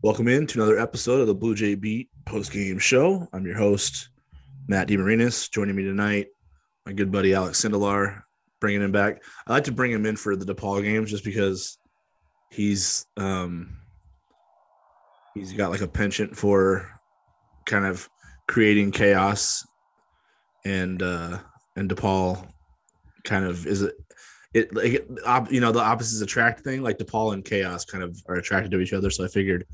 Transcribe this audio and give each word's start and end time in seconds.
Welcome 0.00 0.28
in 0.28 0.46
to 0.46 0.62
another 0.62 0.78
episode 0.78 1.20
of 1.20 1.26
the 1.26 1.34
Bluejay 1.34 1.80
Beat 1.80 2.08
post 2.24 2.52
game 2.52 2.78
show. 2.78 3.26
I'm 3.32 3.44
your 3.44 3.56
host, 3.56 4.10
Matt 4.68 4.86
DeMarinis. 4.86 5.50
Joining 5.50 5.74
me 5.74 5.82
tonight, 5.82 6.28
my 6.86 6.92
good 6.92 7.10
buddy 7.10 7.34
Alex 7.34 7.60
Sindelar, 7.60 8.22
bringing 8.60 8.80
him 8.80 8.92
back. 8.92 9.20
I 9.44 9.54
like 9.54 9.64
to 9.64 9.72
bring 9.72 9.90
him 9.90 10.06
in 10.06 10.14
for 10.14 10.36
the 10.36 10.54
DePaul 10.54 10.82
games 10.82 11.10
just 11.10 11.24
because 11.24 11.78
he's 12.52 13.06
um 13.16 13.76
he's 15.34 15.52
got 15.52 15.72
like 15.72 15.80
a 15.80 15.88
penchant 15.88 16.36
for 16.36 16.88
kind 17.66 17.84
of 17.84 18.08
creating 18.46 18.92
chaos 18.92 19.66
and 20.64 21.02
uh 21.02 21.38
and 21.74 21.90
DePaul 21.90 22.48
kind 23.24 23.44
of 23.44 23.66
is 23.66 23.84
it 24.58 24.68
it 24.76 25.10
like 25.10 25.26
op, 25.26 25.50
you 25.52 25.60
know 25.60 25.72
the 25.72 25.80
opposites 25.80 26.20
attract 26.22 26.60
thing 26.60 26.82
like 26.82 26.98
DePaul 26.98 27.34
and 27.34 27.44
chaos 27.44 27.84
kind 27.84 28.02
of 28.04 28.16
are 28.28 28.36
attracted 28.36 28.70
to 28.72 28.80
each 28.80 28.92
other. 28.92 29.10
So 29.10 29.24
I 29.24 29.28
figured 29.28 29.64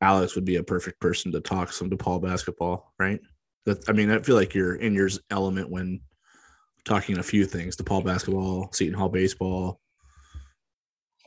Alex 0.00 0.34
would 0.34 0.44
be 0.44 0.56
a 0.56 0.62
perfect 0.62 1.00
person 1.00 1.32
to 1.32 1.40
talk 1.40 1.72
some 1.72 1.90
DePaul 1.90 2.22
basketball 2.22 2.92
right? 2.98 3.20
That 3.66 3.88
I 3.88 3.92
mean 3.92 4.10
I 4.10 4.18
feel 4.18 4.36
like 4.36 4.54
you're 4.54 4.76
in 4.76 4.94
your 4.94 5.08
element 5.30 5.70
when 5.70 6.00
talking 6.84 7.18
a 7.18 7.22
few 7.22 7.44
things 7.44 7.76
DePaul 7.76 8.04
basketball 8.04 8.70
Seton 8.72 8.94
Hall 8.98 9.08
baseball. 9.08 9.80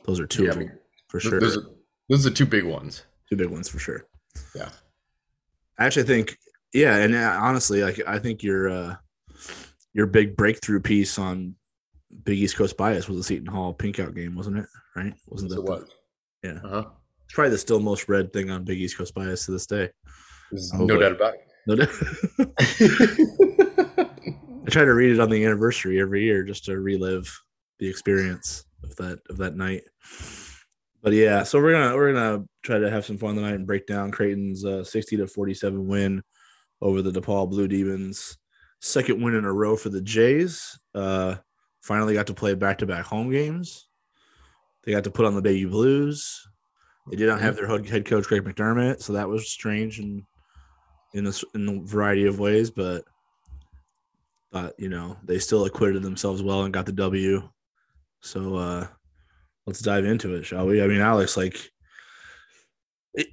Those 0.04 0.20
are 0.20 0.26
two 0.26 0.44
Yeah, 0.44 0.50
of 0.50 0.56
I 0.56 0.58
them 0.60 0.68
mean, 0.68 0.78
for 1.08 1.20
sure. 1.20 1.40
Those 1.40 1.56
are, 1.56 1.62
those 2.08 2.26
are 2.26 2.30
the 2.30 2.36
two 2.36 2.46
big 2.46 2.64
ones. 2.64 3.04
two 3.28 3.36
big 3.36 3.48
ones 3.48 3.68
for 3.68 3.78
sure. 3.78 4.06
Yeah. 4.54 4.68
I 5.78 5.84
actually 5.86 6.04
think, 6.04 6.38
yeah, 6.72 6.96
and 6.96 7.14
uh, 7.14 7.38
honestly, 7.40 7.82
like 7.82 8.00
I 8.06 8.18
think 8.18 8.42
your 8.42 8.68
uh, 8.68 8.96
your 9.92 10.06
big 10.06 10.36
breakthrough 10.36 10.80
piece 10.80 11.18
on 11.18 11.54
Big 12.24 12.38
East 12.38 12.56
Coast 12.56 12.76
bias 12.76 13.08
was 13.08 13.18
the 13.18 13.24
Seton 13.24 13.46
Hall 13.46 13.72
pink 13.72 13.98
out 13.98 14.14
game, 14.14 14.34
wasn't 14.34 14.58
it? 14.58 14.66
Right? 14.94 15.14
Wasn't 15.28 15.50
that 15.50 15.62
what? 15.62 15.84
yeah. 16.42 16.58
Uh 16.64 16.68
huh. 16.68 16.84
it's 17.24 17.34
probably 17.34 17.50
the 17.50 17.58
still 17.58 17.80
most 17.80 18.08
read 18.08 18.32
thing 18.32 18.50
on 18.50 18.64
Big 18.64 18.80
East 18.80 18.98
Coast 18.98 19.14
bias 19.14 19.46
to 19.46 19.52
this 19.52 19.66
day. 19.66 19.90
No 20.74 20.86
doubt 20.86 21.12
about 21.12 21.34
it. 21.34 21.40
No 21.66 21.76
doubt. 21.76 21.88
I 24.66 24.70
try 24.70 24.84
to 24.84 24.94
read 24.94 25.12
it 25.12 25.20
on 25.20 25.30
the 25.30 25.44
anniversary 25.44 26.00
every 26.00 26.24
year 26.24 26.42
just 26.42 26.64
to 26.66 26.78
relive 26.78 27.32
the 27.78 27.88
experience 27.88 28.64
of 28.82 28.94
that 28.96 29.20
of 29.28 29.36
that 29.38 29.56
night. 29.56 29.82
But 31.02 31.12
yeah, 31.12 31.42
so 31.42 31.60
we're 31.60 31.72
gonna 31.72 31.94
we're 31.94 32.12
gonna 32.12 32.44
try 32.62 32.78
to 32.78 32.90
have 32.90 33.04
some 33.04 33.18
fun 33.18 33.36
tonight 33.36 33.54
and 33.54 33.66
break 33.66 33.86
down 33.86 34.10
Creighton's 34.10 34.64
uh, 34.64 34.82
sixty 34.82 35.16
to 35.16 35.26
forty 35.26 35.54
seven 35.54 35.86
win 35.86 36.22
over 36.80 37.02
the 37.02 37.12
DePaul 37.12 37.48
Blue 37.48 37.68
Demons. 37.68 38.38
Second 38.80 39.22
win 39.22 39.34
in 39.34 39.44
a 39.44 39.52
row 39.52 39.76
for 39.76 39.88
the 39.88 40.00
Jays. 40.00 40.78
Uh, 40.94 41.36
finally 41.86 42.14
got 42.14 42.26
to 42.26 42.34
play 42.34 42.54
back 42.54 42.78
to 42.78 42.86
back 42.86 43.04
home 43.04 43.30
games. 43.30 43.86
They 44.84 44.92
got 44.92 45.04
to 45.04 45.10
put 45.10 45.24
on 45.24 45.34
the 45.34 45.42
baby 45.42 45.64
blues. 45.64 46.46
They 47.08 47.16
did 47.16 47.28
not 47.28 47.40
have 47.40 47.56
their 47.56 47.66
head 47.66 48.04
coach 48.04 48.26
Greg 48.26 48.42
McDermott, 48.42 49.00
so 49.00 49.12
that 49.12 49.28
was 49.28 49.48
strange 49.48 50.00
and 50.00 50.22
in 51.14 51.26
a, 51.26 51.32
in 51.54 51.68
a 51.68 51.86
variety 51.86 52.26
of 52.26 52.40
ways. 52.40 52.70
But 52.70 53.04
but 54.50 54.74
you 54.78 54.88
know 54.88 55.16
they 55.24 55.38
still 55.38 55.64
acquitted 55.64 56.02
themselves 56.02 56.42
well 56.42 56.64
and 56.64 56.74
got 56.74 56.86
the 56.86 56.92
W. 56.92 57.48
So 58.20 58.56
uh 58.56 58.86
let's 59.66 59.80
dive 59.80 60.04
into 60.04 60.34
it, 60.34 60.44
shall 60.44 60.66
we? 60.66 60.82
I 60.82 60.86
mean, 60.86 61.00
Alex, 61.00 61.36
like 61.36 61.70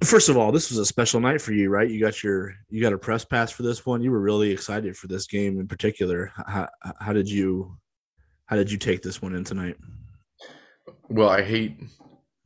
first 0.04 0.28
of 0.28 0.36
all, 0.36 0.52
this 0.52 0.70
was 0.70 0.78
a 0.78 0.86
special 0.86 1.20
night 1.20 1.40
for 1.40 1.52
you, 1.52 1.70
right? 1.70 1.90
You 1.90 2.00
got 2.00 2.22
your 2.22 2.54
you 2.70 2.80
got 2.80 2.92
a 2.92 2.98
press 2.98 3.24
pass 3.24 3.50
for 3.50 3.64
this 3.64 3.84
one. 3.84 4.02
You 4.02 4.12
were 4.12 4.20
really 4.20 4.50
excited 4.50 4.96
for 4.96 5.08
this 5.08 5.26
game 5.26 5.58
in 5.58 5.66
particular. 5.66 6.32
How, 6.46 6.68
how 7.00 7.12
did 7.12 7.28
you 7.28 7.76
how 8.46 8.56
did 8.56 8.70
you 8.70 8.78
take 8.78 9.02
this 9.02 9.20
one 9.22 9.34
in 9.34 9.44
tonight? 9.44 9.76
well, 11.08 11.28
I 11.28 11.42
hate. 11.42 11.78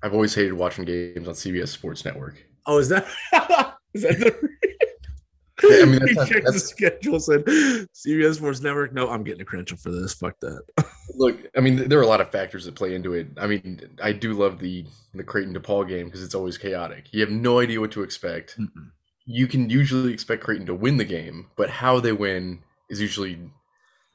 I've 0.03 0.15
always 0.15 0.35
hated 0.35 0.53
watching 0.53 0.85
games 0.85 1.27
on 1.27 1.35
CBS 1.35 1.69
Sports 1.69 2.05
Network. 2.05 2.43
Oh, 2.67 2.79
is 2.79 2.89
that 2.89 3.05
is 3.95 4.03
that 4.03 4.19
the 4.19 5.83
I 5.83 5.85
mean, 5.87 5.99
that's 5.99 6.11
he 6.11 6.15
not- 6.15 6.29
checked 6.29 6.47
the 6.47 6.59
schedule, 6.59 7.19
said 7.21 7.45
CBS 7.45 8.37
Sports 8.37 8.61
Network. 8.61 8.93
No, 8.93 9.09
I'm 9.09 9.25
getting 9.25 9.41
a 9.41 9.45
credential 9.45 9.77
for 9.77 9.91
this. 9.91 10.15
Fuck 10.15 10.39
that. 10.41 10.63
Look, 11.17 11.37
I 11.57 11.61
mean, 11.61 11.89
there 11.89 11.99
are 11.99 12.03
a 12.03 12.07
lot 12.07 12.21
of 12.21 12.31
factors 12.31 12.65
that 12.67 12.77
play 12.77 12.95
into 12.95 13.15
it. 13.15 13.27
I 13.37 13.49
mean, 13.49 13.81
I 14.03 14.13
do 14.13 14.35
love 14.35 14.61
the 14.61 14.87
the 15.15 15.25
Creighton 15.25 15.55
DePaul 15.55 15.89
game 15.89 16.07
because 16.07 16.23
it's 16.23 16.35
always 16.35 16.57
chaotic. 16.59 17.07
You 17.13 17.21
have 17.23 17.31
no 17.31 17.59
idea 17.59 17.81
what 17.81 17.91
to 17.93 18.03
expect. 18.03 18.57
Mm-mm. 18.59 18.91
You 19.25 19.47
can 19.47 19.69
usually 19.69 20.13
expect 20.13 20.45
Creighton 20.45 20.67
to 20.67 20.75
win 20.75 20.97
the 20.97 21.05
game, 21.05 21.49
but 21.57 21.69
how 21.71 21.99
they 22.01 22.13
win 22.13 22.61
is 22.89 23.01
usually 23.01 23.39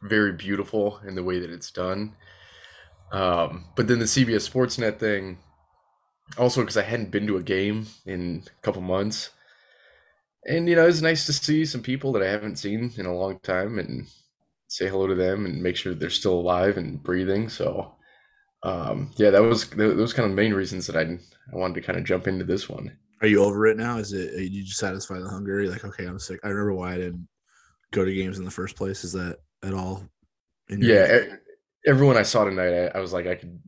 very 0.03 0.33
beautiful 0.33 0.99
in 1.07 1.15
the 1.15 1.23
way 1.23 1.39
that 1.39 1.49
it's 1.49 1.71
done. 1.71 2.15
Um, 3.11 3.65
but 3.75 3.87
then 3.87 3.99
the 3.99 4.05
CBS 4.05 4.49
Sportsnet 4.49 4.99
thing, 4.99 5.37
also 6.37 6.61
because 6.61 6.77
I 6.77 6.83
hadn't 6.83 7.11
been 7.11 7.27
to 7.27 7.37
a 7.37 7.43
game 7.43 7.87
in 8.05 8.43
a 8.47 8.61
couple 8.61 8.81
months, 8.81 9.29
and 10.45 10.67
you 10.67 10.75
know 10.75 10.83
it 10.83 10.87
was 10.87 11.01
nice 11.01 11.25
to 11.27 11.33
see 11.33 11.65
some 11.65 11.81
people 11.81 12.11
that 12.13 12.23
I 12.23 12.29
haven't 12.29 12.57
seen 12.57 12.91
in 12.97 13.05
a 13.05 13.15
long 13.15 13.39
time 13.39 13.79
and 13.79 14.07
say 14.67 14.89
hello 14.89 15.07
to 15.07 15.15
them 15.15 15.45
and 15.45 15.61
make 15.61 15.75
sure 15.75 15.93
they're 15.93 16.09
still 16.09 16.33
alive 16.33 16.77
and 16.77 17.01
breathing. 17.01 17.47
So, 17.49 17.93
um, 18.63 19.11
yeah, 19.17 19.29
that 19.29 19.43
was 19.43 19.69
those 19.69 20.13
kind 20.13 20.27
of 20.27 20.35
main 20.35 20.53
reasons 20.53 20.87
that 20.87 20.97
I 20.97 21.01
I 21.01 21.55
wanted 21.55 21.75
to 21.75 21.81
kind 21.81 21.99
of 21.99 22.05
jump 22.05 22.27
into 22.27 22.45
this 22.45 22.67
one. 22.67 22.97
Are 23.21 23.27
you 23.27 23.43
over 23.43 23.67
it 23.67 23.77
now? 23.77 23.99
Is 23.99 24.11
it 24.11 24.51
you 24.51 24.63
just 24.63 24.79
satisfy 24.79 25.19
the 25.19 25.29
hunger? 25.29 25.61
You're 25.61 25.71
like, 25.71 25.85
okay, 25.85 26.05
I'm 26.05 26.19
sick. 26.19 26.39
I 26.43 26.49
remember 26.49 26.73
why 26.73 26.93
I 26.93 26.97
didn't 26.97 27.27
go 27.91 28.03
to 28.03 28.13
games 28.13 28.39
in 28.39 28.45
the 28.45 28.51
first 28.51 28.75
place. 28.75 29.03
Is 29.03 29.13
that 29.13 29.37
at 29.63 29.73
all? 29.73 30.07
In 30.69 30.81
your- 30.81 30.95
Yeah, 30.95 31.35
everyone 31.85 32.17
I 32.17 32.23
saw 32.23 32.43
tonight, 32.45 32.73
I, 32.73 32.97
I 32.97 32.99
was 32.99 33.13
like, 33.13 33.27
I 33.27 33.35
could, 33.35 33.59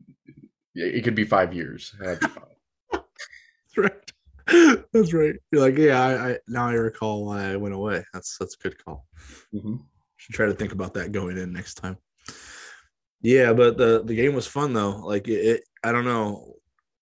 it 0.74 1.04
could 1.04 1.14
be 1.14 1.24
five 1.24 1.52
years. 1.54 1.94
be 1.98 2.06
that's 2.92 3.76
right. 3.76 4.86
That's 4.92 5.12
right. 5.12 5.34
You're 5.50 5.60
like, 5.62 5.76
yeah. 5.76 6.00
I, 6.00 6.30
I 6.30 6.38
now 6.46 6.68
I 6.68 6.74
recall 6.74 7.26
why 7.26 7.52
I 7.52 7.56
went 7.56 7.74
away. 7.74 8.04
That's 8.12 8.36
that's 8.38 8.54
a 8.54 8.58
good 8.62 8.82
call. 8.84 9.06
Mhm. 9.54 9.80
Should 10.16 10.34
try 10.34 10.46
to 10.46 10.54
think 10.54 10.72
about 10.72 10.94
that 10.94 11.12
going 11.12 11.36
in 11.36 11.52
next 11.52 11.74
time. 11.74 11.98
Yeah, 13.22 13.52
but 13.54 13.76
the 13.76 14.02
the 14.04 14.14
game 14.14 14.34
was 14.34 14.46
fun 14.46 14.72
though. 14.72 14.98
Like 14.98 15.26
it, 15.28 15.32
it 15.44 15.64
I 15.82 15.92
don't 15.92 16.04
know. 16.04 16.54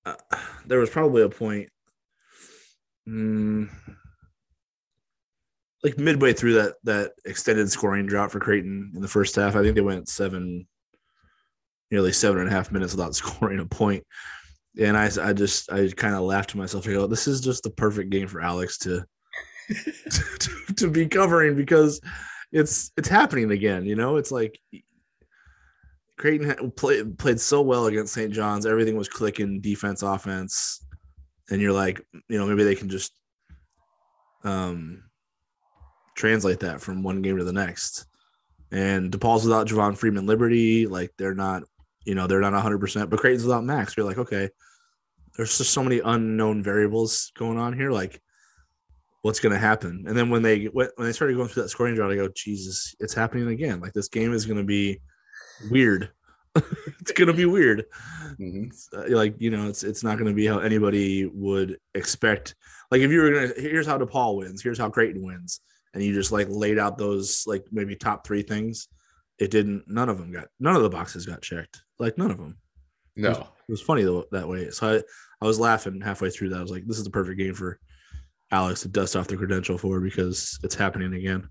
Uh, 0.07 0.15
there 0.67 0.79
was 0.79 0.91
probably 0.91 1.23
a 1.23 1.29
point, 1.29 1.69
mm, 3.09 3.69
like 5.85 5.99
midway 5.99 6.33
through 6.33 6.55
that 6.55 6.75
that 6.85 7.13
extended 7.27 7.71
scoring 7.71 8.07
drought 8.07 8.33
for 8.33 8.41
Creighton 8.41 8.93
in 8.95 9.03
the 9.03 9.09
first 9.09 9.37
half. 9.37 9.55
I 9.55 9.63
think 9.63 9.75
they 9.75 9.83
went 9.83 10.09
seven, 10.09 10.67
nearly 11.91 12.11
seven 12.11 12.41
and 12.41 12.49
a 12.49 12.53
half 12.53 12.73
minutes 12.73 12.95
without 12.95 13.15
scoring 13.15 13.61
a 13.61 13.67
point. 13.67 14.05
And 14.81 14.97
I, 14.97 15.09
I 15.23 15.33
just, 15.33 15.71
I 15.71 15.89
kind 15.91 16.17
of 16.17 16.23
laughed 16.23 16.51
to 16.51 16.57
myself. 16.57 16.89
I 16.89 16.93
go, 16.93 17.07
this 17.07 17.29
is 17.29 17.41
just 17.41 17.63
the 17.63 17.71
perfect 17.71 18.11
game 18.11 18.27
for 18.27 18.41
Alex 18.41 18.79
to, 18.79 19.05
to, 20.11 20.51
to 20.75 20.91
be 20.91 21.07
covering 21.07 21.55
because 21.55 22.01
it's, 22.51 22.91
it's 22.97 23.07
happening 23.07 23.53
again. 23.53 23.85
You 23.85 23.95
know, 23.95 24.17
it's 24.17 24.33
like 24.33 24.59
Creighton 26.17 26.47
had 26.47 26.77
played 26.77 27.19
played 27.19 27.41
so 27.41 27.61
well 27.61 27.87
against 27.87 28.15
St. 28.15 28.33
John's. 28.33 28.67
Everything 28.67 28.97
was 28.97 29.09
clicking, 29.09 29.61
defense, 29.61 30.03
offense, 30.03 30.85
and 31.51 31.61
you're 31.61 31.73
like, 31.73 32.05
you 32.29 32.39
know, 32.39 32.47
maybe 32.47 32.65
they 32.65 32.75
can 32.75 32.89
just 32.89 33.13
um 34.45 35.03
translate 36.15 36.61
that 36.61 36.81
from 36.81 37.03
one 37.03 37.23
game 37.23 37.39
to 37.39 37.45
the 37.45 37.53
next. 37.53 38.07
And 38.71 39.13
DePaul's 39.13 39.45
without 39.45 39.69
Javon 39.69 39.97
Freeman 39.97 40.27
Liberty, 40.27 40.87
like 40.87 41.13
they're 41.17 41.35
not, 41.35 41.63
you 42.05 42.15
know, 42.15 42.27
they're 42.27 42.41
not 42.41 42.53
100. 42.53 42.79
percent 42.79 43.11
But 43.11 43.21
Creighton's 43.21 43.45
without 43.45 43.65
Max. 43.65 43.97
You're 43.97 44.07
like, 44.07 44.19
okay, 44.19 44.49
there's 45.37 45.59
just 45.59 45.71
so 45.73 45.83
many 45.83 46.01
unknown 46.01 46.63
variables 46.63 47.33
going 47.37 47.59
on 47.59 47.73
here. 47.73 47.91
Like, 47.91 48.21
what's 49.23 49.41
going 49.41 49.53
to 49.53 49.59
happen? 49.59 50.05
And 50.07 50.17
then 50.17 50.29
when 50.31 50.43
they 50.43 50.67
when 50.67 50.89
they 50.99 51.13
started 51.13 51.37
going 51.37 51.49
through 51.49 51.63
that 51.63 51.69
scoring 51.71 51.95
drought, 51.95 52.13
I 52.13 52.17
go, 52.17 52.29
Jesus, 52.29 52.95
it's 53.01 53.15
happening 53.15 53.49
again. 53.49 53.81
Like 53.81 53.93
this 53.93 54.09
game 54.09 54.33
is 54.33 54.45
going 54.45 54.59
to 54.59 54.65
be 54.65 55.01
weird. 55.71 56.11
it's 57.01 57.13
going 57.13 57.29
to 57.29 57.35
be 57.35 57.47
weird. 57.47 57.85
Mhm. 58.41 58.71
Uh, 58.93 59.17
like 59.17 59.35
you 59.39 59.51
know, 59.51 59.69
it's 59.69 59.83
it's 59.83 60.05
not 60.05 60.19
going 60.19 60.31
to 60.31 60.35
be 60.35 60.47
how 60.47 60.59
anybody 60.59 61.27
would 61.27 61.79
expect. 61.95 62.55
Like 62.91 63.01
if 63.01 63.11
you 63.11 63.23
were 63.23 63.31
gonna, 63.31 63.53
here's 63.57 63.87
how 63.87 63.99
DePaul 63.99 64.37
wins, 64.37 64.63
here's 64.63 64.79
how 64.79 64.91
Creighton 64.91 65.25
wins, 65.25 65.61
and 65.95 66.03
you 66.03 66.13
just 66.13 66.33
like 66.33 66.49
laid 66.51 66.79
out 66.79 66.99
those 66.99 67.45
like 67.47 67.65
maybe 67.73 67.97
top 67.97 68.27
three 68.27 68.43
things. 68.43 68.89
It 69.39 69.51
didn't. 69.51 69.85
None 69.87 70.09
of 70.09 70.19
them 70.19 70.33
got. 70.33 70.49
None 70.61 70.77
of 70.77 70.83
the 70.83 70.91
boxes 70.91 71.27
got 71.27 71.43
checked. 71.43 71.83
Like 71.99 72.19
none 72.19 72.31
of 72.31 72.39
them. 72.39 72.59
No, 73.17 73.31
It 73.31 73.73
was 73.73 73.81
funny 73.81 74.03
though 74.03 74.25
that 74.33 74.49
way. 74.49 74.71
So 74.71 74.97
I, 74.97 75.03
I 75.41 75.47
was 75.47 75.61
laughing 75.61 76.01
halfway 76.01 76.31
through 76.31 76.51
that. 76.51 76.59
I 76.59 76.63
was 76.63 76.71
like, 76.71 76.85
this 76.87 76.99
is 76.99 77.05
the 77.05 77.11
perfect 77.11 77.39
game 77.39 77.55
for 77.55 77.79
Alex 78.51 78.83
to 78.83 78.89
dust 78.89 79.17
off 79.17 79.29
the 79.29 79.37
credential 79.37 79.79
for 79.79 80.01
because 80.01 80.59
it's 80.63 80.75
happening 80.75 81.15
again. 81.15 81.49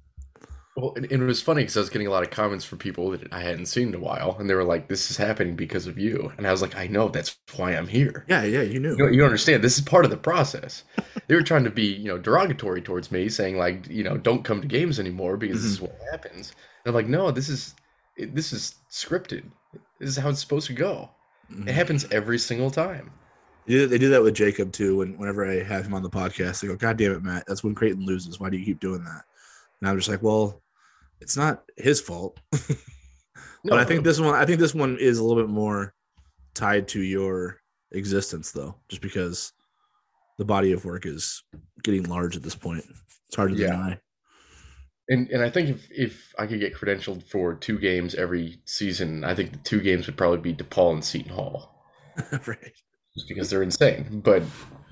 Well, 0.75 0.93
and, 0.95 1.05
and 1.11 1.21
it 1.21 1.25
was 1.25 1.41
funny 1.41 1.61
because 1.61 1.77
I 1.77 1.81
was 1.81 1.91
getting 1.91 2.07
a 2.07 2.11
lot 2.11 2.23
of 2.23 2.31
comments 2.31 2.65
from 2.65 2.79
people 2.79 3.11
that 3.11 3.31
I 3.31 3.41
hadn't 3.41 3.67
seen 3.67 3.89
in 3.89 3.95
a 3.95 3.99
while, 3.99 4.35
and 4.39 4.49
they 4.49 4.55
were 4.55 4.63
like, 4.63 4.87
"This 4.87 5.11
is 5.11 5.17
happening 5.17 5.55
because 5.55 5.85
of 5.85 5.99
you," 5.99 6.31
and 6.37 6.47
I 6.47 6.51
was 6.51 6.63
like, 6.63 6.75
"I 6.75 6.87
know. 6.87 7.09
That's 7.09 7.37
why 7.55 7.71
I'm 7.71 7.87
here." 7.87 8.25
Yeah, 8.27 8.43
yeah, 8.43 8.63
you 8.63 8.79
knew. 8.79 8.95
You, 8.97 9.09
you 9.09 9.23
understand. 9.23 9.63
This 9.63 9.77
is 9.77 9.83
part 9.83 10.03
of 10.03 10.09
the 10.09 10.17
process. 10.17 10.83
they 11.27 11.35
were 11.35 11.43
trying 11.43 11.63
to 11.65 11.69
be, 11.69 11.85
you 11.85 12.07
know, 12.07 12.17
derogatory 12.17 12.81
towards 12.81 13.11
me, 13.11 13.29
saying 13.29 13.57
like, 13.57 13.87
you 13.87 14.03
know, 14.03 14.17
don't 14.17 14.43
come 14.43 14.61
to 14.61 14.67
games 14.67 14.99
anymore 14.99 15.37
because 15.37 15.61
this 15.61 15.71
is 15.71 15.81
what 15.81 15.95
happens. 16.11 16.53
And 16.83 16.91
I'm 16.91 16.95
like, 16.95 17.07
no, 17.07 17.29
this 17.29 17.49
is 17.49 17.75
it, 18.17 18.33
this 18.33 18.51
is 18.51 18.75
scripted. 18.89 19.43
This 19.99 20.09
is 20.09 20.17
how 20.17 20.29
it's 20.29 20.41
supposed 20.41 20.67
to 20.67 20.73
go. 20.73 21.11
Mhm. 21.51 21.67
It 21.67 21.73
happens 21.75 22.07
every 22.11 22.39
single 22.39 22.71
time. 22.71 23.11
They 23.67 23.73
do, 23.75 23.87
they 23.87 23.99
do 23.99 24.09
that 24.09 24.23
with 24.23 24.33
Jacob 24.33 24.71
too. 24.71 24.97
When 24.97 25.19
whenever 25.19 25.47
I 25.47 25.61
have 25.61 25.85
him 25.85 25.93
on 25.93 26.01
the 26.01 26.09
podcast, 26.09 26.61
they 26.61 26.67
go, 26.67 26.75
"God 26.75 26.97
damn 26.97 27.11
it, 27.11 27.23
Matt! 27.23 27.43
That's 27.47 27.63
when 27.63 27.75
Creighton 27.75 28.05
loses. 28.07 28.39
Why 28.39 28.49
do 28.49 28.57
you 28.57 28.65
keep 28.65 28.79
doing 28.79 29.03
that?" 29.03 29.21
And 29.79 29.89
I'm 29.89 29.97
just 29.97 30.09
like, 30.09 30.23
"Well, 30.23 30.62
it's 31.23 31.37
not 31.37 31.63
his 31.77 31.99
fault." 31.99 32.39
but 32.51 33.79
I 33.79 33.85
think 33.85 34.03
this 34.03 34.19
one, 34.19 34.35
I 34.35 34.45
think 34.45 34.59
this 34.59 34.75
one 34.75 34.97
is 34.99 35.17
a 35.17 35.23
little 35.23 35.41
bit 35.41 35.49
more 35.51 35.93
tied 36.53 36.87
to 36.89 37.01
your 37.01 37.59
existence, 37.91 38.51
though, 38.51 38.75
just 38.89 39.01
because 39.01 39.53
the 40.37 40.45
body 40.45 40.71
of 40.71 40.85
work 40.85 41.05
is 41.05 41.43
getting 41.83 42.03
large 42.03 42.35
at 42.35 42.43
this 42.43 42.55
point. 42.55 42.83
It's 43.27 43.35
hard 43.35 43.51
to 43.51 43.57
Yeah. 43.57 43.67
deny. 43.71 43.99
And 45.09 45.29
and 45.31 45.43
I 45.43 45.49
think 45.49 45.69
if 45.69 45.87
if 45.91 46.33
I 46.39 46.47
could 46.47 46.59
get 46.61 46.73
credentialed 46.73 47.23
for 47.23 47.55
two 47.55 47.77
games 47.77 48.15
every 48.15 48.59
season, 48.65 49.23
I 49.25 49.35
think 49.35 49.51
the 49.51 49.57
two 49.59 49.81
games 49.81 50.05
would 50.07 50.15
probably 50.17 50.39
be 50.39 50.53
DePaul 50.55 50.93
and 50.93 51.03
Seton 51.03 51.33
Hall, 51.33 51.83
right. 52.31 52.73
just 53.13 53.27
because 53.27 53.49
they're 53.49 53.63
insane. 53.63 54.21
But 54.23 54.43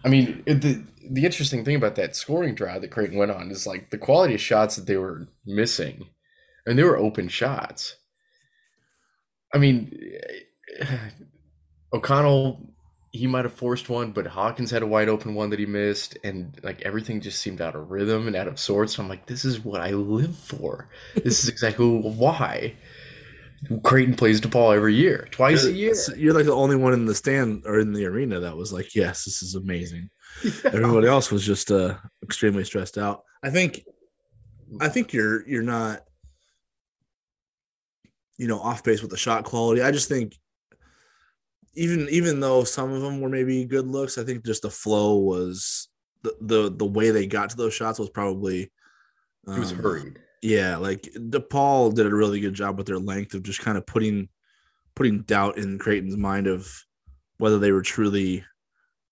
I 0.03 0.09
mean, 0.09 0.43
it, 0.45 0.61
the 0.61 0.83
the 1.09 1.23
interesting 1.23 1.63
thing 1.63 1.77
about 1.77 1.95
that 1.95 2.15
scoring 2.17 2.55
drive 2.55 2.81
that 2.81 2.91
Creighton 2.91 3.17
went 3.17 3.31
on 3.31 3.51
is 3.51 3.65
like 3.65 3.89
the 3.89 3.97
quality 3.97 4.33
of 4.35 4.41
shots 4.41 4.75
that 4.75 4.85
they 4.85 4.97
were 4.97 5.27
missing, 5.45 6.07
and 6.65 6.77
they 6.77 6.83
were 6.83 6.97
open 6.97 7.27
shots. 7.27 7.95
I 9.53 9.57
mean, 9.57 9.97
O'Connell 11.93 12.71
he 13.11 13.27
might 13.27 13.43
have 13.43 13.53
forced 13.53 13.89
one, 13.89 14.11
but 14.11 14.25
Hawkins 14.25 14.71
had 14.71 14.83
a 14.83 14.87
wide 14.87 15.09
open 15.09 15.35
one 15.35 15.49
that 15.49 15.59
he 15.59 15.65
missed, 15.65 16.17
and 16.23 16.57
like 16.63 16.81
everything 16.83 17.19
just 17.19 17.41
seemed 17.41 17.59
out 17.59 17.75
of 17.75 17.91
rhythm 17.91 18.27
and 18.27 18.35
out 18.37 18.47
of 18.47 18.57
sorts. 18.57 18.95
So 18.95 19.03
I'm 19.03 19.09
like, 19.09 19.25
this 19.25 19.43
is 19.43 19.59
what 19.59 19.81
I 19.81 19.91
live 19.91 20.35
for. 20.35 20.89
This 21.15 21.43
is 21.43 21.49
exactly 21.49 21.85
why 21.85 22.73
Creighton 23.83 24.15
plays 24.15 24.39
DePaul 24.39 24.73
every 24.73 24.95
year, 24.95 25.27
twice 25.31 25.65
a 25.65 25.73
year. 25.73 25.93
You're 26.15 26.33
like 26.33 26.45
the 26.45 26.55
only 26.55 26.77
one 26.77 26.93
in 26.93 27.05
the 27.05 27.13
stand 27.13 27.63
or 27.65 27.79
in 27.79 27.91
the 27.91 28.05
arena 28.05 28.39
that 28.39 28.55
was 28.55 28.71
like, 28.71 28.95
"Yes, 28.95 29.25
this 29.25 29.43
is 29.43 29.55
amazing." 29.55 30.09
Everybody 30.63 31.07
else 31.07 31.31
was 31.31 31.45
just 31.45 31.69
uh, 31.69 31.95
extremely 32.23 32.63
stressed 32.63 32.97
out. 32.97 33.23
I 33.43 33.49
think, 33.49 33.83
I 34.79 34.87
think 34.87 35.11
you're 35.11 35.45
you're 35.47 35.63
not, 35.63 36.05
you 38.41 38.47
know, 38.47 38.59
off 38.59 38.83
base 38.83 39.03
with 39.03 39.11
the 39.11 39.17
shot 39.17 39.43
quality. 39.43 39.83
I 39.83 39.91
just 39.91 40.09
think, 40.09 40.35
even 41.75 42.07
even 42.09 42.39
though 42.39 42.63
some 42.63 42.91
of 42.91 43.03
them 43.03 43.21
were 43.21 43.29
maybe 43.29 43.65
good 43.65 43.85
looks, 43.85 44.17
I 44.17 44.23
think 44.23 44.43
just 44.43 44.63
the 44.63 44.71
flow 44.71 45.17
was 45.17 45.89
the 46.23 46.35
the 46.41 46.71
the 46.75 46.85
way 46.85 47.11
they 47.11 47.27
got 47.27 47.51
to 47.51 47.55
those 47.55 47.75
shots 47.75 47.99
was 47.99 48.09
probably. 48.09 48.71
He 49.45 49.59
was 49.59 49.73
um, 49.73 49.77
hurried. 49.77 50.19
yeah, 50.41 50.77
like 50.77 51.03
DePaul 51.03 51.93
did 51.93 52.07
a 52.07 52.15
really 52.15 52.39
good 52.39 52.55
job 52.55 52.79
with 52.79 52.87
their 52.87 52.97
length 52.97 53.35
of 53.35 53.43
just 53.43 53.59
kind 53.59 53.77
of 53.77 53.85
putting 53.85 54.27
putting 54.95 55.21
doubt 55.21 55.59
in 55.59 55.77
Creighton's 55.77 56.17
mind 56.17 56.47
of 56.47 56.67
whether 57.37 57.59
they 57.59 57.71
were 57.71 57.83
truly 57.83 58.43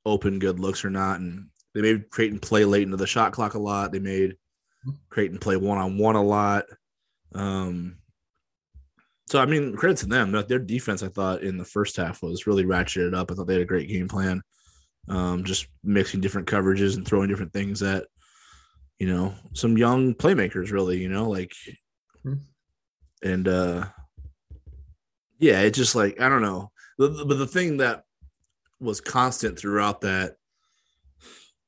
open 0.08 0.40
good 0.40 0.60
looks 0.60 0.84
or 0.84 0.90
not. 0.90 1.20
And 1.20 1.50
they 1.76 1.84
made 1.84 2.10
Creighton 2.10 2.40
play 2.40 2.66
late 2.66 2.84
into 2.84 2.98
the 2.98 3.06
shot 3.06 3.32
clock 3.32 3.54
a 3.54 3.60
lot. 3.60 3.92
They 3.92 4.00
made 4.00 4.38
Creighton 5.12 5.38
play 5.38 5.56
one 5.56 5.78
on 5.78 6.00
one 6.00 6.16
a 6.16 6.24
lot. 6.24 6.66
Um 7.36 7.99
so 9.30 9.40
I 9.42 9.46
mean, 9.46 9.76
credit 9.76 9.98
to 10.00 10.08
them. 10.08 10.32
Their 10.32 10.60
defense, 10.60 11.04
I 11.04 11.08
thought, 11.10 11.44
in 11.44 11.58
the 11.58 11.66
first 11.66 11.96
half 11.96 12.22
was 12.22 12.48
really 12.48 12.66
ratcheted 12.66 13.16
up. 13.16 13.32
I 13.32 13.36
thought 13.36 13.48
they 13.48 13.54
had 13.54 13.62
a 13.62 13.66
great 13.66 13.88
game 13.88 14.08
plan. 14.08 14.42
Um, 15.08 15.44
just 15.44 15.68
mixing 15.84 16.22
different 16.22 16.48
coverages 16.48 16.96
and 16.98 17.08
throwing 17.08 17.30
different 17.30 17.54
things 17.54 17.82
at 17.82 18.06
you 19.00 19.08
know 19.08 19.34
some 19.54 19.78
young 19.78 20.14
playmakers 20.14 20.72
really 20.72 21.00
you 21.00 21.10
know 21.10 21.30
like 21.30 21.52
Hmm. 22.24 22.34
and 23.24 23.48
uh 23.48 23.86
yeah 25.40 25.62
it 25.62 25.72
just 25.72 25.96
like 25.96 26.20
i 26.20 26.28
don't 26.28 26.42
know 26.42 26.70
but 26.98 27.30
the 27.30 27.48
thing 27.48 27.78
that 27.78 28.04
was 28.82 29.00
constant 29.00 29.58
throughout 29.58 30.02
that 30.02 30.36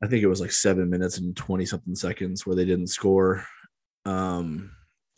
i 0.03 0.07
think 0.07 0.23
it 0.23 0.27
was 0.27 0.41
like 0.41 0.51
seven 0.51 0.89
minutes 0.89 1.19
and 1.19 1.35
20 1.35 1.65
something 1.65 1.95
seconds 1.95 2.45
where 2.45 2.55
they 2.55 2.65
didn't 2.65 2.87
score 2.87 3.45
um 4.05 4.71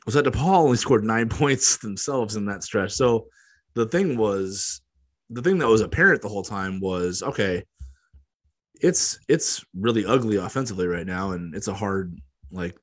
was 0.05 0.15
that 0.15 0.25
DePaul 0.25 0.57
only 0.57 0.77
scored 0.77 1.03
nine 1.03 1.29
points 1.41 1.77
themselves 1.77 2.35
in 2.35 2.45
that 2.45 2.63
stretch 2.63 2.91
so 2.91 3.27
the 3.75 3.85
thing 3.85 4.17
was 4.17 4.81
the 5.29 5.41
thing 5.41 5.57
that 5.57 5.67
was 5.67 5.81
apparent 5.81 6.21
the 6.21 6.29
whole 6.29 6.44
time 6.44 6.79
was 6.79 7.23
okay 7.23 7.63
it's 8.83 9.17
it's 9.29 9.63
really 9.73 10.05
ugly 10.05 10.35
offensively 10.35 10.85
right 10.88 11.07
now, 11.07 11.31
and 11.31 11.55
it's 11.55 11.69
a 11.69 11.73
hard 11.73 12.19
like 12.51 12.77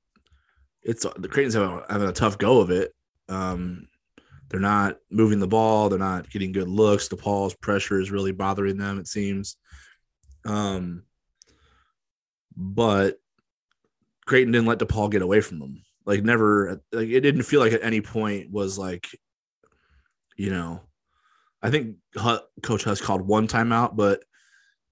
it's 0.83 1.07
the 1.17 1.29
Creighton's 1.29 1.55
having, 1.55 1.83
having 1.91 2.09
a 2.09 2.13
tough 2.13 2.39
go 2.39 2.61
of 2.61 2.71
it. 2.71 2.93
Um, 3.29 3.87
they're 4.49 4.61
not 4.61 4.97
moving 5.11 5.39
the 5.39 5.47
ball, 5.47 5.89
they're 5.91 5.99
not 5.99 6.31
getting 6.31 6.53
good 6.53 6.69
looks. 6.69 7.09
DePaul's 7.09 7.55
pressure 7.55 8.01
is 8.01 8.11
really 8.11 8.33
bothering 8.33 8.79
them. 8.79 8.99
It 8.99 9.07
seems. 9.07 9.57
Um, 10.47 11.05
but 12.57 13.19
Creighton 14.25 14.53
didn't 14.53 14.67
let 14.67 14.79
DePaul 14.79 15.11
get 15.11 15.23
away 15.23 15.43
from 15.43 15.59
them. 15.59 15.83
Like 16.07 16.25
never, 16.25 16.81
like 16.93 17.09
it 17.09 17.21
didn't 17.21 17.43
feel 17.43 17.61
like 17.61 17.73
at 17.73 17.85
any 17.85 18.01
point 18.01 18.51
was 18.51 18.79
like, 18.79 19.09
you 20.37 20.51
know, 20.51 20.81
I 21.63 21.71
think 21.71 21.97
Hu- 22.15 22.39
Coach 22.63 22.85
Huss 22.85 23.01
called 23.01 23.23
one 23.23 23.47
timeout, 23.47 23.97
but 23.97 24.23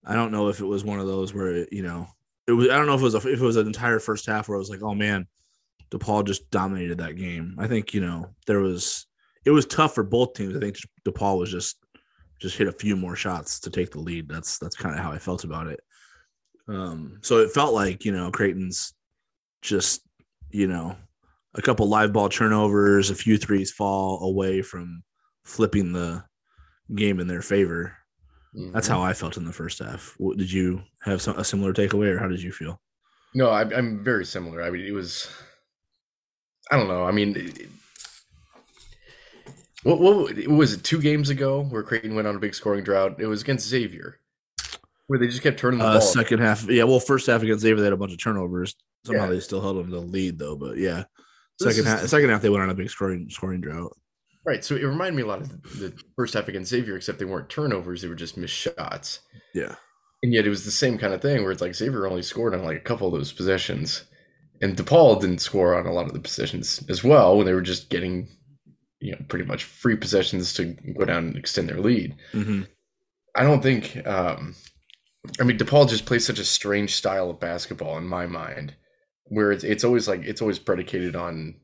I 0.05 0.15
don't 0.15 0.33
know 0.33 0.49
if 0.49 0.61
it 0.61 0.67
was 0.67 0.85
one 0.85 1.01
of 1.01 1.07
those 1.07 1.35
where 1.35 1.67
you 1.73 1.83
know 1.83 2.07
it 2.47 2.53
was. 2.53 2.69
I 2.69 2.77
don't 2.77 2.87
know 2.87 2.95
if 2.95 3.01
it 3.01 3.05
was 3.05 3.15
a, 3.15 3.19
if 3.19 3.41
it 3.41 3.45
was 3.45 3.57
an 3.57 3.67
entire 3.67 3.99
first 3.99 4.27
half 4.27 4.49
where 4.49 4.57
it 4.57 4.61
was 4.61 4.71
like, 4.71 4.83
oh 4.83 4.95
man, 4.95 5.27
DePaul 5.91 6.27
just 6.27 6.51
dominated 6.51 6.99
that 6.99 7.17
game. 7.17 7.57
I 7.59 7.67
think 7.67 7.95
you 7.95 8.01
know 8.01 8.35
there 8.47 8.61
was 8.61 9.07
it 9.45 9.51
was 9.51 9.67
tough 9.67 9.95
for 9.95 10.05
both 10.05 10.35
teams. 10.35 10.57
I 10.57 10.61
think 10.61 10.77
DePaul 11.07 11.39
was 11.39 11.51
just 11.51 11.79
just 12.41 12.57
hit 12.57 12.69
a 12.69 12.73
few 12.73 12.97
more 12.97 13.17
shots 13.17 13.61
to 13.61 13.71
take 13.71 13.91
the 13.91 14.01
lead. 14.01 14.29
That's 14.29 14.59
that's 14.59 14.77
kind 14.77 14.95
of 14.95 15.03
how 15.03 15.13
I 15.13 15.19
felt 15.19 15.45
about 15.45 15.67
it. 15.67 15.81
Um, 16.69 17.19
so 17.23 17.39
it 17.39 17.53
felt 17.53 17.75
like 17.75 18.05
you 18.05 18.13
know 18.13 18.31
Creighton's 18.31 18.95
just 19.63 20.03
you 20.51 20.67
know 20.67 20.97
a 21.55 21.63
couple 21.63 21.89
live 21.89 22.13
ball 22.13 22.29
turnovers, 22.29 23.11
a 23.11 23.15
few 23.15 23.37
threes 23.39 23.71
fall 23.73 24.23
away 24.25 24.63
from 24.63 25.03
flipping 25.45 25.93
the 25.93 26.23
game 26.95 27.21
in 27.21 27.27
their 27.27 27.43
favor. 27.43 27.97
That's 28.73 28.87
Mhm. 28.89 28.93
how 28.93 29.03
I 29.03 29.13
felt 29.13 29.37
in 29.37 29.45
the 29.45 29.53
first 29.53 29.79
half. 29.79 30.17
Did 30.37 30.51
you 30.53 30.83
have 31.03 31.21
some, 31.23 31.37
a 31.39 31.45
similar 31.45 31.73
takeaway, 31.73 32.11
or 32.15 32.19
how 32.19 32.29
did 32.29 32.43
you 32.43 32.53
feel? 32.53 32.81
No, 33.35 33.51
I, 33.51 33.63
I'm 33.77 34.03
very 34.03 34.25
similar. 34.25 34.63
I 34.63 34.71
mean, 34.71 34.85
it 34.87 34.93
was. 34.93 35.29
I 36.71 36.77
don't 36.77 36.89
know. 36.89 37.05
I 37.05 37.13
mean, 37.13 37.35
it- 37.37 37.69
what 39.85 40.01
what 40.01 40.37
was 40.49 40.73
it? 40.73 40.83
Two 40.83 41.01
games 41.01 41.31
ago, 41.31 41.63
where 41.65 41.83
Creighton 41.83 42.15
went 42.15 42.27
on 42.27 42.37
a 42.37 42.41
big 42.41 42.55
scoring 42.55 42.85
drought. 42.85 43.21
It 43.21 43.27
was 43.27 43.43
against 43.43 43.69
Xavier, 43.69 44.19
where 45.09 45.19
they 45.19 45.27
just 45.27 45.43
kept 45.43 45.59
turning 45.59 45.81
the 45.81 45.85
Uh, 45.87 45.93
ball. 45.99 46.01
second 46.01 46.39
half, 46.39 46.69
yeah. 46.71 46.85
Well, 46.85 47.01
first 47.01 47.27
half 47.27 47.43
against 47.43 47.63
Xavier, 47.63 47.77
they 47.79 47.85
had 47.85 47.93
a 47.93 47.97
bunch 47.97 48.13
of 48.13 48.19
turnovers. 48.23 48.75
Somehow 49.05 49.25
Yeah. 49.25 49.31
they 49.31 49.41
still 49.41 49.61
held 49.61 49.77
them 49.79 49.87
to 49.87 49.97
the 49.97 50.01
lead, 50.01 50.39
though. 50.39 50.55
But 50.57 50.77
yeah, 50.79 51.05
This 51.59 51.75
second 51.75 51.89
half, 51.91 52.07
second 52.09 52.31
half 52.31 52.41
they 52.43 52.51
went 52.51 52.63
on 52.63 52.71
a 52.71 52.75
big 52.75 52.91
scoring 52.91 53.29
scoring 53.31 53.61
drought. 53.61 53.97
Right. 54.47 54.65
So 54.65 54.77
it 54.77 54.85
reminded 54.85 55.17
me 55.17 55.23
a 55.23 55.27
lot 55.27 55.41
of 55.41 55.49
the, 55.51 55.69
the 55.89 56.03
first 56.17 56.35
half 56.35 56.49
against 56.49 56.71
Xavier, 56.71 56.97
except 56.97 57.19
they 57.19 57.25
weren't 57.25 57.49
turnovers; 57.49 58.01
they 58.03 58.09
were 58.09 58.15
just 58.15 58.37
missed 58.37 58.55
shots. 58.55 59.21
Yeah, 59.55 59.75
And 60.23 60.33
yet 60.33 60.47
it 60.47 60.51
was 60.51 60.65
the 60.65 60.71
same 60.71 60.97
kind 60.99 61.13
of 61.15 61.21
thing 61.23 61.43
where 61.43 61.53
it's 61.53 61.61
like 61.61 61.75
Xavier 61.75 62.07
only 62.07 62.23
scored 62.23 62.55
on 62.55 62.65
like 62.65 62.77
a 62.77 62.81
couple 62.81 63.07
of 63.09 63.13
those 63.15 63.33
possessions. 63.33 64.05
And 64.61 64.77
DePaul 64.77 65.21
didn't 65.21 65.39
score 65.41 65.75
on 65.75 65.87
a 65.87 65.93
lot 65.93 66.07
of 66.07 66.13
the 66.13 66.21
possessions 66.21 66.83
as 66.89 67.03
well 67.05 67.37
when 67.37 67.47
they 67.47 67.55
were 67.55 67.61
just 67.63 67.89
getting, 67.91 68.29
you 69.01 69.13
know, 69.13 69.19
pretty 69.29 69.45
much 69.45 69.63
free 69.65 69.97
possessions 69.97 70.53
to 70.55 70.75
go 70.99 71.05
down 71.05 71.29
and 71.29 71.37
extend 71.37 71.69
their 71.69 71.81
lead. 71.81 72.15
hmm 72.33 72.63
I 73.37 73.43
don't 73.45 73.63
think 73.63 74.05
um 74.07 74.55
I 75.41 75.45
mean 75.45 75.59
DePaul 75.59 75.89
just 75.89 76.07
plays 76.07 76.27
such 76.27 76.39
a 76.39 76.45
strange 76.45 76.95
style 76.95 77.31
of 77.31 77.41
basketball 77.41 77.99
in 77.99 78.05
my 78.07 78.27
mind, 78.27 78.75
where 79.25 79.53
it's 79.53 79.65
it's 79.65 79.85
always 79.85 80.09
like 80.09 80.23
it's 80.23 80.41
always 80.41 80.59
predicated 80.59 81.17
on 81.17 81.55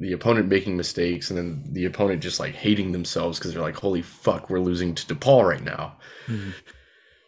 the 0.00 0.12
opponent 0.12 0.48
making 0.48 0.76
mistakes 0.76 1.30
and 1.30 1.38
then 1.38 1.62
the 1.72 1.84
opponent 1.84 2.22
just 2.22 2.40
like 2.40 2.54
hating 2.54 2.92
themselves 2.92 3.38
because 3.38 3.52
they're 3.52 3.62
like, 3.62 3.76
holy 3.76 4.00
fuck, 4.02 4.48
we're 4.48 4.58
losing 4.60 4.94
to 4.94 5.14
DePaul 5.14 5.46
right 5.48 5.62
now. 5.62 5.96
Mhm. 6.26 6.52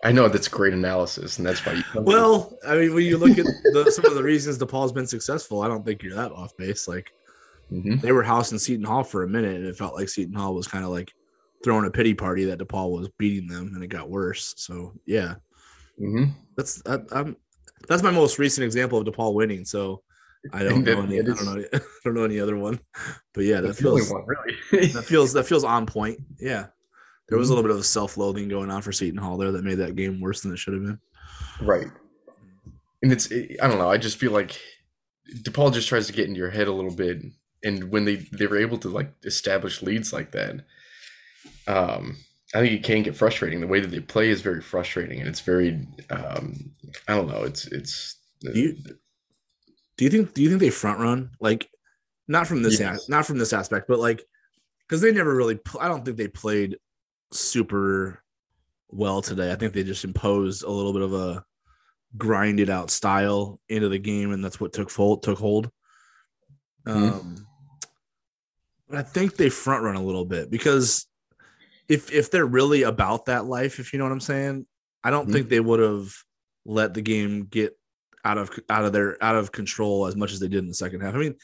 I 0.04 0.12
know 0.12 0.28
that's 0.28 0.48
great 0.48 0.72
analysis, 0.72 1.38
and 1.38 1.46
that's 1.46 1.64
why 1.66 1.72
you 1.72 1.82
Well, 1.94 2.56
I 2.66 2.76
mean, 2.76 2.94
when 2.94 3.04
you 3.04 3.18
look 3.18 3.36
at 3.36 3.44
the, 3.44 3.90
some 3.90 4.06
of 4.06 4.14
the 4.14 4.22
reasons 4.22 4.56
DePaul's 4.58 4.92
been 4.92 5.06
successful, 5.08 5.60
I 5.60 5.68
don't 5.68 5.84
think 5.84 6.02
you're 6.02 6.14
that 6.14 6.32
off 6.32 6.56
base. 6.56 6.86
Like 6.88 7.10
Mhm. 7.72 8.00
they 8.00 8.12
were 8.12 8.22
housing 8.22 8.58
Seton 8.58 8.84
Hall 8.86 9.04
for 9.04 9.24
a 9.24 9.28
minute, 9.28 9.56
and 9.56 9.66
it 9.66 9.76
felt 9.76 9.94
like 9.94 10.08
Seton 10.08 10.34
Hall 10.34 10.54
was 10.54 10.66
kind 10.68 10.84
of 10.84 10.90
like 10.90 11.12
throwing 11.64 11.84
a 11.84 11.90
pity 11.90 12.14
party 12.14 12.44
that 12.46 12.60
DePaul 12.60 12.98
was 12.98 13.08
beating 13.18 13.46
them, 13.48 13.72
and 13.74 13.82
it 13.84 13.88
got 13.88 14.08
worse. 14.08 14.54
So 14.56 14.94
yeah, 15.04 15.34
Mhm. 16.00 16.32
that's 16.56 16.82
I, 16.86 16.98
I'm 17.12 17.36
that's 17.88 18.02
my 18.02 18.10
most 18.10 18.38
recent 18.38 18.64
example 18.64 18.98
of 18.98 19.06
DePaul 19.06 19.34
winning. 19.34 19.64
So 19.64 20.02
I 20.52 20.62
don't 20.62 20.84
know 20.84 21.00
any. 21.02 21.18
I 21.18 21.22
don't 21.22 21.44
know. 21.44 21.64
I 21.74 21.80
don't 22.04 22.14
know 22.14 22.24
any 22.24 22.40
other 22.40 22.56
one. 22.56 22.80
But 23.34 23.44
yeah, 23.44 23.60
that 23.60 23.68
That's 23.68 23.78
the 23.80 23.88
only 23.88 24.00
feels 24.02 24.12
one, 24.12 24.24
really. 24.26 24.86
that 24.92 25.04
feels 25.04 25.32
that 25.34 25.44
feels 25.44 25.64
on 25.64 25.86
point. 25.86 26.18
Yeah, 26.38 26.66
there 27.28 27.38
was 27.38 27.48
a 27.48 27.52
Mhm. 27.52 27.56
little 27.56 27.68
bit 27.70 27.74
of 27.76 27.80
a 27.80 27.84
self-loathing 27.84 28.48
going 28.48 28.70
on 28.70 28.82
for 28.82 28.92
Seton 28.92 29.18
Hall 29.18 29.36
there 29.36 29.52
that 29.52 29.64
made 29.64 29.76
that 29.76 29.96
game 29.96 30.20
worse 30.20 30.40
than 30.42 30.52
it 30.52 30.58
should 30.58 30.74
have 30.74 30.82
been. 30.84 30.98
right. 31.60 31.86
And 33.02 33.12
it's 33.12 33.30
I 33.32 33.68
don't 33.68 33.78
know. 33.78 33.90
I 33.90 33.96
just 33.98 34.18
feel 34.18 34.32
like 34.32 34.60
DePaul 35.42 35.72
just 35.72 35.88
tries 35.88 36.06
to 36.08 36.12
get 36.12 36.26
into 36.26 36.38
your 36.38 36.50
head 36.50 36.66
a 36.68 36.72
little 36.72 36.94
bit, 36.94 37.22
and 37.62 37.90
when 37.92 38.04
they 38.04 38.16
they 38.32 38.46
were 38.46 38.58
able 38.58 38.78
to 38.78 38.88
like 38.88 39.12
establish 39.24 39.82
leads 39.82 40.12
like 40.12 40.32
that, 40.32 40.64
um, 41.66 42.16
I 42.54 42.60
think 42.60 42.72
it 42.72 42.84
can 42.84 43.02
get 43.02 43.16
frustrating. 43.16 43.60
The 43.60 43.66
way 43.66 43.80
that 43.80 43.88
they 43.88 44.00
play 44.00 44.30
is 44.30 44.40
very 44.40 44.62
frustrating, 44.62 45.20
and 45.20 45.28
it's 45.28 45.40
very 45.40 45.86
um, 46.10 46.70
I 47.06 47.14
don't 47.14 47.28
know. 47.28 47.42
It's 47.42 47.66
it's. 47.66 48.16
Do 48.40 48.58
you 48.58 48.76
do 49.96 50.04
you 50.04 50.10
think 50.10 50.32
do 50.32 50.42
you 50.42 50.48
think 50.48 50.60
they 50.60 50.70
front 50.70 51.00
run 51.00 51.30
like 51.40 51.68
not 52.28 52.46
from 52.46 52.62
this 52.62 52.80
yes. 52.80 53.08
not 53.08 53.26
from 53.26 53.38
this 53.38 53.52
aspect, 53.52 53.88
but 53.88 53.98
like 53.98 54.22
because 54.86 55.02
they 55.02 55.12
never 55.12 55.34
really. 55.34 55.58
I 55.80 55.88
don't 55.88 56.04
think 56.04 56.16
they 56.16 56.28
played 56.28 56.78
super 57.32 58.22
well 58.90 59.20
today. 59.20 59.52
I 59.52 59.56
think 59.56 59.74
they 59.74 59.84
just 59.84 60.04
imposed 60.04 60.62
a 60.62 60.70
little 60.70 60.92
bit 60.92 61.02
of 61.02 61.12
a 61.12 61.44
grinded 62.16 62.70
out 62.70 62.90
style 62.90 63.60
into 63.68 63.88
the 63.90 63.98
game, 63.98 64.32
and 64.32 64.42
that's 64.42 64.60
what 64.60 64.72
took 64.72 64.90
hold. 64.90 65.22
Took 65.22 65.38
hold. 65.38 65.70
Mm-hmm. 66.86 67.18
Um, 67.18 67.46
I 68.90 69.02
think 69.02 69.36
they 69.36 69.50
front 69.50 69.82
run 69.82 69.96
a 69.96 70.02
little 70.02 70.24
bit 70.24 70.50
because 70.50 71.07
if 71.88 72.12
if 72.12 72.30
they're 72.30 72.46
really 72.46 72.82
about 72.82 73.26
that 73.26 73.46
life, 73.46 73.78
if 73.78 73.92
you 73.92 73.98
know 73.98 74.04
what 74.04 74.12
I'm 74.12 74.20
saying, 74.20 74.66
I 75.02 75.10
don't 75.10 75.24
mm-hmm. 75.24 75.32
think 75.32 75.48
they 75.48 75.60
would 75.60 75.80
have 75.80 76.12
let 76.64 76.94
the 76.94 77.02
game 77.02 77.44
get 77.44 77.76
out 78.24 78.38
of 78.38 78.50
out 78.68 78.84
of 78.84 78.92
their 78.92 79.22
out 79.22 79.36
of 79.36 79.52
control 79.52 80.06
as 80.06 80.16
much 80.16 80.32
as 80.32 80.40
they 80.40 80.48
did 80.48 80.58
in 80.58 80.68
the 80.68 80.74
second 80.74 81.00
half. 81.00 81.14
I 81.14 81.18
mean, 81.18 81.34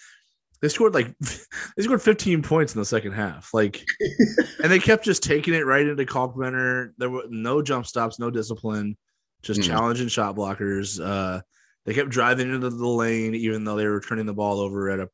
they 0.60 0.68
scored 0.68 0.94
like 0.94 1.14
they 1.76 1.82
scored 1.82 2.02
15 2.02 2.42
points 2.42 2.74
in 2.74 2.80
the 2.80 2.84
second 2.84 3.12
half, 3.12 3.52
like, 3.54 3.84
and 4.62 4.70
they 4.70 4.78
kept 4.78 5.04
just 5.04 5.22
taking 5.22 5.54
it 5.54 5.66
right 5.66 5.86
into 5.86 6.04
Kalkbrenner. 6.04 6.92
There 6.98 7.10
were 7.10 7.24
no 7.28 7.62
jump 7.62 7.86
stops, 7.86 8.18
no 8.18 8.30
discipline, 8.30 8.96
just 9.42 9.60
mm. 9.60 9.64
challenging 9.64 10.08
shot 10.08 10.36
blockers. 10.36 11.00
Uh, 11.04 11.40
they 11.86 11.94
kept 11.94 12.10
driving 12.10 12.52
into 12.52 12.70
the 12.70 12.86
lane, 12.86 13.34
even 13.34 13.64
though 13.64 13.76
they 13.76 13.86
were 13.86 14.00
turning 14.00 14.26
the 14.26 14.34
ball 14.34 14.60
over 14.60 14.90
at 14.90 15.00
a 15.00 15.08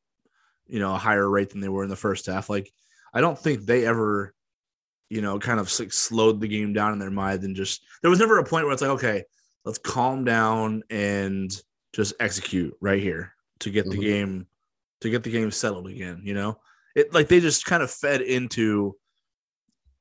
you 0.66 0.80
know 0.80 0.94
a 0.94 0.99
higher 0.99 1.28
rate 1.28 1.50
than 1.50 1.60
they 1.60 1.68
were 1.68 1.84
in 1.84 1.90
the 1.90 1.96
first 1.96 2.26
half. 2.26 2.50
Like, 2.50 2.70
I 3.12 3.20
don't 3.20 3.38
think 3.38 3.62
they 3.62 3.87
ever 3.87 4.34
you 5.11 5.21
know, 5.21 5.38
kind 5.38 5.61
of 5.61 5.71
like 5.79 5.93
slowed 5.93 6.40
the 6.40 6.49
game 6.49 6.73
down 6.73 6.93
in 6.93 6.99
their 6.99 7.11
mind 7.11 7.43
and 7.43 7.57
just 7.57 7.83
there 8.00 8.11
was 8.11 8.21
never 8.21 8.38
a 8.38 8.45
point 8.45 8.64
where 8.64 8.73
it's 8.73 8.81
like, 8.81 8.93
okay, 8.93 9.25
let's 9.64 9.79
calm 9.79 10.25
down 10.25 10.83
and 10.88 11.50
just 11.93 12.14
execute 12.21 12.73
right 12.81 13.02
here 13.02 13.35
to 13.59 13.71
get 13.71 13.87
mm-hmm. 13.87 13.99
the 13.99 14.07
game 14.07 14.47
to 15.00 15.11
get 15.11 15.25
the 15.25 15.31
game 15.31 15.50
settled 15.50 15.88
again, 15.88 16.21
you 16.25 16.33
know? 16.33 16.59
It 16.95 17.12
like 17.12 17.29
they 17.29 17.40
just 17.40 17.67
kind 17.67 17.83
of 17.83 17.90
fed 17.90 18.21
into 18.21 18.97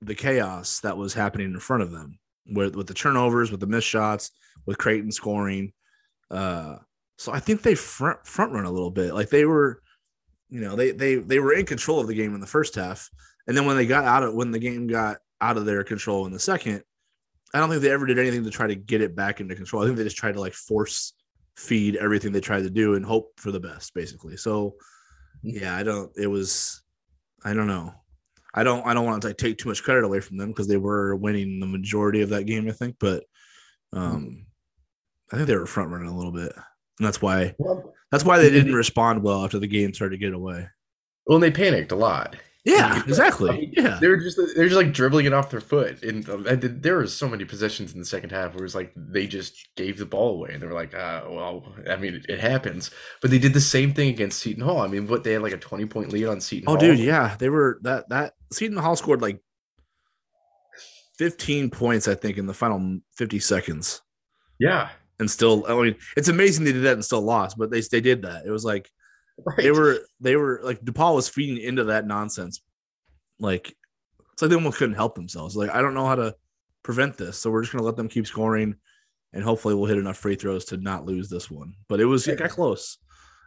the 0.01 0.15
chaos 0.15 0.79
that 0.81 0.97
was 0.97 1.13
happening 1.13 1.47
in 1.47 1.59
front 1.59 1.83
of 1.83 1.91
them 1.91 2.19
with 2.45 2.75
with 2.75 2.87
the 2.87 2.93
turnovers, 2.93 3.51
with 3.51 3.59
the 3.59 3.67
missed 3.67 3.87
shots, 3.87 4.31
with 4.65 4.77
Creighton 4.77 5.11
scoring. 5.11 5.73
Uh 6.29 6.77
so 7.17 7.33
I 7.33 7.39
think 7.39 7.63
they 7.63 7.75
front 7.75 8.25
front 8.25 8.53
run 8.53 8.65
a 8.65 8.71
little 8.71 8.91
bit. 8.91 9.13
Like 9.13 9.29
they 9.29 9.45
were, 9.45 9.81
you 10.49 10.61
know, 10.61 10.75
they 10.75 10.91
they 10.91 11.15
they 11.15 11.39
were 11.39 11.53
in 11.53 11.65
control 11.65 11.99
of 11.99 12.07
the 12.07 12.15
game 12.15 12.35
in 12.35 12.41
the 12.41 12.47
first 12.47 12.75
half 12.75 13.09
and 13.49 13.57
then 13.57 13.65
when 13.65 13.75
they 13.75 13.87
got 13.87 14.05
out 14.05 14.21
of 14.21 14.35
when 14.35 14.51
the 14.51 14.59
game 14.59 14.85
got 14.85 15.17
out 15.41 15.57
of 15.57 15.65
their 15.65 15.83
control 15.83 16.27
in 16.27 16.31
the 16.31 16.39
second, 16.39 16.83
I 17.51 17.57
don't 17.57 17.67
think 17.67 17.81
they 17.81 17.89
ever 17.89 18.05
did 18.05 18.19
anything 18.19 18.43
to 18.43 18.51
try 18.51 18.67
to 18.67 18.75
get 18.75 19.01
it 19.01 19.15
back 19.15 19.41
into 19.41 19.55
control. 19.55 19.81
I 19.81 19.87
think 19.87 19.97
they 19.97 20.03
just 20.03 20.17
tried 20.17 20.35
to 20.35 20.39
like 20.39 20.53
force 20.53 21.13
feed 21.57 21.95
everything 21.95 22.31
they 22.31 22.41
tried 22.41 22.61
to 22.61 22.69
do 22.69 22.93
and 22.93 23.03
hope 23.03 23.31
for 23.37 23.51
the 23.51 23.59
best, 23.59 23.95
basically. 23.95 24.37
So 24.37 24.75
yeah, 25.41 25.75
I 25.75 25.81
don't 25.81 26.11
it 26.15 26.27
was 26.27 26.83
I 27.43 27.55
don't 27.55 27.65
know. 27.65 27.91
I 28.53 28.61
don't 28.61 28.85
I 28.85 28.93
don't 28.93 29.05
want 29.05 29.23
to 29.23 29.33
take 29.33 29.57
too 29.57 29.69
much 29.69 29.81
credit 29.81 30.03
away 30.03 30.19
from 30.19 30.37
them 30.37 30.49
because 30.49 30.67
they 30.67 30.77
were 30.77 31.15
winning 31.15 31.59
the 31.59 31.65
majority 31.65 32.21
of 32.21 32.29
that 32.29 32.43
game, 32.43 32.67
I 32.69 32.71
think, 32.71 32.97
but 32.99 33.23
um 33.93 34.45
I 35.33 35.37
think 35.37 35.47
they 35.47 35.55
were 35.55 35.65
front 35.65 35.89
running 35.89 36.09
a 36.09 36.15
little 36.15 36.31
bit. 36.31 36.53
And 36.99 37.07
that's 37.07 37.19
why 37.19 37.55
that's 38.11 38.23
why 38.23 38.37
they 38.37 38.51
didn't 38.51 38.75
respond 38.75 39.23
well 39.23 39.43
after 39.43 39.57
the 39.57 39.65
game 39.65 39.91
started 39.91 40.19
to 40.19 40.23
get 40.23 40.35
away. 40.35 40.67
Well, 41.25 41.39
they 41.39 41.49
panicked 41.49 41.91
a 41.91 41.95
lot. 41.95 42.35
Yeah, 42.65 43.01
exactly. 43.07 43.49
I 43.49 43.53
mean, 43.53 43.73
yeah, 43.75 43.97
they're 44.01 44.17
just 44.17 44.37
they're 44.55 44.67
just 44.67 44.75
like 44.75 44.91
dribbling 44.93 45.25
it 45.25 45.33
off 45.33 45.49
their 45.49 45.61
foot, 45.61 46.03
and 46.03 46.23
there 46.23 46.97
were 46.97 47.07
so 47.07 47.29
many 47.29 47.45
possessions 47.45 47.93
in 47.93 47.99
the 47.99 48.05
second 48.05 48.31
half 48.31 48.53
where 48.53 48.59
it 48.59 48.63
was 48.63 48.75
like 48.75 48.91
they 48.95 49.27
just 49.27 49.69
gave 49.77 49.97
the 49.97 50.05
ball 50.05 50.35
away, 50.35 50.51
and 50.53 50.61
they 50.61 50.67
were 50.67 50.73
like, 50.73 50.93
uh, 50.93 51.23
"Well, 51.29 51.63
I 51.89 51.95
mean, 51.95 52.15
it, 52.15 52.25
it, 52.27 52.39
happens." 52.39 52.91
But 53.21 53.31
they 53.31 53.39
did 53.39 53.53
the 53.53 53.61
same 53.61 53.93
thing 53.93 54.09
against 54.09 54.39
Seton 54.39 54.63
Hall. 54.63 54.79
I 54.79 54.87
mean, 54.87 55.07
what 55.07 55.23
they 55.23 55.33
had 55.33 55.41
like 55.41 55.53
a 55.53 55.57
twenty 55.57 55.85
point 55.85 56.11
lead 56.11 56.25
on 56.25 56.41
Seton. 56.41 56.65
Oh, 56.67 56.71
Hall. 56.71 56.79
dude, 56.79 56.99
yeah, 56.99 57.35
they 57.39 57.49
were 57.49 57.79
that 57.83 58.09
that 58.09 58.33
Seton 58.51 58.77
Hall 58.77 58.97
scored 58.97 59.21
like 59.21 59.39
fifteen 61.17 61.69
points, 61.69 62.09
I 62.09 62.15
think, 62.15 62.37
in 62.37 62.45
the 62.45 62.53
final 62.53 62.99
fifty 63.15 63.39
seconds. 63.39 64.01
Yeah, 64.59 64.89
and 65.19 65.31
still, 65.31 65.65
I 65.69 65.81
mean, 65.81 65.95
it's 66.17 66.27
amazing 66.27 66.65
they 66.65 66.73
did 66.73 66.83
that 66.83 66.93
and 66.93 67.05
still 67.05 67.21
lost, 67.21 67.57
but 67.57 67.71
they 67.71 67.79
they 67.79 68.01
did 68.01 68.23
that. 68.23 68.45
It 68.45 68.51
was 68.51 68.65
like 68.65 68.91
Right. 69.45 69.57
They 69.57 69.71
were 69.71 69.99
they 70.19 70.35
were 70.35 70.59
like 70.63 70.81
DePaul 70.81 71.15
was 71.15 71.29
feeding 71.29 71.63
into 71.63 71.85
that 71.85 72.05
nonsense. 72.05 72.61
Like 73.39 73.75
it's 74.33 74.41
like 74.41 74.49
they 74.49 74.55
almost 74.55 74.77
couldn't 74.77 74.95
help 74.95 75.15
themselves. 75.15 75.55
Like 75.55 75.69
I 75.69 75.81
don't 75.81 75.93
know 75.93 76.05
how 76.05 76.15
to 76.15 76.35
prevent 76.83 77.17
this, 77.17 77.37
so 77.37 77.49
we're 77.49 77.61
just 77.61 77.71
gonna 77.71 77.85
let 77.85 77.95
them 77.95 78.09
keep 78.09 78.27
scoring, 78.27 78.75
and 79.33 79.43
hopefully 79.43 79.75
we'll 79.75 79.85
hit 79.85 79.97
enough 79.97 80.17
free 80.17 80.35
throws 80.35 80.65
to 80.65 80.77
not 80.77 81.05
lose 81.05 81.29
this 81.29 81.49
one. 81.49 81.73
But 81.87 81.99
it 81.99 82.05
was 82.05 82.27
it 82.27 82.39
got 82.39 82.49
close. 82.51 82.97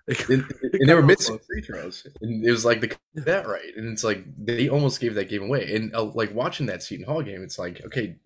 It, 0.09 0.21
it 0.31 0.45
and 0.63 0.89
they 0.89 0.95
were 0.95 1.03
free 1.03 1.63
throws, 1.63 2.07
and 2.21 2.45
it 2.45 2.51
was 2.51 2.65
like 2.65 2.81
the 2.81 2.97
that 3.15 3.47
right, 3.47 3.77
and 3.77 3.93
it's 3.93 4.05
like 4.05 4.25
they 4.37 4.69
almost 4.69 5.01
gave 5.01 5.15
that 5.15 5.29
game 5.29 5.45
away. 5.45 5.75
And 5.75 5.95
uh, 5.95 6.05
like 6.05 6.35
watching 6.35 6.67
that 6.67 6.83
Seton 6.83 7.07
Hall 7.07 7.23
game, 7.23 7.43
it's 7.43 7.59
like 7.59 7.85
okay, 7.87 8.17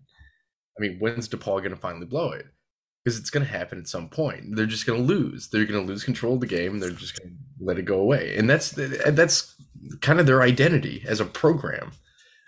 I 0.77 0.81
mean, 0.81 0.97
when's 0.99 1.29
DePaul 1.29 1.61
gonna 1.61 1.75
finally 1.75 2.05
blow 2.05 2.31
it? 2.31 2.47
Because 3.07 3.17
it's 3.17 3.29
going 3.29 3.45
to 3.45 3.49
happen 3.49 3.79
at 3.79 3.87
some 3.87 4.09
point. 4.09 4.53
They're 4.53 4.65
just 4.65 4.85
going 4.85 4.99
to 4.99 5.05
lose. 5.05 5.47
They're 5.47 5.63
going 5.63 5.79
to 5.79 5.87
lose 5.87 6.03
control 6.03 6.33
of 6.33 6.41
the 6.41 6.45
game. 6.45 6.77
They're 6.77 6.89
just 6.89 7.17
going 7.17 7.29
to 7.29 7.35
let 7.65 7.79
it 7.79 7.85
go 7.85 7.99
away, 7.99 8.35
and 8.35 8.49
that's 8.49 8.71
that's 8.71 9.55
kind 10.01 10.19
of 10.19 10.25
their 10.25 10.41
identity 10.41 11.05
as 11.07 11.21
a 11.21 11.25
program. 11.25 11.93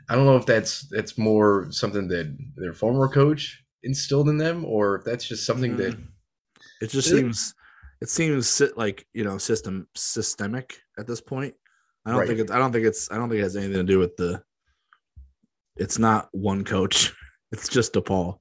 I 0.09 0.15
don't 0.15 0.25
know 0.25 0.35
if 0.35 0.45
that's 0.45 0.81
that's 0.89 1.17
more 1.17 1.67
something 1.69 2.09
that 2.09 2.37
their 2.57 2.73
former 2.73 3.07
coach 3.07 3.63
instilled 3.83 4.27
in 4.27 4.37
them, 4.37 4.65
or 4.65 4.97
if 4.97 5.05
that's 5.05 5.25
just 5.25 5.45
something 5.45 5.77
that 5.77 5.97
mm. 5.97 6.07
it 6.81 6.89
just 6.89 7.09
seems 7.09 7.53
it 8.01 8.09
seems 8.09 8.61
like 8.75 9.07
you 9.13 9.23
know 9.23 9.37
system 9.37 9.87
systemic 9.95 10.77
at 10.97 11.07
this 11.07 11.21
point. 11.21 11.55
I 12.05 12.09
don't 12.09 12.19
right. 12.19 12.27
think 12.27 12.41
it's 12.41 12.51
I 12.51 12.57
don't 12.57 12.73
think 12.73 12.85
it's 12.85 13.09
I 13.09 13.15
don't 13.15 13.29
think 13.29 13.39
it 13.39 13.43
has 13.43 13.55
anything 13.55 13.77
to 13.77 13.83
do 13.83 13.97
with 13.97 14.17
the. 14.17 14.43
It's 15.77 15.99
not 15.99 16.27
one 16.33 16.65
coach. 16.65 17.13
It's 17.51 17.67
just 17.67 17.93
DePaul. 17.93 18.37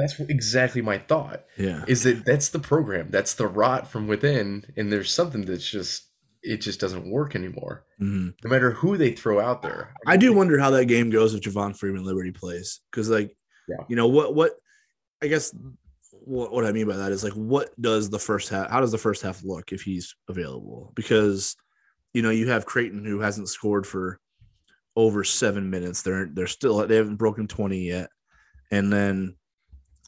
That's 0.00 0.18
exactly 0.20 0.82
my 0.82 0.98
thought. 0.98 1.44
Yeah. 1.56 1.84
Is 1.86 2.02
that 2.04 2.24
that's 2.24 2.48
the 2.48 2.58
program. 2.58 3.10
That's 3.10 3.34
the 3.34 3.46
rot 3.46 3.88
from 3.88 4.06
within. 4.06 4.64
And 4.76 4.92
there's 4.92 5.12
something 5.12 5.44
that's 5.44 5.68
just 5.68 6.08
it 6.42 6.58
just 6.58 6.80
doesn't 6.80 7.10
work 7.10 7.36
anymore. 7.36 7.84
Mm-hmm. 8.00 8.30
No 8.42 8.50
matter 8.50 8.70
who 8.70 8.96
they 8.96 9.12
throw 9.12 9.40
out 9.40 9.62
there. 9.62 9.92
I, 10.06 10.14
I 10.14 10.16
do 10.16 10.32
wonder 10.32 10.58
how 10.58 10.70
that 10.70 10.86
game 10.86 11.10
goes 11.10 11.34
if 11.34 11.42
Javon 11.42 11.76
Freeman 11.76 12.04
Liberty 12.04 12.32
plays. 12.32 12.80
Because 12.90 13.10
like 13.10 13.36
yeah. 13.68 13.84
you 13.88 13.96
know, 13.96 14.08
what 14.08 14.34
what 14.34 14.52
I 15.22 15.26
guess 15.26 15.54
what, 16.10 16.52
what 16.52 16.64
I 16.64 16.72
mean 16.72 16.88
by 16.88 16.96
that 16.96 17.12
is 17.12 17.24
like 17.24 17.34
what 17.34 17.70
does 17.80 18.08
the 18.10 18.18
first 18.18 18.48
half 18.48 18.70
how 18.70 18.80
does 18.80 18.92
the 18.92 18.98
first 18.98 19.22
half 19.22 19.44
look 19.44 19.72
if 19.72 19.82
he's 19.82 20.14
available? 20.28 20.92
Because 20.94 21.56
you 22.14 22.22
know, 22.22 22.30
you 22.30 22.48
have 22.48 22.66
Creighton 22.66 23.04
who 23.04 23.20
hasn't 23.20 23.48
scored 23.48 23.86
for 23.86 24.18
over 24.96 25.24
seven 25.24 25.70
minutes. 25.70 26.02
They're 26.02 26.30
they're 26.32 26.46
still 26.46 26.86
they 26.86 26.96
haven't 26.96 27.16
broken 27.16 27.46
20 27.46 27.78
yet. 27.78 28.10
And 28.70 28.92
then 28.92 29.36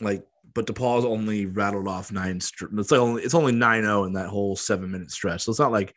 like, 0.02 0.24
but 0.54 0.66
DePaul's 0.66 1.04
only 1.04 1.46
rattled 1.46 1.88
off 1.88 2.12
nine. 2.12 2.36
it's 2.36 2.60
like 2.60 3.00
only 3.00 3.22
it's 3.22 3.34
only 3.34 3.52
9-0 3.52 4.06
in 4.06 4.12
that 4.14 4.28
whole 4.28 4.56
seven 4.56 4.90
minute 4.90 5.10
stretch. 5.10 5.42
So 5.42 5.50
it's 5.50 5.60
not 5.60 5.72
like 5.72 5.94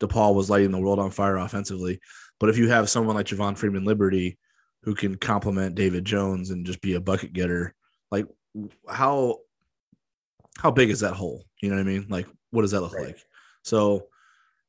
DePaul 0.00 0.34
was 0.34 0.50
lighting 0.50 0.72
the 0.72 0.78
world 0.80 0.98
on 0.98 1.10
fire 1.10 1.36
offensively. 1.36 2.00
But 2.40 2.50
if 2.50 2.58
you 2.58 2.68
have 2.68 2.90
someone 2.90 3.16
like 3.16 3.26
Javon 3.26 3.56
Freeman 3.56 3.84
Liberty 3.84 4.38
who 4.82 4.94
can 4.94 5.14
complement 5.14 5.74
David 5.74 6.04
Jones 6.04 6.50
and 6.50 6.66
just 6.66 6.82
be 6.82 6.94
a 6.94 7.00
bucket 7.00 7.32
getter, 7.32 7.74
like 8.10 8.26
how 8.88 9.38
how 10.58 10.70
big 10.70 10.90
is 10.90 11.00
that 11.00 11.14
hole? 11.14 11.44
You 11.60 11.70
know 11.70 11.76
what 11.76 11.82
I 11.82 11.84
mean? 11.84 12.06
Like, 12.08 12.26
what 12.50 12.62
does 12.62 12.70
that 12.72 12.80
look 12.80 12.94
right. 12.94 13.06
like? 13.06 13.18
So 13.62 14.06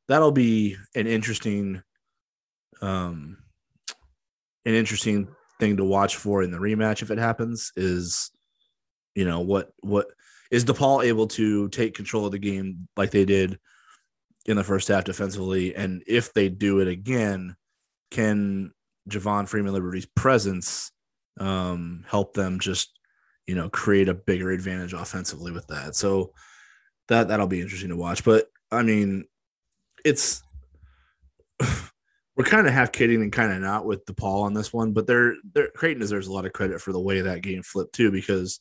that'll 0.08 0.32
be 0.32 0.78
an 0.96 1.08
interesting, 1.08 1.82
um, 2.82 3.38
an 4.66 4.74
interesting 4.74 5.28
thing 5.60 5.78
to 5.78 5.84
watch 5.84 6.16
for 6.16 6.44
in 6.44 6.52
the 6.52 6.58
rematch 6.58 7.02
if 7.02 7.12
it 7.12 7.18
happens. 7.18 7.72
Is 7.76 8.32
you 9.16 9.26
know 9.26 9.40
what 9.40 9.72
what 9.80 10.08
is 10.52 10.66
DePaul 10.66 11.04
able 11.04 11.28
to 11.28 11.70
take 11.70 11.96
control 11.96 12.26
of 12.26 12.32
the 12.32 12.40
game 12.40 12.88
like 12.96 13.12
they 13.12 13.26
did 13.26 13.58
in 14.46 14.58
the 14.58 14.64
first 14.64 14.88
half 14.88 15.04
defensively, 15.04 15.76
and 15.76 16.04
if 16.06 16.34
they 16.34 16.50
do 16.50 16.80
it 16.80 16.88
again, 16.88 17.56
can 18.12 18.72
Javon 19.10 19.48
Freeman 19.48 19.74
Liberty's 19.74 20.06
presence 20.06 20.92
um, 21.40 22.06
help 22.08 22.34
them 22.34 22.60
just 22.60 22.92
you 23.48 23.56
know 23.56 23.70
create 23.70 24.10
a 24.10 24.14
bigger 24.14 24.52
advantage 24.52 24.94
offensively 24.94 25.52
with 25.52 25.68
that? 25.68 25.96
So 25.96 26.34
that 27.08 27.28
that'll 27.28 27.48
be 27.48 27.62
interesting 27.62 27.90
to 27.90 27.96
watch. 27.96 28.24
But 28.24 28.46
I 28.72 28.84
mean, 28.84 29.26
it's 30.04 30.44
we're 32.36 32.46
kind 32.46 32.68
of 32.68 32.74
half 32.74 32.92
kidding 32.92 33.22
and 33.22 33.32
kind 33.32 33.52
of 33.52 33.60
not 33.62 33.86
with 33.86 34.06
DePaul 34.06 34.44
on 34.44 34.54
this 34.54 34.74
one, 34.74 34.94
but 34.94 35.08
they're 35.08 35.36
they're 35.54 35.70
Creighton 35.70 36.02
deserves 36.02 36.28
a 36.28 36.34
lot 36.34 36.46
of 36.46 36.54
credit 36.54 36.82
for 36.82 36.92
the 36.92 37.00
way 37.00 37.22
that 37.22 37.42
game 37.42 37.64
flipped 37.64 37.96
too, 37.96 38.12
because 38.12 38.60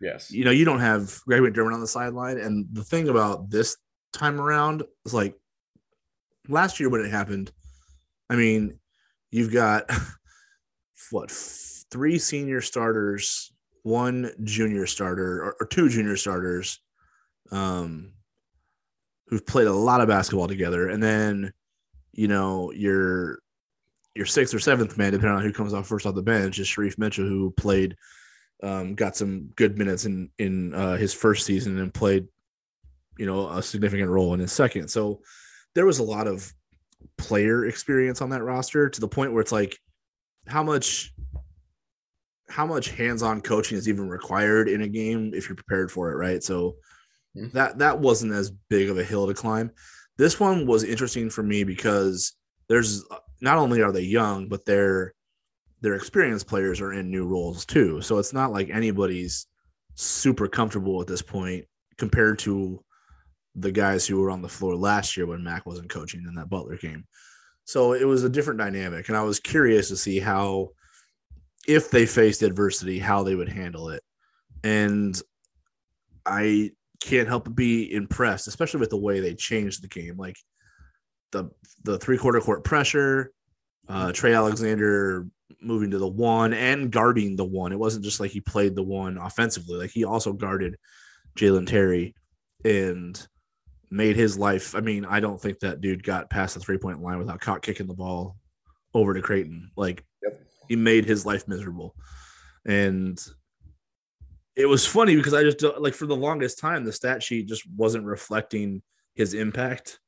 Yes. 0.00 0.30
You 0.30 0.44
know, 0.44 0.50
you 0.50 0.64
don't 0.64 0.80
have 0.80 1.20
Greg 1.26 1.40
McDermott 1.40 1.74
on 1.74 1.80
the 1.80 1.86
sideline. 1.86 2.38
And 2.38 2.66
the 2.72 2.84
thing 2.84 3.08
about 3.08 3.50
this 3.50 3.76
time 4.12 4.40
around 4.40 4.82
is 5.04 5.14
like 5.14 5.34
last 6.48 6.80
year 6.80 6.88
when 6.88 7.00
it 7.00 7.10
happened, 7.10 7.50
I 8.28 8.36
mean, 8.36 8.78
you've 9.30 9.52
got 9.52 9.90
what 11.10 11.30
three 11.30 12.18
senior 12.18 12.60
starters, 12.60 13.52
one 13.82 14.30
junior 14.44 14.86
starter, 14.86 15.42
or, 15.42 15.56
or 15.60 15.66
two 15.66 15.88
junior 15.88 16.16
starters, 16.16 16.80
um, 17.52 18.12
who've 19.28 19.46
played 19.46 19.66
a 19.66 19.72
lot 19.72 20.00
of 20.00 20.08
basketball 20.08 20.48
together, 20.48 20.88
and 20.88 21.02
then 21.02 21.52
you 22.12 22.28
know 22.28 22.72
your 22.72 23.40
your 24.14 24.26
sixth 24.26 24.54
or 24.54 24.58
seventh 24.58 24.96
man, 24.96 25.12
depending 25.12 25.36
on 25.36 25.42
who 25.42 25.52
comes 25.52 25.74
off 25.74 25.86
first 25.86 26.06
off 26.06 26.14
the 26.14 26.22
bench, 26.22 26.58
is 26.58 26.66
Shereef 26.66 26.98
Mitchell, 26.98 27.26
who 27.26 27.50
played, 27.52 27.96
um, 28.62 28.94
got 28.94 29.16
some 29.16 29.48
good 29.56 29.78
minutes 29.78 30.06
in 30.06 30.30
in 30.38 30.74
uh, 30.74 30.96
his 30.96 31.12
first 31.12 31.44
season 31.46 31.78
and 31.78 31.92
played, 31.92 32.26
you 33.18 33.26
know, 33.26 33.48
a 33.50 33.62
significant 33.62 34.10
role 34.10 34.34
in 34.34 34.40
his 34.40 34.52
second. 34.52 34.88
So 34.88 35.20
there 35.74 35.86
was 35.86 35.98
a 35.98 36.04
lot 36.04 36.26
of 36.26 36.52
player 37.18 37.66
experience 37.66 38.22
on 38.22 38.30
that 38.30 38.42
roster 38.42 38.88
to 38.88 39.00
the 39.00 39.08
point 39.08 39.32
where 39.32 39.42
it's 39.42 39.52
like, 39.52 39.78
how 40.46 40.62
much, 40.62 41.12
how 42.48 42.66
much 42.66 42.90
hands-on 42.90 43.40
coaching 43.42 43.76
is 43.76 43.88
even 43.88 44.08
required 44.08 44.68
in 44.68 44.82
a 44.82 44.88
game 44.88 45.32
if 45.34 45.48
you're 45.48 45.56
prepared 45.56 45.92
for 45.92 46.10
it, 46.10 46.16
right? 46.16 46.42
So 46.42 46.76
Mhm. 47.36 47.52
that 47.52 47.78
that 47.78 48.00
wasn't 48.00 48.32
as 48.32 48.50
big 48.70 48.88
of 48.88 48.98
a 48.98 49.04
hill 49.04 49.26
to 49.26 49.34
climb. 49.34 49.70
This 50.16 50.40
one 50.40 50.66
was 50.66 50.82
interesting 50.82 51.28
for 51.28 51.42
me 51.42 51.64
because 51.64 52.32
there's 52.68 53.04
not 53.42 53.58
only 53.58 53.82
are 53.82 53.92
they 53.92 54.00
young, 54.00 54.48
but 54.48 54.64
they're 54.64 55.12
their 55.86 55.94
experienced 55.94 56.48
players 56.48 56.80
are 56.80 56.94
in 56.94 57.12
new 57.12 57.24
roles 57.24 57.64
too. 57.64 58.00
So 58.00 58.18
it's 58.18 58.32
not 58.32 58.50
like 58.50 58.70
anybody's 58.70 59.46
super 59.94 60.48
comfortable 60.48 61.00
at 61.00 61.06
this 61.06 61.22
point 61.22 61.64
compared 61.96 62.40
to 62.40 62.82
the 63.54 63.70
guys 63.70 64.04
who 64.04 64.20
were 64.20 64.32
on 64.32 64.42
the 64.42 64.48
floor 64.48 64.74
last 64.74 65.16
year 65.16 65.26
when 65.26 65.44
Mac 65.44 65.64
wasn't 65.64 65.88
coaching 65.88 66.24
in 66.26 66.34
that 66.34 66.50
Butler 66.50 66.76
game. 66.76 67.04
So 67.66 67.92
it 67.92 68.02
was 68.02 68.24
a 68.24 68.28
different 68.28 68.58
dynamic, 68.58 69.06
and 69.08 69.16
I 69.16 69.22
was 69.22 69.38
curious 69.38 69.86
to 69.90 69.96
see 69.96 70.18
how, 70.18 70.70
if 71.68 71.88
they 71.88 72.04
faced 72.04 72.42
adversity, 72.42 72.98
how 72.98 73.22
they 73.22 73.36
would 73.36 73.48
handle 73.48 73.90
it. 73.90 74.02
And 74.64 75.16
I 76.26 76.72
can't 77.00 77.28
help 77.28 77.44
but 77.44 77.54
be 77.54 77.92
impressed, 77.92 78.48
especially 78.48 78.80
with 78.80 78.90
the 78.90 78.96
way 78.96 79.20
they 79.20 79.36
changed 79.36 79.84
the 79.84 79.88
game. 79.88 80.16
Like 80.16 80.36
the 81.30 81.48
the 81.84 81.96
three 81.96 82.18
quarter 82.18 82.40
court 82.40 82.64
pressure, 82.64 83.30
uh, 83.88 84.10
Trey 84.10 84.34
Alexander 84.34 85.28
moving 85.60 85.90
to 85.90 85.98
the 85.98 86.08
one 86.08 86.52
and 86.52 86.90
guarding 86.90 87.36
the 87.36 87.44
one. 87.44 87.72
It 87.72 87.78
wasn't 87.78 88.04
just 88.04 88.20
like 88.20 88.30
he 88.30 88.40
played 88.40 88.74
the 88.74 88.82
one 88.82 89.18
offensively; 89.18 89.76
like 89.78 89.90
he 89.90 90.04
also 90.04 90.32
guarded 90.32 90.76
Jalen 91.36 91.66
Terry 91.66 92.14
and 92.64 93.26
made 93.90 94.16
his 94.16 94.38
life. 94.38 94.74
I 94.74 94.80
mean, 94.80 95.04
I 95.04 95.20
don't 95.20 95.40
think 95.40 95.60
that 95.60 95.80
dude 95.80 96.02
got 96.02 96.30
past 96.30 96.54
the 96.54 96.60
three 96.60 96.78
point 96.78 97.02
line 97.02 97.18
without 97.18 97.40
caught 97.40 97.62
kicking 97.62 97.86
the 97.86 97.94
ball 97.94 98.36
over 98.94 99.14
to 99.14 99.22
Creighton. 99.22 99.70
Like 99.76 100.04
Yep. 100.22 100.40
he 100.68 100.76
made 100.76 101.04
his 101.04 101.24
life 101.26 101.46
miserable, 101.46 101.94
and 102.64 103.22
it 104.56 104.66
was 104.66 104.86
funny 104.86 105.14
because 105.16 105.34
I 105.34 105.42
just 105.44 105.62
like 105.78 105.94
for 105.94 106.06
the 106.06 106.16
longest 106.16 106.58
time 106.58 106.84
the 106.84 106.92
stat 106.92 107.22
sheet 107.22 107.46
just 107.46 107.62
wasn't 107.76 108.06
reflecting 108.06 108.82
his 109.14 109.34
impact. 109.34 110.00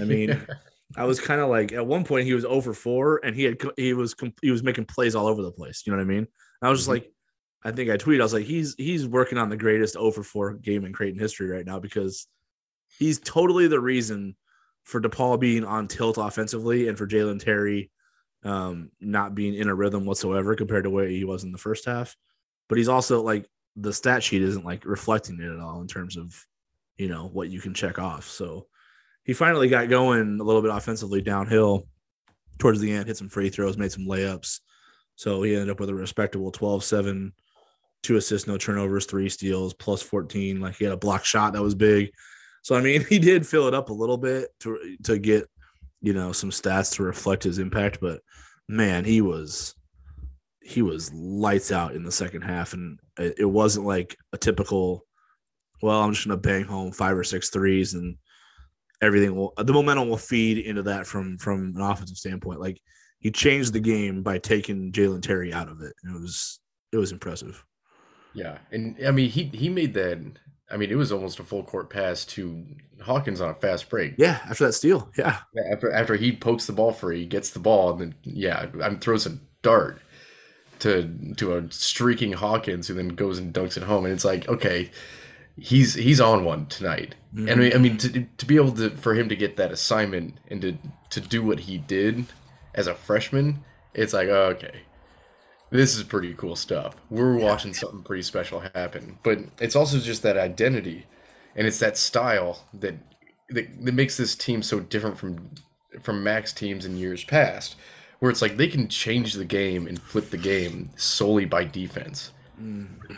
I 0.00 0.04
mean, 0.04 0.30
I 0.96 1.04
was 1.04 1.20
kind 1.20 1.40
of 1.40 1.48
like 1.48 1.72
at 1.72 1.86
one 1.86 2.04
point 2.04 2.26
he 2.26 2.34
was 2.34 2.44
over 2.44 2.72
four 2.72 3.20
and 3.24 3.34
he 3.34 3.44
had 3.44 3.60
he 3.76 3.94
was 3.94 4.14
he 4.42 4.50
was 4.50 4.62
making 4.62 4.84
plays 4.86 5.14
all 5.14 5.26
over 5.26 5.42
the 5.42 5.52
place. 5.52 5.82
You 5.86 5.92
know 5.92 5.98
what 5.98 6.04
I 6.04 6.06
mean? 6.06 6.26
I 6.62 6.70
was 6.70 6.80
just 6.80 6.88
Mhm. 6.88 6.92
like, 6.94 7.12
I 7.64 7.72
think 7.72 7.90
I 7.90 7.96
tweeted 7.96 8.20
I 8.20 8.24
was 8.24 8.32
like 8.32 8.44
he's 8.44 8.74
he's 8.76 9.06
working 9.08 9.38
on 9.38 9.48
the 9.48 9.56
greatest 9.56 9.96
over 9.96 10.22
four 10.22 10.54
game 10.54 10.84
in 10.84 10.92
Creighton 10.92 11.18
history 11.18 11.48
right 11.48 11.66
now 11.66 11.78
because 11.80 12.26
he's 12.98 13.18
totally 13.18 13.66
the 13.66 13.80
reason 13.80 14.36
for 14.84 15.00
DePaul 15.00 15.40
being 15.40 15.64
on 15.64 15.88
tilt 15.88 16.18
offensively 16.18 16.88
and 16.88 16.96
for 16.98 17.06
Jalen 17.06 17.40
Terry 17.42 17.90
um, 18.44 18.90
not 19.00 19.34
being 19.34 19.54
in 19.54 19.68
a 19.68 19.74
rhythm 19.74 20.04
whatsoever 20.04 20.54
compared 20.54 20.84
to 20.84 20.90
where 20.90 21.08
he 21.08 21.24
was 21.24 21.44
in 21.44 21.52
the 21.52 21.58
first 21.58 21.86
half. 21.86 22.14
But 22.68 22.76
he's 22.78 22.88
also 22.88 23.22
like 23.22 23.48
the 23.76 23.92
stat 23.92 24.22
sheet 24.22 24.42
isn't 24.42 24.64
like 24.64 24.84
reflecting 24.84 25.40
it 25.40 25.50
at 25.50 25.58
all 25.58 25.80
in 25.80 25.88
terms 25.88 26.16
of 26.16 26.34
you 26.98 27.08
know 27.08 27.26
what 27.32 27.48
you 27.48 27.60
can 27.60 27.74
check 27.74 27.98
off. 27.98 28.28
So 28.28 28.66
he 29.24 29.32
finally 29.32 29.68
got 29.68 29.88
going 29.88 30.38
a 30.40 30.44
little 30.44 30.62
bit 30.62 30.70
offensively 30.70 31.22
downhill 31.22 31.86
towards 32.58 32.80
the 32.80 32.92
end, 32.92 33.06
hit 33.06 33.16
some 33.16 33.28
free 33.28 33.48
throws, 33.48 33.78
made 33.78 33.92
some 33.92 34.06
layups. 34.06 34.60
So 35.16 35.42
he 35.42 35.54
ended 35.54 35.70
up 35.70 35.80
with 35.80 35.88
a 35.88 35.94
respectable 35.94 36.50
12 36.50 36.84
7, 36.84 37.32
two 38.02 38.16
assists, 38.16 38.46
no 38.46 38.58
turnovers, 38.58 39.06
three 39.06 39.28
steals, 39.28 39.74
plus 39.74 40.02
14. 40.02 40.60
Like 40.60 40.76
he 40.76 40.84
had 40.84 40.92
a 40.92 40.98
block 40.98 41.24
shot 41.24 41.54
that 41.54 41.62
was 41.62 41.74
big. 41.74 42.10
So, 42.62 42.76
I 42.76 42.80
mean, 42.80 43.04
he 43.08 43.18
did 43.18 43.46
fill 43.46 43.66
it 43.66 43.74
up 43.74 43.90
a 43.90 43.94
little 43.94 44.18
bit 44.18 44.48
to, 44.60 44.96
to 45.04 45.18
get, 45.18 45.48
you 46.00 46.12
know, 46.12 46.32
some 46.32 46.50
stats 46.50 46.94
to 46.96 47.02
reflect 47.02 47.42
his 47.42 47.58
impact. 47.58 47.98
But 48.00 48.20
man, 48.68 49.04
he 49.04 49.20
was. 49.20 49.74
He 50.66 50.80
was 50.80 51.12
lights 51.12 51.72
out 51.72 51.94
in 51.94 52.04
the 52.04 52.10
second 52.10 52.40
half, 52.40 52.72
and 52.72 52.98
it 53.18 53.44
wasn't 53.44 53.84
like 53.84 54.16
a 54.32 54.38
typical. 54.38 55.04
Well, 55.82 56.00
I'm 56.00 56.14
just 56.14 56.26
gonna 56.26 56.40
bang 56.40 56.64
home 56.64 56.90
five 56.90 57.18
or 57.18 57.24
six 57.24 57.50
threes, 57.50 57.92
and 57.92 58.16
everything 59.00 59.34
will 59.34 59.52
the 59.56 59.72
momentum 59.72 60.08
will 60.08 60.16
feed 60.16 60.58
into 60.58 60.82
that 60.82 61.06
from 61.06 61.38
from 61.38 61.74
an 61.76 61.80
offensive 61.82 62.16
standpoint. 62.16 62.60
Like 62.60 62.80
he 63.18 63.30
changed 63.30 63.72
the 63.72 63.80
game 63.80 64.22
by 64.22 64.38
taking 64.38 64.92
Jalen 64.92 65.22
Terry 65.22 65.52
out 65.52 65.68
of 65.68 65.80
it. 65.80 65.94
It 66.04 66.20
was 66.20 66.60
it 66.92 66.96
was 66.98 67.12
impressive. 67.12 67.64
Yeah, 68.34 68.58
and 68.72 68.96
I 69.06 69.10
mean 69.10 69.30
he 69.30 69.44
he 69.44 69.68
made 69.68 69.94
that. 69.94 70.18
I 70.70 70.76
mean 70.76 70.90
it 70.90 70.96
was 70.96 71.12
almost 71.12 71.38
a 71.38 71.44
full 71.44 71.62
court 71.62 71.90
pass 71.90 72.24
to 72.26 72.64
Hawkins 73.00 73.40
on 73.40 73.50
a 73.50 73.54
fast 73.54 73.88
break. 73.88 74.14
Yeah, 74.18 74.40
after 74.48 74.66
that 74.66 74.72
steal. 74.72 75.10
Yeah. 75.16 75.38
Yeah, 75.54 75.72
After 75.72 75.92
after 75.92 76.16
he 76.16 76.34
pokes 76.34 76.66
the 76.66 76.72
ball 76.72 76.92
free, 76.92 77.26
gets 77.26 77.50
the 77.50 77.58
ball, 77.60 77.92
and 77.92 78.00
then 78.00 78.14
yeah, 78.22 78.66
I'm 78.82 78.98
throws 78.98 79.26
a 79.26 79.38
dart 79.62 80.00
to 80.80 81.08
to 81.36 81.56
a 81.56 81.70
streaking 81.70 82.32
Hawkins, 82.32 82.88
who 82.88 82.94
then 82.94 83.08
goes 83.08 83.38
and 83.38 83.54
dunks 83.54 83.76
it 83.76 83.84
home, 83.84 84.04
and 84.04 84.12
it's 84.12 84.24
like 84.24 84.48
okay, 84.48 84.90
he's 85.58 85.94
he's 85.94 86.20
on 86.20 86.44
one 86.44 86.66
tonight. 86.66 87.14
And 87.36 87.50
I 87.50 87.54
mean, 87.54 87.72
I 87.74 87.78
mean 87.78 87.96
to, 87.98 88.26
to 88.36 88.46
be 88.46 88.56
able 88.56 88.72
to 88.72 88.90
for 88.90 89.14
him 89.14 89.28
to 89.28 89.36
get 89.36 89.56
that 89.56 89.72
assignment 89.72 90.38
and 90.48 90.62
to 90.62 90.78
to 91.10 91.20
do 91.20 91.42
what 91.42 91.60
he 91.60 91.78
did 91.78 92.26
as 92.74 92.86
a 92.86 92.94
freshman, 92.94 93.64
it's 93.92 94.12
like 94.12 94.28
okay, 94.28 94.82
this 95.70 95.96
is 95.96 96.04
pretty 96.04 96.34
cool 96.34 96.56
stuff. 96.56 96.94
We're 97.10 97.36
watching 97.36 97.74
something 97.74 98.02
pretty 98.02 98.22
special 98.22 98.60
happen. 98.60 99.18
But 99.22 99.40
it's 99.60 99.76
also 99.76 99.98
just 99.98 100.22
that 100.22 100.36
identity, 100.36 101.06
and 101.56 101.66
it's 101.66 101.80
that 101.80 101.96
style 101.96 102.64
that 102.72 102.94
that, 103.50 103.84
that 103.84 103.94
makes 103.94 104.16
this 104.16 104.34
team 104.34 104.62
so 104.62 104.80
different 104.80 105.18
from 105.18 105.50
from 106.00 106.22
Mac's 106.22 106.52
teams 106.52 106.84
in 106.84 106.96
years 106.96 107.24
past, 107.24 107.76
where 108.18 108.30
it's 108.30 108.42
like 108.42 108.56
they 108.56 108.68
can 108.68 108.88
change 108.88 109.34
the 109.34 109.44
game 109.44 109.86
and 109.86 110.00
flip 110.00 110.30
the 110.30 110.38
game 110.38 110.90
solely 110.96 111.44
by 111.44 111.64
defense. 111.64 112.30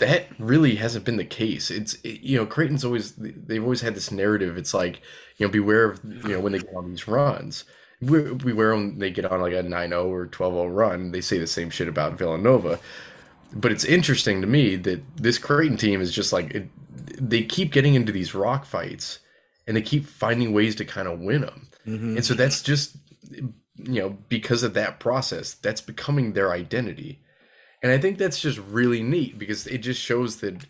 That 0.01 0.27
really 0.39 0.77
hasn't 0.77 1.05
been 1.05 1.17
the 1.17 1.25
case. 1.25 1.71
It's 1.71 1.95
it, 2.03 2.21
you 2.21 2.37
know 2.37 2.47
Creighton's 2.47 2.85
always 2.85 3.13
they've 3.17 3.63
always 3.63 3.81
had 3.81 3.95
this 3.95 4.11
narrative. 4.11 4.57
It's 4.57 4.75
like 4.75 5.01
you 5.37 5.47
know 5.47 5.51
beware 5.53 5.85
of 5.91 6.01
you 6.05 6.31
know 6.35 6.41
when 6.41 6.53
they 6.53 6.59
get 6.59 6.75
on 6.75 6.91
these 6.91 7.07
runs. 7.09 7.65
Be- 8.01 8.35
Beware 8.35 8.75
when 8.75 8.99
they 8.99 9.11
get 9.11 9.25
on 9.25 9.41
like 9.41 9.55
a 9.55 9.63
9-0 9.63 10.07
or 10.07 10.27
12-0 10.27 10.77
run. 10.77 11.13
They 11.13 11.23
say 11.23 11.39
the 11.39 11.47
same 11.47 11.71
shit 11.71 11.89
about 11.89 12.19
Villanova. 12.19 12.79
But 13.55 13.73
it's 13.73 13.85
interesting 13.87 14.43
to 14.43 14.47
me 14.47 14.77
that 14.77 15.01
this 15.17 15.39
Creighton 15.39 15.79
team 15.79 16.03
is 16.03 16.13
just 16.13 16.31
like 16.33 16.55
it, 16.55 16.69
they 17.19 17.43
keep 17.43 17.73
getting 17.73 17.95
into 17.95 18.13
these 18.13 18.35
rock 18.35 18.67
fights 18.67 19.21
and 19.67 19.77
they 19.77 19.83
keep 19.83 20.05
finding 20.05 20.53
ways 20.53 20.75
to 20.77 20.85
kind 20.85 21.09
of 21.09 21.21
win 21.21 21.41
them. 21.43 21.69
Mhm. 21.87 22.17
And 22.17 22.25
so 22.25 22.35
that's 22.35 22.63
just 22.63 22.97
you 23.33 23.55
know 24.01 24.19
because 24.29 24.63
of 24.63 24.75
that 24.75 24.99
process 25.01 25.55
that's 25.55 25.81
becoming 25.81 26.33
their 26.33 26.53
identity. 26.53 27.21
And 27.87 27.93
I 27.93 27.99
think 27.99 28.19
that's 28.19 28.41
just 28.41 28.59
really 28.59 29.01
neat 29.01 29.39
because 29.39 29.69
it 29.69 29.79
just 29.79 30.01
shows 30.01 30.39
that 30.39 30.67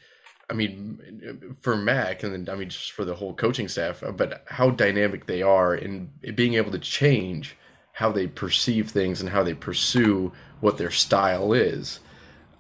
I 0.51 0.53
mean 0.53 1.57
for 1.63 1.75
Mac 1.75 2.23
and 2.23 2.31
then 2.35 2.55
I 2.55 2.59
mean 2.59 2.69
just 2.69 2.93
for 2.93 3.07
the 3.07 3.15
whole 3.15 3.33
coaching 3.33 3.69
staff 3.69 4.03
but 4.17 4.45
how 4.49 4.69
dynamic 4.69 5.25
they 5.25 5.41
are 5.41 5.75
in 5.75 6.11
being 6.35 6.55
able 6.55 6.73
to 6.73 6.79
change 6.79 7.57
how 7.95 8.13
they 8.13 8.27
perceive 8.27 8.91
things 8.91 9.23
and 9.23 9.31
how 9.31 9.43
they 9.43 9.55
pursue 9.55 10.31
what 10.61 10.77
their 10.77 10.91
style 10.91 11.55
is 11.55 12.01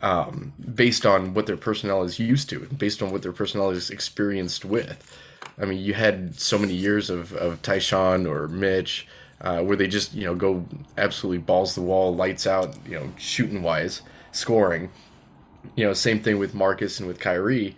um, 0.00 0.54
based 0.74 1.04
on 1.04 1.34
what 1.34 1.44
their 1.44 1.58
personnel 1.58 2.02
is 2.02 2.18
used 2.18 2.48
to, 2.48 2.62
and 2.62 2.78
based 2.78 3.02
on 3.02 3.10
what 3.10 3.22
their 3.22 3.32
personnel 3.32 3.70
is 3.70 3.90
experienced 3.90 4.64
with. 4.64 5.18
I 5.58 5.66
mean, 5.66 5.78
you 5.78 5.92
had 5.92 6.38
so 6.40 6.58
many 6.58 6.74
years 6.74 7.10
of, 7.10 7.34
of 7.34 7.60
Ty-Shon 7.60 8.26
or 8.26 8.48
Mitch 8.48 9.06
uh, 9.40 9.60
where 9.60 9.76
they 9.76 9.86
just, 9.88 10.14
you 10.14 10.24
know, 10.24 10.34
go 10.34 10.64
absolutely 10.96 11.38
balls 11.38 11.74
the 11.74 11.82
wall, 11.82 12.14
lights 12.14 12.46
out, 12.46 12.74
you 12.86 12.98
know, 12.98 13.12
shooting 13.16 13.62
wise, 13.62 14.02
scoring. 14.36 14.90
You 15.74 15.86
know, 15.86 15.92
same 15.92 16.20
thing 16.20 16.38
with 16.38 16.54
Marcus 16.54 16.98
and 17.00 17.08
with 17.08 17.18
Khyri. 17.18 17.74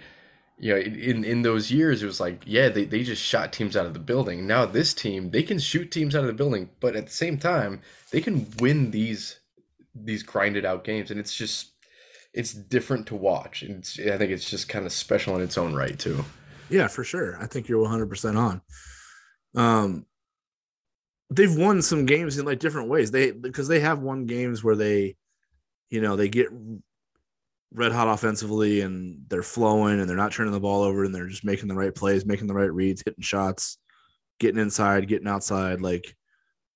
You 0.59 0.75
know, 0.75 0.81
in, 0.81 1.25
in 1.25 1.43
those 1.43 1.71
years, 1.71 2.03
it 2.03 2.07
was 2.07 2.21
like, 2.21 2.43
yeah, 2.45 2.69
they, 2.69 2.85
they 2.85 3.05
just 3.05 3.23
shot 3.23 3.53
teams 3.53 3.77
out 3.77 3.87
of 3.87 3.95
the 3.95 4.01
building. 4.01 4.47
Now, 4.47 4.67
this 4.67 4.93
team, 4.93 5.31
they 5.31 5.43
can 5.43 5.59
shoot 5.59 5.91
teams 5.91 6.17
out 6.17 6.23
of 6.23 6.27
the 6.27 6.33
building, 6.33 6.71
but 6.81 6.97
at 6.97 7.07
the 7.07 7.13
same 7.13 7.39
time, 7.39 7.81
they 8.11 8.21
can 8.21 8.49
win 8.59 8.91
these 8.91 9.39
these 9.95 10.23
grinded 10.23 10.65
out 10.65 10.85
games. 10.85 11.11
And 11.11 11.19
it's 11.19 11.35
just, 11.35 11.73
it's 12.33 12.53
different 12.53 13.07
to 13.09 13.15
watch. 13.15 13.63
And 13.63 13.85
I 14.13 14.17
think 14.17 14.31
it's 14.31 14.49
just 14.49 14.69
kind 14.69 14.87
of 14.87 14.93
special 14.93 15.35
in 15.37 15.43
its 15.43 15.59
own 15.59 15.75
right, 15.75 15.99
too. 15.99 16.25
Yeah, 16.71 16.89
for 16.89 17.05
sure. 17.05 17.37
I 17.41 17.47
think 17.47 17.69
you're 17.69 17.85
100% 17.85 18.37
on. 18.37 18.63
Um, 19.55 20.07
they've 21.31 21.55
won 21.55 21.83
some 21.83 22.07
games 22.07 22.39
in 22.39 22.47
like 22.47 22.59
different 22.59 22.89
ways. 22.89 23.11
They 23.11 23.31
because 23.31 23.69
they 23.69 23.81
have 23.81 24.01
won 24.01 24.27
games 24.27 24.63
where 24.63 24.77
they, 24.77 25.17
you 25.91 26.01
know, 26.01 26.17
they 26.17 26.29
get 26.29 26.49
red 27.73 27.93
hot 27.93 28.09
offensively 28.09 28.81
and 28.81 29.25
they're 29.29 29.43
flowing 29.43 30.01
and 30.01 30.09
they're 30.09 30.17
not 30.17 30.33
turning 30.33 30.53
the 30.53 30.61
ball 30.61 30.83
over 30.83 31.05
and 31.05 31.15
they're 31.15 31.29
just 31.29 31.45
making 31.45 31.69
the 31.69 31.75
right 31.75 31.95
plays, 31.95 32.25
making 32.25 32.47
the 32.47 32.55
right 32.55 32.73
reads, 32.73 33.03
hitting 33.05 33.23
shots, 33.23 33.79
getting 34.39 34.61
inside, 34.61 35.09
getting 35.09 35.29
outside, 35.29 35.81
like, 35.81 36.17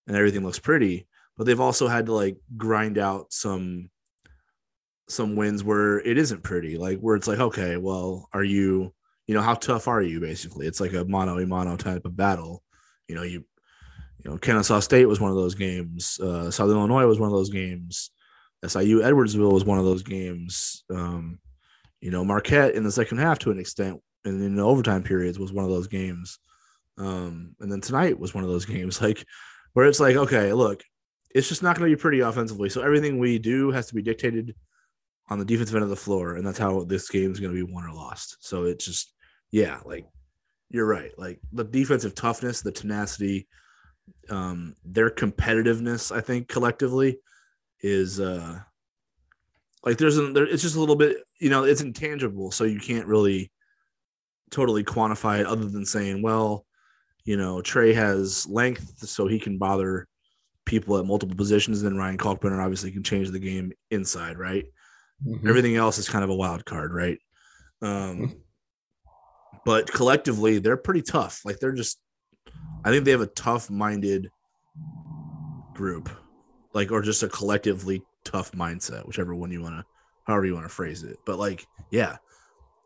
and 0.07 0.17
everything 0.17 0.45
looks 0.45 0.59
pretty. 0.59 1.07
But 1.37 1.45
they've 1.45 1.61
also 1.61 1.89
had 1.89 2.07
to 2.07 2.13
like 2.13 2.37
grind 2.57 2.99
out 2.99 3.33
some 3.33 3.91
some 5.09 5.37
wins 5.37 5.65
where 5.65 6.01
it 6.01 6.17
isn't 6.19 6.43
pretty, 6.43 6.77
like 6.77 6.99
where 6.99 7.17
it's 7.17 7.29
like, 7.29 7.41
okay, 7.41 7.77
well, 7.77 8.29
are 8.33 8.45
you, 8.45 8.93
you 9.27 9.35
know, 9.35 9.41
how 9.43 9.55
tough 9.55 9.89
are 9.89 10.03
you? 10.03 10.21
Basically, 10.21 10.67
it's 10.67 10.81
like 10.81 10.93
a 10.93 11.05
mono 11.05 11.39
a 11.39 11.47
mono 11.47 11.77
type 11.77 12.05
of 12.05 12.17
battle. 12.17 12.63
You 13.09 13.15
know, 13.15 13.23
you, 13.23 13.45
you 14.19 14.31
know, 14.31 14.39
Kennesaw 14.39 14.81
State 14.81 15.07
was 15.07 15.21
one 15.21 15.31
of 15.31 15.37
those 15.37 15.55
games. 15.55 16.19
Uh, 16.21 16.51
Southern 16.51 16.77
Illinois 16.77 17.07
was 17.07 17.19
one 17.19 17.29
of 17.29 17.35
those 17.35 17.51
games. 17.51 18.11
SIU 18.67 19.01
Edwardsville 19.01 19.53
was 19.53 19.65
one 19.65 19.79
of 19.79 19.85
those 19.85 20.03
games. 20.03 20.85
Um, 20.91 21.39
you 22.01 22.11
know, 22.11 22.25
Marquette 22.25 22.75
in 22.75 22.85
the 22.85 22.93
second 22.93 23.19
half 23.19 23.39
to 23.41 23.51
an 23.51 23.59
extent, 23.59 24.01
and 24.25 24.43
in 24.43 24.57
the 24.57 24.63
overtime 24.63 25.03
periods 25.03 25.39
was 25.39 25.53
one 25.53 25.65
of 25.65 25.71
those 25.71 25.89
games. 25.89 26.39
Um, 26.99 27.55
and 27.61 27.71
then 27.71 27.81
tonight 27.81 28.19
was 28.19 28.35
one 28.35 28.45
of 28.45 28.51
those 28.51 28.65
games, 28.67 29.01
like 29.01 29.25
where 29.73 29.87
it's 29.87 30.01
like, 30.01 30.17
okay, 30.17 30.53
look, 30.53 30.83
it's 31.35 31.49
just 31.49 31.63
not 31.63 31.77
going 31.79 31.91
to 31.91 31.97
be 31.97 32.01
pretty 32.01 32.21
offensively. 32.21 32.69
So 32.69 32.83
everything 32.83 33.19
we 33.19 33.39
do 33.39 33.71
has 33.71 33.87
to 33.89 33.95
be 33.95 34.03
dictated 34.03 34.55
on 35.29 35.39
the 35.39 35.45
defensive 35.45 35.75
end 35.75 35.85
of 35.85 35.91
the 35.91 35.97
floor, 35.97 36.37
and 36.37 36.47
that's 36.47 36.59
how 36.59 36.85
this 36.85 37.09
game 37.09 37.33
is 37.33 37.41
going 37.41 37.55
to 37.55 37.67
be 37.67 37.73
won 37.73 37.85
or 37.85 37.93
lost. 37.93 38.37
So 38.41 38.65
it's 38.65 38.85
just, 38.85 39.15
yeah, 39.51 39.79
like 39.85 40.07
you're 40.71 40.87
right. 40.87 41.13
Like 41.19 41.41
the 41.53 41.65
defensive 41.65 42.15
toughness, 42.15 42.61
the 42.61 42.73
tenacity, 42.73 43.49
um, 44.29 44.75
their 44.85 45.11
competitiveness, 45.11 46.15
I 46.15 46.21
think 46.21 46.49
collectively 46.49 47.19
is 47.83 48.21
uh 48.21 48.59
like 49.85 49.99
there's 49.99 50.17
a, 50.17 50.33
there, 50.33 50.47
it's 50.47 50.63
just 50.63 50.77
a 50.77 50.81
little 50.81 50.95
bit, 50.95 51.17
you 51.41 51.51
know, 51.51 51.65
it's 51.65 51.81
intangible, 51.81 52.53
so 52.53 52.65
you 52.65 52.79
can't 52.79 53.07
really 53.07 53.51
totally 54.51 54.85
quantify 54.85 55.41
it 55.41 55.47
other 55.47 55.65
than 55.65 55.85
saying, 55.85 56.23
well, 56.23 56.65
you 57.25 57.37
know, 57.37 57.61
Trey 57.61 57.93
has 57.93 58.47
length, 58.47 59.07
so 59.09 59.27
he 59.27 59.41
can 59.41 59.59
bother 59.59 60.07
people 60.65 60.99
at 60.99 61.05
multiple 61.05 61.37
positions. 61.37 61.83
And 61.83 61.91
then 61.91 61.99
Ryan 61.99 62.19
Kalkbrenner 62.19 62.63
obviously 62.63 62.93
can 62.93 63.03
change 63.03 63.31
the 63.31 63.41
game 63.41 63.73
inside, 63.91 64.39
right? 64.39 64.67
Mm-hmm. 65.27 65.49
Everything 65.49 65.77
else 65.77 65.99
is 65.99 66.09
kind 66.09 66.23
of 66.23 66.31
a 66.31 66.35
wild 66.37 66.65
card, 66.65 66.93
right? 66.93 67.19
Um, 67.81 67.91
mm-hmm. 67.91 68.27
but 69.65 69.91
collectively, 69.91 70.59
they're 70.59 70.77
pretty 70.77 71.03
tough. 71.03 71.41
Like 71.45 71.59
they're 71.59 71.73
just, 71.73 72.01
I 72.85 72.91
think 72.91 73.05
they 73.05 73.11
have 73.11 73.21
a 73.21 73.27
tough-minded 73.27 74.31
group, 75.75 76.09
like 76.75 76.91
or 76.91 77.03
just 77.03 77.23
a 77.23 77.29
collectively 77.29 78.03
tough 78.25 78.53
mindset, 78.53 79.07
whichever 79.07 79.35
one 79.35 79.51
you 79.51 79.63
want 79.63 79.77
to, 79.77 79.85
however 80.27 80.47
you 80.47 80.55
want 80.55 80.67
to 80.67 80.75
phrase 80.75 81.03
it. 81.03 81.19
But 81.25 81.39
like, 81.39 81.67
yeah, 81.91 82.17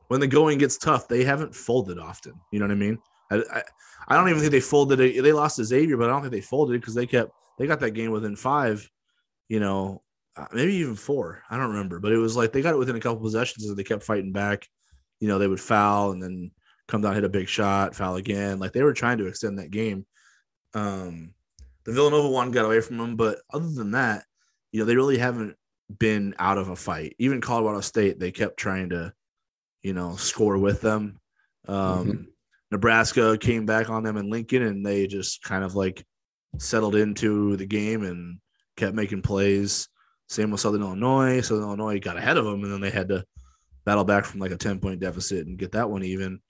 when 0.08 0.20
the 0.20 0.26
going 0.26 0.58
gets 0.58 0.78
tough, 0.78 1.08
they 1.08 1.24
haven't 1.24 1.54
folded 1.54 1.98
often. 1.98 2.34
You 2.50 2.58
know 2.58 2.66
what 2.66 2.72
I 2.72 2.76
mean? 2.76 2.98
I, 3.30 3.36
I, 3.52 3.62
I 4.08 4.16
don't 4.16 4.28
even 4.28 4.40
think 4.40 4.52
they 4.52 4.60
folded. 4.60 5.00
it. 5.00 5.22
They 5.22 5.32
lost 5.32 5.56
to 5.56 5.64
Xavier, 5.64 5.96
but 5.96 6.08
I 6.08 6.12
don't 6.12 6.22
think 6.22 6.32
they 6.32 6.40
folded 6.40 6.80
because 6.80 6.94
they 6.94 7.06
kept 7.06 7.32
they 7.58 7.66
got 7.66 7.80
that 7.80 7.92
game 7.92 8.10
within 8.10 8.36
five. 8.36 8.88
You 9.48 9.60
know, 9.60 10.02
uh, 10.36 10.46
maybe 10.52 10.74
even 10.74 10.96
four. 10.96 11.42
I 11.50 11.56
don't 11.56 11.70
remember, 11.70 11.98
but 11.98 12.12
it 12.12 12.18
was 12.18 12.36
like 12.36 12.52
they 12.52 12.62
got 12.62 12.74
it 12.74 12.78
within 12.78 12.96
a 12.96 13.00
couple 13.00 13.20
possessions 13.20 13.68
and 13.68 13.76
they 13.76 13.84
kept 13.84 14.02
fighting 14.02 14.32
back. 14.32 14.68
You 15.20 15.28
know, 15.28 15.38
they 15.38 15.48
would 15.48 15.60
foul 15.60 16.10
and 16.10 16.22
then 16.22 16.50
come 16.88 17.00
down, 17.00 17.14
hit 17.14 17.24
a 17.24 17.28
big 17.28 17.48
shot, 17.48 17.94
foul 17.94 18.16
again. 18.16 18.58
Like 18.58 18.72
they 18.72 18.82
were 18.82 18.92
trying 18.92 19.18
to 19.18 19.26
extend 19.26 19.58
that 19.58 19.70
game. 19.70 20.06
Um, 20.74 21.32
the 21.86 21.92
Villanova 21.92 22.28
one 22.28 22.50
got 22.50 22.64
away 22.64 22.80
from 22.80 22.98
them, 22.98 23.16
but 23.16 23.38
other 23.52 23.70
than 23.70 23.92
that, 23.92 24.24
you 24.72 24.80
know, 24.80 24.86
they 24.86 24.96
really 24.96 25.18
haven't 25.18 25.56
been 25.98 26.34
out 26.38 26.58
of 26.58 26.68
a 26.68 26.76
fight. 26.76 27.14
Even 27.18 27.40
Colorado 27.40 27.80
State, 27.80 28.18
they 28.18 28.32
kept 28.32 28.58
trying 28.58 28.90
to, 28.90 29.12
you 29.82 29.92
know, 29.92 30.16
score 30.16 30.58
with 30.58 30.80
them. 30.80 31.18
Um, 31.68 31.76
mm-hmm. 31.76 32.22
Nebraska 32.72 33.38
came 33.38 33.66
back 33.66 33.88
on 33.88 34.02
them 34.02 34.16
in 34.16 34.28
Lincoln, 34.28 34.62
and 34.62 34.84
they 34.84 35.06
just 35.06 35.42
kind 35.42 35.64
of 35.64 35.76
like 35.76 36.04
settled 36.58 36.96
into 36.96 37.56
the 37.56 37.66
game 37.66 38.02
and 38.02 38.38
kept 38.76 38.94
making 38.94 39.22
plays. 39.22 39.88
Same 40.28 40.50
with 40.50 40.60
Southern 40.60 40.82
Illinois. 40.82 41.40
Southern 41.40 41.64
Illinois 41.64 42.00
got 42.00 42.16
ahead 42.16 42.36
of 42.36 42.44
them, 42.44 42.64
and 42.64 42.72
then 42.72 42.80
they 42.80 42.90
had 42.90 43.08
to 43.10 43.24
battle 43.84 44.04
back 44.04 44.24
from 44.24 44.40
like 44.40 44.50
a 44.50 44.56
10 44.56 44.80
point 44.80 44.98
deficit 44.98 45.46
and 45.46 45.58
get 45.58 45.72
that 45.72 45.88
one 45.88 46.02
even. 46.02 46.40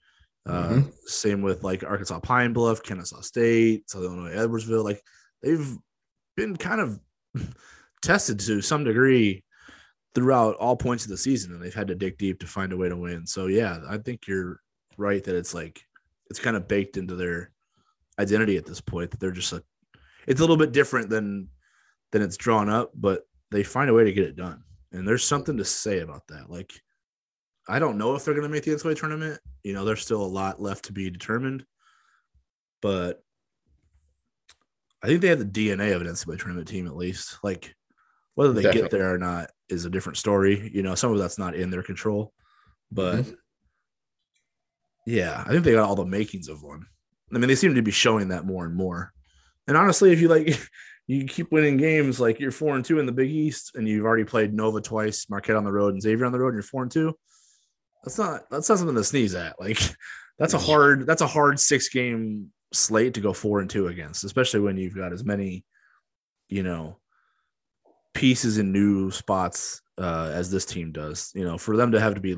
Uh, 0.47 0.69
mm-hmm. 0.69 0.89
Same 1.05 1.43
with 1.43 1.63
like 1.63 1.83
Arkansas 1.83 2.19
Pine 2.21 2.53
Bluff, 2.53 2.81
Kennesaw 2.81 3.21
State, 3.21 3.87
Southern 3.87 4.13
Illinois 4.13 4.35
Edwardsville. 4.35 4.83
Like 4.83 5.01
they've 5.41 5.77
been 6.35 6.55
kind 6.55 6.81
of 6.81 6.99
tested 8.01 8.39
to 8.39 8.61
some 8.61 8.83
degree 8.83 9.43
throughout 10.15 10.55
all 10.55 10.75
points 10.75 11.03
of 11.03 11.11
the 11.11 11.17
season, 11.17 11.53
and 11.53 11.61
they've 11.61 11.73
had 11.73 11.87
to 11.87 11.95
dig 11.95 12.17
deep 12.17 12.39
to 12.39 12.47
find 12.47 12.73
a 12.73 12.77
way 12.77 12.89
to 12.89 12.97
win. 12.97 13.25
So 13.25 13.47
yeah, 13.47 13.79
I 13.87 13.97
think 13.97 14.27
you're 14.27 14.59
right 14.97 15.23
that 15.23 15.35
it's 15.35 15.53
like 15.53 15.81
it's 16.29 16.39
kind 16.39 16.55
of 16.55 16.67
baked 16.67 16.97
into 16.97 17.15
their 17.15 17.51
identity 18.19 18.57
at 18.57 18.65
this 18.65 18.81
point 18.81 19.11
that 19.11 19.19
they're 19.19 19.31
just 19.31 19.53
a. 19.53 19.63
It's 20.27 20.39
a 20.39 20.43
little 20.43 20.57
bit 20.57 20.71
different 20.71 21.09
than 21.09 21.49
than 22.11 22.21
it's 22.21 22.37
drawn 22.37 22.69
up, 22.69 22.91
but 22.95 23.27
they 23.51 23.63
find 23.63 23.89
a 23.89 23.93
way 23.93 24.03
to 24.03 24.13
get 24.13 24.25
it 24.25 24.35
done. 24.35 24.63
And 24.91 25.07
there's 25.07 25.23
something 25.23 25.57
to 25.57 25.65
say 25.65 25.99
about 25.99 26.25
that. 26.27 26.49
Like, 26.49 26.73
I 27.67 27.79
don't 27.79 27.97
know 27.97 28.15
if 28.15 28.23
they're 28.23 28.33
going 28.33 28.47
to 28.47 28.49
make 28.49 28.63
the 28.63 28.71
NCAA 28.71 28.97
tournament. 28.97 29.39
You 29.63 29.73
know, 29.73 29.85
there's 29.85 30.01
still 30.01 30.21
a 30.21 30.25
lot 30.25 30.61
left 30.61 30.85
to 30.85 30.93
be 30.93 31.09
determined, 31.09 31.65
but 32.81 33.21
I 35.03 35.07
think 35.07 35.21
they 35.21 35.27
have 35.27 35.39
the 35.39 35.45
DNA 35.45 35.95
of 35.95 36.01
an 36.01 36.07
NCAA 36.07 36.39
tournament 36.39 36.67
team 36.67 36.87
at 36.87 36.95
least. 36.95 37.37
Like, 37.43 37.75
whether 38.35 38.53
they 38.53 38.61
Definitely. 38.61 38.89
get 38.89 38.91
there 38.91 39.13
or 39.13 39.17
not 39.17 39.49
is 39.69 39.85
a 39.85 39.89
different 39.89 40.17
story. 40.17 40.69
You 40.73 40.83
know, 40.83 40.95
some 40.95 41.11
of 41.11 41.17
that's 41.17 41.39
not 41.39 41.55
in 41.55 41.69
their 41.69 41.83
control, 41.83 42.33
but 42.91 43.15
mm-hmm. 43.15 43.33
yeah, 45.05 45.43
I 45.45 45.49
think 45.49 45.63
they 45.63 45.73
got 45.73 45.87
all 45.87 45.95
the 45.95 46.05
makings 46.05 46.47
of 46.47 46.61
one. 46.61 46.85
I 47.33 47.37
mean, 47.37 47.47
they 47.47 47.55
seem 47.55 47.75
to 47.75 47.81
be 47.81 47.91
showing 47.91 48.29
that 48.29 48.45
more 48.45 48.65
and 48.65 48.75
more. 48.75 49.11
And 49.67 49.75
honestly, 49.75 50.11
if 50.11 50.21
you 50.21 50.27
like, 50.27 50.59
you 51.07 51.25
keep 51.25 51.51
winning 51.51 51.77
games 51.77 52.19
like 52.19 52.39
you're 52.39 52.51
four 52.51 52.75
and 52.75 52.85
two 52.85 52.99
in 52.99 53.05
the 53.05 53.11
Big 53.11 53.29
East, 53.29 53.71
and 53.75 53.87
you've 53.87 54.05
already 54.05 54.23
played 54.23 54.53
Nova 54.53 54.81
twice, 54.81 55.29
Marquette 55.29 55.55
on 55.55 55.63
the 55.63 55.71
road, 55.71 55.93
and 55.93 56.01
Xavier 56.01 56.25
on 56.25 56.31
the 56.31 56.39
road, 56.39 56.49
and 56.49 56.57
you're 56.57 56.63
four 56.63 56.83
and 56.83 56.91
two. 56.91 57.17
That's 58.03 58.17
not 58.17 58.49
that's 58.49 58.69
not 58.69 58.77
something 58.77 58.95
to 58.95 59.03
sneeze 59.03 59.35
at. 59.35 59.59
Like 59.59 59.79
that's 60.39 60.53
a 60.53 60.59
hard 60.59 61.07
that's 61.07 61.21
a 61.21 61.27
hard 61.27 61.59
six 61.59 61.89
game 61.89 62.51
slate 62.73 63.13
to 63.13 63.21
go 63.21 63.33
four 63.33 63.59
and 63.59 63.69
two 63.69 63.87
against, 63.87 64.23
especially 64.23 64.59
when 64.59 64.77
you've 64.77 64.95
got 64.95 65.13
as 65.13 65.23
many, 65.23 65.65
you 66.49 66.63
know, 66.63 66.97
pieces 68.13 68.57
in 68.57 68.71
new 68.71 69.11
spots 69.11 69.81
uh, 69.97 70.31
as 70.33 70.51
this 70.51 70.65
team 70.65 70.91
does. 70.91 71.31
You 71.35 71.45
know, 71.45 71.57
for 71.57 71.77
them 71.77 71.91
to 71.91 71.99
have 71.99 72.15
to 72.15 72.21
be 72.21 72.35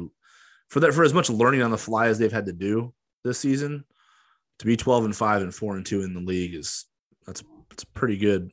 for 0.67 0.79
that 0.81 0.93
for 0.93 1.03
as 1.03 1.13
much 1.13 1.29
learning 1.29 1.61
on 1.61 1.71
the 1.71 1.77
fly 1.77 2.07
as 2.07 2.19
they've 2.19 2.31
had 2.31 2.45
to 2.45 2.53
do 2.53 2.93
this 3.23 3.39
season, 3.39 3.85
to 4.59 4.65
be 4.65 4.77
twelve 4.77 5.05
and 5.05 5.15
five 5.15 5.41
and 5.41 5.53
four 5.53 5.75
and 5.75 5.85
two 5.85 6.03
in 6.03 6.13
the 6.13 6.19
league 6.19 6.55
is 6.55 6.85
that's 7.25 7.43
it's 7.71 7.83
pretty 7.83 8.17
good 8.17 8.51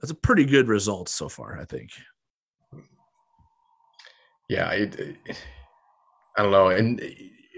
that's 0.00 0.12
a 0.12 0.16
pretty 0.16 0.44
good 0.44 0.68
result 0.68 1.08
so 1.08 1.28
far, 1.28 1.58
I 1.58 1.64
think. 1.64 1.90
Yeah, 4.48 4.70
it, 4.70 4.98
it, 4.98 5.16
I 6.36 6.42
don't 6.42 6.52
know. 6.52 6.68
And 6.68 7.02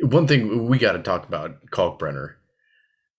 one 0.02 0.26
thing 0.26 0.66
we 0.66 0.78
got 0.78 0.92
to 0.92 1.02
talk 1.02 1.28
about 1.28 1.64
Kalkbrenner 1.66 2.34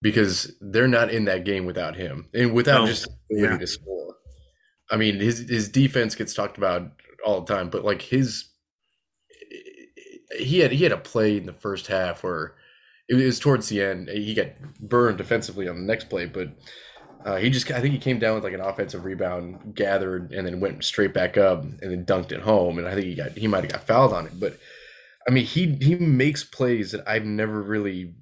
because 0.02 0.56
they're 0.62 0.88
not 0.88 1.12
in 1.12 1.26
that 1.26 1.46
game 1.46 1.66
without 1.66 1.96
him 1.96 2.28
and 2.34 2.54
without 2.54 2.82
no. 2.82 2.88
just 2.88 3.08
ability 3.30 3.54
yeah. 3.54 3.58
to 3.58 3.68
score. 3.68 4.16
I 4.90 4.98
mean, 4.98 5.20
his 5.20 5.50
his 5.50 5.70
defense 5.70 6.16
gets 6.16 6.34
talked 6.34 6.58
about 6.58 6.92
all 7.26 7.42
the 7.42 7.54
time, 7.54 7.70
but 7.70 7.86
like 7.86 8.02
his 8.02 8.50
he 10.38 10.60
had 10.60 10.72
he 10.72 10.84
had 10.84 10.92
a 10.92 10.98
play 10.98 11.38
in 11.38 11.46
the 11.46 11.54
first 11.54 11.88
half 11.88 12.24
where 12.24 12.56
it 13.08 13.16
was 13.16 13.40
towards 13.40 13.70
the 13.70 13.82
end. 13.82 14.10
He 14.10 14.34
got 14.34 14.48
burned 14.80 15.18
defensively 15.18 15.68
on 15.68 15.76
the 15.76 15.82
next 15.84 16.10
play, 16.10 16.26
but 16.26 16.50
uh, 17.26 17.38
he 17.38 17.50
just, 17.50 17.70
I 17.70 17.82
think 17.82 17.94
he 17.94 18.00
came 18.00 18.20
down 18.20 18.36
with 18.36 18.44
like 18.44 18.54
an 18.54 18.62
offensive 18.62 19.06
rebound, 19.06 19.76
gathered, 19.76 20.32
and 20.32 20.48
then 20.48 20.60
went 20.60 20.84
straight 20.84 21.14
back 21.14 21.38
up 21.38 21.62
and 21.64 21.80
then 21.80 22.06
dunked 22.06 22.32
it 22.32 22.42
home. 22.42 22.78
And 22.78 22.88
I 22.88 22.94
think 22.94 23.06
he 23.06 23.16
got, 23.16 23.32
he 23.34 23.48
might 23.48 23.64
have 23.64 23.72
got 23.72 23.86
fouled 23.86 24.14
on 24.14 24.26
it. 24.26 24.40
But 24.40 24.58
I 25.28 25.32
mean, 25.32 25.46
he 25.46 25.78
he 25.82 25.96
makes 25.96 26.44
plays 26.44 26.92
that 26.92 27.08
I've 27.08 27.26
never 27.26 27.62
really, 27.62 28.14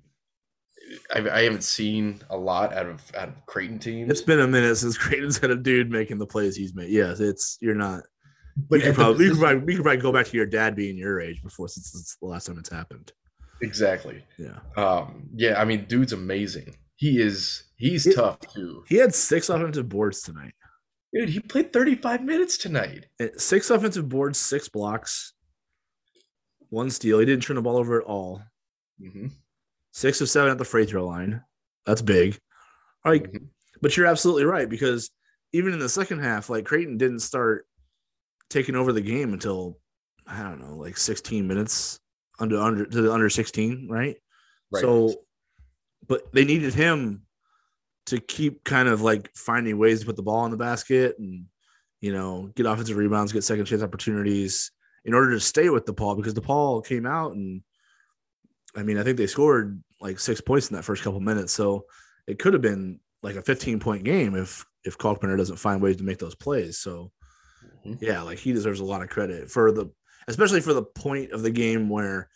I've, 1.13 1.27
I 1.27 1.41
haven't 1.41 1.63
seen 1.63 2.21
a 2.29 2.37
lot 2.37 2.73
out 2.73 2.85
of 2.85 3.03
out 3.15 3.29
of 3.29 3.45
Creighton 3.45 3.79
teams. 3.79 4.11
It's 4.11 4.21
been 4.21 4.39
a 4.39 4.47
minute 4.47 4.75
since 4.75 4.97
Creighton's 4.97 5.37
had 5.37 5.51
a 5.51 5.55
dude 5.55 5.89
making 5.89 6.17
the 6.17 6.27
plays 6.27 6.55
he's 6.55 6.75
made. 6.75 6.89
Yes, 6.89 7.19
it's 7.19 7.57
you're 7.61 7.75
not. 7.75 8.03
But 8.69 8.79
you 8.79 8.87
could, 8.87 8.95
probably, 8.95 9.25
you, 9.25 9.31
could 9.31 9.39
probably, 9.39 9.73
you 9.73 9.77
could 9.77 9.83
probably 9.83 10.01
go 10.01 10.11
back 10.11 10.25
to 10.25 10.37
your 10.37 10.45
dad 10.45 10.75
being 10.75 10.97
your 10.97 11.21
age 11.21 11.41
before 11.41 11.69
since 11.69 11.95
it's 11.95 12.17
the 12.17 12.27
last 12.27 12.47
time 12.47 12.57
it's 12.57 12.69
happened. 12.69 13.11
Exactly. 13.61 14.23
Yeah. 14.37 14.59
Um. 14.75 15.29
Yeah. 15.33 15.59
I 15.59 15.65
mean, 15.65 15.85
dude's 15.87 16.13
amazing. 16.13 16.75
He 16.95 17.21
is 17.21 17.63
he's 17.77 18.03
he, 18.03 18.13
tough 18.13 18.39
too. 18.39 18.83
He 18.87 18.97
had 18.97 19.15
six 19.15 19.49
offensive 19.49 19.87
boards 19.87 20.21
tonight. 20.21 20.53
Dude, 21.13 21.29
he 21.29 21.39
played 21.39 21.73
35 21.73 22.21
minutes 22.23 22.57
tonight. 22.57 23.07
Six 23.37 23.71
offensive 23.71 24.07
boards, 24.09 24.37
six 24.37 24.69
blocks, 24.69 25.33
one 26.69 26.91
steal. 26.91 27.19
He 27.19 27.25
didn't 27.25 27.43
turn 27.43 27.55
the 27.55 27.63
ball 27.63 27.77
over 27.77 27.99
at 27.99 28.05
all. 28.05 28.43
Mm-hmm. 29.01 29.27
Six 29.91 30.21
of 30.21 30.29
seven 30.29 30.51
at 30.51 30.57
the 30.57 30.65
free 30.65 30.85
throw 30.85 31.05
line. 31.05 31.43
That's 31.85 32.01
big. 32.01 32.37
Like, 33.03 33.31
mm-hmm. 33.31 33.45
but 33.81 33.95
you're 33.95 34.05
absolutely 34.05 34.45
right 34.45 34.69
because 34.69 35.09
even 35.53 35.73
in 35.73 35.79
the 35.79 35.89
second 35.89 36.19
half, 36.19 36.49
like 36.49 36.65
Creighton 36.65 36.97
didn't 36.97 37.21
start 37.21 37.65
taking 38.49 38.75
over 38.75 38.93
the 38.93 39.01
game 39.01 39.33
until 39.33 39.77
I 40.27 40.43
don't 40.43 40.59
know, 40.61 40.75
like 40.75 40.97
16 40.97 41.47
minutes 41.47 41.99
under 42.39 42.59
under 42.59 42.85
to 42.85 43.01
the 43.01 43.11
under 43.11 43.29
16, 43.29 43.87
right? 43.89 44.17
Right. 44.71 44.81
So, 44.81 45.15
but 46.07 46.31
they 46.33 46.45
needed 46.45 46.73
him 46.73 47.23
to 48.07 48.19
keep 48.19 48.63
kind 48.63 48.87
of 48.87 49.01
like 49.01 49.31
finding 49.35 49.77
ways 49.77 49.99
to 49.99 50.05
put 50.05 50.15
the 50.15 50.23
ball 50.23 50.45
in 50.45 50.51
the 50.51 50.57
basket 50.57 51.17
and 51.19 51.45
you 52.01 52.13
know 52.13 52.51
get 52.55 52.65
offensive 52.65 52.97
rebounds, 52.97 53.31
get 53.31 53.43
second 53.43 53.65
chance 53.65 53.83
opportunities 53.83 54.71
in 55.05 55.13
order 55.13 55.31
to 55.31 55.39
stay 55.39 55.69
with 55.69 55.85
the 55.85 55.93
DePaul 55.93 56.17
because 56.17 56.33
the 56.33 56.41
DePaul 56.41 56.85
came 56.85 57.05
out 57.05 57.33
and 57.33 57.61
I 58.79 58.83
mean 58.83 58.97
I 58.97 59.03
think 59.03 59.17
they 59.17 59.27
scored 59.27 59.83
like 60.01 60.19
six 60.19 60.39
points 60.41 60.69
in 60.69 60.75
that 60.75 60.83
first 60.83 61.03
couple 61.03 61.19
minutes, 61.19 61.51
so 61.53 61.85
it 62.27 62.39
could 62.39 62.53
have 62.53 62.61
been 62.61 62.99
like 63.21 63.35
a 63.35 63.41
15 63.41 63.79
point 63.79 64.03
game 64.03 64.35
if 64.35 64.65
if 64.85 64.97
Kalkbrenner 64.97 65.37
doesn't 65.37 65.57
find 65.57 65.81
ways 65.81 65.97
to 65.97 66.03
make 66.03 66.19
those 66.19 66.35
plays. 66.35 66.77
So 66.77 67.11
Mhm. 67.85 67.97
yeah, 68.01 68.21
like 68.21 68.39
he 68.39 68.53
deserves 68.53 68.79
a 68.79 68.85
lot 68.85 69.01
of 69.01 69.09
credit 69.09 69.51
for 69.51 69.71
the 69.71 69.91
especially 70.27 70.61
for 70.61 70.73
the 70.73 70.83
point 70.83 71.31
of 71.31 71.41
the 71.41 71.51
game 71.51 71.89
where 71.89 72.29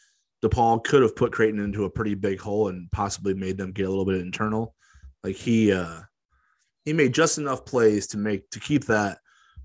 DePaul 0.43 0.83
could 0.83 1.01
have 1.01 1.15
put 1.15 1.31
Creighton 1.31 1.59
into 1.61 1.85
a 1.85 1.89
pretty 1.89 2.15
big 2.15 2.39
hole 2.39 2.67
and 2.67 2.91
possibly 2.91 3.33
made 3.33 3.57
them 3.57 3.71
get 3.71 3.85
a 3.85 3.89
little 3.89 4.05
bit 4.05 4.19
internal. 4.19 4.75
Like 5.23 5.35
he 5.37 5.71
uh 5.71 6.01
he 6.83 6.91
made 6.91 7.13
just 7.13 7.37
enough 7.37 7.65
plays 7.65 8.07
to 8.07 8.17
make 8.17 8.49
to 8.49 8.59
keep 8.59 8.85
that 8.85 9.19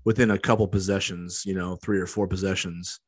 within 0.05 0.31
a 0.31 0.39
couple 0.39 0.67
possessions, 0.67 1.43
you 1.45 1.53
know, 1.53 1.75
three 1.75 1.99
or 1.99 2.07
four 2.07 2.27
possessions 2.27 3.01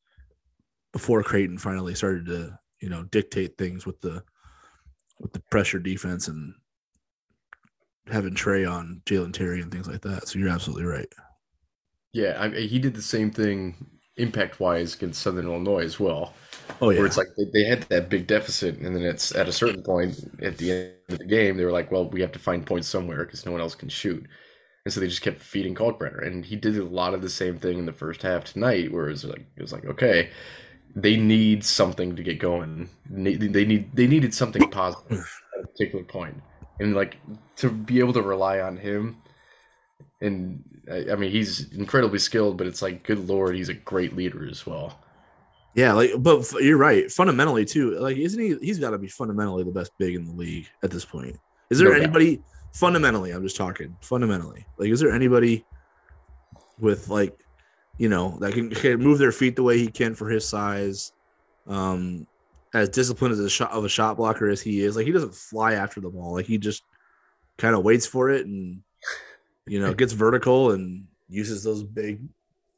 before 0.91 1.23
Creighton 1.23 1.57
finally 1.57 1.95
started 1.95 2.25
to, 2.25 2.59
you 2.81 2.89
know, 2.89 3.03
dictate 3.03 3.57
things 3.57 3.85
with 3.85 4.01
the 4.01 4.23
with 5.19 5.33
the 5.33 5.41
pressure 5.51 5.79
defense 5.79 6.27
and 6.27 6.53
having 8.07 8.33
Trey 8.33 8.65
on 8.65 9.01
Jalen 9.05 9.33
Terry 9.33 9.61
and 9.61 9.71
things 9.71 9.87
like 9.87 10.01
that. 10.01 10.27
So 10.27 10.39
you're 10.39 10.49
absolutely 10.49 10.85
right. 10.85 11.07
Yeah, 12.13 12.37
I, 12.39 12.49
he 12.49 12.79
did 12.79 12.95
the 12.95 13.01
same 13.01 13.31
thing 13.31 13.75
impact 14.17 14.59
wise 14.59 14.95
against 14.95 15.21
Southern 15.21 15.45
Illinois 15.45 15.83
as 15.83 15.99
well. 15.99 16.33
Oh 16.81 16.89
yeah. 16.89 16.97
Where 16.97 17.05
it's 17.05 17.17
like 17.17 17.27
they, 17.37 17.45
they 17.53 17.65
had 17.65 17.83
that 17.83 18.09
big 18.09 18.27
deficit, 18.27 18.77
and 18.77 18.95
then 18.95 19.03
it's 19.03 19.33
at 19.35 19.47
a 19.47 19.53
certain 19.53 19.83
point 19.83 20.17
at 20.41 20.57
the 20.57 20.71
end 20.71 20.93
of 21.09 21.19
the 21.19 21.25
game, 21.25 21.57
they 21.57 21.65
were 21.65 21.71
like, 21.71 21.91
well, 21.91 22.09
we 22.09 22.21
have 22.21 22.31
to 22.33 22.39
find 22.39 22.65
points 22.65 22.87
somewhere 22.87 23.25
because 23.25 23.45
no 23.45 23.51
one 23.51 23.61
else 23.61 23.75
can 23.75 23.89
shoot. 23.89 24.25
And 24.83 24.93
so 24.93 24.99
they 24.99 25.07
just 25.07 25.21
kept 25.21 25.39
feeding 25.39 25.75
Kalkbrenner. 25.75 26.25
And 26.25 26.43
he 26.43 26.55
did 26.55 26.77
a 26.77 26.83
lot 26.83 27.13
of 27.13 27.21
the 27.21 27.29
same 27.29 27.59
thing 27.59 27.77
in 27.77 27.85
the 27.85 27.93
first 27.93 28.23
half 28.23 28.43
tonight, 28.43 28.91
where 28.91 29.07
it 29.07 29.11
was 29.11 29.25
like, 29.25 29.45
it 29.55 29.61
was 29.61 29.71
like 29.71 29.85
okay, 29.85 30.31
they 30.95 31.17
need 31.17 31.63
something 31.63 32.15
to 32.15 32.23
get 32.23 32.39
going. 32.39 32.89
They 33.09 33.65
need 33.65 33.91
they 33.93 34.07
needed 34.07 34.33
something 34.33 34.69
positive 34.69 35.27
at 35.57 35.63
a 35.63 35.67
particular. 35.67 36.05
And 36.79 36.95
like 36.95 37.17
to 37.57 37.69
be 37.69 37.99
able 37.99 38.13
to 38.13 38.21
rely 38.21 38.59
on 38.59 38.77
him 38.77 39.17
and 40.21 40.63
I 40.91 41.15
mean 41.15 41.31
he's 41.31 41.71
incredibly 41.73 42.19
skilled, 42.19 42.57
but 42.57 42.67
it's 42.67 42.81
like 42.81 43.03
good 43.03 43.27
lord, 43.27 43.55
he's 43.55 43.69
a 43.69 43.73
great 43.73 44.15
leader 44.15 44.47
as 44.47 44.65
well. 44.65 44.99
Yeah, 45.73 45.93
like, 45.93 46.11
but 46.19 46.51
you're 46.59 46.77
right. 46.77 47.09
Fundamentally, 47.09 47.63
too, 47.63 47.91
like, 47.91 48.17
isn't 48.17 48.39
he? 48.39 48.57
He's 48.61 48.77
got 48.77 48.89
to 48.89 48.97
be 48.97 49.07
fundamentally 49.07 49.63
the 49.63 49.71
best 49.71 49.91
big 49.97 50.15
in 50.15 50.25
the 50.25 50.33
league 50.33 50.67
at 50.83 50.91
this 50.91 51.05
point. 51.05 51.37
Is 51.69 51.79
there 51.79 51.87
No 51.89 51.93
doubt. 51.95 52.03
anybody 52.03 52.43
fundamentally? 52.73 53.31
I'm 53.31 53.43
just 53.43 53.55
talking 53.55 53.95
fundamentally. 54.01 54.65
Like, 54.77 54.89
is 54.89 54.99
there 54.99 55.11
anybody 55.13 55.65
with 56.79 57.07
like, 57.07 57.39
you 58.01 58.09
know, 58.09 58.37
that 58.39 58.53
can, 58.53 58.69
can 58.69 58.99
move 58.99 59.19
their 59.19 59.31
feet 59.31 59.55
the 59.55 59.63
way 59.63 59.77
he 59.77 59.87
can 59.87 60.15
for 60.15 60.29
his 60.29 60.47
size, 60.47 61.11
um, 61.67 62.25
as 62.73 62.89
disciplined 62.89 63.33
as 63.33 63.39
a 63.39 63.49
shot 63.49 63.71
of 63.71 63.85
a 63.85 63.89
shot 63.89 64.17
blocker 64.17 64.49
as 64.49 64.61
he 64.61 64.81
is? 64.81 64.95
Like, 64.95 65.05
he 65.05 65.11
doesn't 65.11 65.35
fly 65.35 65.73
after 65.73 66.01
the 66.01 66.09
ball. 66.09 66.33
Like, 66.33 66.45
he 66.45 66.57
just 66.57 66.83
kind 67.57 67.75
of 67.75 67.83
waits 67.83 68.07
for 68.07 68.31
it 68.31 68.47
and 68.47 68.81
you 69.67 69.79
know 69.79 69.93
gets 70.01 70.13
vertical 70.13 70.71
and 70.71 71.05
uses 71.29 71.63
those 71.63 71.83
big 71.83 72.21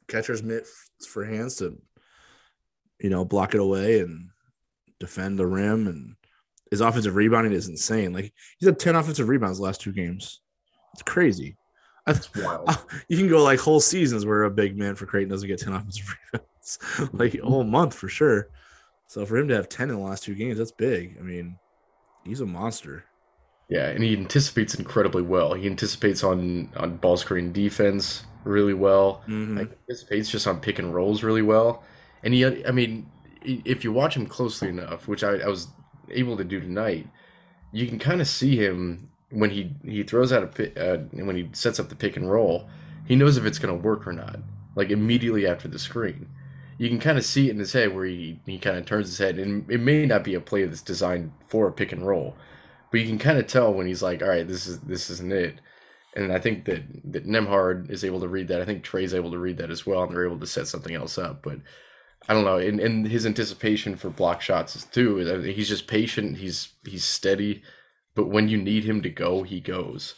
catcher's 0.08 0.42
mitts 0.42 0.90
for 1.06 1.24
hands 1.24 1.56
to 1.56 1.78
you 3.04 3.10
know, 3.10 3.24
block 3.24 3.54
it 3.54 3.60
away 3.60 4.00
and 4.00 4.30
defend 4.98 5.38
the 5.38 5.46
rim. 5.46 5.86
And 5.88 6.16
his 6.70 6.80
offensive 6.80 7.16
rebounding 7.16 7.52
is 7.52 7.68
insane. 7.68 8.12
Like 8.12 8.32
he's 8.58 8.66
had 8.66 8.78
10 8.78 8.96
offensive 8.96 9.28
rebounds 9.28 9.58
the 9.58 9.64
last 9.64 9.80
two 9.80 9.92
games. 9.92 10.40
It's 10.94 11.02
crazy. 11.02 11.56
It's 12.06 12.34
wild. 12.34 12.68
you 13.08 13.16
can 13.16 13.28
go 13.28 13.42
like 13.42 13.58
whole 13.58 13.80
seasons 13.80 14.26
where 14.26 14.44
a 14.44 14.50
big 14.50 14.76
man 14.76 14.94
for 14.94 15.06
Creighton 15.06 15.30
doesn't 15.30 15.48
get 15.48 15.60
10 15.60 15.72
offensive 15.74 16.16
rebounds, 16.32 16.78
like 17.12 17.34
a 17.34 17.42
whole 17.42 17.64
month 17.64 17.94
for 17.94 18.08
sure. 18.08 18.48
So 19.06 19.24
for 19.24 19.36
him 19.36 19.48
to 19.48 19.54
have 19.54 19.68
10 19.68 19.90
in 19.90 19.96
the 19.96 20.00
last 20.02 20.24
two 20.24 20.34
games, 20.34 20.58
that's 20.58 20.72
big. 20.72 21.16
I 21.18 21.22
mean, 21.22 21.58
he's 22.24 22.40
a 22.40 22.46
monster. 22.46 23.04
Yeah, 23.68 23.88
and 23.88 24.02
he 24.02 24.14
anticipates 24.14 24.74
incredibly 24.74 25.22
well. 25.22 25.54
He 25.54 25.66
anticipates 25.66 26.22
on 26.22 26.70
on 26.76 26.98
ball 26.98 27.16
screen 27.16 27.52
defense 27.52 28.24
really 28.44 28.74
well. 28.74 29.22
Mhm. 29.26 29.58
Like 29.58 29.78
anticipates 29.88 30.28
just 30.28 30.46
on 30.46 30.60
pick 30.60 30.78
and 30.78 30.94
rolls 30.94 31.22
really 31.22 31.42
well. 31.42 31.82
And 32.22 32.34
he, 32.34 32.44
I 32.66 32.70
mean, 32.70 33.10
if 33.42 33.84
you 33.84 33.92
watch 33.92 34.16
him 34.16 34.26
closely 34.26 34.68
enough, 34.68 35.08
which 35.08 35.24
I, 35.24 35.38
I 35.38 35.48
was 35.48 35.68
able 36.10 36.36
to 36.36 36.44
do 36.44 36.60
tonight, 36.60 37.08
you 37.72 37.86
can 37.86 37.98
kind 37.98 38.20
of 38.20 38.28
see 38.28 38.56
him 38.56 39.10
when 39.30 39.50
he 39.50 39.72
he 39.84 40.02
throws 40.02 40.32
out 40.32 40.58
a 40.58 40.94
uh, 40.94 40.98
when 41.12 41.36
he 41.36 41.48
sets 41.52 41.80
up 41.80 41.88
the 41.88 41.96
pick 41.96 42.16
and 42.16 42.30
roll. 42.30 42.68
He 43.06 43.16
knows 43.16 43.36
if 43.36 43.44
it's 43.44 43.58
going 43.58 43.76
to 43.76 43.86
work 43.86 44.06
or 44.06 44.12
not. 44.12 44.38
Like 44.76 44.90
immediately 44.90 45.46
after 45.46 45.68
the 45.68 45.78
screen, 45.78 46.28
you 46.78 46.88
can 46.88 46.98
kind 46.98 47.18
of 47.18 47.24
see 47.24 47.48
it 47.48 47.52
in 47.52 47.58
his 47.58 47.72
head 47.72 47.94
where 47.94 48.06
he 48.06 48.40
he 48.46 48.58
kind 48.58 48.76
of 48.76 48.86
turns 48.86 49.08
his 49.08 49.18
head, 49.18 49.38
and 49.38 49.70
it 49.70 49.80
may 49.80 50.06
not 50.06 50.24
be 50.24 50.34
a 50.34 50.40
play 50.40 50.64
that's 50.64 50.82
designed 50.82 51.32
for 51.46 51.68
a 51.68 51.72
pick 51.72 51.92
and 51.92 52.06
roll, 52.06 52.36
but 52.90 53.00
you 53.00 53.06
can 53.06 53.18
kind 53.18 53.38
of 53.38 53.46
tell 53.46 53.72
when 53.72 53.86
he's 53.86 54.02
like, 54.02 54.22
all 54.22 54.28
right, 54.28 54.46
this 54.48 54.66
is 54.66 54.80
this 54.80 55.10
isn't 55.10 55.32
it. 55.32 55.60
And 56.16 56.32
I 56.32 56.38
think 56.38 56.64
that 56.66 56.82
that 57.12 57.26
Nembhard 57.26 57.90
is 57.90 58.04
able 58.04 58.20
to 58.20 58.28
read 58.28 58.48
that. 58.48 58.60
I 58.60 58.64
think 58.64 58.82
Trey's 58.82 59.14
able 59.14 59.30
to 59.32 59.38
read 59.38 59.58
that 59.58 59.70
as 59.70 59.86
well, 59.86 60.02
and 60.02 60.12
they're 60.12 60.26
able 60.26 60.40
to 60.40 60.46
set 60.46 60.66
something 60.66 60.94
else 60.94 61.18
up. 61.18 61.42
But 61.42 61.58
I 62.28 62.34
don't 62.34 62.44
know. 62.44 62.56
And, 62.56 62.80
and 62.80 63.06
his 63.06 63.26
anticipation 63.26 63.96
for 63.96 64.10
block 64.10 64.40
shots 64.40 64.76
is 64.76 64.84
too. 64.84 65.16
He's 65.42 65.68
just 65.68 65.86
patient. 65.86 66.38
He's 66.38 66.70
he's 66.84 67.04
steady. 67.04 67.62
But 68.14 68.28
when 68.28 68.48
you 68.48 68.56
need 68.56 68.84
him 68.84 69.02
to 69.02 69.10
go, 69.10 69.42
he 69.42 69.60
goes. 69.60 70.14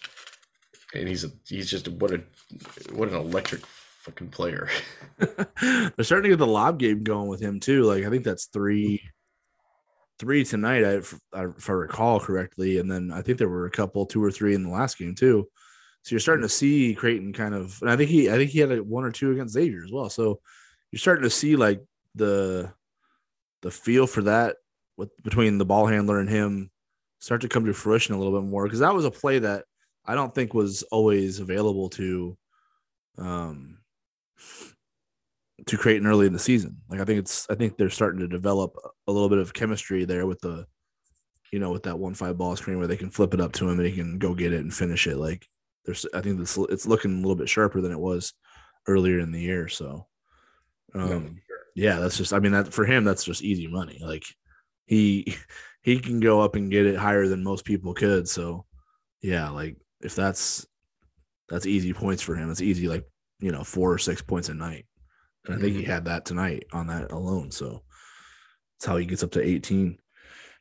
And 0.94 1.08
he's 1.08 1.24
a, 1.24 1.30
he's 1.46 1.70
just 1.70 1.88
what 1.88 2.12
a 2.12 2.22
what 2.92 3.08
an 3.08 3.16
electric 3.16 3.64
fucking 3.66 4.28
player. 4.28 4.68
They're 5.18 5.92
starting 6.02 6.30
to 6.30 6.36
get 6.36 6.38
the 6.38 6.46
lob 6.46 6.78
game 6.78 7.02
going 7.02 7.28
with 7.28 7.40
him 7.40 7.60
too. 7.60 7.82
Like 7.82 8.04
I 8.04 8.10
think 8.10 8.24
that's 8.24 8.46
three, 8.46 9.02
three 10.18 10.44
tonight, 10.44 10.84
I- 10.84 10.96
if 10.96 11.18
I, 11.32 11.72
recall 11.72 12.20
correctly, 12.20 12.78
and 12.78 12.90
then 12.90 13.10
I 13.12 13.22
think 13.22 13.38
there 13.38 13.48
were 13.48 13.66
a 13.66 13.70
couple, 13.70 14.06
two 14.06 14.22
or 14.22 14.30
three 14.30 14.54
in 14.54 14.62
the 14.62 14.70
last 14.70 14.98
game 14.98 15.14
too. 15.14 15.48
So 16.02 16.14
you're 16.14 16.20
starting 16.20 16.44
to 16.44 16.48
see 16.48 16.94
Creighton 16.94 17.32
kind 17.32 17.52
of, 17.52 17.76
and 17.82 17.90
I 17.90 17.96
think 17.96 18.10
he, 18.10 18.30
I 18.30 18.34
think 18.34 18.50
he 18.50 18.60
had 18.60 18.70
a 18.70 18.82
one 18.82 19.04
or 19.04 19.10
two 19.10 19.32
against 19.32 19.54
Xavier 19.54 19.82
as 19.84 19.90
well. 19.90 20.08
So 20.08 20.38
you're 20.92 21.00
starting 21.00 21.24
to 21.24 21.30
see 21.30 21.56
like 21.56 21.82
the, 22.14 22.72
the 23.62 23.72
feel 23.72 24.06
for 24.06 24.22
that 24.22 24.56
with 24.96 25.10
between 25.24 25.58
the 25.58 25.64
ball 25.64 25.86
handler 25.86 26.20
and 26.20 26.28
him 26.28 26.70
start 27.18 27.40
to 27.42 27.48
come 27.48 27.64
to 27.66 27.72
fruition 27.72 28.14
a 28.14 28.18
little 28.18 28.38
bit 28.40 28.48
more 28.48 28.64
because 28.64 28.80
that 28.80 28.94
was 28.94 29.04
a 29.04 29.10
play 29.10 29.38
that 29.38 29.64
I 30.04 30.14
don't 30.14 30.34
think 30.34 30.54
was 30.54 30.82
always 30.84 31.40
available 31.40 31.88
to, 31.90 32.36
um, 33.18 33.78
to 35.66 35.76
Creighton 35.76 36.06
early 36.06 36.26
in 36.26 36.32
the 36.32 36.38
season. 36.38 36.76
Like 36.88 37.00
I 37.00 37.04
think 37.04 37.18
it's 37.18 37.46
I 37.50 37.54
think 37.54 37.76
they're 37.76 37.90
starting 37.90 38.20
to 38.20 38.28
develop 38.28 38.76
a 39.06 39.12
little 39.12 39.28
bit 39.28 39.38
of 39.38 39.54
chemistry 39.54 40.04
there 40.04 40.26
with 40.26 40.40
the 40.40 40.66
you 41.52 41.58
know 41.58 41.70
with 41.70 41.84
that 41.84 41.98
one 41.98 42.14
five 42.14 42.36
ball 42.36 42.54
screen 42.56 42.78
where 42.78 42.86
they 42.86 42.96
can 42.96 43.10
flip 43.10 43.34
it 43.34 43.40
up 43.40 43.52
to 43.52 43.68
him 43.68 43.78
and 43.78 43.88
he 43.88 43.94
can 43.94 44.18
go 44.18 44.34
get 44.34 44.52
it 44.52 44.60
and 44.60 44.74
finish 44.74 45.06
it. 45.06 45.16
Like 45.16 45.46
there's 45.84 46.06
I 46.14 46.20
think 46.20 46.40
it's 46.40 46.56
it's 46.56 46.86
looking 46.86 47.12
a 47.12 47.16
little 47.16 47.36
bit 47.36 47.48
sharper 47.48 47.80
than 47.80 47.92
it 47.92 47.98
was 47.98 48.34
earlier 48.86 49.18
in 49.18 49.32
the 49.32 49.40
year. 49.40 49.68
So 49.68 50.06
um 50.94 51.40
yeah, 51.74 51.98
that's 51.98 52.16
just 52.16 52.32
I 52.32 52.38
mean 52.38 52.52
that 52.52 52.72
for 52.72 52.84
him 52.84 53.04
that's 53.04 53.24
just 53.24 53.42
easy 53.42 53.66
money. 53.66 54.00
Like 54.02 54.24
he 54.86 55.36
he 55.86 56.00
can 56.00 56.18
go 56.18 56.40
up 56.40 56.56
and 56.56 56.68
get 56.68 56.84
it 56.84 56.96
higher 56.96 57.28
than 57.28 57.44
most 57.44 57.64
people 57.64 57.94
could. 57.94 58.28
So 58.28 58.66
yeah, 59.22 59.50
like 59.50 59.76
if 60.00 60.16
that's 60.16 60.66
that's 61.48 61.64
easy 61.64 61.92
points 61.92 62.24
for 62.24 62.34
him. 62.34 62.50
It's 62.50 62.60
easy 62.60 62.88
like, 62.88 63.04
you 63.38 63.52
know, 63.52 63.62
four 63.62 63.92
or 63.92 63.98
six 63.98 64.20
points 64.20 64.48
a 64.48 64.54
night. 64.54 64.84
And 65.44 65.54
I 65.54 65.58
think 65.60 65.76
he 65.76 65.82
mm-hmm. 65.82 65.92
had 65.92 66.06
that 66.06 66.24
tonight 66.24 66.64
on 66.72 66.88
that 66.88 67.12
alone. 67.12 67.52
So 67.52 67.84
that's 68.74 68.86
how 68.86 68.96
he 68.96 69.06
gets 69.06 69.22
up 69.22 69.30
to 69.32 69.40
18. 69.40 69.96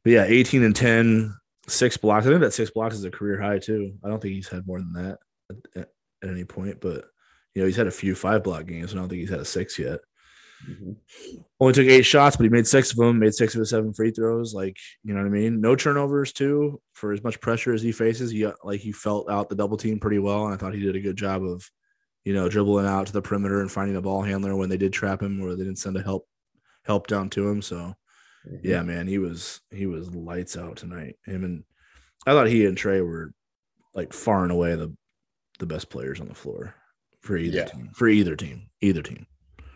But 0.03 0.11
yeah, 0.11 0.25
18 0.25 0.61
and 0.61 0.75
10, 0.75 1.35
six 1.67 1.97
blocks. 1.97 2.27
I 2.27 2.29
think 2.29 2.41
that 2.41 2.53
six 2.53 2.69
blocks 2.69 2.93
is 2.93 3.03
a 3.03 3.09
career 3.09 3.41
high 3.41 3.57
too. 3.57 3.93
I 4.03 4.09
don't 4.09 4.21
think 4.21 4.35
he's 4.35 4.47
had 4.47 4.67
more 4.67 4.77
than 4.77 4.93
that 4.93 5.17
at, 5.49 5.81
at, 5.81 5.89
at 6.21 6.29
any 6.29 6.45
point, 6.45 6.81
but 6.81 7.05
you 7.55 7.63
know, 7.63 7.65
he's 7.65 7.77
had 7.77 7.87
a 7.87 7.91
few 7.91 8.13
five 8.13 8.43
block 8.43 8.67
games. 8.67 8.91
and 8.91 8.99
I 8.99 9.01
don't 9.01 9.09
think 9.09 9.21
he's 9.21 9.31
had 9.31 9.39
a 9.39 9.45
six 9.45 9.79
yet. 9.79 10.01
Mhm. 10.67 10.95
Only 11.59 11.73
took 11.73 11.87
eight 11.87 12.03
shots, 12.05 12.35
but 12.37 12.43
he 12.43 12.49
made 12.49 12.67
six 12.67 12.91
of 12.91 12.97
them, 12.97 13.19
made 13.19 13.33
six 13.33 13.53
of 13.55 13.59
his 13.59 13.69
seven 13.69 13.93
free 13.93 14.11
throws. 14.11 14.53
Like, 14.53 14.77
you 15.03 15.13
know 15.13 15.19
what 15.21 15.27
I 15.27 15.29
mean? 15.31 15.59
No 15.61 15.75
turnovers 15.75 16.31
too. 16.33 16.81
For 16.93 17.11
as 17.11 17.23
much 17.23 17.39
pressure 17.41 17.73
as 17.73 17.81
he 17.81 17.91
faces, 17.91 18.31
he 18.31 18.47
like 18.63 18.79
he 18.81 18.91
felt 18.91 19.29
out 19.29 19.49
the 19.49 19.55
double 19.55 19.77
team 19.77 19.99
pretty 19.99 20.19
well. 20.19 20.45
And 20.45 20.53
I 20.53 20.57
thought 20.57 20.73
he 20.73 20.81
did 20.81 20.95
a 20.95 21.01
good 21.01 21.17
job 21.17 21.43
of, 21.43 21.69
you 22.23 22.33
know, 22.33 22.49
dribbling 22.49 22.85
out 22.87 23.07
to 23.07 23.13
the 23.13 23.21
perimeter 23.21 23.61
and 23.61 23.71
finding 23.71 23.95
a 23.97 24.01
ball 24.01 24.21
handler 24.21 24.55
when 24.55 24.69
they 24.69 24.77
did 24.77 24.93
trap 24.93 25.21
him 25.21 25.41
or 25.41 25.51
they 25.55 25.63
didn't 25.63 25.79
send 25.79 25.97
a 25.97 26.01
help 26.03 26.27
help 26.83 27.07
down 27.07 27.29
to 27.31 27.47
him. 27.47 27.61
So 27.61 27.93
yeah, 28.63 28.81
man, 28.83 29.07
he 29.07 29.17
was 29.17 29.61
he 29.71 29.85
was 29.85 30.13
lights 30.15 30.57
out 30.57 30.77
tonight. 30.77 31.15
Him 31.25 31.43
and 31.43 31.63
I 32.27 32.31
thought 32.31 32.47
he 32.47 32.65
and 32.65 32.77
Trey 32.77 33.01
were 33.01 33.33
like 33.93 34.13
far 34.13 34.43
and 34.43 34.51
away 34.51 34.75
the 34.75 34.95
the 35.59 35.65
best 35.65 35.89
players 35.89 36.19
on 36.19 36.27
the 36.27 36.35
floor 36.35 36.75
for 37.21 37.37
either 37.37 37.57
Yeah. 37.59 37.65
team. 37.65 37.89
For 37.95 38.07
either 38.07 38.35
team. 38.35 38.69
Either 38.81 39.01
team. 39.01 39.25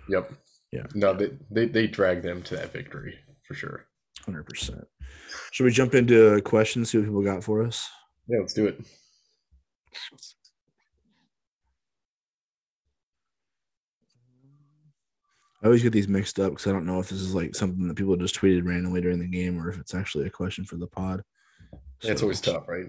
Yep. 0.10 0.32
Yeah. 0.72 0.84
No, 0.94 1.14
they 1.14 1.32
they, 1.50 1.66
they 1.66 1.88
drag 1.88 2.22
them 2.22 2.42
to 2.44 2.56
that 2.56 2.72
victory 2.74 3.18
for 3.44 3.54
sure. 3.56 3.86
Hundred 4.26 4.46
percent. 4.46 4.86
Should 5.52 5.64
we 5.64 5.72
jump 5.72 5.96
into 5.96 6.40
questions? 6.42 6.92
See 6.92 6.98
what 7.00 7.06
people 7.06 7.24
got 7.24 7.44
for 7.44 7.64
us. 7.64 7.90
Yeah, 8.28 8.40
let's 8.40 8.54
do 8.54 8.68
it. 8.68 8.80
I 15.62 15.66
always 15.66 15.84
get 15.84 15.92
these 15.92 16.08
mixed 16.08 16.40
up 16.40 16.52
because 16.52 16.68
I 16.68 16.72
don't 16.72 16.86
know 16.86 17.00
if 17.00 17.10
this 17.10 17.20
is 17.20 17.36
like 17.36 17.54
something 17.54 17.88
that 17.88 17.96
people 17.98 18.16
just 18.16 18.40
tweeted 18.40 18.66
randomly 18.66 19.02
during 19.02 19.20
the 19.20 19.28
game 19.28 19.60
or 19.60 19.70
if 19.70 19.78
it's 19.78 19.94
actually 19.94 20.26
a 20.26 20.30
question 20.30 20.64
for 20.64 20.78
the 20.78 20.88
pod. 20.88 21.22
That's 22.02 22.22
So- 22.22 22.26
always 22.28 22.42
tough, 22.42 22.68
right? 22.68 22.88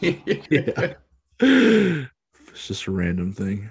Yeah. 0.00 0.94
it's 2.50 2.66
just 2.66 2.86
a 2.86 2.90
random 2.90 3.32
thing. 3.32 3.68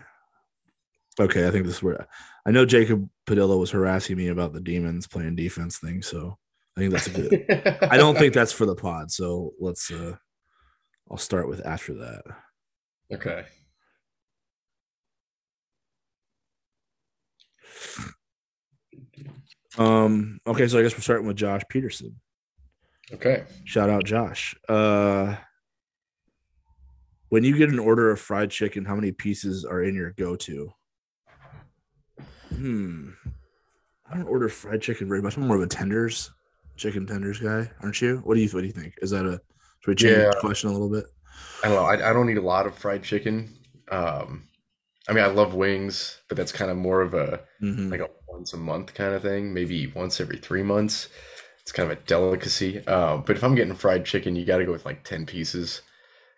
Okay, 1.20 1.48
I 1.48 1.52
think 1.52 1.66
this 1.66 1.78
is 1.78 1.84
where 1.84 2.08
I 2.46 2.52
know 2.52 2.66
Jacob 2.66 3.10
Padilla 3.26 3.58
was 3.58 3.72
harassing 3.72 4.18
me 4.18 4.28
about 4.28 4.54
the 4.54 4.62
demons 4.62 5.08
playing 5.08 5.36
defense 5.36 5.80
thing, 5.80 6.02
so 6.02 6.38
I 6.76 6.80
think 6.80 6.94
that's 6.94 7.08
a 7.08 7.10
good. 7.10 7.46
I 7.90 7.98
don't 7.98 8.18
think 8.18 8.34
that's 8.34 8.52
for 8.52 8.66
the 8.66 8.76
pod, 8.76 9.12
so 9.12 9.54
let's. 9.60 9.90
uh 9.92 10.16
I'll 11.10 11.18
start 11.18 11.48
with 11.48 11.66
after 11.66 11.94
that. 11.96 12.24
Okay. 13.14 13.46
Um. 19.78 20.40
Okay, 20.46 20.68
so 20.68 20.80
I 20.80 20.84
guess 20.84 20.94
we're 20.94 21.02
starting 21.02 21.28
with 21.28 21.38
Josh 21.38 21.64
Peterson. 21.70 22.20
Okay. 23.14 23.46
Shout 23.64 23.90
out 23.90 24.04
Josh. 24.04 24.56
Uh 24.68 25.38
when 27.30 27.44
you 27.44 27.58
get 27.58 27.70
an 27.70 27.80
order 27.80 28.10
of 28.10 28.20
fried 28.22 28.52
chicken, 28.52 28.86
how 28.86 28.96
many 28.96 29.12
pieces 29.12 29.66
are 29.66 29.84
in 29.84 29.96
your 29.96 30.12
go-to? 30.12 30.72
Hmm. 32.58 33.10
I 34.10 34.16
don't 34.18 34.28
order 34.28 34.50
fried 34.50 34.82
chicken 34.82 35.08
very 35.08 35.22
much. 35.22 35.38
I'm 35.38 35.48
more 35.48 35.58
of 35.58 35.62
a 35.64 35.68
tenders, 35.68 36.32
chicken 36.78 37.06
tenders 37.06 37.40
guy, 37.40 37.70
aren't 37.82 38.02
you? 38.02 38.18
What 38.24 38.36
do 38.36 38.42
you 38.42 38.50
what 38.50 38.62
do 38.62 38.68
you 38.68 38.74
think? 38.74 38.96
Is 39.02 39.12
that 39.12 39.26
a 39.26 39.42
should 39.82 39.88
we 39.92 39.96
change 39.96 40.18
Yeah. 40.18 40.30
the 40.32 40.38
question 40.40 40.70
a 40.70 40.74
little 40.74 40.90
bit? 40.90 41.06
I 41.64 41.68
don't 41.68 41.76
know. 41.76 41.84
I, 41.86 42.10
I 42.10 42.14
don't 42.14 42.30
eat 42.30 42.38
a 42.38 42.42
lot 42.42 42.66
of 42.68 42.76
fried 42.78 43.04
chicken. 43.04 43.54
Um, 43.90 44.44
I 45.10 45.14
mean, 45.14 45.24
I 45.24 45.28
love 45.28 45.54
wings, 45.54 46.20
but 46.28 46.38
that's 46.38 46.52
kind 46.52 46.72
of 46.72 46.78
more 46.78 47.02
of 47.02 47.14
a 47.14 47.42
Mhm. 47.62 47.92
like 47.92 48.00
a 48.02 48.10
once 48.28 48.54
a 48.54 48.58
month 48.58 48.94
kind 48.94 49.14
of 49.14 49.22
thing, 49.24 49.54
maybe 49.54 49.88
once 49.88 50.20
every 50.20 50.38
three 50.38 50.64
months. 50.64 51.10
It's 51.62 51.72
kind 51.72 51.92
of 51.92 51.98
a 51.98 52.02
delicacy. 52.02 52.82
Uh, 52.88 53.18
but 53.18 53.36
if 53.36 53.44
I'm 53.44 53.56
getting 53.56 53.76
fried 53.76 54.06
chicken, 54.06 54.36
you 54.36 54.46
got 54.46 54.58
to 54.58 54.66
go 54.66 54.72
with 54.72 54.86
like 54.86 55.04
10 55.04 55.26
pieces 55.26 55.82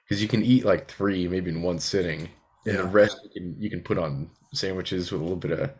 because 0.04 0.22
you 0.24 0.28
can 0.28 0.44
eat 0.44 0.66
like 0.66 0.90
three, 0.90 1.28
maybe 1.28 1.52
in 1.52 1.62
one 1.62 1.78
sitting. 1.80 2.30
And 2.66 2.78
the 2.78 2.84
rest 2.86 3.20
you 3.24 3.30
can, 3.30 3.62
you 3.62 3.70
can 3.70 3.82
put 3.82 3.98
on 4.00 4.32
sandwiches 4.54 5.12
with 5.12 5.22
a 5.22 5.24
little 5.24 5.38
bit 5.38 5.52
of 5.52 5.72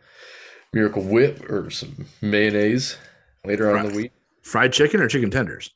Miracle 0.72 1.02
Whip 1.02 1.48
or 1.50 1.70
some 1.70 2.06
mayonnaise 2.20 2.96
later 3.44 3.70
on 3.76 3.84
in 3.86 3.92
the 3.92 3.96
week. 3.96 4.12
Fried 4.42 4.72
chicken 4.72 5.00
or 5.00 5.08
chicken 5.08 5.30
tenders? 5.30 5.70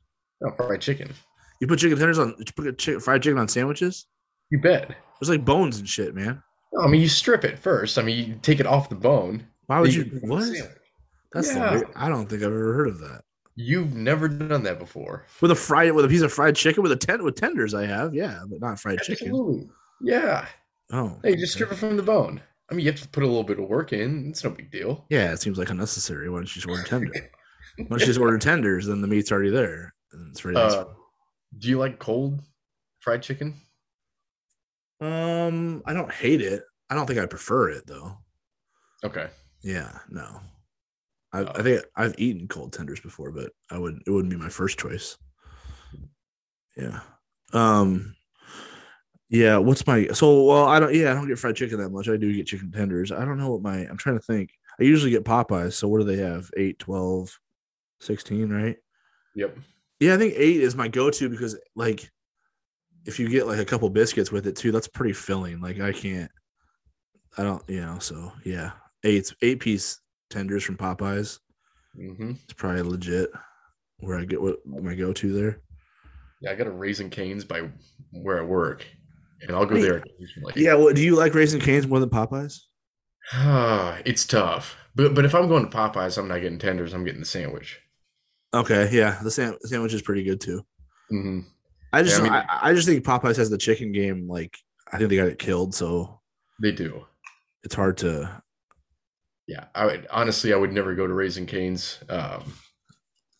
Oh, 0.45 0.51
fried 0.57 0.81
chicken. 0.81 1.13
You 1.61 1.67
put 1.67 1.79
chicken 1.79 1.99
tenders 1.99 2.19
on 2.19 2.35
you 2.39 2.45
put 2.57 2.81
fried 3.03 3.23
chicken 3.23 3.39
on 3.39 3.49
sandwiches? 3.49 4.07
You 4.51 4.61
bet. 4.61 4.95
It's 5.21 5.31
like 5.31 5.45
bones 5.45 5.79
and 5.79 5.89
shit, 5.89 6.15
man. 6.15 6.43
No, 6.73 6.83
I 6.83 6.89
mean, 6.89 7.01
you 7.01 7.09
strip 7.09 7.45
it 7.45 7.59
first. 7.59 7.99
I 7.99 8.03
mean, 8.03 8.29
you 8.29 8.39
take 8.43 8.61
it 8.61 8.67
off 8.67 8.89
the 8.89 8.95
bone. 8.97 9.47
Why 9.67 9.81
would 9.81 9.95
you 9.95 10.05
put 10.05 10.15
it 10.15 10.25
on 10.25 10.31
a 10.31 10.35
what? 10.35 10.71
That's 11.33 11.53
the 11.53 11.59
Yeah. 11.61 11.71
weird- 11.75 11.89
I 11.97 12.09
don't 12.09 12.29
think 12.29 12.43
I've 12.43 12.49
ever 12.49 12.75
heard 12.75 12.89
of 12.89 12.99
that. 13.01 13.23
You've 13.57 13.95
never 13.95 14.29
done 14.29 14.65
that 14.65 14.79
before. 14.81 15.27
With 15.41 15.53
a 15.53 15.55
fried 15.55 15.93
with 15.93 16.05
a 16.05 16.09
piece 16.09 16.23
of 16.23 16.33
fried 16.33 16.57
chicken 16.57 16.83
with 16.83 16.91
a 16.93 16.97
tent 16.97 17.23
with 17.23 17.37
tenders, 17.37 17.73
I 17.75 17.87
have, 17.87 18.13
yeah, 18.15 18.41
but 18.49 18.61
not 18.61 18.81
fried 18.81 18.99
chicken. 19.03 19.29
Absolutely. 19.29 19.71
Yeah. 20.01 20.47
Oh, 20.93 21.19
Hey, 21.23 21.37
just 21.37 21.53
strip 21.55 21.71
it 21.73 21.77
from 21.77 21.97
the 21.97 22.03
bone. 22.03 22.41
I 22.75 22.77
mean, 22.77 22.85
you 22.87 22.91
have 22.91 23.01
to 23.03 23.09
put 23.09 23.23
a 23.23 23.27
little 23.27 23.45
bit 23.45 23.61
of 23.61 23.69
work 23.69 23.93
in. 23.93 24.31
It's 24.31 24.43
no 24.43 24.51
big 24.51 24.73
deal. 24.73 25.05
Yeah, 25.09 25.33
it 25.33 25.41
seems 25.41 25.59
like 25.59 25.71
unnecessary. 25.71 26.29
Why 26.29 26.39
don't 26.39 26.57
you 26.57 26.61
just 26.61 26.67
order 26.69 26.83
tender? 26.83 27.13
Why 27.77 27.85
don't 27.89 28.01
you 28.01 28.07
just 28.07 28.19
order 28.19 28.37
tenders? 28.37 28.87
Then 28.87 29.01
the 29.01 29.07
meat's 29.07 29.31
already 29.31 29.51
there, 29.51 29.95
and 30.13 30.31
it's 30.33 30.45
ready. 30.45 30.59
Uh, 30.59 30.87
do 31.57 31.69
you 31.69 31.79
like 31.79 32.01
cold 32.01 32.41
fried 32.99 33.23
chicken? 33.23 33.61
um, 35.01 35.83
I 35.87 35.93
don't 35.93 36.11
hate 36.13 36.41
it. 36.41 36.65
I 36.91 36.95
don't 36.97 37.07
think 37.07 37.21
I 37.21 37.27
prefer 37.27 37.71
it 37.71 37.87
though. 37.87 38.19
Okay. 39.05 39.29
Yeah, 39.63 39.99
no. 40.09 40.41
I, 41.33 41.41
Oh. 41.41 41.53
I 41.55 41.63
think 41.63 41.83
I've 41.97 42.15
eaten 42.19 42.49
cold 42.49 42.73
tenders 42.73 43.01
before, 43.01 43.31
but 43.31 43.53
I 43.71 43.79
would 43.79 44.03
it 44.07 44.11
wouldn't 44.11 44.31
be 44.33 44.37
my 44.39 44.49
first 44.49 44.79
choice. 44.79 45.17
Yeah. 46.77 47.01
Um. 47.53 48.17
Yeah. 49.29 49.57
What's 49.59 49.87
my 49.87 50.09
so? 50.09 50.45
Well, 50.45 50.65
I 50.67 50.81
don't. 50.81 50.95
Yeah, 50.95 51.11
I 51.11 51.15
don't 51.15 51.29
get 51.29 51.39
fried 51.39 51.57
chicken 51.57 51.79
that 51.79 51.91
much. 51.91 52.09
I 52.09 52.17
do 52.17 52.33
get 52.33 52.47
chicken 52.47 52.71
tenders. 52.71 53.11
I 53.13 53.25
don't 53.25 53.39
know 53.39 53.51
what 53.51 53.63
my. 53.63 53.79
I'm 53.79 53.97
trying 53.97 54.19
to 54.19 54.25
think. 54.25 54.51
I 54.81 54.85
usually 54.85 55.11
get 55.11 55.25
Popeyes. 55.25 55.75
So 55.75 55.89
what 55.89 55.99
do 55.99 56.05
they 56.05 56.17
have? 56.21 56.51
8, 56.57 56.79
12, 56.81 57.39
16, 58.01 58.51
right? 58.51 58.77
Yep. 59.37 59.57
Yeah, 60.01 60.15
I 60.15 60.19
think 60.19 60.35
eight 60.37 60.61
is 60.61 60.75
my 60.75 60.89
go-to 60.89 61.29
because 61.29 61.57
like 61.77 62.11
if 63.07 63.19
you 63.19 63.29
get 63.29 63.47
like 63.47 63.59
a 63.59 63.65
couple 63.65 63.89
biscuits 63.91 64.33
with 64.33 64.47
it 64.47 64.57
too, 64.57 64.73
that's 64.73 64.89
pretty 64.89 65.13
filling. 65.13 65.61
Like 65.61 65.81
I 65.81 65.93
can't 65.93 66.31
I 67.39 67.43
don't 67.43 67.63
you 67.69 67.81
know, 67.81 67.99
so 67.99 68.33
yeah. 68.45 68.73
Eight 69.05 69.33
eight 69.43 69.61
piece 69.61 70.01
tenders 70.31 70.65
from 70.65 70.77
Popeyes. 70.77 71.39
hmm 71.95 72.33
It's 72.45 72.53
probably 72.55 72.83
legit 72.83 73.31
where 73.99 74.19
I 74.19 74.25
get 74.25 74.41
what 74.43 74.59
my 74.67 74.95
go-to 74.95 75.33
there. 75.33 75.61
Yeah, 76.41 76.51
I 76.51 76.55
got 76.55 76.67
a 76.67 76.71
Raising 76.71 77.11
Cane's 77.11 77.45
by 77.45 77.71
where 78.11 78.39
I 78.41 78.43
work, 78.45 78.85
and 79.47 79.57
I'll 79.57 79.67
go 79.67 79.81
there 79.81 79.99
occasionally. 79.99 80.53
Yeah, 80.57 80.75
well, 80.75 80.93
do 80.93 81.03
you 81.03 81.17
like 81.17 81.35
Raising 81.35 81.61
Cane's 81.61 81.87
more 81.87 82.01
than 82.01 82.11
Popeyes? 82.11 82.61
it's 84.07 84.27
tough. 84.27 84.77
But 84.95 85.15
but 85.15 85.25
if 85.25 85.35
I'm 85.35 85.49
going 85.49 85.69
to 85.69 85.77
Popeyes, 85.77 86.19
I'm 86.19 86.29
not 86.29 86.41
getting 86.41 86.59
tenders. 86.59 86.93
I'm 86.93 87.05
getting 87.05 87.21
the 87.21 87.27
sandwich. 87.27 87.81
Okay, 88.55 88.89
yeah, 88.93 89.19
the 89.23 89.31
sam- 89.31 89.59
sandwich 89.63 89.95
is 89.95 90.03
pretty 90.03 90.23
good 90.23 90.41
too. 90.41 90.65
hmm 91.11 91.41
I 91.93 92.03
just 92.03 92.23
Yeah, 92.23 92.33
I 92.33 92.39
I, 92.39 92.71
I 92.71 92.75
just 92.75 92.87
think 92.87 93.05
Popeyes 93.05 93.37
has 93.37 93.51
the 93.51 93.59
chicken 93.59 93.93
game 93.93 94.29
like 94.29 94.57
I 94.93 94.99
think 94.99 95.11
they 95.11 95.17
got 95.17 95.29
it 95.29 95.39
killed, 95.39 95.75
so 95.75 96.21
They 96.61 96.73
do. 96.73 97.05
it's 97.65 97.75
hard 97.75 97.97
to 97.99 98.43
Yeah, 99.49 99.65
I 99.75 99.87
would 99.87 100.07
honestly, 100.11 100.53
I 100.53 100.57
would 100.57 100.73
never 100.73 100.95
go 100.95 101.07
to 101.07 101.13
Raising 101.15 101.47
Cane's 101.47 101.99
um, 102.09 102.53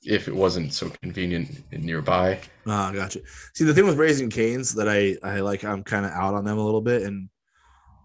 if 0.05 0.29
it 0.29 0.35
wasn't 0.35 0.73
so 0.73 0.91
convenient 1.03 1.63
and 1.73 1.85
nearby. 1.85 2.41
Ah, 2.67 2.93
gotcha. 2.93 3.21
See, 3.55 3.65
the 3.65 3.75
thing 3.75 3.87
with 3.87 3.97
Raising 3.99 4.31
Cane's 4.31 4.75
that 4.75 4.89
I 4.89 5.17
I 5.23 5.41
like, 5.41 5.65
I'm 5.65 5.83
kind 5.83 6.05
of 6.05 6.13
out 6.13 6.35
on 6.35 6.45
them 6.45 6.59
a 6.59 6.65
little 6.65 6.81
bit, 6.81 7.03
and 7.03 7.29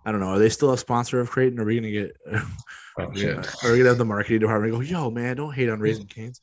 I 0.06 0.12
don't 0.12 0.22
know. 0.22 0.30
Are 0.30 0.40
they 0.40 0.50
still 0.50 0.72
a 0.74 0.78
sponsor 0.78 1.20
of 1.20 1.30
Creighton? 1.30 1.60
Are 1.60 1.66
we 1.66 1.76
gonna 1.76 1.92
get? 1.92 2.16
Oh, 2.32 2.48
Are 3.00 3.10
we 3.10 3.20
shit. 3.20 3.36
gonna, 3.36 3.48
are 3.64 3.72
we 3.72 3.78
gonna 3.78 3.90
have 3.90 3.98
the 3.98 4.06
marketing 4.06 4.40
department 4.40 4.74
go? 4.74 4.82
Yo, 4.82 5.10
man, 5.10 5.38
don't 5.38 5.54
hate 5.54 5.70
on 5.70 5.80
Raising 5.80 6.08
Cane's. 6.08 6.42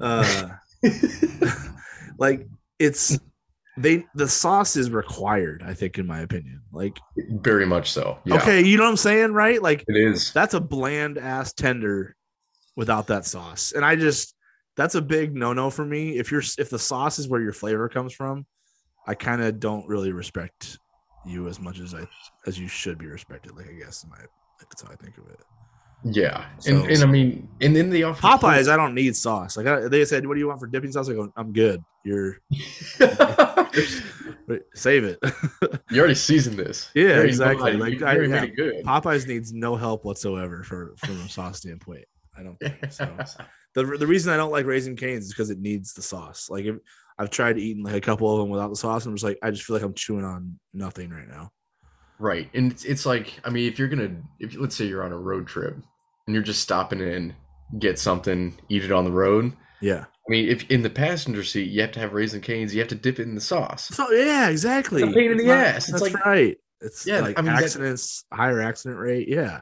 Uh, 0.00 0.48
like 2.18 2.46
it's 2.78 3.18
they 3.76 4.04
the 4.14 4.28
sauce 4.28 4.76
is 4.76 4.90
required. 4.90 5.62
I 5.64 5.74
think, 5.74 5.98
in 5.98 6.06
my 6.06 6.20
opinion. 6.20 6.62
Like, 6.72 6.98
Very 7.30 7.66
much 7.66 7.90
so. 7.90 8.18
Yeah, 8.24 8.36
okay, 8.36 8.62
you 8.62 8.76
know 8.76 8.84
what 8.84 8.90
I'm 8.90 8.96
saying, 8.96 9.32
right? 9.32 9.62
Like 9.62 9.84
it 9.88 9.96
is. 9.96 10.32
that's 10.32 10.54
a 10.54 10.60
bland 10.60 11.18
ass 11.18 11.52
tender 11.52 12.14
without 12.76 13.06
that 13.06 13.24
sauce 13.24 13.72
and 13.72 13.86
i 13.86 13.96
just 13.96 14.34
that's 14.76 14.94
a 14.94 15.02
big 15.02 15.34
no-no 15.34 15.70
for 15.70 15.84
me. 15.84 16.18
If 16.18 16.30
you're 16.30 16.42
if 16.58 16.70
the 16.70 16.78
sauce 16.78 17.18
is 17.18 17.28
where 17.28 17.40
your 17.40 17.52
flavor 17.52 17.88
comes 17.88 18.12
from 18.12 18.46
i 19.08 19.14
kind 19.14 19.40
of 19.40 19.60
don't 19.60 19.86
really 19.86 20.10
respect 20.12 20.78
you 21.24 21.46
as 21.48 21.60
much 21.60 21.78
as 21.78 21.94
i 21.94 22.04
as 22.46 22.58
you 22.58 22.66
should 22.66 22.98
be 22.98 23.06
respected 23.06 23.54
like 23.56 23.68
i 23.68 23.72
guess 23.72 24.04
my 24.10 24.16
that's 24.58 24.82
how 24.82 24.90
i 24.92 24.96
think 24.96 25.16
of 25.18 25.28
it. 25.28 25.38
Yeah, 26.04 26.44
So- 26.58 26.70
and 26.82 26.90
and 26.90 27.02
I 27.02 27.06
mean, 27.06 27.48
and 27.60 27.74
then 27.74 27.88
the 27.90 28.02
offer 28.04 28.20
popeyes 28.20 28.68
i 28.68 28.76
don't 28.76 28.94
need 28.94 29.14
sauce. 29.16 29.56
Like 29.56 29.66
I, 29.66 29.88
they 29.88 30.04
said 30.04 30.26
what 30.26 30.34
do 30.34 30.40
you 30.40 30.48
want 30.48 30.60
for 30.60 30.66
dipping 30.66 30.90
sauce? 30.92 31.08
I 31.08 31.14
go 31.14 31.32
i'm 31.36 31.52
good. 31.52 31.82
You're 32.04 32.38
save 34.74 35.04
it. 35.04 35.18
You 35.90 36.00
already 36.00 36.14
seasoned 36.16 36.58
this. 36.58 36.90
Yeah, 36.94 37.02
You 37.02 37.08
already 37.10 37.22
know 37.22 37.28
exactly. 37.28 37.72
Like, 37.74 38.02
I- 38.02 38.20
yeah. 38.20 38.46
popeyes 38.82 39.26
needs 39.28 39.52
no 39.52 39.76
help 39.76 40.04
whatsoever 40.04 40.62
for 40.64 40.94
from 40.98 41.20
a 41.20 41.28
sauce 41.28 41.58
standpoint 41.58 42.04
i 42.38 42.42
don't 42.42 42.58
think 42.60 42.92
so 42.92 43.08
the, 43.74 43.84
the 43.84 44.06
reason 44.06 44.32
I 44.32 44.38
don't 44.38 44.50
like 44.50 44.64
Raising 44.64 44.96
Cane's 44.96 45.26
is 45.26 45.32
because 45.34 45.50
it 45.50 45.58
needs 45.60 45.92
the 45.92 46.00
sauce. 46.00 46.48
Like 46.48 46.64
if, 46.64 46.76
I've 47.18 47.28
tried 47.28 47.58
eating 47.58 47.84
like 47.84 47.94
a 47.94 48.00
couple 48.00 48.32
of 48.32 48.40
them 48.40 48.48
without 48.48 48.68
the 48.70 48.76
sauce, 48.76 49.04
and 49.04 49.10
I'm 49.12 49.16
just 49.16 49.24
like 49.24 49.38
I 49.42 49.50
just 49.50 49.64
feel 49.64 49.76
like 49.76 49.82
I'm 49.84 49.92
chewing 49.92 50.24
on 50.24 50.58
nothing 50.72 51.10
right 51.10 51.28
now. 51.28 51.50
Right. 52.18 52.48
And 52.54 52.72
it's, 52.72 52.86
it's 52.86 53.04
like, 53.04 53.38
I 53.44 53.50
mean, 53.50 53.70
if 53.70 53.78
you're 53.78 53.88
going 53.88 54.08
to, 54.08 54.16
if 54.40 54.56
let's 54.58 54.74
say 54.74 54.86
you're 54.86 55.04
on 55.04 55.12
a 55.12 55.18
road 55.18 55.46
trip 55.46 55.76
and 56.26 56.34
you're 56.34 56.42
just 56.42 56.62
stopping 56.62 57.00
in, 57.00 57.34
get 57.78 57.98
something, 57.98 58.56
eat 58.70 58.82
it 58.84 58.92
on 58.92 59.04
the 59.04 59.12
road. 59.12 59.52
Yeah. 59.82 60.04
I 60.06 60.30
mean, 60.30 60.48
if 60.48 60.70
in 60.70 60.80
the 60.80 60.88
passenger 60.88 61.44
seat, 61.44 61.68
you 61.70 61.82
have 61.82 61.92
to 61.92 62.00
have 62.00 62.14
Raising 62.14 62.40
Cane's, 62.40 62.74
you 62.74 62.80
have 62.80 62.88
to 62.88 62.94
dip 62.94 63.18
it 63.18 63.24
in 63.24 63.34
the 63.34 63.42
sauce. 63.42 63.88
So 63.88 64.10
yeah, 64.10 64.48
exactly. 64.48 65.02
It's 65.02 65.12
a 65.12 65.14
pain 65.14 65.32
in 65.32 65.38
It's 65.38 65.46
the 65.46 65.52
ass. 65.52 65.76
It's 65.90 66.00
That's 66.00 66.14
like- 66.14 66.24
right. 66.24 66.56
It's 66.80 67.06
Yeah, 67.06 67.20
like 67.20 67.38
I 67.38 67.42
mean, 67.42 67.52
that- 67.54 67.62
accidents, 67.64 68.24
higher 68.32 68.62
accident 68.62 68.98
rate. 68.98 69.28
Yeah. 69.28 69.60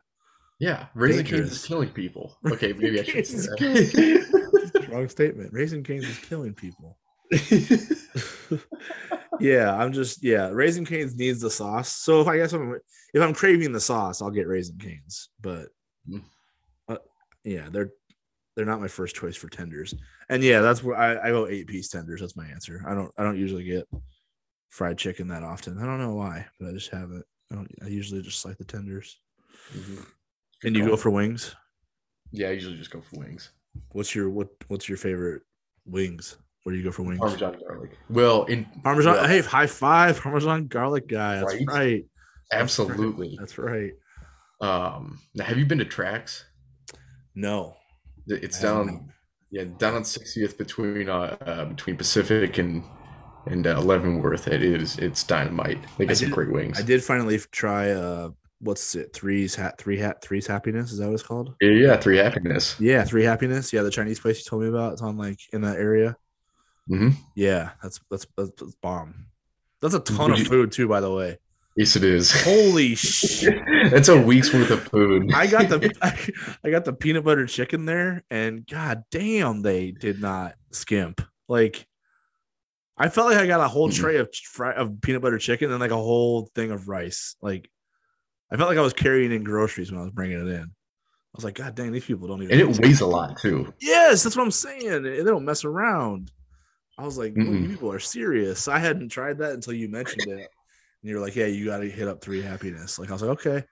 Yeah. 0.59 0.87
Raising 0.95 1.27
Cane's 1.27 1.53
is 1.53 1.65
killing 1.67 1.91
people. 1.91 2.37
Okay. 2.47 2.73
Maybe 2.73 3.01
I 3.01 3.05
should 3.05 3.27
say 3.27 3.47
that. 3.49 4.89
Wrong 4.91 5.09
statement. 5.09 5.53
Raising 5.53 5.83
Cane's 5.83 6.05
is 6.05 6.19
killing 6.19 6.55
people. 6.55 6.99
yeah, 9.41 9.75
I'm 9.77 9.93
just 9.93 10.23
yeah. 10.23 10.51
Raising 10.53 10.85
Cane's 10.85 11.17
needs 11.17 11.41
the 11.41 11.51
sauce. 11.51 11.89
So 11.91 12.21
if 12.21 12.29
I 12.29 12.37
guess 12.37 12.53
I'm 12.53 12.79
if 13.13 13.23
I'm 13.23 13.35
craving 13.35 13.73
the 13.73 13.81
sauce, 13.81 14.23
I'll 14.23 14.31
get 14.31 14.47
Raising 14.47 14.79
Cane's. 14.79 15.31
But 15.41 15.69
Mm. 16.09 16.23
uh, 16.89 16.97
yeah, 17.45 17.69
they're 17.71 17.91
they're 18.55 18.67
not 18.67 18.81
my 18.81 18.89
first 18.89 19.17
choice 19.17 19.37
for 19.37 19.49
tenders. 19.49 19.95
And 20.29 20.43
yeah, 20.43 20.61
that's 20.61 20.85
where 20.85 20.97
I, 20.97 21.29
I 21.29 21.31
go 21.31 21.49
eight 21.49 21.67
piece 21.67 21.89
tenders. 21.89 22.21
That's 22.21 22.37
my 22.37 22.47
answer. 22.47 22.85
I 22.87 22.95
don't 22.95 23.11
I 23.17 23.23
don't 23.23 23.39
usually 23.39 23.65
get 23.65 23.89
fried 24.69 24.99
chicken 24.99 25.29
that 25.29 25.43
often. 25.43 25.79
I 25.79 25.87
don't 25.87 25.99
know 25.99 26.15
why, 26.15 26.47
but 26.61 26.69
I 26.69 26.73
just 26.73 26.91
have 26.91 27.11
it. 27.13 27.25
I 27.51 27.55
don't. 27.55 27.71
I 27.83 27.89
usually 27.89 28.21
just 28.23 28.45
like 28.45 28.59
the 28.59 28.65
tenders. 28.65 29.19
Mm-hmm. 29.75 30.03
And 30.65 30.75
you 30.77 30.87
go 30.87 30.97
for 30.97 31.11
wings. 31.11 31.55
Yeah, 32.33 32.49
I 32.49 32.53
usually 32.53 32.77
just 32.77 32.91
go 32.91 33.01
for 33.01 33.21
wings. 33.21 33.51
What's 33.93 34.15
your 34.15 34.31
what 34.31 34.49
What's 34.69 34.89
your 34.89 34.99
favorite 34.99 35.43
wings? 35.87 36.37
Where 36.63 36.73
do 36.73 36.79
you 36.79 36.85
go 36.85 36.91
for 36.93 37.03
wings? 37.03 37.19
Parmesan 37.19 37.57
garlic. 37.69 37.91
Well, 38.09 38.45
in 38.45 38.65
Parmesan. 38.83 39.15
well, 39.15 39.29
Hey, 39.29 39.41
high 39.43 39.67
five, 39.67 40.21
Parmesan 40.21 40.67
garlic 40.69 41.07
guy. 41.09 41.37
That's 41.41 41.55
Right? 41.55 41.65
right. 41.69 42.05
absolutely. 42.53 43.37
That's 43.39 43.59
right. 43.59 43.93
Um, 44.61 45.21
now, 45.35 45.45
have 45.45 45.59
you 45.59 45.67
been 45.67 45.79
to 45.79 45.85
Tracks? 45.85 46.45
No, 47.35 47.77
It's 48.29 48.61
down, 48.61 49.13
yeah, 49.51 49.65
down 49.77 49.95
on 49.95 50.03
60th 50.05 50.57
between 50.57 51.09
uh, 51.09 51.37
uh 51.45 51.65
between 51.67 51.97
Pacific 51.97 52.59
and 52.59 52.85
and 53.47 53.67
uh, 53.67 53.81
Leavenworth. 53.81 54.49
It 54.49 54.63
is 54.63 54.99
it's 54.99 55.23
dynamite. 55.25 55.79
They 55.99 56.05
I 56.05 56.09
get 56.09 56.17
some 56.19 56.29
did- 56.29 56.35
great 56.35 56.53
wings. 56.53 56.79
I 56.79 56.83
did 56.83 57.03
finally 57.05 57.39
try. 57.51 57.91
Uh, 57.91 58.31
what's 58.65 58.95
it? 58.95 59.13
Three's 59.13 59.55
hat. 59.55 59.79
Three 59.79 59.99
hat. 59.99 60.23
Three's 60.23 60.47
happiness. 60.47 60.93
Is 60.93 60.99
that 60.99 61.07
what 61.07 61.15
it's 61.15 61.23
called? 61.23 61.55
Yeah, 61.61 61.97
three 61.97 62.17
happiness. 62.17 62.79
Yeah, 62.81 63.05
three 63.05 63.25
happiness. 63.25 63.73
Yeah, 63.73 63.83
the 63.83 63.91
Chinese 63.91 64.19
place 64.19 64.39
you 64.39 64.45
told 64.45 64.63
me 64.63 64.69
about. 64.69 64.95
It's 64.95 65.03
on 65.03 65.17
like 65.17 65.39
in 65.53 65.61
that 65.63 65.77
area. 65.77 66.17
hmm 66.89 67.11
Yeah, 67.35 67.71
that's 67.83 68.01
that's 68.11 68.27
that's, 68.37 68.51
that's 68.59 68.75
bomb. 68.77 69.27
That's 69.81 69.95
a 69.95 70.01
ton 70.01 70.33
of 70.33 70.41
food 70.47 70.73
too, 70.73 70.89
by 70.89 71.01
the 71.01 71.13
way. 71.13 71.39
Yes, 71.77 71.97
it 71.97 72.05
is. 72.05 72.31
Holy 72.45 72.95
shit! 72.95 73.61
That's 73.91 74.09
a 74.09 74.21
week's 74.21 74.53
worth 74.53 74.71
of 74.71 74.85
food. 74.85 75.33
I 75.35 75.47
got 75.47 75.69
the 75.69 75.93
I, 76.03 76.29
I 76.67 76.71
got 76.71 76.85
the 76.85 76.93
peanut 76.93 77.25
butter 77.25 77.47
chicken 77.47 77.85
there, 77.85 78.25
and 78.31 78.67
god 78.67 79.05
damn, 79.11 79.63
they 79.63 79.91
did 79.91 80.21
not 80.21 80.55
skimp. 80.71 81.21
Like, 81.49 81.87
I 82.97 83.09
felt 83.09 83.29
like 83.29 83.39
I 83.39 83.47
got 83.47 83.61
a 83.61 83.69
whole 83.69 83.91
tray 83.91 84.17
of 84.19 84.33
fry, 84.35 84.73
of 84.73 85.01
peanut 85.01 85.21
butter 85.21 85.39
chicken 85.39 85.71
and 85.71 85.81
like 85.81 85.91
a 85.91 85.97
whole 85.97 86.49
thing 86.55 86.71
of 86.71 86.89
rice. 86.89 87.35
Like, 87.43 87.69
I 88.53 88.57
felt 88.57 88.69
like 88.69 88.79
I 88.79 88.83
was 88.83 88.93
carrying 88.93 89.33
in 89.33 89.43
groceries 89.45 89.91
when 89.91 90.01
I 90.01 90.05
was 90.05 90.13
bringing 90.13 90.41
it 90.41 90.51
in. 90.51 90.63
I 90.63 91.37
was 91.37 91.45
like, 91.45 91.55
God 91.57 91.75
dang, 91.75 91.91
these 91.91 92.05
people 92.05 92.29
don't 92.29 92.43
even. 92.43 92.61
and 92.61 92.71
it 92.71 92.81
weighs 92.81 93.01
a 93.01 93.07
lot 93.07 93.39
too. 93.39 93.73
Yes, 93.81 94.23
that's 94.23 94.37
what 94.37 94.45
I'm 94.45 94.51
saying. 94.53 95.03
They 95.03 95.25
don't 95.25 95.45
mess 95.45 95.65
around. 95.65 96.31
I 96.97 97.05
was 97.05 97.19
like, 97.19 97.37
you 97.37 97.43
Mm-mm. 97.43 97.69
people 97.69 97.91
are 97.91 97.99
serious. 97.99 98.69
I 98.69 98.79
hadn't 98.79 99.09
tried 99.09 99.39
that 99.39 99.53
until 99.53 99.73
you 99.73 99.89
mentioned 99.89 100.29
it. 100.29 100.49
And 101.03 101.11
you're 101.11 101.21
like, 101.21 101.35
yeah, 101.35 101.47
you 101.47 101.65
got 101.65 101.79
to 101.79 101.91
hit 101.91 102.07
up 102.07 102.21
three 102.21 102.41
happiness. 102.41 102.99
Like, 102.99 103.11
I 103.11 103.13
was 103.13 103.23
like, 103.23 103.33
okay. 103.33 103.65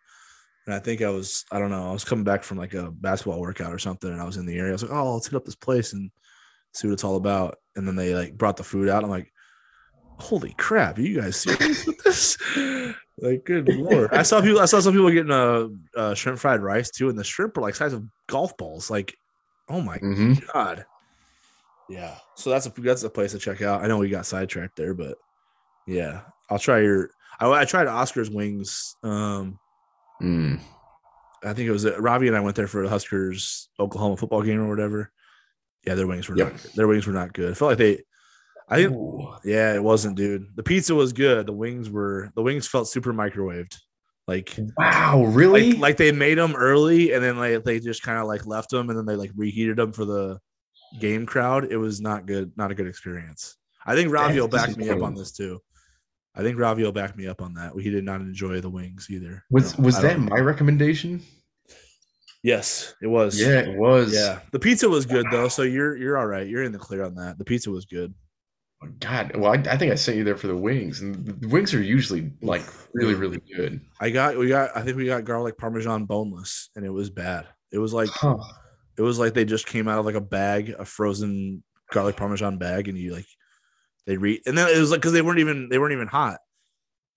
And 0.66 0.74
I 0.74 0.80
think 0.80 1.02
I 1.02 1.08
was, 1.08 1.44
I 1.52 1.60
don't 1.60 1.70
know, 1.70 1.88
I 1.88 1.92
was 1.92 2.04
coming 2.04 2.24
back 2.24 2.42
from 2.42 2.58
like 2.58 2.74
a 2.74 2.90
basketball 2.90 3.40
workout 3.40 3.72
or 3.72 3.78
something. 3.78 4.10
And 4.10 4.20
I 4.20 4.24
was 4.24 4.36
in 4.38 4.46
the 4.46 4.58
area. 4.58 4.70
I 4.70 4.72
was 4.72 4.82
like, 4.82 4.92
oh, 4.92 5.14
let's 5.14 5.28
hit 5.28 5.36
up 5.36 5.44
this 5.44 5.54
place 5.54 5.92
and 5.92 6.10
see 6.74 6.88
what 6.88 6.94
it's 6.94 7.04
all 7.04 7.16
about. 7.16 7.58
And 7.76 7.86
then 7.86 7.94
they 7.94 8.14
like 8.14 8.36
brought 8.36 8.56
the 8.56 8.64
food 8.64 8.88
out. 8.88 9.04
I'm 9.04 9.10
like, 9.10 9.32
holy 10.22 10.54
crap, 10.58 10.98
are 10.98 11.02
you 11.02 11.20
guys 11.20 11.36
serious 11.36 11.86
with 11.86 11.98
this? 12.04 12.38
like, 13.18 13.44
good 13.44 13.68
lord. 13.68 14.10
I 14.12 14.22
saw 14.22 14.40
people, 14.40 14.60
I 14.60 14.64
saw 14.66 14.80
some 14.80 14.94
people 14.94 15.10
getting 15.10 15.30
a, 15.32 15.68
uh 15.98 16.14
shrimp 16.14 16.38
fried 16.38 16.60
rice 16.60 16.90
too. 16.90 17.08
And 17.08 17.18
the 17.18 17.24
shrimp 17.24 17.56
are 17.58 17.60
like 17.60 17.74
size 17.74 17.92
of 17.92 18.04
golf 18.28 18.56
balls. 18.56 18.90
Like, 18.90 19.16
oh 19.68 19.80
my 19.80 19.98
hmm 19.98 20.34
God. 20.52 20.86
Yeah. 21.88 22.16
So 22.36 22.50
that's 22.50 22.66
a 22.66 22.70
that's 22.70 23.02
a 23.02 23.10
place 23.10 23.32
to 23.32 23.38
check 23.38 23.60
out. 23.62 23.82
I 23.82 23.86
know 23.88 23.98
we 23.98 24.08
got 24.08 24.26
sidetracked 24.26 24.76
there, 24.76 24.94
but 24.94 25.18
yeah, 25.86 26.22
I'll 26.48 26.58
try 26.58 26.80
your. 26.80 27.10
I, 27.40 27.50
I 27.50 27.64
tried 27.64 27.86
Oscar's 27.88 28.30
wings. 28.30 28.96
Um, 29.02 29.58
Mm. 30.22 30.60
I 31.44 31.52
think 31.52 31.68
it 31.68 31.72
was 31.72 31.84
uh, 31.84 32.00
Robbie 32.00 32.28
and 32.28 32.36
I 32.36 32.40
went 32.40 32.54
there 32.54 32.68
for 32.68 32.84
the 32.84 32.88
Huskers 32.88 33.68
Oklahoma 33.80 34.16
football 34.16 34.42
game 34.42 34.60
or 34.60 34.68
whatever. 34.68 35.10
Yeah, 35.84 35.96
their 35.96 36.06
wings 36.06 36.28
were 36.28 36.36
Yep. 36.36 36.52
not. 36.52 36.66
Their 36.76 36.86
wings 36.86 37.08
were 37.08 37.12
not 37.12 37.32
good. 37.32 37.50
I 37.50 37.54
felt 37.54 37.70
like 37.72 37.78
they. 37.78 38.04
I 38.72 38.76
think. 38.76 38.92
Ooh. 38.92 39.34
Yeah, 39.44 39.74
it 39.74 39.82
wasn't, 39.82 40.16
dude. 40.16 40.46
The 40.56 40.62
pizza 40.62 40.94
was 40.94 41.12
good. 41.12 41.46
The 41.46 41.52
wings 41.52 41.90
were. 41.90 42.30
The 42.34 42.42
wings 42.42 42.66
felt 42.66 42.88
super 42.88 43.12
microwaved. 43.12 43.76
Like. 44.28 44.56
Wow, 44.76 45.24
really? 45.24 45.72
Like, 45.72 45.80
like 45.80 45.96
they 45.96 46.12
made 46.12 46.38
them 46.38 46.54
early 46.54 47.12
and 47.12 47.22
then 47.22 47.36
like 47.38 47.64
they 47.64 47.80
just 47.80 48.02
kind 48.02 48.18
of 48.18 48.26
like 48.26 48.46
left 48.46 48.70
them 48.70 48.88
and 48.88 48.98
then 48.98 49.06
they 49.06 49.16
like 49.16 49.32
reheated 49.36 49.76
them 49.76 49.92
for 49.92 50.04
the 50.04 50.38
game 51.00 51.26
crowd. 51.26 51.70
It 51.70 51.76
was 51.76 52.00
not 52.00 52.26
good, 52.26 52.52
not 52.56 52.70
a 52.70 52.74
good 52.74 52.86
experience. 52.86 53.56
I 53.84 53.94
think 53.96 54.12
Ravi 54.12 54.40
will 54.40 54.48
back 54.48 54.76
me 54.76 54.88
up 54.90 55.02
on 55.02 55.14
this 55.14 55.32
too. 55.32 55.60
I 56.34 56.42
think 56.42 56.58
Ravi 56.58 56.82
will 56.84 56.92
back 56.92 57.16
me 57.16 57.26
up 57.26 57.42
on 57.42 57.54
that. 57.54 57.72
He 57.78 57.90
did 57.90 58.04
not 58.04 58.20
enjoy 58.20 58.60
the 58.60 58.70
wings 58.70 59.08
either. 59.10 59.44
was 59.50 59.72
don't- 59.72 59.84
was 59.84 60.00
that 60.00 60.14
don't- 60.16 60.28
my 60.30 60.38
recommendation? 60.38 61.20
Yes, 62.44 62.94
it 63.00 63.06
was. 63.06 63.40
Yeah, 63.40 63.60
it 63.60 63.78
was. 63.78 64.12
yeah. 64.12 64.40
The 64.50 64.58
pizza 64.58 64.88
was 64.88 65.06
good 65.06 65.26
though, 65.30 65.48
so 65.48 65.62
you're 65.62 65.96
you're 65.96 66.18
all 66.18 66.26
right. 66.26 66.46
You're 66.46 66.64
in 66.64 66.72
the 66.72 66.78
clear 66.78 67.04
on 67.04 67.14
that. 67.16 67.38
The 67.38 67.44
pizza 67.44 67.70
was 67.70 67.84
good. 67.84 68.12
Oh, 68.82 68.88
God, 69.00 69.36
well, 69.36 69.52
I, 69.52 69.72
I 69.72 69.76
think 69.76 69.92
I 69.92 69.94
sent 69.94 70.16
you 70.18 70.24
there 70.24 70.36
for 70.36 70.48
the 70.48 70.56
wings, 70.56 71.00
and 71.00 71.24
the 71.24 71.48
wings 71.48 71.72
are 71.74 71.82
usually 71.82 72.32
like 72.42 72.62
really, 72.92 73.14
really 73.14 73.40
good. 73.54 73.80
I 74.00 74.10
got 74.10 74.36
we 74.36 74.48
got 74.48 74.76
I 74.76 74.82
think 74.82 74.96
we 74.96 75.06
got 75.06 75.24
garlic 75.24 75.56
parmesan 75.56 76.04
boneless, 76.04 76.70
and 76.74 76.84
it 76.84 76.90
was 76.90 77.10
bad. 77.10 77.46
It 77.70 77.78
was 77.78 77.92
like 77.92 78.08
Huh. 78.10 78.38
it 78.98 79.02
was 79.02 79.18
like 79.18 79.34
they 79.34 79.44
just 79.44 79.66
came 79.66 79.88
out 79.88 79.98
of 79.98 80.06
like 80.06 80.14
a 80.14 80.20
bag, 80.20 80.74
a 80.78 80.84
frozen 80.84 81.62
garlic 81.90 82.16
parmesan 82.16 82.58
bag, 82.58 82.88
and 82.88 82.98
you 82.98 83.12
like 83.12 83.26
they 84.06 84.16
re 84.16 84.40
and 84.46 84.58
then 84.58 84.68
it 84.68 84.78
was 84.78 84.90
like 84.90 85.00
because 85.00 85.12
they 85.12 85.22
weren't 85.22 85.38
even 85.38 85.68
they 85.68 85.78
weren't 85.78 85.92
even 85.92 86.08
hot. 86.08 86.38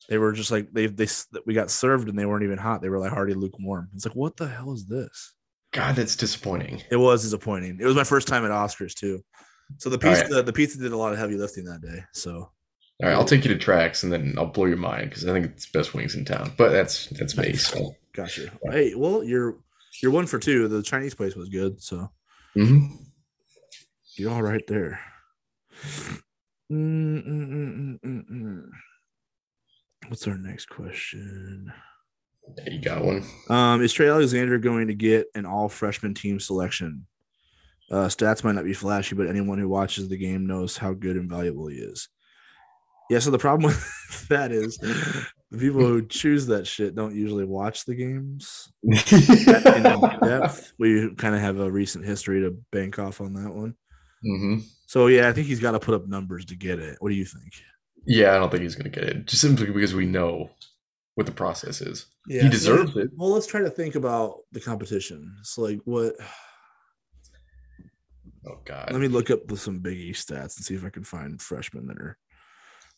They 0.07 0.18
were 0.20 0.34
just 0.34 0.51
like 0.51 0.72
they 0.72 0.86
they 0.86 1.07
we 1.45 1.55
got 1.55 1.72
served 1.72 2.09
and 2.09 2.18
they 2.18 2.26
weren't 2.26 2.43
even 2.43 2.59
hot. 2.59 2.82
They 2.82 2.89
were 2.89 2.99
like 2.99 3.13
already 3.13 3.34
lukewarm. 3.34 3.89
It's 3.95 4.05
like 4.05 4.16
what 4.16 4.38
the 4.38 4.47
hell 4.47 4.72
is 4.74 4.86
this? 4.86 5.34
God, 5.74 5.95
that's 5.95 6.16
disappointing. 6.16 6.84
It 6.91 6.95
was 6.95 7.24
disappointing. 7.24 7.80
It 7.82 7.86
was 7.86 7.95
my 7.95 8.03
first 8.03 8.28
time 8.28 8.45
at 8.45 8.51
Oscars 8.51 8.93
too. 8.93 9.22
So 9.78 9.89
the 9.89 9.97
pizza 9.97 10.28
right. 10.32 10.45
the, 10.45 10.53
pizza 10.53 10.78
did 10.78 10.91
a 10.91 10.97
lot 10.97 11.13
of 11.13 11.20
heavy 11.20 11.36
lifting 11.36 11.66
that 11.66 11.82
day. 11.82 12.03
So 12.13 12.34
All 12.36 12.49
right, 13.03 13.13
I'll 13.13 13.26
take 13.26 13.43
you 13.45 13.53
to 13.53 13.59
tracks, 13.59 14.03
and 14.03 14.11
then 14.11 14.36
I'll 14.38 14.45
blow 14.45 14.66
your 14.66 14.78
mind 14.78 15.09
because 15.09 15.28
I 15.28 15.34
think 15.34 15.45
it's 15.45 15.66
best 15.66 15.93
wings 15.93 16.16
in 16.16 16.26
town. 16.26 16.53
But 16.57 16.72
that's 16.72 17.07
that's 17.07 17.38
me. 17.38 17.53
So. 17.57 17.95
gotcha. 18.13 18.51
Hey, 18.72 18.93
well 18.95 19.24
you're 19.24 19.57
you're 20.01 20.11
one 20.11 20.28
for 20.28 20.39
two. 20.39 20.68
The 20.68 20.84
Chinese 20.84 21.16
place 21.16 21.36
was 21.36 21.49
good, 21.49 21.82
so 21.82 22.09
Mhm. 22.55 22.89
you're 24.16 24.32
all 24.32 24.43
right 24.43 24.66
there. 24.68 24.99
Mm, 26.72 27.24
mm, 27.24 27.47
mm, 27.49 27.78
mm, 27.78 27.99
mm, 27.99 28.32
mm. 28.32 28.70
What's 30.07 30.28
our 30.28 30.38
next 30.38 30.70
question? 30.70 31.72
Yeah, 32.57 32.74
you 32.74 32.82
got 32.82 33.03
one. 33.03 33.24
Um, 33.49 33.82
is 33.82 33.91
Trey 33.93 34.07
Alexander 34.07 34.57
going 34.57 34.88
to 34.88 34.93
get 34.95 35.28
an 35.36 35.45
all 35.45 35.68
freshman 35.70 36.13
team 36.13 36.39
selection? 36.39 37.07
Uh, 37.91 38.07
stats 38.07 38.43
might 38.43 38.55
not 38.55 38.65
be 38.65 38.73
flashy, 38.73 39.15
but 39.15 39.27
anyone 39.27 39.59
who 39.59 39.69
watches 39.69 40.09
the 40.09 40.17
game 40.17 40.47
knows 40.47 40.75
how 40.77 40.93
good 40.93 41.15
and 41.15 41.29
valuable 41.29 41.67
he 41.67 41.77
is. 41.77 42.09
Yeah, 43.09 43.19
so 43.19 43.29
the 43.29 43.38
problem 43.38 43.71
with 44.11 44.27
that 44.29 44.51
is 44.51 44.77
the 44.77 45.57
people 45.57 45.81
who 45.81 46.05
choose 46.07 46.47
that 46.47 46.65
shit 46.65 46.95
don't 46.95 47.15
usually 47.15 47.45
watch 47.45 47.86
the 47.86 47.93
games 47.95 48.71
in 48.83 50.27
depth. 50.27 50.73
We 50.79 51.13
kind 51.15 51.36
of 51.36 51.41
have 51.41 51.59
a 51.59 51.71
recent 51.71 52.05
history 52.05 52.41
to 52.41 52.57
bank 52.71 52.97
off 52.97 53.21
on 53.21 53.33
that 53.33 53.53
one. 53.53 53.75
hmm 54.23 54.57
So 54.88 55.07
yeah, 55.07 55.29
I 55.29 55.33
think 55.33 55.47
he's 55.47 55.59
got 55.59 55.71
to 55.71 55.79
put 55.79 55.93
up 55.93 56.07
numbers 56.07 56.45
to 56.45 56.55
get 56.55 56.79
it. 56.79 56.97
What 56.99 57.09
do 57.09 57.15
you 57.15 57.25
think? 57.25 57.53
Yeah, 58.07 58.36
I 58.36 58.39
don't 58.39 58.49
think 58.49 58.63
he's 58.63 58.75
going 58.75 58.91
to 58.91 58.99
get 58.99 59.09
it, 59.09 59.25
just 59.27 59.41
simply 59.41 59.67
because 59.67 59.93
we 59.93 60.05
know 60.05 60.49
what 61.15 61.25
the 61.25 61.31
process 61.31 61.81
is. 61.81 62.07
Yeah, 62.27 62.43
he 62.43 62.49
deserves 62.49 62.95
it. 62.97 63.09
Well, 63.15 63.29
let's 63.31 63.47
try 63.47 63.61
to 63.61 63.69
think 63.69 63.95
about 63.95 64.39
the 64.51 64.59
competition. 64.59 65.36
It's 65.39 65.57
like 65.57 65.79
what 65.86 66.15
Oh 68.48 68.60
God. 68.64 68.91
Let 68.91 69.02
me 69.02 69.08
look 69.08 69.32
up 69.32 69.48
the, 69.48 69.58
some 69.58 69.80
Big 69.80 69.98
East 69.98 70.30
stats 70.30 70.58
and 70.58 70.66
see 70.66 70.76
if 70.76 70.86
I 70.86 70.89
can 70.89 71.04
find 71.04 71.41
freshmen 71.41 71.88
that 71.88 71.98
are 71.98 72.18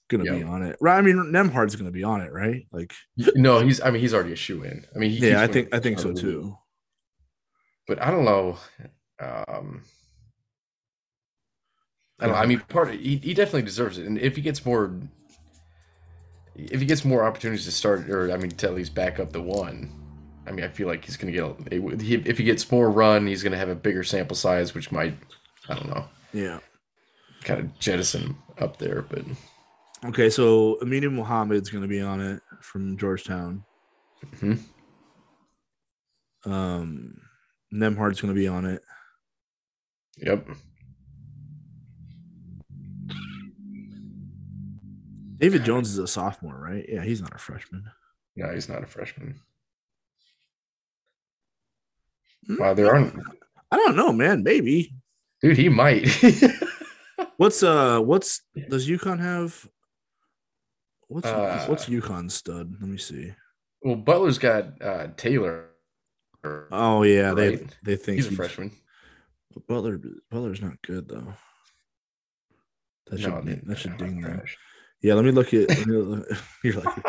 going 0.09 0.25
to 0.25 0.31
be 0.31 0.43
on 0.43 0.61
it. 0.63 0.77
Right? 0.81 0.97
I 0.97 1.01
mean, 1.01 1.15
Nembhard's 1.15 1.75
going 1.75 1.85
to 1.85 1.91
be 1.91 2.03
on 2.03 2.21
it, 2.21 2.31
right? 2.31 2.67
Like, 2.71 2.93
no, 3.35 3.59
he's. 3.59 3.81
I 3.81 3.91
mean, 3.91 4.01
he's 4.01 4.13
already 4.13 4.33
a 4.33 4.37
shoe 4.37 4.63
in. 4.63 4.85
I 4.95 4.99
mean, 4.99 5.11
he 5.11 5.29
yeah, 5.29 5.41
I 5.41 5.47
think 5.47 5.73
I 5.73 5.79
think 5.79 5.99
so 5.99 6.13
too. 6.13 6.57
But 7.87 8.01
I 8.01 8.11
don't 8.11 8.25
know. 8.25 8.57
Um, 9.19 9.83
I 12.19 12.25
don't 12.25 12.35
know. 12.35 12.41
I 12.41 12.45
mean, 12.45 12.59
part 12.67 12.89
of, 12.89 12.99
he 12.99 13.17
he 13.17 13.33
definitely 13.33 13.61
deserves 13.61 13.97
it, 13.97 14.05
and 14.05 14.17
if 14.17 14.35
he 14.35 14.41
gets 14.41 14.65
more, 14.65 14.99
if 16.55 16.81
he 16.81 16.85
gets 16.85 17.05
more 17.05 17.23
opportunities 17.23 17.65
to 17.65 17.71
start, 17.71 18.09
or 18.09 18.31
I 18.31 18.37
mean, 18.37 18.51
to 18.51 18.67
at 18.67 18.75
least 18.75 18.93
back 18.93 19.19
up 19.19 19.31
the 19.31 19.41
one. 19.41 19.93
I 20.45 20.51
mean, 20.51 20.63
I 20.63 20.69
feel 20.69 20.87
like 20.87 21.03
he's 21.03 21.17
going 21.17 21.33
to 21.33 21.37
get. 21.37 21.73
A, 21.73 22.21
if 22.23 22.37
he 22.37 22.45
gets 22.45 22.71
more 22.71 22.89
run, 22.89 23.27
he's 23.27 23.43
going 23.43 23.51
to 23.51 23.57
have 23.57 23.67
a 23.67 23.75
bigger 23.75 24.01
sample 24.01 24.37
size, 24.37 24.73
which 24.73 24.93
might, 24.93 25.13
I 25.69 25.75
don't 25.75 25.89
know, 25.89 26.05
Yeah. 26.33 26.59
kind 27.43 27.59
of 27.59 27.77
jettison 27.79 28.37
up 28.59 28.77
there. 28.77 29.01
But 29.01 29.25
Okay, 30.05 30.29
so 30.29 30.77
Aminu 30.81 31.11
Mohammed's 31.11 31.69
going 31.69 31.81
to 31.81 31.87
be 31.87 32.01
on 32.01 32.21
it 32.21 32.41
from 32.61 32.97
Georgetown. 32.97 33.63
Mhm. 34.25 34.59
Um, 36.45 37.19
Nembhard's 37.73 38.21
going 38.21 38.33
to 38.33 38.39
be 38.39 38.47
on 38.47 38.65
it. 38.65 38.81
yep, 40.17 40.47
David 45.37 45.63
Jones 45.63 45.89
is 45.89 45.97
a 45.99 46.07
sophomore, 46.07 46.59
right? 46.59 46.85
Yeah, 46.87 47.03
he's 47.03 47.21
not 47.21 47.35
a 47.35 47.37
freshman. 47.37 47.83
no, 48.35 48.53
he's 48.53 48.69
not 48.69 48.83
a 48.83 48.87
freshman. 48.87 49.39
Hmm? 52.47 52.57
Wow, 52.59 52.73
there 52.73 52.93
aren't 52.93 53.13
I 53.71 53.75
don't 53.75 53.95
know, 53.95 54.11
man. 54.13 54.43
Maybe. 54.43 54.95
Dude, 55.41 55.57
he 55.57 55.69
might. 55.69 56.07
What's 57.37 57.61
uh 57.61 57.99
what's 57.99 58.41
does 58.69 58.87
UConn 58.89 59.19
have 59.19 59.67
what's 61.07 61.27
Uh, 61.27 61.65
what's 61.67 61.85
UConn 61.85 62.29
stud? 62.31 62.73
Let 62.81 62.89
me 62.89 62.97
see. 62.97 63.31
well, 63.83 63.95
Butler's 63.95 64.39
got 64.39 64.81
uh, 64.81 65.07
Taylor. 65.17 65.69
Oh 66.71 67.03
yeah, 67.03 67.33
they 67.35 67.49
Right. 67.57 67.77
they 67.83 67.95
think 67.95 68.17
He's 68.17 68.27
a 68.27 68.31
freshman. 68.35 68.71
Butler 69.67 69.99
Butler's 70.31 70.61
not 70.61 70.81
good 70.81 71.07
though. 71.09 71.33
That 73.07 73.19
should 73.19 73.29
No, 73.33 73.41
ding- 73.41 73.45
they- 73.45 73.61
that 73.67 73.77
should 73.77 73.97
ding 73.97 74.21
them. 74.21 74.41
Yeah, 75.01 75.13
let 75.13 75.25
me 75.25 75.31
look 75.31 75.53
at. 75.53 75.69
me 75.69 75.93
look- 75.95 76.27
You're 76.63 76.73
like, 76.81 77.05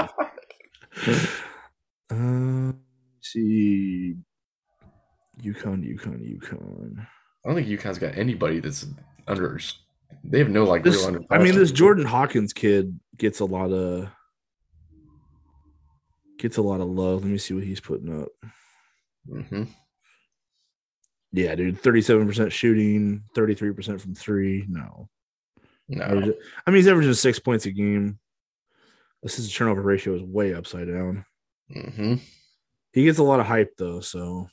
uh, 2.10 2.72
see, 3.20 4.14
UConn, 5.42 5.84
UConn, 5.98 6.38
UConn. 6.40 7.06
I 7.44 7.48
don't 7.48 7.56
think 7.56 7.68
UConn's 7.68 7.98
got 7.98 8.16
anybody 8.18 8.60
that's 8.60 8.86
under. 9.26 9.58
They 10.24 10.38
have 10.38 10.50
no 10.50 10.64
like 10.64 10.82
This, 10.82 10.96
real 10.96 11.06
under. 11.06 11.20
I 11.30 11.38
mean, 11.38 11.54
this 11.54 11.70
Jordan 11.72 12.04
Hawkins 12.04 12.52
kid 12.52 12.98
gets 13.16 13.40
a 13.40 13.44
lot 13.44 13.70
of 13.72 14.08
gets 16.38 16.56
a 16.56 16.62
lot 16.62 16.80
of 16.80 16.88
love. 16.88 17.22
Let 17.22 17.30
me 17.30 17.38
see 17.38 17.54
what 17.54 17.64
he's 17.64 17.80
putting 17.80 18.22
up. 18.22 18.28
hmm 19.28 19.64
Yeah, 21.32 21.54
dude, 21.54 21.80
thirty-seven 21.80 22.26
percent 22.26 22.52
shooting, 22.52 23.22
thirty-three 23.34 23.72
percent 23.72 24.00
from 24.00 24.14
three. 24.14 24.66
No, 24.68 25.08
No, 25.88 26.04
I 26.66 26.70
mean 26.70 26.76
he's 26.76 26.88
averaging 26.88 27.14
six 27.14 27.38
points 27.38 27.66
a 27.66 27.70
game. 27.70 28.18
Assist 29.24 29.48
to 29.50 29.54
turnover 29.54 29.82
ratio 29.82 30.14
is 30.14 30.22
way 30.22 30.54
upside 30.54 30.88
down. 30.88 31.24
hmm 31.72 32.14
He 32.92 33.04
gets 33.04 33.18
a 33.18 33.24
lot 33.24 33.40
of 33.40 33.46
hype 33.46 33.76
though, 33.76 34.00
so 34.00 34.48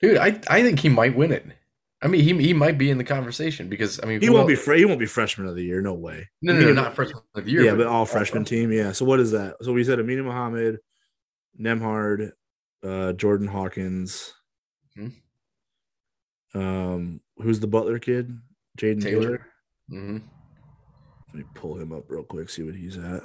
dude, 0.00 0.18
I 0.18 0.40
I 0.48 0.62
think 0.62 0.78
he 0.80 0.88
might 0.88 1.16
win 1.16 1.32
it. 1.32 1.46
I 2.02 2.08
mean, 2.08 2.22
he 2.22 2.36
he 2.48 2.52
might 2.52 2.78
be 2.78 2.90
in 2.90 2.98
the 2.98 3.04
conversation 3.04 3.68
because 3.68 4.00
I 4.02 4.06
mean, 4.06 4.20
he 4.20 4.28
won't 4.28 4.48
be. 4.48 4.54
else- 4.54 4.64
Fre- 4.64 4.74
he 4.74 4.84
won't 4.84 4.98
be 4.98 5.06
freshman 5.06 5.46
of 5.46 5.54
the 5.54 5.62
year. 5.62 5.80
No 5.80 5.94
way. 5.94 6.28
No, 6.42 6.52
no, 6.52 6.60
no, 6.60 6.72
not 6.72 6.94
freshman 6.94 7.22
of 7.36 7.44
the 7.44 7.50
year. 7.50 7.62
yeah, 7.62 7.74
but 7.74 7.86
all 7.86 8.04
freshman 8.06 8.44
team. 8.44 8.72
Yeah. 8.72 8.90
So 8.92 9.04
what 9.04 9.20
is 9.20 9.30
that? 9.30 9.56
So 9.62 9.72
we 9.72 9.84
said 9.84 10.00
Aminu 10.00 10.24
Mohammed, 10.24 10.78
Nembhard, 11.60 12.32
uh, 12.82 13.12
Jordan 13.12 13.46
Hawkins. 13.46 14.32
Mhm. 14.98 15.12
Um, 16.54 17.20
who's 17.38 17.60
the 17.60 17.66
Butler 17.68 17.98
kid? 17.98 18.36
Jayden 18.78 19.00
Taylor. 19.02 19.22
Taylor. 19.22 19.46
hmm 19.88 20.18
Let 21.28 21.34
me 21.36 21.44
pull 21.54 21.76
him 21.78 21.92
up 21.92 22.04
real 22.10 22.24
quick, 22.24 22.50
see 22.50 22.62
what 22.64 22.74
he's 22.74 22.98
at. 22.98 23.22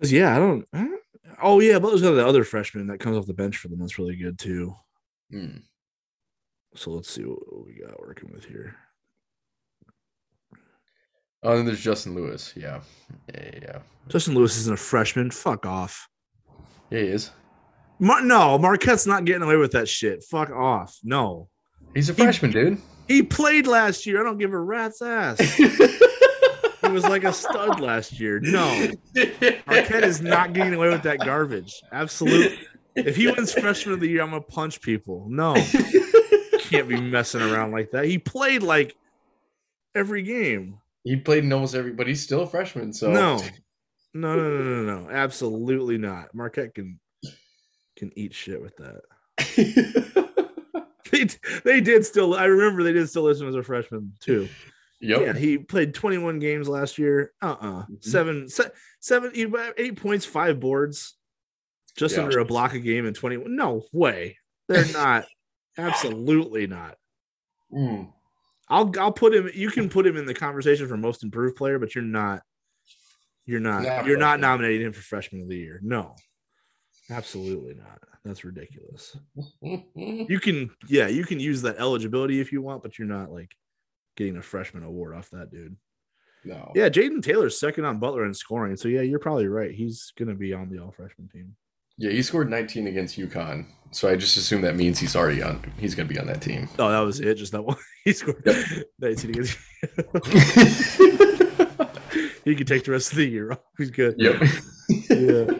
Cause 0.00 0.12
yeah, 0.12 0.34
I 0.34 0.38
don't. 0.38 0.66
Don't- 0.72 1.00
Oh 1.42 1.58
yeah, 1.60 1.78
Butler's 1.78 2.02
got 2.02 2.12
the 2.12 2.24
other 2.26 2.44
freshman 2.44 2.86
that 2.88 3.00
comes 3.00 3.16
off 3.16 3.26
the 3.26 3.32
bench 3.34 3.56
for 3.56 3.68
them. 3.68 3.78
That's 3.80 3.98
really 3.98 4.14
good 4.16 4.38
too. 4.38 4.74
Mm. 5.34 5.62
So 6.74 6.90
let's 6.90 7.10
see 7.10 7.22
what, 7.22 7.66
we 7.66 7.80
got 7.84 8.00
working 8.00 8.30
with 8.32 8.44
here. 8.44 8.76
Oh, 11.42 11.50
and 11.50 11.58
then 11.58 11.66
there's 11.66 11.80
Justin 11.80 12.14
Lewis. 12.14 12.54
Yeah, 12.56 12.80
yeah, 13.32 13.50
yeah. 13.60 13.78
Justin 14.08 14.34
Lewis 14.34 14.56
isn't 14.56 14.74
a 14.74 14.78
freshman. 14.78 15.30
Fuck 15.30 15.66
off. 15.66 16.08
Yeah, 16.90 17.00
he 17.00 17.06
is. 17.08 17.30
Mar- 17.98 18.22
no, 18.22 18.58
Marquette's 18.58 19.06
not 19.06 19.24
getting 19.24 19.42
away 19.42 19.56
with 19.56 19.72
that 19.72 19.88
shit. 19.88 20.24
Fuck 20.24 20.50
off. 20.50 20.96
No. 21.04 21.48
He's 21.94 22.08
a 22.08 22.14
freshman, 22.14 22.50
dude. 22.50 22.78
He 23.08 23.22
played 23.22 23.66
last 23.66 24.06
year. 24.06 24.20
I 24.20 24.24
don't 24.24 24.38
give 24.38 24.52
a 24.52 24.58
rat's 24.58 25.02
ass. 25.02 25.38
He 26.86 26.90
was 26.92 27.04
like 27.04 27.24
a 27.24 27.32
stud 27.32 27.80
last 27.80 28.20
year. 28.20 28.40
No. 28.40 28.66
Marquette 29.66 30.04
is 30.04 30.20
not 30.20 30.52
getting 30.52 30.74
away 30.74 30.88
with 30.88 31.02
that 31.04 31.20
garbage. 31.20 31.80
Absolutely. 31.92 32.58
If 32.96 33.16
he 33.16 33.26
wins 33.30 33.52
freshman 33.52 33.94
of 33.94 34.00
the 34.00 34.08
year, 34.08 34.22
I'm 34.22 34.30
gonna 34.30 34.40
punch 34.42 34.80
people. 34.80 35.26
No. 35.28 35.54
Can't 36.60 36.88
be 36.88 37.00
messing 37.00 37.42
around 37.42 37.72
like 37.72 37.90
that. 37.92 38.04
He 38.06 38.18
played 38.18 38.62
like 38.62 38.96
every 39.94 40.22
game. 40.22 40.78
he 41.02 41.16
played 41.16 41.44
in 41.44 41.52
almost 41.52 41.74
every, 41.74 41.92
but 41.92 42.06
he's 42.06 42.22
still 42.22 42.42
a 42.42 42.46
freshman. 42.46 42.92
So 42.92 43.12
No. 43.12 43.40
No, 44.16 44.36
no, 44.36 44.48
no, 44.48 44.82
no, 44.84 45.00
no. 45.00 45.10
Absolutely 45.10 45.98
not. 45.98 46.32
Marquette 46.34 46.72
can 46.72 47.00
can 47.96 48.12
eat 48.14 48.32
shit 48.32 48.62
with 48.62 48.76
that. 48.76 50.34
They, 51.10 51.28
they 51.64 51.80
did 51.80 52.04
still. 52.04 52.34
I 52.34 52.44
remember 52.46 52.82
they 52.82 52.92
did 52.92 53.08
still 53.08 53.22
listen 53.24 53.46
as 53.46 53.54
a 53.54 53.62
freshman 53.62 54.12
too. 54.20 54.48
yep. 55.00 55.20
Yeah, 55.20 55.32
he 55.34 55.58
played 55.58 55.94
21 55.94 56.38
games 56.40 56.68
last 56.68 56.98
year. 56.98 57.32
Uh 57.40 57.54
uh 57.60 57.82
Mhm. 57.86 58.02
Seven, 58.04 58.48
se- 58.48 58.70
seven, 59.00 59.30
eight 59.76 59.96
points, 59.96 60.24
five 60.26 60.58
boards, 60.58 61.14
just 61.96 62.16
Yeah. 62.16 62.24
under 62.24 62.38
a 62.40 62.44
block 62.44 62.74
a 62.74 62.78
game 62.80 63.06
in 63.06 63.14
21. 63.14 63.54
No 63.56 63.84
way. 63.92 64.38
They're 64.68 64.84
not. 64.92 65.26
Absolutely 65.78 66.66
not. 66.66 66.96
Mm. 67.72 68.12
I'll 68.68 68.92
I'll 68.98 69.12
put 69.12 69.34
him. 69.34 69.50
You 69.54 69.70
can 69.70 69.88
put 69.88 70.06
him 70.06 70.16
in 70.16 70.24
the 70.26 70.34
conversation 70.34 70.86
for 70.88 70.96
most 70.96 71.22
improved 71.22 71.56
player, 71.56 71.78
but 71.78 71.94
you're 71.94 72.04
not. 72.04 72.42
You're 73.46 73.60
not. 73.60 73.82
Not 73.82 74.06
you're 74.06 74.16
not 74.18 74.40
nominating 74.40 74.86
him 74.86 74.92
for 74.92 75.02
freshman 75.02 75.42
of 75.42 75.48
the 75.48 75.56
year. 75.56 75.80
No, 75.82 76.14
absolutely 77.10 77.74
not. 77.74 78.00
That's 78.24 78.44
ridiculous. 78.44 79.16
You 80.06 80.40
can, 80.40 80.70
yeah, 80.88 81.08
you 81.08 81.24
can 81.24 81.38
use 81.40 81.60
that 81.62 81.76
eligibility 81.78 82.40
if 82.40 82.52
you 82.52 82.62
want, 82.62 82.82
but 82.82 82.98
you're 82.98 83.08
not 83.08 83.30
like 83.30 83.54
getting 84.16 84.36
a 84.38 84.42
freshman 84.42 84.82
award 84.82 85.14
off 85.14 85.28
that 85.30 85.50
dude. 85.50 85.76
no. 86.44 86.70
Yeah, 86.74 86.88
Jayden 86.88 87.22
Taylor's 87.22 87.58
second 87.60 87.84
on 87.84 87.98
Butler 87.98 88.24
in 88.24 88.32
scoring. 88.34 88.76
So 88.76 88.88
yeah, 88.88 89.02
you're 89.02 89.18
probably 89.18 89.48
right. 89.48 89.72
He's 89.72 90.12
gonna 90.18 90.34
be 90.34 90.54
on 90.54 90.70
the 90.70 90.78
all 90.78 90.92
freshman 90.92 91.28
team. 91.28 91.54
Yeah, 91.98 92.10
he 92.10 92.22
scored 92.22 92.50
19 92.50 92.86
against 92.86 93.18
UConn. 93.18 93.66
So 93.92 94.08
I 94.08 94.16
just 94.16 94.36
assume 94.36 94.62
that 94.62 94.74
means 94.74 94.98
he's 94.98 95.14
already 95.14 95.40
on. 95.42 95.72
He's 95.78 95.94
going 95.94 96.08
to 96.08 96.12
be 96.14 96.18
on 96.18 96.26
that 96.26 96.42
team. 96.42 96.68
Oh, 96.80 96.90
that 96.90 96.98
was 97.00 97.20
it. 97.20 97.36
Just 97.36 97.52
that 97.52 97.62
one. 97.62 97.76
He 98.04 98.12
scored 98.12 98.42
Yep. 98.44 98.66
19 98.98 99.30
against. 99.30 99.56
he 102.44 102.54
could 102.54 102.66
take 102.66 102.84
the 102.84 102.90
rest 102.90 103.12
of 103.12 103.18
the 103.18 103.26
year 103.26 103.52
off. 103.52 103.60
He's 103.78 103.90
good. 103.90 104.14
yep. 104.18 104.42
Yeah. 105.08 105.44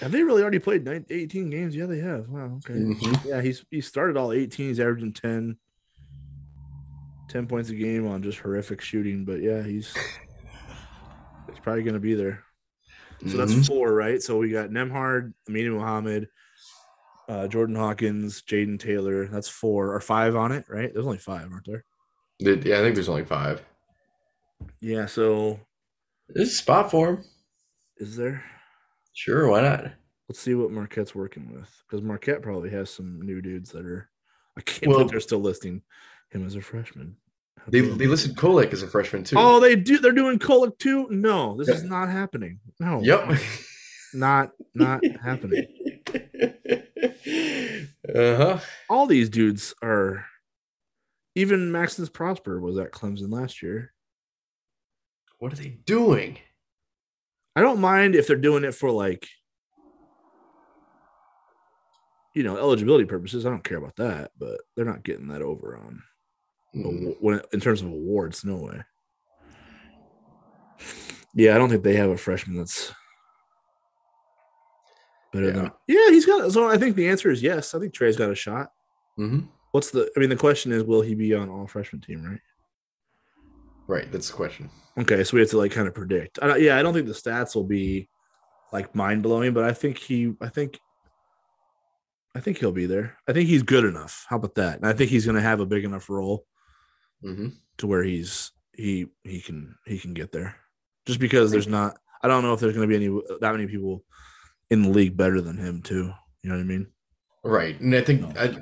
Have 0.00 0.12
they 0.12 0.22
really 0.22 0.42
already 0.42 0.58
played 0.58 0.84
nine, 0.84 1.04
18 1.10 1.50
games? 1.50 1.74
Yeah, 1.76 1.86
they 1.86 1.98
have. 1.98 2.28
Wow. 2.28 2.58
Okay. 2.64 2.74
Mhm. 2.78 3.24
Yeah, 3.26 3.40
he's 3.42 3.64
he 3.70 3.80
started 3.80 4.16
all 4.16 4.32
18. 4.32 4.68
He's 4.68 4.80
averaging 4.80 5.12
10, 5.14 5.56
10 7.28 7.46
points 7.46 7.70
a 7.70 7.74
game 7.74 8.06
on 8.06 8.22
just 8.22 8.38
horrific 8.38 8.80
shooting. 8.80 9.24
But 9.24 9.42
yeah, 9.42 9.62
he's 9.62 9.94
he's 11.50 11.58
probably 11.62 11.82
gonna 11.82 11.98
be 11.98 12.14
there. 12.14 12.42
So 13.26 13.36
that's 13.38 13.52
Mhm. 13.52 13.66
four, 13.66 13.94
right? 13.94 14.22
So 14.22 14.38
we 14.38 14.50
got 14.50 14.70
Nembhard, 14.70 15.32
Aminu 15.48 15.74
Mohammed, 15.78 16.28
uh, 17.28 17.48
Jordan 17.48 17.74
Hawkins, 17.76 18.42
Jayden 18.42 18.78
Taylor. 18.78 19.26
That's 19.26 19.48
four 19.48 19.92
or 19.94 20.00
five 20.00 20.36
on 20.36 20.52
it, 20.52 20.64
right? 20.68 20.92
There's 20.92 21.06
only 21.06 21.18
five, 21.18 21.50
aren't 21.50 21.66
there? 21.66 21.84
Yeah, 22.38 22.52
I 22.52 22.82
think 22.82 22.94
there's 22.94 23.08
only 23.08 23.24
five. 23.24 23.64
Yeah. 24.80 25.06
So 25.06 25.60
There's 26.28 26.48
a 26.50 26.52
spot 26.54 26.90
for 26.90 27.08
him. 27.10 27.24
is 27.98 28.16
there? 28.16 28.44
Sure, 29.14 29.48
why 29.48 29.62
not? 29.62 29.92
Let's 30.28 30.40
see 30.40 30.54
what 30.54 30.70
Marquette's 30.70 31.14
working 31.14 31.52
with 31.54 31.70
because 31.86 32.02
Marquette 32.02 32.42
probably 32.42 32.70
has 32.70 32.90
some 32.90 33.20
new 33.22 33.40
dudes 33.40 33.70
that 33.72 33.86
are. 33.86 34.10
I 34.56 34.60
can't 34.62 34.88
Well- 34.88 34.98
believe 34.98 35.10
they're 35.12 35.20
still 35.20 35.40
listing 35.40 35.82
him 36.30 36.44
as 36.44 36.54
a 36.56 36.60
freshman. 36.60 37.16
They, 37.68 37.80
they 37.80 38.06
listed 38.06 38.36
Kolek 38.36 38.72
as 38.72 38.82
a 38.82 38.86
freshman 38.86 39.24
too. 39.24 39.36
Oh, 39.38 39.58
they 39.60 39.74
do. 39.76 39.98
They're 39.98 40.12
doing 40.12 40.38
Kolek 40.38 40.78
too. 40.78 41.08
No, 41.10 41.56
this 41.56 41.68
is 41.68 41.82
not 41.82 42.08
happening. 42.08 42.60
No. 42.78 43.00
yep. 43.02 43.28
Not 44.14 44.52
not 44.74 45.04
happening. 45.22 45.66
uh 48.14 48.36
huh. 48.36 48.58
All 48.88 49.06
these 49.06 49.28
dudes 49.28 49.74
are. 49.82 50.24
Even 51.34 51.70
Maximus 51.70 52.08
Prosper 52.08 52.58
was 52.58 52.78
at 52.78 52.92
Clemson 52.92 53.30
last 53.30 53.62
year. 53.62 53.92
What 55.38 55.52
are 55.52 55.56
they 55.56 55.76
doing? 55.84 56.38
I 57.54 57.60
don't 57.60 57.80
mind 57.80 58.14
if 58.14 58.26
they're 58.26 58.36
doing 58.36 58.64
it 58.64 58.74
for 58.74 58.90
like, 58.90 59.28
you 62.34 62.42
know, 62.42 62.56
eligibility 62.56 63.04
purposes. 63.04 63.44
I 63.44 63.50
don't 63.50 63.64
care 63.64 63.76
about 63.76 63.96
that, 63.96 64.30
but 64.38 64.60
they're 64.76 64.86
not 64.86 65.02
getting 65.02 65.28
that 65.28 65.42
over 65.42 65.76
on 65.76 66.02
Mm. 66.76 67.16
when 67.20 67.40
in 67.52 67.60
terms 67.60 67.80
of 67.80 67.88
awards. 67.88 68.44
No 68.44 68.56
way. 68.56 68.82
Yeah, 71.34 71.54
I 71.54 71.58
don't 71.58 71.70
think 71.70 71.82
they 71.82 71.96
have 71.96 72.10
a 72.10 72.18
freshman 72.18 72.56
that's 72.56 72.92
better 75.32 75.52
than. 75.52 75.70
Yeah, 75.86 76.08
he's 76.10 76.26
got. 76.26 76.52
So 76.52 76.68
I 76.68 76.78
think 76.78 76.96
the 76.96 77.08
answer 77.08 77.30
is 77.30 77.42
yes. 77.42 77.74
I 77.74 77.78
think 77.78 77.94
Trey's 77.94 78.16
got 78.16 78.30
a 78.30 78.34
shot. 78.34 78.72
Mhm. 79.18 79.48
What's 79.72 79.90
the? 79.90 80.10
I 80.16 80.20
mean, 80.20 80.30
the 80.30 80.36
question 80.36 80.72
is, 80.72 80.84
will 80.84 81.02
he 81.02 81.14
be 81.14 81.34
on 81.34 81.48
all 81.48 81.66
freshman 81.66 82.00
team? 82.00 82.24
Right. 82.24 82.40
Right, 83.88 84.10
that's 84.10 84.28
the 84.28 84.34
question. 84.34 84.68
Okay, 84.98 85.22
so 85.22 85.36
we 85.36 85.40
have 85.40 85.50
to 85.50 85.58
like 85.58 85.70
kind 85.70 85.86
of 85.86 85.94
predict. 85.94 86.40
I, 86.42 86.56
yeah, 86.56 86.76
I 86.76 86.82
don't 86.82 86.92
think 86.92 87.06
the 87.06 87.12
stats 87.12 87.54
will 87.54 87.64
be 87.64 88.08
like 88.72 88.94
mind 88.96 89.22
blowing, 89.22 89.52
but 89.52 89.62
I 89.62 89.72
think 89.72 89.96
he, 89.98 90.34
I 90.40 90.48
think, 90.48 90.80
I 92.34 92.40
think 92.40 92.58
he'll 92.58 92.72
be 92.72 92.86
there. 92.86 93.16
I 93.28 93.32
think 93.32 93.48
he's 93.48 93.62
good 93.62 93.84
enough. 93.84 94.26
How 94.28 94.36
about 94.36 94.56
that? 94.56 94.78
And 94.78 94.86
I 94.88 94.92
think 94.92 95.10
he's 95.10 95.24
going 95.24 95.36
to 95.36 95.40
have 95.42 95.60
a 95.60 95.66
big 95.66 95.84
enough 95.84 96.10
role 96.10 96.44
hmm 97.22 97.48
to 97.78 97.86
where 97.86 98.02
he's 98.02 98.52
he 98.72 99.06
he 99.24 99.40
can 99.40 99.74
he 99.86 99.98
can 99.98 100.14
get 100.14 100.32
there. 100.32 100.56
Just 101.06 101.20
because 101.20 101.52
there's 101.52 101.68
not, 101.68 101.98
I 102.22 102.28
don't 102.28 102.42
know 102.42 102.52
if 102.52 102.60
there's 102.60 102.74
going 102.74 102.88
to 102.88 102.98
be 102.98 103.04
any 103.04 103.38
that 103.40 103.52
many 103.52 103.66
people 103.66 104.04
in 104.70 104.82
the 104.82 104.88
league 104.88 105.16
better 105.16 105.40
than 105.40 105.56
him 105.56 105.82
too. 105.82 106.12
You 106.42 106.50
know 106.50 106.56
what 106.56 106.62
I 106.62 106.64
mean? 106.64 106.86
Right, 107.44 107.78
and 107.80 107.94
I 107.94 108.00
think 108.00 108.36
I, 108.36 108.56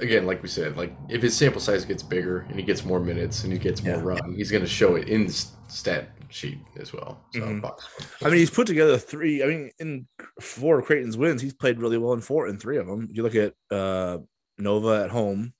again, 0.00 0.26
like 0.26 0.42
we 0.42 0.48
said, 0.48 0.76
like 0.76 0.92
if 1.08 1.22
his 1.22 1.36
sample 1.36 1.60
size 1.60 1.84
gets 1.84 2.02
bigger 2.02 2.40
and 2.48 2.56
he 2.56 2.62
gets 2.62 2.84
more 2.84 2.98
minutes 2.98 3.44
and 3.44 3.52
he 3.52 3.58
gets 3.58 3.84
more 3.84 3.98
Yeah. 3.98 4.02
run, 4.02 4.34
he's 4.34 4.50
going 4.50 4.64
to 4.64 4.68
show 4.68 4.96
it 4.96 5.08
in 5.08 5.28
the 5.28 5.32
stat 5.68 6.08
sheet 6.28 6.58
as 6.76 6.92
well. 6.92 7.24
So, 7.30 7.40
Mhm. 7.40 7.60
box 7.62 7.86
I 8.22 8.24
mean, 8.24 8.38
he's 8.38 8.50
put 8.50 8.66
together 8.66 8.98
three. 8.98 9.44
I 9.44 9.46
mean, 9.46 9.70
in 9.78 10.08
four 10.40 10.80
of 10.80 10.86
Creighton's 10.86 11.16
wins, 11.16 11.40
he's 11.40 11.54
played 11.54 11.78
really 11.78 11.98
well 11.98 12.14
in 12.14 12.20
four 12.20 12.48
and 12.48 12.60
three 12.60 12.78
of 12.78 12.88
them. 12.88 13.06
You 13.12 13.22
look 13.22 13.36
at 13.36 13.54
uh, 13.70 14.18
Nova 14.58 15.04
at 15.04 15.10
home, 15.10 15.54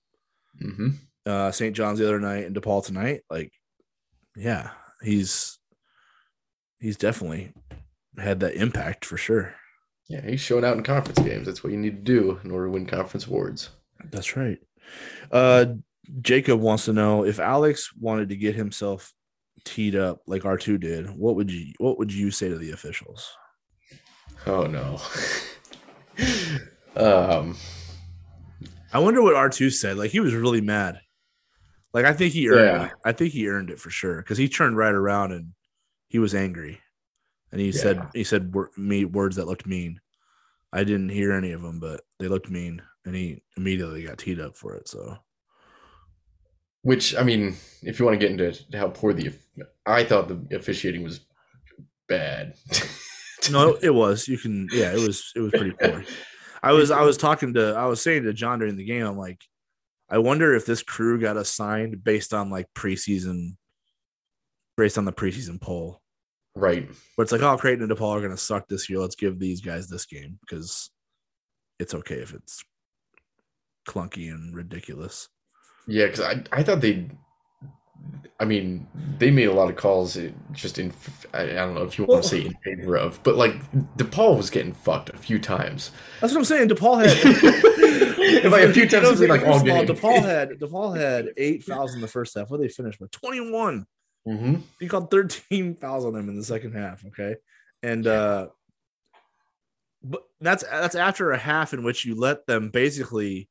hmm 0.59 0.91
uh, 1.27 1.51
St. 1.51 1.74
John's 1.74 1.99
the 1.99 2.07
other 2.07 2.20
night, 2.20 2.45
and 2.45 2.55
DePaul 2.55 2.85
tonight. 2.85 3.22
Like, 3.29 3.53
yeah, 4.37 4.70
he's 5.03 5.59
he's 6.81 6.97
definitely 6.97 7.53
had 8.18 8.41
that 8.41 8.55
impact 8.55 9.05
for 9.05 9.16
sure. 9.16 9.55
Yeah, 10.09 10.24
he's 10.24 10.41
showing 10.41 10.64
out 10.64 10.77
in 10.77 10.85
conference 10.85 11.18
games. 11.18 11.47
That's 11.47 11.64
what 11.64 11.72
you 11.72 11.79
need 11.79 12.05
to 12.07 12.12
do 12.12 12.41
in 12.45 12.51
order 12.51 12.66
to 12.66 12.72
win 12.72 12.87
conference 12.87 13.27
awards. 13.27 13.70
That's 14.11 14.37
right. 14.37 14.59
Uh, 15.33 15.66
Jacob 16.20 16.61
wants 16.61 16.85
to 16.85 16.93
know 16.93 17.24
if 17.24 17.41
Alex 17.41 17.93
wanted 17.99 18.29
to 18.29 18.37
get 18.37 18.55
himself 18.55 19.12
teed 19.64 19.97
up 19.97 20.20
like 20.27 20.45
R 20.45 20.57
two 20.57 20.79
did. 20.79 21.11
What 21.11 21.37
would 21.37 21.51
you 21.51 21.72
What 21.79 21.99
would 21.99 22.12
you 22.12 22.31
say 22.31 22.49
to 22.49 22.57
the 22.57 22.70
officials? 22.70 23.29
Oh 24.47 24.66
no. 24.66 25.01
um, 26.97 27.57
I 28.93 29.01
wonder 29.01 29.22
what 29.22 29.35
R 29.35 29.49
two 29.49 29.70
said. 29.70 29.97
Like 29.97 30.12
he 30.12 30.20
was 30.20 30.35
really 30.35 30.61
mad. 30.61 31.01
Like 31.95 32.05
I 32.05 32.12
think 32.12 32.32
he 32.32 32.49
earned 32.49 32.61
Yeah. 32.61 32.87
it. 32.87 32.93
I 33.05 33.12
think 33.12 33.32
he 33.32 33.49
earned 33.49 33.70
it 33.70 33.80
for 33.80 33.91
sure 33.91 34.16
because 34.18 34.39
he 34.39 34.49
turned 34.49 34.76
right 34.76 34.95
around 34.95 35.32
and 35.32 35.53
he 36.09 36.18
was 36.18 36.34
angry, 36.34 36.80
and 37.53 37.61
he 37.61 37.72
said 37.72 38.01
he 38.14 38.24
said 38.24 38.55
wor- 38.55 38.70
me 38.76 39.05
words 39.05 39.37
that 39.37 39.47
looked 39.47 39.66
mean. 39.66 40.01
I 40.72 40.84
didn't 40.84 41.09
hear 41.09 41.32
any 41.32 41.53
of 41.53 41.62
them, 41.62 41.80
but 41.80 42.03
they 42.18 42.28
looked 42.28 42.51
mean, 42.51 42.82
and 43.05 43.14
he 43.14 43.43
immediately 43.57 44.05
got 44.05 44.18
teed 44.18 44.41
up 44.41 44.57
for 44.57 44.74
it. 44.74 44.89
So 44.89 45.16
which 46.82 47.16
I 47.16 47.22
mean, 47.22 47.57
if 47.82 47.99
you 47.99 48.05
want 48.05 48.20
to 48.20 48.24
get 48.24 48.30
into 48.30 48.57
how 48.76 48.89
poor 48.89 49.12
the, 49.12 49.32
I 49.87 50.05
thought 50.05 50.28
the 50.28 50.57
officiating 50.57 51.03
was 51.03 51.20
bad. 52.09 52.55
no, 53.51 53.76
it 53.82 53.95
was. 53.95 54.28
You 54.28 54.39
can, 54.39 54.68
yeah, 54.72 54.93
it 54.93 55.01
was. 55.01 55.32
It 55.34 55.41
was 55.41 55.51
pretty 55.51 55.72
poor. 55.72 56.05
I 56.62 56.72
was, 56.72 56.91
I 56.91 57.03
was 57.03 57.16
talking 57.16 57.55
to, 57.55 57.74
I 57.74 57.87
was 57.87 58.01
saying 58.03 58.24
to 58.24 58.32
John 58.32 58.59
during 58.59 58.76
the 58.76 58.84
game, 58.84 59.05
I'm 59.07 59.16
like, 59.18 59.41
I 60.09 60.19
wonder 60.19 60.55
if 60.55 60.67
this 60.67 60.83
crew 60.83 61.21
got 61.21 61.37
assigned 61.37 62.05
based 62.05 62.33
on 62.33 62.51
like 62.51 62.67
preseason, 62.75 63.57
based 64.77 64.99
on 64.99 65.05
the 65.05 65.13
preseason 65.13 65.61
poll. 65.61 66.01
right. 66.55 66.89
But 67.17 67.25
it's 67.25 67.33
like, 67.33 67.43
oh, 67.43 67.57
Creighton 67.57 67.83
and 67.83 67.91
DePaul 67.91 68.17
are 68.17 68.21
going 68.21 68.31
to 68.31 68.37
suck 68.37 68.69
this 68.69 68.89
year. 68.89 68.99
Let's 69.01 69.17
give 69.17 69.39
these 69.39 69.61
guys 69.61 69.89
this 69.89 70.07
game 70.07 70.39
because 70.41 70.91
it's 71.79 71.95
okay 71.95 72.17
if 72.17 72.33
it's 72.35 72.63
clunky 73.89 74.31
and 74.31 74.55
ridiculous. 74.55 75.29
Yeah, 75.89 76.07
because 76.07 76.21
I 76.21 76.43
I 76.53 76.63
thought 76.63 76.81
they, 76.81 77.09
I 78.41 78.45
mean, 78.45 78.87
they 79.19 79.31
made 79.31 79.49
a 79.49 79.53
lot 79.53 79.71
of 79.71 79.77
calls. 79.77 80.17
Eh, 80.17 80.31
just 80.53 80.79
in 80.79 80.93
I, 81.35 81.43
I 81.43 81.55
don't 81.55 81.75
know 81.75 81.85
if 81.85 81.99
you 81.99 82.05
want 82.05 82.23
to 82.25 82.29
say 82.29 82.45
in 82.45 82.55
favor 82.65 82.97
of, 82.97 83.23
but 83.23 83.37
like 83.37 83.55
DePaul 83.97 84.37
was 84.37 84.51
getting 84.51 84.73
fucked 84.73 85.11
a 85.11 85.17
few 85.17 85.39
times. 85.39 85.91
That's 86.21 86.33
what 86.33 86.39
I'm 86.39 86.45
saying. 86.45 86.69
DePaul 86.69 87.05
had 87.05 87.17
If, 88.01 88.45
like, 88.53 88.65
a 88.65 88.73
few 88.73 88.89
times 88.89 89.21
like, 89.21 89.45
all 89.45 89.63
game. 89.63 89.87
DePaul 89.87 90.23
had 90.23 90.51
DePaul 90.51 90.97
had 90.97 91.31
eight 91.37 91.65
fouls 91.65 91.95
in 91.95 92.01
the 92.01 92.09
first 92.09 92.35
half. 92.37 92.51
What 92.51 92.61
did 92.61 92.69
they 92.69 92.73
finish 92.73 92.99
with? 93.01 93.11
21. 93.11 93.87
Mm-hmm. 94.27 94.57
He 94.81 94.89
called 94.89 95.11
13 95.11 95.77
fouls 95.77 96.05
on 96.05 96.13
them 96.13 96.29
in 96.29 96.37
the 96.37 96.45
second 96.45 96.73
half. 96.73 97.05
Okay. 97.07 97.37
And 97.83 98.07
uh 98.07 98.49
but 100.03 100.23
that's 100.41 100.65
that's 100.65 100.95
after 100.95 101.33
a 101.33 101.39
half 101.39 101.73
in 101.73 101.83
which 101.83 102.05
you 102.05 102.15
let 102.15 102.47
them 102.47 102.71
basically 102.71 103.49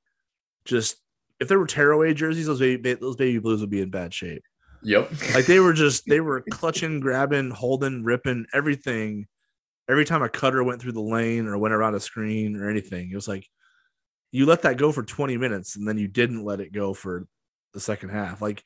just 0.66 0.98
if 1.40 1.48
there 1.48 1.60
were 1.60 1.68
tearaway 1.68 2.14
jerseys, 2.14 2.48
those 2.48 2.60
baby 2.60 2.94
those 2.94 3.16
baby 3.16 3.40
blues 3.40 3.62
would 3.62 3.70
be 3.70 3.82
in 3.82 3.90
bad 3.90 4.14
shape. 4.14 4.44
Yep. 4.84 5.12
Like 5.34 5.46
they 5.46 5.60
were 5.60 5.74
just 5.74 6.06
they 6.08 6.20
were 6.20 6.42
clutching, 6.50 7.00
grabbing, 7.00 7.52
holding, 7.52 8.04
ripping 8.04 8.46
everything. 8.54 9.28
Every 9.90 10.06
time 10.06 10.24
a 10.24 10.30
cutter 10.30 10.64
went 10.64 10.82
through 10.82 10.94
the 10.94 11.02
lane 11.02 11.46
or 11.46 11.58
went 11.58 11.74
around 11.74 11.96
a 11.96 12.00
screen 12.00 12.56
or 12.56 12.70
anything, 12.70 13.12
it 13.12 13.16
was 13.16 13.28
like 13.28 13.48
you 14.36 14.46
let 14.46 14.64
that 14.64 14.78
go 14.78 14.92
for 14.92 15.04
20 15.04 15.38
minutes 15.38 15.76
and 15.76 15.88
then 15.88 15.98
you 15.98 16.08
didn't 16.08 16.44
let 16.44 16.60
it 16.60 16.74
go 16.74 16.94
for 16.94 17.26
the 17.74 17.80
second 17.80 18.10
half. 18.10 18.42
Like 18.42 18.64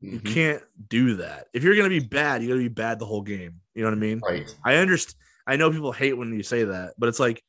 you 0.00 0.18
Mhm. 0.20 0.24
can't 0.34 0.62
do 0.88 1.16
that. 1.16 1.48
If 1.52 1.62
you're 1.62 1.76
gonna 1.76 1.88
be 1.90 1.98
bad, 2.00 2.42
you 2.42 2.48
gotta 2.48 2.60
be 2.60 2.68
bad 2.68 2.98
the 2.98 3.06
whole 3.06 3.22
game. 3.22 3.60
You 3.74 3.82
know 3.82 3.88
what 3.90 3.96
I 3.96 4.00
mean? 4.00 4.20
Right. 4.20 4.54
I 4.64 4.76
understand. 4.76 5.16
I 5.46 5.56
know 5.56 5.70
people 5.70 5.92
hate 5.92 6.16
when 6.16 6.32
you 6.32 6.42
say 6.42 6.64
that, 6.64 6.94
but 6.96 7.08
it's 7.08 7.20
like 7.20 7.42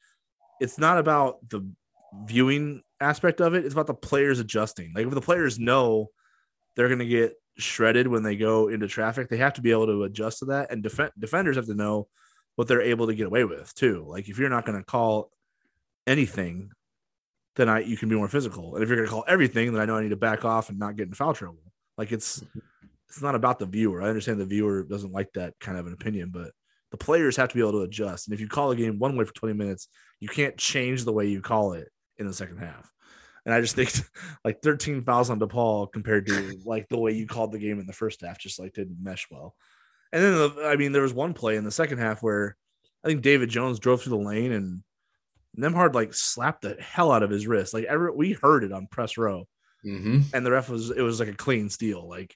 it's 0.59 0.77
not 0.77 0.97
about 0.97 1.37
the 1.49 1.61
viewing 2.25 2.81
aspect 2.99 3.39
of 3.41 3.53
it. 3.53 3.63
It's 3.65 3.73
about 3.73 3.87
the 3.87 3.93
players 3.93 4.39
adjusting. 4.39 4.91
Like 4.93 5.07
if 5.07 5.13
the 5.13 5.21
players 5.21 5.57
know 5.59 6.09
they're 6.75 6.87
going 6.89 6.99
to 6.99 7.05
get 7.05 7.33
shredded 7.57 8.07
when 8.07 8.23
they 8.23 8.35
go 8.35 8.67
into 8.67 8.87
traffic, 8.87 9.29
they 9.29 9.37
have 9.37 9.53
to 9.53 9.61
be 9.61 9.71
able 9.71 9.87
to 9.87 10.03
adjust 10.03 10.39
to 10.39 10.45
that. 10.45 10.71
And 10.71 10.83
def- 10.83 11.11
defenders 11.17 11.55
have 11.55 11.65
to 11.67 11.73
know 11.73 12.07
what 12.55 12.67
they're 12.67 12.81
able 12.81 13.07
to 13.07 13.15
get 13.15 13.27
away 13.27 13.43
with 13.45 13.73
too. 13.75 14.03
Like 14.07 14.29
if 14.29 14.37
you're 14.39 14.49
not 14.49 14.65
going 14.65 14.77
to 14.77 14.83
call 14.83 15.31
anything, 16.05 16.71
then 17.55 17.69
I 17.69 17.79
you 17.79 17.97
can 17.97 18.09
be 18.09 18.15
more 18.15 18.27
physical. 18.27 18.75
And 18.75 18.83
if 18.83 18.89
you're 18.89 18.97
going 18.97 19.07
to 19.07 19.13
call 19.13 19.25
everything, 19.27 19.73
then 19.73 19.81
I 19.81 19.85
know 19.85 19.97
I 19.97 20.03
need 20.03 20.09
to 20.09 20.15
back 20.15 20.45
off 20.45 20.69
and 20.69 20.79
not 20.79 20.95
get 20.95 21.07
in 21.07 21.13
foul 21.13 21.33
trouble. 21.33 21.59
Like 21.97 22.11
it's 22.11 22.39
mm-hmm. 22.39 22.59
it's 23.09 23.21
not 23.21 23.35
about 23.35 23.59
the 23.59 23.65
viewer. 23.65 24.01
I 24.01 24.07
understand 24.07 24.39
the 24.39 24.45
viewer 24.45 24.83
doesn't 24.83 25.11
like 25.11 25.33
that 25.33 25.53
kind 25.59 25.77
of 25.77 25.87
an 25.87 25.93
opinion, 25.93 26.29
but 26.29 26.51
the 26.91 26.97
players 26.97 27.37
have 27.37 27.49
to 27.49 27.55
be 27.55 27.61
able 27.61 27.71
to 27.73 27.81
adjust. 27.81 28.27
And 28.27 28.33
if 28.33 28.39
you 28.39 28.47
call 28.47 28.71
a 28.71 28.75
game 28.75 28.99
one 28.99 29.15
way 29.15 29.25
for 29.25 29.33
20 29.33 29.55
minutes, 29.55 29.87
you 30.19 30.27
can't 30.27 30.57
change 30.57 31.03
the 31.03 31.13
way 31.13 31.27
you 31.27 31.41
call 31.41 31.73
it 31.73 31.87
in 32.17 32.27
the 32.27 32.33
second 32.33 32.57
half. 32.57 32.91
And 33.45 33.55
I 33.55 33.61
just 33.61 33.75
think 33.75 33.91
like 34.45 34.61
13 34.61 35.03
fouls 35.03 35.29
on 35.29 35.39
DePaul 35.39 35.91
compared 35.91 36.27
to 36.27 36.59
like 36.65 36.87
the 36.89 36.99
way 36.99 37.13
you 37.13 37.27
called 37.27 37.51
the 37.51 37.59
game 37.59 37.79
in 37.79 37.87
the 37.87 37.93
first 37.93 38.21
half 38.21 38.37
just 38.37 38.59
like 38.59 38.73
didn't 38.73 39.01
mesh 39.01 39.27
well. 39.31 39.55
And 40.13 40.21
then 40.21 40.33
the, 40.33 40.63
I 40.65 40.75
mean 40.75 40.91
there 40.91 41.01
was 41.01 41.13
one 41.13 41.33
play 41.33 41.55
in 41.55 41.63
the 41.63 41.71
second 41.71 41.99
half 41.99 42.21
where 42.21 42.57
I 43.03 43.07
think 43.07 43.21
David 43.21 43.49
Jones 43.49 43.79
drove 43.79 44.01
through 44.01 44.17
the 44.17 44.27
lane 44.27 44.51
and 44.51 44.83
Nembhard 45.57 45.93
like 45.93 46.13
slapped 46.13 46.61
the 46.61 46.75
hell 46.79 47.11
out 47.11 47.23
of 47.23 47.29
his 47.29 47.47
wrist. 47.47 47.73
Like 47.73 47.83
every 47.85 48.11
we 48.11 48.33
heard 48.33 48.63
it 48.63 48.71
on 48.71 48.87
press 48.87 49.17
row 49.17 49.47
Mm-hmm. 49.83 50.19
and 50.35 50.45
the 50.45 50.51
ref 50.51 50.69
was 50.69 50.91
it 50.91 51.01
was 51.01 51.19
like 51.19 51.29
a 51.29 51.33
clean 51.33 51.67
steal. 51.69 52.07
Like 52.07 52.35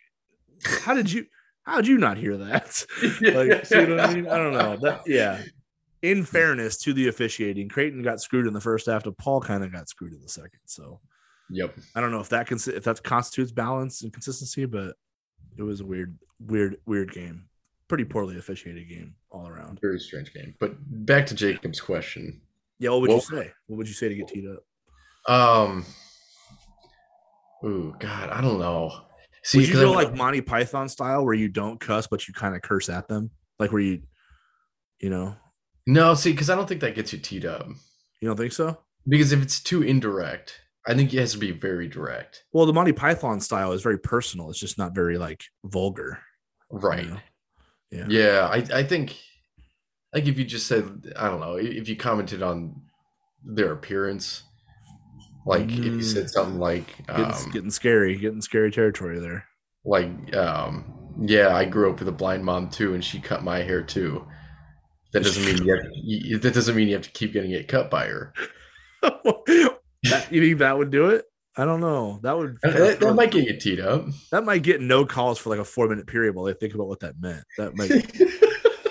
how 0.81 0.95
did 0.95 1.11
you 1.11 1.25
how 1.63 1.75
did 1.77 1.87
you 1.87 1.97
not 1.99 2.17
hear 2.17 2.37
that? 2.37 2.85
like 3.21 3.65
see 3.65 3.77
what 3.85 3.99
I 3.99 4.13
mean? 4.15 4.27
I 4.27 4.37
don't 4.37 4.53
know. 4.53 4.77
That 4.77 5.01
yeah. 5.05 5.41
In 6.01 6.23
fairness 6.25 6.77
to 6.79 6.93
the 6.93 7.07
officiating, 7.07 7.69
Creighton 7.69 8.01
got 8.03 8.19
screwed 8.21 8.47
in 8.47 8.53
the 8.53 8.61
first 8.61 8.85
half. 8.87 9.05
And 9.05 9.17
Paul 9.17 9.41
kind 9.41 9.63
of 9.63 9.71
got 9.71 9.89
screwed 9.89 10.13
in 10.13 10.21
the 10.21 10.29
second. 10.29 10.59
So 10.65 10.99
Yep. 11.51 11.75
I 11.95 12.01
don't 12.01 12.11
know 12.11 12.19
if 12.19 12.29
that 12.29 12.47
can 12.47 12.57
if 12.57 12.83
that 12.85 13.03
constitutes 13.03 13.51
balance 13.51 14.01
and 14.01 14.11
consistency, 14.11 14.65
but 14.65 14.95
it 15.57 15.61
was 15.63 15.81
a 15.81 15.85
weird, 15.85 16.17
weird, 16.39 16.77
weird 16.87 17.11
game. 17.11 17.45
Pretty 17.87 18.05
poorly 18.05 18.37
officiated 18.39 18.89
game 18.89 19.13
all 19.29 19.47
around. 19.47 19.77
Very 19.81 19.99
strange 19.99 20.33
game. 20.33 20.55
But 20.59 20.73
back 21.05 21.27
to 21.27 21.35
Jacob's 21.35 21.79
question. 21.79 22.41
Yeah, 22.79 22.89
what 22.91 23.01
would 23.01 23.09
Well- 23.09 23.17
you 23.29 23.37
say? 23.43 23.51
What 23.67 23.77
would 23.77 23.87
you 23.87 23.93
say 23.93 24.09
to 24.09 24.15
get 24.15 24.27
teed 24.27 24.45
up? 24.47 25.31
Um. 25.31 25.85
Ooh, 27.63 27.95
God, 27.99 28.29
I 28.29 28.41
don't 28.41 28.59
know. 28.59 28.91
See, 29.43 29.59
would 29.59 29.67
you 29.69 29.73
go 29.75 29.91
like 29.91 30.13
Monty 30.15 30.41
Python 30.41 30.89
style 30.89 31.23
where 31.25 31.33
you 31.33 31.47
don't 31.47 31.79
cuss 31.79 32.07
but 32.07 32.27
you 32.27 32.33
kind 32.33 32.55
of 32.55 32.61
curse 32.61 32.89
at 32.89 33.07
them? 33.07 33.31
Like 33.59 33.71
where 33.71 33.81
you 33.81 34.01
you 34.99 35.09
know, 35.09 35.35
no, 35.87 36.13
see, 36.13 36.31
because 36.31 36.49
I 36.49 36.55
don't 36.55 36.67
think 36.67 36.81
that 36.81 36.95
gets 36.95 37.11
you 37.13 37.19
teed 37.19 37.45
up. 37.45 37.67
you 38.21 38.27
don't 38.27 38.37
think 38.37 38.53
so? 38.53 38.77
Because 39.07 39.31
if 39.33 39.41
it's 39.41 39.59
too 39.61 39.83
indirect, 39.83 40.59
I 40.87 40.93
think 40.95 41.13
it 41.13 41.19
has 41.19 41.33
to 41.33 41.37
be 41.37 41.51
very 41.51 41.87
direct. 41.87 42.43
Well, 42.53 42.65
the 42.65 42.73
Monty 42.73 42.93
Python 42.93 43.39
style 43.41 43.71
is 43.73 43.81
very 43.83 43.99
personal. 43.99 44.49
It's 44.49 44.59
just 44.59 44.77
not 44.77 44.95
very 44.95 45.17
like 45.17 45.43
vulgar. 45.65 46.19
you 46.71 46.79
Right. 46.79 47.07
know? 47.09 47.17
Yeah. 47.91 48.05
Yeah, 48.09 48.47
I, 48.51 48.79
I 48.79 48.83
think 48.83 49.15
like 50.15 50.25
if 50.27 50.39
you 50.39 50.45
just 50.45 50.65
said 50.65 51.13
I 51.15 51.27
don't 51.27 51.39
know, 51.41 51.57
if 51.57 51.87
you 51.87 51.95
commented 51.95 52.41
on 52.41 52.81
their 53.43 53.71
appearance, 53.73 54.41
like 55.45 55.69
if 55.69 55.77
you 55.77 56.01
said 56.01 56.25
Mm. 56.25 56.29
something 56.29 56.57
like 56.59 57.05
Getting, 57.07 57.25
um, 57.25 57.51
getting 57.51 57.69
scary, 57.69 58.15
getting 58.17 58.41
scary 58.41 58.71
territory 58.71 59.19
there. 59.19 59.45
like 59.83 60.33
um 60.35 60.91
yeah, 61.21 61.55
I 61.55 61.65
grew 61.65 61.91
up 61.91 61.99
with 61.99 62.07
a 62.07 62.11
blind 62.11 62.43
mom 62.43 62.69
too, 62.69 62.93
and 62.95 63.03
she 63.03 63.19
cut 63.19 63.43
my 63.43 63.59
hair 63.59 63.81
too. 63.83 64.25
That 65.13 65.23
doesn't 65.23 65.45
mean 65.45 65.63
you 65.65 65.73
have 65.75 65.85
you, 65.93 66.37
that 66.39 66.53
doesn't 66.53 66.75
mean 66.75 66.87
you 66.87 66.95
have 66.95 67.03
to 67.03 67.11
keep 67.11 67.31
getting 67.33 67.51
it 67.51 67.67
cut 67.67 67.89
by 67.91 68.07
her. 68.07 68.33
That- 70.03 70.31
you 70.31 70.41
think 70.41 70.59
that 70.59 70.77
would 70.77 70.91
do 70.91 71.07
it? 71.07 71.25
I 71.57 71.63
don't 71.65 71.79
know. 71.79 72.19
That 72.21 72.37
would 72.37 72.57
That, 72.63 72.99
that 72.99 73.13
might 73.15 73.31
get 73.31 73.45
you 73.45 73.57
teed 73.57 73.79
up. 73.79 74.05
that 74.31 74.43
might 74.43 74.61
get 74.61 74.81
no 74.81 75.05
calls 75.05 75.39
for 75.39 75.49
like 75.49 75.59
a 75.59 75.63
four 75.63 75.87
minute 75.87 76.05
period 76.05 76.35
while 76.35 76.43
they 76.45 76.53
think 76.53 76.73
about 76.75 76.87
what 76.87 76.99
that 76.99 77.15
meant. 77.19 77.43
That 77.57 77.75
might 77.75 77.89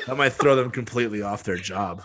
that 0.06 0.16
might 0.16 0.32
throw 0.32 0.56
them 0.56 0.70
completely 0.70 1.22
off 1.22 1.42
their 1.44 1.56
job. 1.56 2.02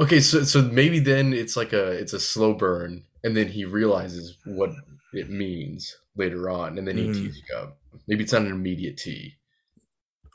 okay, 0.00 0.20
so 0.20 0.44
so 0.44 0.62
maybe 0.62 0.98
then 0.98 1.32
it's 1.32 1.56
like 1.56 1.72
a 1.72 1.92
it's 1.92 2.12
a 2.12 2.20
slow 2.20 2.54
burn, 2.54 3.04
and 3.24 3.36
then 3.36 3.48
he 3.48 3.64
realizes 3.64 4.36
what 4.44 4.70
it 5.12 5.28
means 5.30 5.96
later 6.16 6.48
on, 6.50 6.78
and 6.78 6.86
then 6.86 6.96
he 6.96 7.08
Mhm. 7.08 7.14
tees 7.14 7.42
you 7.48 7.56
up. 7.56 7.78
Maybe 8.06 8.22
it's 8.24 8.32
not 8.32 8.42
an 8.42 8.48
immediate 8.52 8.96
tee. 8.96 9.34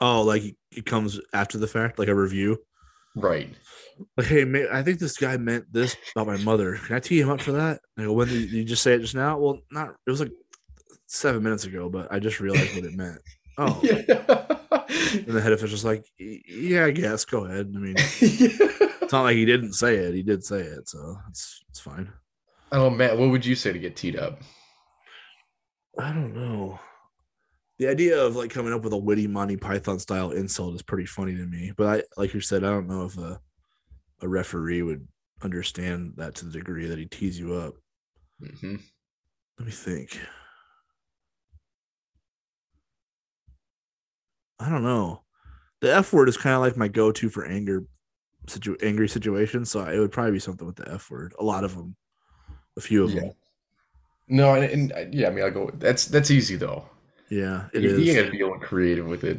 Oh, 0.02 0.22
like 0.22 0.44
it 0.72 0.86
comes 0.86 1.20
after 1.34 1.58
the 1.58 1.68
fact, 1.68 2.00
like 2.00 2.08
a 2.10 2.16
review. 2.16 2.58
Right. 3.16 3.54
Like, 4.18 4.26
hey, 4.28 4.44
man, 4.44 4.68
I 4.72 4.82
think 4.82 4.98
this 5.00 5.18
guy 5.18 5.38
meant 5.38 5.72
this 5.72 5.96
about 6.16 6.26
my 6.28 6.38
mother. 6.38 6.78
Can 6.88 6.96
I 6.96 7.00
tee 7.00 7.22
him 7.22 7.30
up 7.30 7.42
for 7.42 7.52
that? 7.52 7.80
Go, 7.98 8.12
when 8.12 8.28
did 8.28 8.50
you 8.52 8.64
just 8.64 8.82
say 8.82 8.96
it 8.96 9.00
just 9.02 9.14
now? 9.14 9.38
Well, 9.38 9.60
not. 9.72 9.90
It 10.08 10.10
was 10.10 10.20
like 10.20 10.32
seven 11.06 11.44
minutes 11.44 11.66
ago, 11.66 11.90
but 11.90 12.12
I 12.12 12.18
just 12.20 12.40
realized 12.40 12.76
what 12.76 12.86
it 12.86 12.94
meant. 12.96 13.22
Oh, 13.60 13.80
Yeah. 13.84 14.43
and 15.14 15.28
the 15.28 15.42
head 15.42 15.54
official's 15.54 15.86
like, 15.86 16.06
yeah, 16.18 16.86
I 16.86 16.92
guess. 16.92 17.26
Go 17.26 17.46
ahead. 17.46 17.72
I 17.76 17.80
mean, 17.80 17.96
it's 17.98 19.12
not 19.14 19.24
like 19.24 19.36
he 19.36 19.46
didn't 19.46 19.74
say 19.74 19.96
it. 19.96 20.14
He 20.14 20.24
did 20.24 20.44
say 20.44 20.60
it, 20.60 20.88
so 20.90 21.18
it's 21.30 21.64
it's 21.70 21.80
fine. 21.80 22.12
oh 22.72 22.90
Matt, 22.90 23.18
what 23.18 23.30
would 23.30 23.46
you 23.46 23.56
say 23.56 23.74
to 23.74 23.80
get 23.80 23.96
teed 23.96 24.16
up? 24.18 24.42
I 26.00 26.12
don't 26.12 26.36
know. 26.36 26.80
The 27.80 27.88
idea 27.88 28.20
of 28.24 28.36
like 28.36 28.52
coming 28.52 28.74
up 28.74 28.84
with 28.84 28.94
a 28.94 28.98
witty 28.98 29.28
Monty 29.28 29.58
Python 29.58 30.00
style 30.00 30.32
insult 30.32 30.76
is 30.76 30.82
pretty 30.84 31.06
funny 31.06 31.36
to 31.36 31.46
me. 31.46 31.72
But 31.76 31.88
I, 31.88 32.04
like 32.22 32.34
you 32.34 32.42
said, 32.42 32.64
I 32.64 32.70
don't 32.70 32.88
know 32.88 33.06
if 33.06 33.18
a 33.18 33.40
a 34.22 34.28
referee 34.28 34.82
would 34.84 35.08
understand 35.42 36.14
that 36.18 36.36
to 36.36 36.46
the 36.46 36.52
degree 36.60 36.86
that 36.88 37.00
he 37.00 37.06
tees 37.06 37.38
you 37.40 37.56
up. 37.56 37.74
hmm 38.62 38.76
Let 39.60 39.66
me 39.66 39.72
think. 39.72 40.20
I 44.64 44.70
don't 44.70 44.84
know. 44.84 45.22
The 45.82 45.94
F 45.94 46.14
word 46.14 46.30
is 46.30 46.38
kind 46.38 46.56
of 46.56 46.62
like 46.62 46.78
my 46.78 46.88
go-to 46.88 47.30
for 47.30 47.46
anger, 47.46 47.84
situ- 48.48 48.78
angry 48.82 49.10
situations. 49.10 49.70
So 49.72 49.84
it 49.86 50.00
would 50.00 50.12
probably 50.12 50.32
be 50.32 50.40
something 50.40 50.66
with 50.66 50.78
the 50.78 50.90
F 50.92 51.12
word. 51.12 51.34
A 51.40 51.44
lot 51.44 51.64
of 51.64 51.76
them, 51.76 51.96
a 52.78 52.82
few 52.82 53.04
of 53.04 53.12
Yeah. 53.12 53.20
them. 53.22 53.32
No, 54.30 54.56
and, 54.56 54.64
and 54.64 54.92
uh, 54.94 55.06
yeah, 55.12 55.28
I 55.28 55.32
mean, 55.32 55.44
I'll 55.44 55.52
go. 55.52 55.70
That's 55.74 56.06
that's 56.06 56.32
easy 56.32 56.56
though. 56.56 56.86
Yeah, 57.30 57.66
it 57.74 57.82
you, 57.84 57.90
is. 57.90 58.00
you 58.00 58.16
gotta 58.16 58.32
be 58.32 58.40
a 58.40 58.46
little 58.46 58.62
creative 58.62 59.06
with 59.06 59.26
it. 59.26 59.38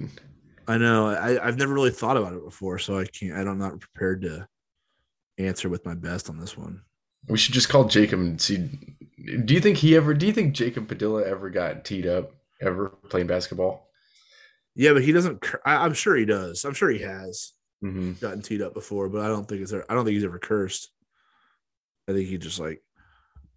I 0.68 0.76
know. 0.78 1.08
I, 1.08 1.44
I've 1.46 1.56
never 1.58 1.72
really 1.72 1.90
thought 1.90 2.16
about 2.18 2.34
it 2.34 2.44
before, 2.44 2.78
so 2.78 2.98
I 2.98 3.06
can't. 3.06 3.48
I'm 3.48 3.58
not 3.58 3.80
prepared 3.80 4.22
to 4.22 4.46
answer 5.38 5.68
with 5.70 5.84
my 5.86 5.94
best 5.94 6.28
on 6.28 6.38
this 6.38 6.56
one. 6.56 6.82
We 7.28 7.38
should 7.38 7.54
just 7.54 7.70
call 7.70 7.84
Jacob 7.86 8.20
and 8.20 8.38
see. 8.40 8.68
Do 9.46 9.54
you 9.54 9.60
think 9.60 9.78
he 9.78 9.96
ever? 9.96 10.12
Do 10.12 10.26
you 10.26 10.32
think 10.32 10.54
Jacob 10.54 10.86
Padilla 10.86 11.24
ever 11.24 11.48
got 11.48 11.86
teed 11.86 12.06
up 12.06 12.32
ever 12.60 12.90
playing 13.08 13.26
basketball? 13.26 13.88
Yeah, 14.74 14.92
but 14.92 15.04
he 15.04 15.12
doesn't. 15.12 15.40
cur- 15.40 15.62
I, 15.64 15.76
I'm 15.84 15.94
sure 15.94 16.16
he 16.16 16.24
does. 16.24 16.64
I'm 16.64 16.74
sure 16.74 16.90
he 16.90 17.00
has 17.00 17.52
Mm-hmm. 17.84 18.12
gotten 18.14 18.40
teed 18.40 18.62
up 18.62 18.72
before, 18.72 19.08
but 19.10 19.20
I 19.20 19.28
don't 19.28 19.46
think 19.46 19.60
it's. 19.60 19.72
ever- 19.72 19.84
I 19.90 19.94
don't 19.94 20.04
think 20.04 20.14
he's 20.14 20.24
ever 20.24 20.38
cursed. 20.38 20.90
I 22.08 22.12
think 22.12 22.28
he 22.28 22.38
just 22.38 22.58
like 22.58 22.82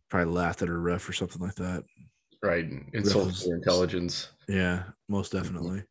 probably 0.09 0.33
laughed 0.33 0.61
at 0.61 0.69
a 0.69 0.73
ref 0.77 1.07
or 1.07 1.13
something 1.13 1.41
like 1.41 1.55
that. 1.55 1.83
Right, 2.43 2.65
insults 2.93 3.45
their 3.45 3.55
intelligence. 3.55 4.29
Yeah, 4.47 4.83
most 5.09 5.31
definitely. 5.31 5.83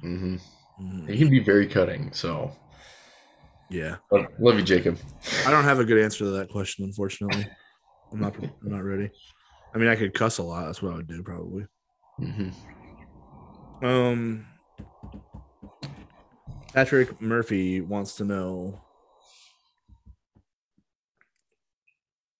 hmm 0.00 0.36
Mhm. 0.80 1.10
He 1.10 1.18
can 1.18 1.30
be 1.30 1.40
very 1.40 1.66
cutting. 1.66 2.12
So, 2.12 2.52
Yeah, 3.68 3.96
But 4.10 4.28
love 4.40 4.56
you, 4.56 4.62
Jacob. 4.64 4.98
I 5.46 5.50
don't 5.50 5.64
have 5.64 5.78
a 5.78 5.84
good 5.84 5.98
answer 6.02 6.24
to 6.24 6.30
that 6.30 6.48
question, 6.48 6.84
unfortunately. 6.84 7.46
I'm 8.12 8.20
not. 8.20 8.34
I'm 8.36 8.52
not 8.62 8.82
ready. 8.84 9.10
I 9.74 9.78
mean, 9.78 9.88
I 9.88 9.96
could 9.96 10.14
cuss 10.14 10.38
a 10.38 10.42
lot. 10.42 10.66
That's 10.66 10.80
what 10.80 10.92
I 10.92 10.96
would 10.96 11.06
do 11.08 11.22
probably. 11.22 11.66
hmm 12.18 12.48
Um, 13.82 14.46
Patrick 16.72 17.20
Murphy 17.20 17.80
wants 17.80 18.16
to 18.16 18.24
know. 18.24 18.80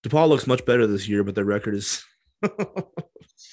DePaul 0.04 0.28
looks 0.28 0.46
much 0.46 0.64
better 0.64 0.86
this 0.86 1.08
year, 1.08 1.24
but 1.24 1.34
their 1.34 1.44
record 1.44 1.74
is. 1.74 2.04
like, 2.42 2.56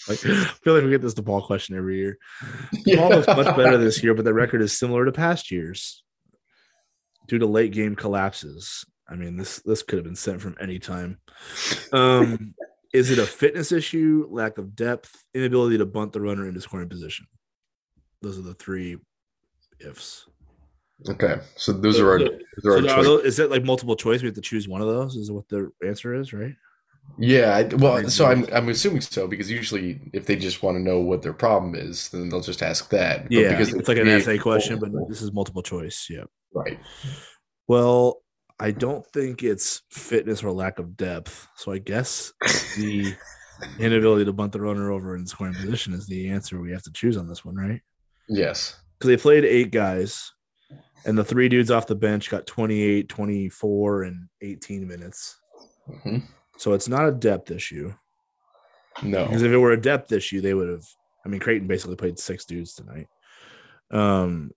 I 0.09 0.45
feel 0.63 0.75
like 0.75 0.83
we 0.83 0.89
get 0.89 1.01
this 1.01 1.15
DePaul 1.15 1.45
question 1.45 1.75
every 1.75 1.97
year. 1.97 2.17
DePaul 2.73 3.09
looks 3.09 3.27
much 3.27 3.55
better 3.57 3.77
this 3.77 4.03
year, 4.03 4.13
but 4.13 4.23
their 4.23 4.33
record 4.33 4.61
is 4.61 4.77
similar 4.77 5.05
to 5.05 5.11
past 5.11 5.51
years 5.51 6.03
due 7.27 7.39
to 7.39 7.45
late 7.45 7.73
game 7.73 7.95
collapses. 7.95 8.85
I 9.09 9.15
mean, 9.15 9.37
this 9.37 9.61
this 9.65 9.83
could 9.83 9.97
have 9.97 10.05
been 10.05 10.15
sent 10.15 10.41
from 10.41 10.55
any 10.59 10.79
time. 10.79 11.19
Um, 11.91 12.53
is 12.93 13.09
it 13.09 13.19
a 13.19 13.25
fitness 13.25 13.71
issue, 13.71 14.27
lack 14.29 14.57
of 14.57 14.75
depth, 14.75 15.15
inability 15.33 15.77
to 15.79 15.85
bunt 15.85 16.13
the 16.13 16.21
runner 16.21 16.47
into 16.47 16.61
scoring 16.61 16.89
position? 16.89 17.25
Those 18.21 18.37
are 18.37 18.43
the 18.43 18.53
three 18.53 18.97
ifs. 19.79 20.27
Okay, 21.09 21.39
so 21.55 21.71
those 21.73 21.99
are 21.99 22.09
our. 22.09 22.19
So- 22.19 22.25
Those 22.63 22.65
are 22.83 22.87
So 22.87 22.93
our 22.93 22.99
are 22.99 23.03
those, 23.03 23.25
is 23.25 23.39
it 23.39 23.51
like 23.51 23.63
multiple 23.63 23.95
choice? 23.95 24.21
We 24.21 24.27
have 24.27 24.35
to 24.35 24.41
choose 24.41 24.67
one 24.67 24.81
of 24.81 24.87
those. 24.87 25.15
Is 25.15 25.31
what 25.31 25.47
the 25.49 25.71
answer 25.85 26.15
is, 26.15 26.33
right? 26.33 26.53
Yeah, 27.17 27.55
I, 27.55 27.63
well, 27.75 28.09
so 28.09 28.25
I'm 28.25 28.45
I'm 28.51 28.67
assuming 28.69 29.01
so 29.01 29.27
because 29.27 29.49
usually 29.49 30.09
if 30.13 30.25
they 30.25 30.35
just 30.35 30.61
want 30.61 30.75
to 30.77 30.83
know 30.83 30.99
what 30.99 31.21
their 31.21 31.33
problem 31.33 31.73
is, 31.75 32.09
then 32.09 32.29
they'll 32.29 32.41
just 32.41 32.61
ask 32.61 32.89
that. 32.89 33.23
But 33.23 33.31
Yeah, 33.31 33.49
because 33.51 33.73
it's 33.73 33.87
like 33.87 33.97
an 33.97 34.07
essay 34.09 34.37
question, 34.37 34.77
but 34.79 34.91
this 35.07 35.21
is 35.21 35.31
multiple 35.31 35.63
choice. 35.63 36.07
Yeah. 36.09 36.23
right. 36.53 36.79
Well, 37.67 38.21
I 38.59 38.71
don't 38.71 39.05
think 39.13 39.43
it's 39.43 39.83
fitness 39.91 40.43
or 40.43 40.51
lack 40.51 40.79
of 40.79 40.97
depth. 40.97 41.47
So 41.55 41.71
I 41.71 41.77
guess 41.77 42.33
the 42.75 43.13
inability 43.79 44.25
to 44.25 44.33
bunt 44.33 44.51
the 44.51 44.61
runner 44.61 44.91
over 44.91 45.15
in 45.15 45.25
scoring 45.25 45.53
position 45.53 45.93
is 45.93 46.07
the 46.07 46.29
answer 46.29 46.59
we 46.59 46.71
have 46.71 46.83
to 46.83 46.91
choose 46.91 47.17
on 47.17 47.27
this 47.27 47.45
one, 47.45 47.55
right? 47.55 47.81
Yes. 48.29 48.75
Because 48.97 49.07
they 49.09 49.17
played 49.21 49.45
eight 49.45 49.71
guys, 49.71 50.31
and 51.05 51.17
the 51.17 51.23
three 51.23 51.49
dudes 51.49 51.71
off 51.71 51.87
the 51.87 51.95
bench 51.95 52.29
got 52.29 52.47
28, 52.47 53.07
24, 53.09 54.03
and 54.03 54.27
18 54.41 54.87
minutes. 54.87 55.39
hmm 56.03 56.19
So 56.57 56.73
it's 56.73 56.87
not 56.87 57.07
a 57.07 57.11
depth 57.11 57.51
issue. 57.51 57.93
No. 59.03 59.25
Because 59.25 59.43
if 59.43 59.51
it 59.51 59.57
were 59.57 59.71
a 59.71 59.81
depth 59.81 60.11
issue, 60.11 60.41
they 60.41 60.53
would 60.53 60.69
have. 60.69 60.85
I 61.25 61.29
mean, 61.29 61.39
Creighton 61.39 61.67
basically 61.67 61.95
played 61.95 62.19
six 62.19 62.45
dudes 62.45 62.73
tonight. 62.73 63.07
Um, 63.91 64.51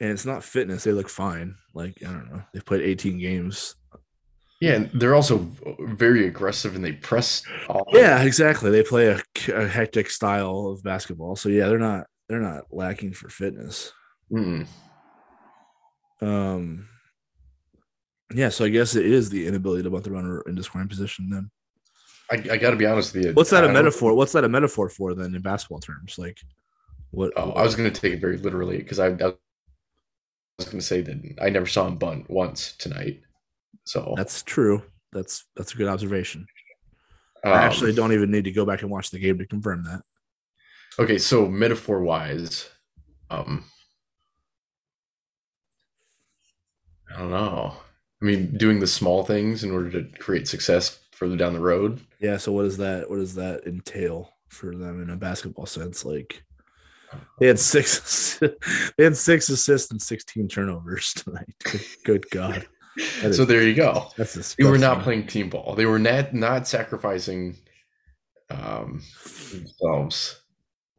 and 0.00 0.10
it's 0.10 0.26
not 0.26 0.44
fitness; 0.44 0.84
they 0.84 0.92
look 0.92 1.08
fine. 1.08 1.56
Like 1.74 1.96
I 2.02 2.12
don't 2.12 2.30
know, 2.30 2.42
they've 2.52 2.64
played 2.64 2.82
18 2.82 3.18
games. 3.18 3.74
Yeah, 4.60 4.72
and 4.72 4.90
they're 4.92 5.14
also 5.14 5.48
very 5.80 6.26
aggressive 6.26 6.74
and 6.74 6.84
they 6.84 6.92
press. 6.92 7.42
All 7.68 7.86
Yeah, 7.92 8.22
exactly. 8.22 8.70
They 8.70 8.82
play 8.82 9.06
a, 9.06 9.20
a 9.54 9.68
hectic 9.68 10.10
style 10.10 10.66
of 10.66 10.82
basketball. 10.82 11.36
So 11.36 11.48
yeah, 11.48 11.68
they're 11.68 11.78
not 11.78 12.06
they're 12.28 12.40
not 12.40 12.64
lacking 12.70 13.12
for 13.12 13.28
fitness. 13.28 13.92
Mm. 14.30 14.66
Um, 16.20 16.88
yeah, 18.34 18.50
so 18.50 18.64
I 18.64 18.68
guess 18.68 18.94
it 18.94 19.06
is 19.06 19.30
the 19.30 19.46
inability 19.46 19.82
to 19.84 19.90
bunt 19.90 20.04
the 20.04 20.10
runner 20.10 20.42
into 20.42 20.62
scoring 20.62 20.88
position. 20.88 21.30
Then 21.30 21.50
I, 22.30 22.54
I 22.54 22.56
got 22.58 22.70
to 22.70 22.76
be 22.76 22.86
honest 22.86 23.14
with 23.14 23.24
you. 23.24 23.32
what's 23.32 23.50
that 23.50 23.64
I 23.64 23.68
a 23.68 23.72
metaphor? 23.72 24.14
What's 24.14 24.32
that 24.32 24.44
a 24.44 24.48
metaphor 24.48 24.88
for 24.88 25.14
then 25.14 25.34
in 25.34 25.42
basketball 25.42 25.80
terms? 25.80 26.18
Like 26.18 26.38
what? 27.10 27.32
Oh, 27.36 27.52
I 27.52 27.62
was 27.62 27.74
going 27.74 27.90
to 27.90 28.00
take 28.00 28.12
it 28.12 28.20
very 28.20 28.36
literally 28.36 28.78
because 28.78 28.98
I, 28.98 29.06
I 29.06 29.32
was 30.58 30.66
going 30.66 30.78
to 30.78 30.82
say 30.82 31.00
that 31.00 31.36
I 31.40 31.48
never 31.48 31.66
saw 31.66 31.86
him 31.86 31.96
bunt 31.96 32.28
once 32.28 32.72
tonight. 32.76 33.22
So 33.84 34.12
That's 34.16 34.42
true. 34.42 34.82
That's 35.12 35.46
that's 35.56 35.72
a 35.72 35.76
good 35.76 35.88
observation. 35.88 36.46
um, 37.44 37.52
I 37.54 37.62
actually 37.62 37.94
don't 37.94 38.12
even 38.12 38.30
need 38.30 38.44
to 38.44 38.52
go 38.52 38.66
back 38.66 38.82
and 38.82 38.90
watch 38.90 39.10
the 39.10 39.18
game 39.18 39.38
to 39.38 39.46
confirm 39.46 39.84
that. 39.84 40.02
Okay, 40.98 41.18
so 41.18 41.46
metaphor 41.46 42.00
wise, 42.00 42.68
um, 43.30 43.64
I 47.14 47.18
don't 47.20 47.30
know. 47.30 47.76
I 48.20 48.24
mean, 48.24 48.56
doing 48.56 48.80
the 48.80 48.86
small 48.86 49.24
things 49.24 49.62
in 49.62 49.70
order 49.70 49.90
to 49.92 50.18
create 50.18 50.48
success 50.48 50.98
further 51.12 51.36
down 51.36 51.52
the 51.52 51.60
road. 51.60 52.00
Yeah. 52.18 52.36
So 52.36 52.50
what 52.50 52.62
does 52.64 52.76
that 52.78 53.08
what 53.08 53.16
does 53.16 53.34
that 53.36 53.64
entail 53.66 54.32
for 54.48 54.74
them 54.74 55.00
in 55.02 55.10
a 55.10 55.16
basketball 55.16 55.66
sense? 55.66 56.04
Like 56.04 56.42
they 57.38 57.46
had 57.46 57.60
six 57.60 58.38
they 58.98 59.04
had 59.04 59.16
six 59.16 59.48
assists 59.48 59.92
and 59.92 60.02
16 60.02 60.48
turnovers 60.48 61.12
tonight. 61.16 61.54
Good, 62.04 62.28
God. 62.30 62.66
That 63.22 63.34
so 63.34 63.42
is- 63.42 63.46
there 63.46 63.62
you 63.62 63.74
go. 63.74 64.08
That's 64.16 64.56
They 64.56 64.64
were 64.64 64.78
not 64.78 65.02
playing 65.02 65.28
team 65.28 65.48
ball. 65.48 65.76
They 65.76 65.86
were 65.86 66.00
not 66.00 66.34
not 66.34 66.66
sacrificing 66.66 67.56
um, 68.50 69.00
themselves 69.52 70.40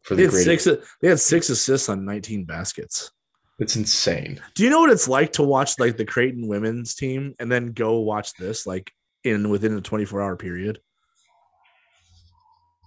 for 0.10 0.16
They 0.16 0.24
the 0.24 0.28
had 0.28 0.32
great. 0.46 0.60
six 0.62 0.68
they 1.02 1.08
had 1.08 1.20
six 1.20 1.50
assists 1.52 1.88
on 1.88 2.04
19 2.04 2.44
baskets. 2.44 3.12
It's 3.60 3.76
insane. 3.76 4.42
Do 4.56 4.64
you 4.64 4.72
know 4.72 4.80
what 4.80 4.90
it's 4.90 5.08
like 5.08 5.34
to 5.34 5.44
watch 5.44 5.78
like 5.78 5.98
the 5.98 6.06
Creighton 6.06 6.48
women's 6.48 6.96
team 6.96 7.36
and 7.40 7.52
then 7.52 7.74
go 7.74 8.00
watch 8.00 8.34
this 8.34 8.66
like 8.66 8.92
in 9.24 9.50
within 9.50 9.78
a 9.78 9.82
24 9.82 10.20
hour 10.22 10.36
period? 10.36 10.80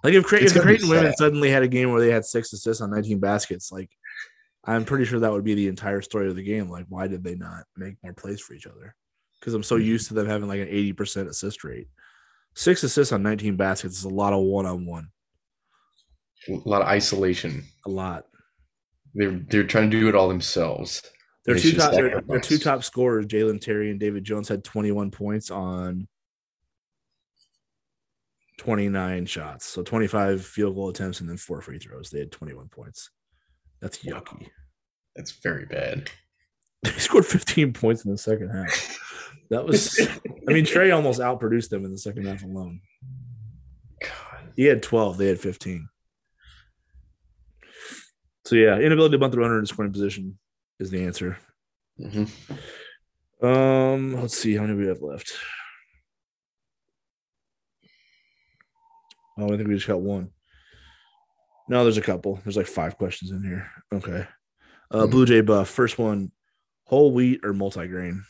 Like 0.02 0.14
if, 0.14 0.24
Cre- 0.24 0.36
if 0.36 0.52
the 0.52 0.60
Creighton 0.60 0.88
women 0.88 1.12
suddenly 1.14 1.48
had 1.48 1.62
a 1.62 1.68
game 1.68 1.92
where 1.92 2.00
they 2.00 2.10
had 2.10 2.24
six 2.24 2.52
assists 2.52 2.80
on 2.82 2.90
19 2.90 3.20
baskets, 3.20 3.70
like 3.70 3.88
I'm 4.64 4.84
pretty 4.84 5.04
sure 5.04 5.20
that 5.20 5.30
would 5.30 5.44
be 5.44 5.54
the 5.54 5.68
entire 5.68 6.02
story 6.02 6.28
of 6.28 6.34
the 6.34 6.42
game. 6.42 6.68
Like, 6.68 6.86
why 6.88 7.06
did 7.06 7.22
they 7.22 7.36
not 7.36 7.64
make 7.76 7.94
more 8.02 8.12
plays 8.12 8.40
for 8.40 8.54
each 8.54 8.66
other? 8.66 8.96
Because 9.38 9.54
I'm 9.54 9.62
so 9.62 9.78
Mhm. 9.78 9.84
used 9.84 10.08
to 10.08 10.14
them 10.14 10.26
having 10.26 10.48
like 10.48 10.60
an 10.60 10.68
80% 10.68 11.28
assist 11.28 11.62
rate. 11.62 11.86
Six 12.54 12.82
assists 12.82 13.12
on 13.12 13.22
19 13.22 13.56
baskets 13.56 13.98
is 13.98 14.04
a 14.04 14.08
lot 14.08 14.32
of 14.32 14.40
one 14.42 14.66
on 14.66 14.84
one. 14.86 15.08
A 16.48 16.68
lot 16.68 16.82
of 16.82 16.88
isolation. 16.88 17.64
A 17.86 17.90
lot. 17.90 18.26
They're 19.14 19.40
they're 19.48 19.64
trying 19.64 19.90
to 19.90 20.00
do 20.00 20.08
it 20.08 20.14
all 20.14 20.28
themselves. 20.28 21.02
Their 21.44 21.58
two 21.58 21.72
top 21.72 21.92
their, 21.92 22.20
their 22.20 22.40
two 22.40 22.58
top 22.58 22.84
scorers, 22.84 23.26
Jalen 23.26 23.60
Terry 23.60 23.90
and 23.90 23.98
David 23.98 24.24
Jones, 24.24 24.48
had 24.48 24.62
21 24.62 25.10
points 25.10 25.50
on 25.50 26.06
29 28.58 29.26
shots. 29.26 29.66
So 29.66 29.82
25 29.82 30.44
field 30.44 30.76
goal 30.76 30.88
attempts 30.88 31.20
and 31.20 31.28
then 31.28 31.36
four 31.36 31.60
free 31.60 31.78
throws. 31.78 32.10
They 32.10 32.20
had 32.20 32.30
21 32.30 32.68
points. 32.68 33.10
That's 33.80 33.98
yucky. 33.98 34.48
That's 35.16 35.32
very 35.32 35.66
bad. 35.66 36.10
They 36.84 36.90
scored 36.98 37.24
15 37.24 37.74
points 37.74 38.04
in 38.04 38.10
the 38.10 38.18
second 38.18 38.48
half. 38.48 38.98
That 39.50 39.64
was, 39.64 40.00
I 40.48 40.52
mean, 40.52 40.64
Trey 40.64 40.90
almost 40.90 41.20
outproduced 41.20 41.68
them 41.68 41.84
in 41.84 41.92
the 41.92 41.98
second 41.98 42.26
half 42.26 42.42
alone. 42.42 42.80
God. 44.02 44.52
He 44.56 44.64
had 44.64 44.82
12, 44.82 45.16
they 45.16 45.28
had 45.28 45.38
15. 45.38 45.88
So, 48.44 48.56
yeah, 48.56 48.78
inability 48.78 49.12
to 49.12 49.18
bunt 49.18 49.32
the 49.32 49.38
runner 49.38 49.58
in 49.58 49.66
scoring 49.66 49.92
position 49.92 50.38
is 50.80 50.90
the 50.90 51.04
answer. 51.04 51.38
Mhm. 52.00 52.28
Um, 53.42 54.14
let's 54.20 54.36
see 54.36 54.54
how 54.54 54.62
many 54.62 54.74
we 54.74 54.86
have 54.86 55.02
left. 55.02 55.32
Oh, 59.38 59.46
I 59.52 59.56
think 59.56 59.68
we 59.68 59.74
just 59.74 59.86
got 59.86 60.00
one. 60.00 60.30
No, 61.68 61.84
there's 61.84 61.96
a 61.96 62.02
couple. 62.02 62.40
There's 62.44 62.56
like 62.56 62.66
five 62.66 62.98
questions 62.98 63.30
in 63.30 63.42
here. 63.42 63.70
Okay. 63.92 64.26
Uh, 64.90 65.06
Mhm. 65.06 65.10
Blue 65.10 65.26
Jay 65.26 65.40
Buff. 65.40 65.68
First 65.68 65.98
one: 65.98 66.32
whole 66.84 67.12
wheat 67.12 67.40
or 67.44 67.52
multigrain? 67.54 68.22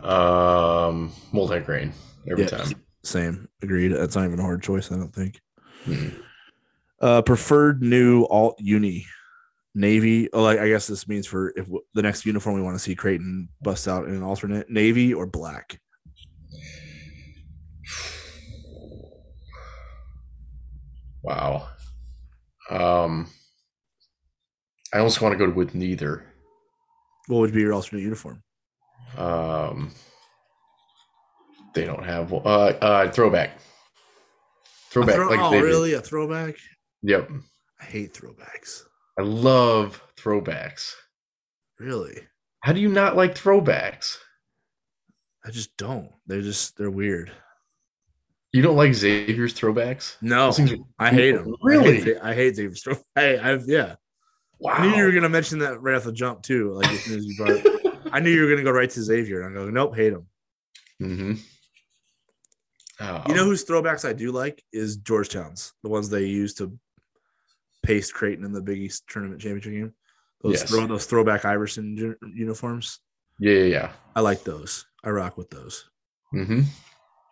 Um, 0.00 1.12
multi-grain 1.32 1.92
every 2.28 2.44
Yeah, 2.44 2.50
time. 2.50 2.84
Same. 3.02 3.48
Agreed. 3.62 3.88
That's 3.88 4.14
not 4.16 4.24
even 4.24 4.38
a 4.38 4.42
hard 4.42 4.62
choice. 4.62 4.90
I 4.90 4.96
don't 4.96 5.14
think. 5.14 5.40
Mhm. 5.84 6.23
Uh, 7.04 7.20
preferred 7.20 7.82
new 7.82 8.24
alt 8.30 8.56
uni, 8.58 9.06
navy. 9.74 10.32
Oh, 10.32 10.42
like 10.42 10.58
I 10.58 10.68
guess 10.68 10.86
this 10.86 11.06
means 11.06 11.26
for 11.26 11.50
if 11.50 11.66
w- 11.66 11.84
the 11.92 12.00
next 12.00 12.24
uniform 12.24 12.54
we 12.54 12.62
want 12.62 12.76
to 12.76 12.82
see 12.82 12.94
Creighton 12.94 13.50
bust 13.60 13.86
out 13.86 14.08
in 14.08 14.14
an 14.14 14.22
alternate 14.22 14.70
navy 14.70 15.12
or 15.12 15.26
black. 15.26 15.78
Wow. 21.22 21.68
Um, 22.70 23.28
I 24.94 24.98
almost 24.98 25.20
want 25.20 25.38
to 25.38 25.46
go 25.46 25.52
with 25.52 25.74
neither. 25.74 26.24
What 27.26 27.40
would 27.40 27.52
be 27.52 27.60
your 27.60 27.74
alternate 27.74 28.00
uniform? 28.00 28.42
Um, 29.18 29.90
they 31.74 31.84
don't 31.84 32.02
have 32.02 32.32
uh 32.32 32.38
uh 32.38 33.10
throwback. 33.10 33.58
Throwback, 34.88 35.16
throw- 35.16 35.28
like 35.28 35.40
oh, 35.40 35.60
really? 35.60 35.92
A 35.92 36.00
throwback? 36.00 36.54
Yep, 37.06 37.30
I 37.80 37.84
hate 37.84 38.14
throwbacks. 38.14 38.84
I 39.18 39.22
love 39.22 40.02
throwbacks. 40.16 40.94
Really? 41.78 42.18
How 42.60 42.72
do 42.72 42.80
you 42.80 42.88
not 42.88 43.14
like 43.14 43.34
throwbacks? 43.34 44.16
I 45.44 45.50
just 45.50 45.76
don't. 45.76 46.10
They're 46.26 46.40
just 46.40 46.78
they're 46.78 46.90
weird. 46.90 47.30
You 48.54 48.62
don't 48.62 48.76
like 48.76 48.94
Xavier's 48.94 49.52
throwbacks? 49.52 50.16
No, 50.22 50.46
Those 50.46 50.56
things 50.56 50.72
are 50.72 50.76
I 50.98 51.10
hate 51.10 51.32
them. 51.32 51.54
Really? 51.62 51.98
I 51.98 52.04
hate, 52.04 52.16
I 52.22 52.34
hate 52.34 52.56
Xavier 52.56 52.70
Stroh. 52.70 53.02
I, 53.16 53.36
I've 53.52 53.68
yeah. 53.68 53.96
Wow. 54.60 54.72
I 54.74 54.86
knew 54.86 54.96
you 54.96 55.04
were 55.04 55.12
gonna 55.12 55.28
mention 55.28 55.58
that 55.58 55.82
right 55.82 55.96
off 55.96 56.04
the 56.04 56.12
jump 56.12 56.42
too. 56.42 56.72
Like 56.72 56.90
as 56.90 57.00
soon 57.02 57.18
as 57.18 57.26
you 57.26 57.36
brought, 57.36 57.50
it. 57.50 57.94
I 58.12 58.20
knew 58.20 58.30
you 58.30 58.42
were 58.44 58.48
gonna 58.48 58.62
go 58.62 58.70
right 58.70 58.88
to 58.88 59.02
Xavier, 59.02 59.42
and 59.42 59.48
I'm 59.48 59.54
going, 59.54 59.74
nope, 59.74 59.94
hate 59.94 60.14
him. 60.14 60.26
mm-hmm. 61.02 61.32
Um, 63.00 63.22
You 63.28 63.34
know 63.34 63.44
whose 63.44 63.64
throwbacks 63.64 64.08
I 64.08 64.12
do 64.14 64.30
like 64.32 64.62
is 64.72 64.96
Georgetown's, 64.98 65.74
the 65.82 65.90
ones 65.90 66.08
they 66.08 66.24
used 66.24 66.56
to 66.58 66.72
paste 67.84 68.14
Creighton 68.14 68.44
in 68.44 68.52
the 68.52 68.62
Big 68.62 68.78
East 68.78 69.04
tournament 69.08 69.40
championship 69.40 69.72
game. 69.72 69.94
Those 70.42 70.60
Yes. 70.60 70.70
throw 70.70 70.86
those 70.86 71.06
throwback 71.06 71.44
Iverson 71.44 72.16
uniforms. 72.34 73.00
Yeah, 73.38 73.54
yeah, 73.54 73.64
yeah. 73.64 73.92
I 74.14 74.20
like 74.20 74.44
those. 74.44 74.86
I 75.02 75.10
rock 75.10 75.36
with 75.36 75.50
those. 75.50 75.88
Mm-hmm. 76.34 76.62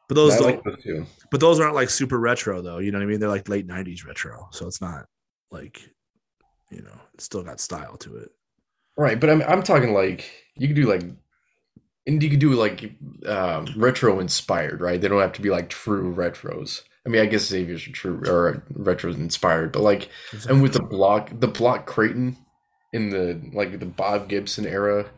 But 0.08 0.14
those 0.14 0.36
don't, 0.36 0.44
like 0.44 0.64
those 0.64 0.82
too. 0.82 1.06
but 1.30 1.40
those 1.40 1.60
aren't 1.60 1.74
like 1.74 1.90
super 1.90 2.18
retro 2.18 2.60
though. 2.60 2.78
You 2.78 2.90
know 2.92 2.98
what 2.98 3.04
I 3.04 3.06
mean? 3.06 3.20
They're 3.20 3.28
like 3.28 3.48
late 3.48 3.66
'90s 3.66 4.06
retro, 4.06 4.48
so 4.50 4.66
it's 4.66 4.80
not 4.80 5.06
like 5.50 5.80
you 6.70 6.82
know, 6.82 6.98
it's 7.14 7.24
still 7.24 7.42
got 7.42 7.60
style 7.60 7.96
to 7.98 8.16
it. 8.16 8.30
Right, 8.96 9.18
but 9.18 9.30
I'm 9.30 9.42
I'm 9.42 9.62
talking 9.62 9.92
like 9.92 10.30
you 10.56 10.66
could 10.68 10.76
do 10.76 10.88
like 10.88 11.02
and 12.06 12.22
you 12.22 12.30
could 12.30 12.40
do 12.40 12.50
like 12.50 12.92
um, 13.26 13.66
retro 13.76 14.20
inspired, 14.20 14.80
right? 14.80 15.00
They 15.00 15.08
don't 15.08 15.20
have 15.20 15.32
to 15.34 15.42
be 15.42 15.50
like 15.50 15.68
true 15.68 16.14
retros. 16.14 16.82
I 17.04 17.08
mean, 17.08 17.20
I 17.22 17.26
guess 17.26 17.46
Xavier's 17.46 17.86
are 17.88 17.92
true 17.92 18.22
or 18.26 18.62
retros 18.72 19.16
inspired, 19.16 19.72
but 19.72 19.82
like 19.82 20.08
and 20.48 20.62
with 20.62 20.74
the 20.74 20.82
block 20.82 21.30
the 21.38 21.48
block 21.48 21.86
Creighton 21.86 22.36
in 22.92 23.10
the 23.10 23.40
like 23.52 23.78
the 23.78 23.86
Bob 23.86 24.28
Gibson 24.28 24.66
era 24.66 25.10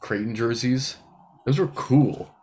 Creighton 0.00 0.34
jerseys, 0.34 0.96
those 1.44 1.58
were 1.58 1.68
cool. 1.68 2.34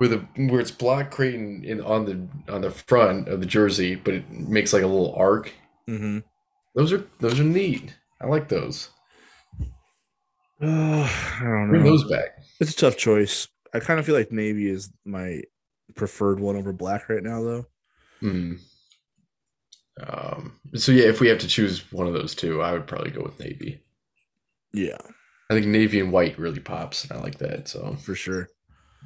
With 0.00 0.12
a 0.12 0.18
where 0.36 0.60
it's 0.60 0.72
block 0.72 1.12
Creighton 1.12 1.62
in 1.64 1.80
on 1.80 2.04
the 2.06 2.52
on 2.52 2.62
the 2.62 2.70
front 2.72 3.28
of 3.28 3.38
the 3.38 3.46
jersey, 3.46 3.94
but 3.94 4.14
it 4.14 4.30
makes 4.30 4.72
like 4.72 4.82
a 4.82 4.86
little 4.86 5.14
arc. 5.14 5.52
hmm 5.86 6.18
Those 6.74 6.92
are 6.92 7.06
those 7.20 7.38
are 7.38 7.44
neat. 7.44 7.94
I 8.20 8.26
like 8.26 8.48
those. 8.48 8.90
I 10.60 11.40
don't 11.40 11.68
Bring 11.70 11.84
those 11.84 12.08
back. 12.08 12.38
It's 12.60 12.72
a 12.72 12.76
tough 12.76 12.96
choice. 12.96 13.48
I 13.74 13.80
kind 13.80 13.98
of 13.98 14.06
feel 14.06 14.14
like 14.14 14.32
navy 14.32 14.68
is 14.68 14.90
my 15.04 15.42
preferred 15.94 16.40
one 16.40 16.56
over 16.56 16.72
black 16.72 17.08
right 17.08 17.22
now, 17.22 17.42
though. 17.42 17.66
Hmm. 18.22 18.52
Um, 20.06 20.58
so 20.74 20.92
yeah, 20.92 21.04
if 21.08 21.20
we 21.20 21.28
have 21.28 21.38
to 21.40 21.48
choose 21.48 21.90
one 21.92 22.06
of 22.06 22.14
those 22.14 22.34
two, 22.34 22.62
I 22.62 22.72
would 22.72 22.86
probably 22.86 23.10
go 23.10 23.22
with 23.22 23.38
navy. 23.40 23.82
Yeah, 24.72 24.96
I 25.50 25.54
think 25.54 25.66
navy 25.66 26.00
and 26.00 26.12
white 26.12 26.38
really 26.38 26.60
pops, 26.60 27.04
and 27.04 27.12
I 27.12 27.20
like 27.22 27.38
that. 27.38 27.68
So, 27.68 27.96
for 27.96 28.14
sure. 28.14 28.48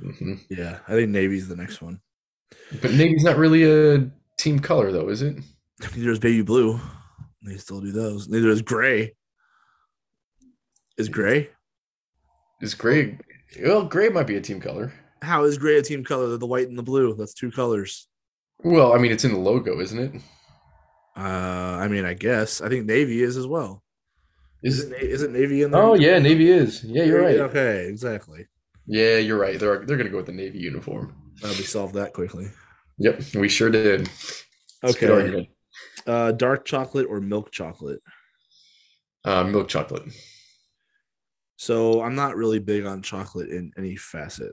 mhm. 0.01 0.41
Yeah, 0.51 0.79
I 0.87 0.93
think 0.93 1.11
navy's 1.11 1.49
the 1.49 1.57
next 1.57 1.81
one. 1.83 2.01
but 2.83 2.93
navy's 2.93 3.25
not 3.25 3.37
really 3.39 3.65
a 3.65 4.11
team 4.39 4.59
color, 4.61 4.93
though, 4.93 5.09
is 5.09 5.23
it? 5.23 5.37
Neither 5.97 6.11
is 6.13 6.19
baby 6.19 6.43
blue. 6.43 6.79
They 7.43 7.57
still 7.57 7.81
do 7.81 7.91
those. 7.91 8.29
Neither 8.29 8.51
is 8.51 8.63
gray. 8.63 9.15
Is 10.99 11.09
gray? 11.09 11.51
Is 12.61 12.75
gray? 12.75 13.19
Well, 13.63 13.85
gray 13.85 14.09
might 14.09 14.27
be 14.27 14.37
a 14.37 14.41
team 14.41 14.61
color. 14.61 14.93
How 15.23 15.45
is 15.45 15.59
gray 15.59 15.79
a 15.79 15.83
team 15.83 16.05
color? 16.05 16.29
They're 16.29 16.39
the 16.39 16.47
white 16.47 16.69
and 16.69 16.79
the 16.79 16.83
blue. 16.83 17.15
That's 17.15 17.35
two 17.35 17.51
colors. 17.51 18.09
Well, 18.65 18.93
I 18.93 18.99
mean, 18.99 19.13
it's 19.13 19.25
in 19.25 19.33
the 19.33 19.39
logo, 19.39 19.81
isn't 19.81 19.99
it? 19.99 20.23
Uh, 21.17 21.21
I 21.81 21.89
mean, 21.89 22.05
I 22.05 22.15
guess. 22.15 22.61
I 22.61 22.69
think 22.69 22.87
navy 22.87 23.23
is 23.23 23.37
as 23.37 23.47
well. 23.47 23.83
Is 24.63 24.81
Is 24.81 25.23
it? 25.23 25.31
it 25.31 25.33
navy 25.33 25.63
in 25.63 25.71
there? 25.71 25.83
Oh 25.83 25.95
yeah, 25.95 26.19
navy 26.19 26.51
is. 26.51 26.83
Yeah, 26.83 27.05
you're 27.05 27.23
right. 27.23 27.39
Okay, 27.39 27.87
exactly. 27.87 28.47
Yeah, 28.87 29.19
you're 29.19 29.39
right. 29.39 29.59
They're 29.59 29.85
they're 29.85 29.97
gonna 29.97 30.11
go 30.11 30.17
with 30.17 30.27
the 30.27 30.33
navy 30.33 30.59
uniform. 30.59 31.15
Uh, 31.43 31.49
we 31.49 31.65
solved 31.65 31.95
that 31.95 32.13
quickly. 32.13 32.49
Yep, 32.99 33.23
we 33.35 33.49
sure 33.49 33.71
did. 33.71 34.09
Okay. 34.83 35.51
Uh, 36.07 36.33
dark 36.33 36.65
chocolate 36.65 37.07
or 37.09 37.21
milk 37.21 37.51
chocolate? 37.51 38.01
Uh, 39.25 39.45
milk 39.45 39.69
chocolate. 39.69 40.05
So 41.57 42.03
I'm 42.03 42.15
not 42.15 42.37
really 42.37 42.59
big 42.59 42.87
on 42.87 43.03
chocolate 43.03 43.51
in 43.51 43.73
any 43.77 43.97
facet. 43.97 44.53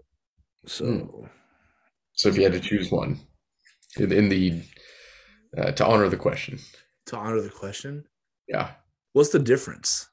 So 0.65 0.85
Hmm. 0.85 1.25
So 2.13 2.29
if 2.29 2.37
you 2.37 2.43
had 2.43 2.53
to 2.53 2.59
choose 2.59 2.91
one, 2.91 3.19
in, 3.97 4.11
in 4.11 4.29
the 4.29 4.61
uh, 5.57 5.71
to 5.71 5.85
honor 5.85 6.09
the 6.09 6.17
question, 6.17 6.59
to 7.07 7.17
honor 7.17 7.41
the 7.41 7.49
question, 7.49 8.05
yeah, 8.47 8.71
what's 9.13 9.29
the 9.29 9.39
difference? 9.39 10.09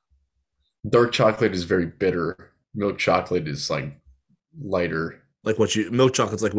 dark 0.88 1.12
chocolate 1.12 1.52
is 1.52 1.64
very 1.64 1.86
bitter. 1.86 2.52
Milk 2.74 2.98
chocolate 2.98 3.46
is 3.46 3.68
like 3.68 3.92
lighter. 4.58 5.22
Like 5.44 5.58
what 5.58 5.74
you 5.74 5.90
milk 5.90 6.14
chocolate's 6.14 6.42
like 6.42 6.54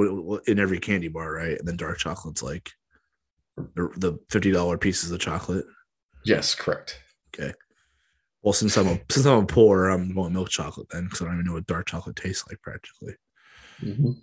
in 0.47 0.59
every 0.59 0.79
candy 0.79 1.07
bar, 1.07 1.33
right? 1.33 1.57
And 1.57 1.67
then 1.67 1.77
dark 1.77 1.97
chocolate's 1.97 2.43
like 2.43 2.71
the, 3.75 4.19
fifty 4.29 4.51
dollar 4.51 4.77
pieces 4.77 5.11
of 5.11 5.19
chocolate. 5.19 5.65
Yes, 6.25 6.55
correct. 6.55 6.99
Okay. 7.33 7.53
Well, 8.43 8.53
since 8.53 8.75
I'm 8.77 8.87
a 8.87 8.99
since 9.09 9.25
I'm 9.25 9.43
a 9.43 9.45
poor, 9.45 9.89
I'm 9.89 10.13
going 10.13 10.33
milk 10.33 10.49
chocolate 10.49 10.87
then 10.91 11.05
because 11.05 11.21
I 11.21 11.25
don't 11.25 11.35
even 11.35 11.45
know 11.45 11.53
what 11.53 11.67
dark 11.67 11.87
chocolate 11.87 12.15
tastes 12.15 12.47
like 12.47 12.61
practically. 12.61 13.15
Mhm. 13.83 14.15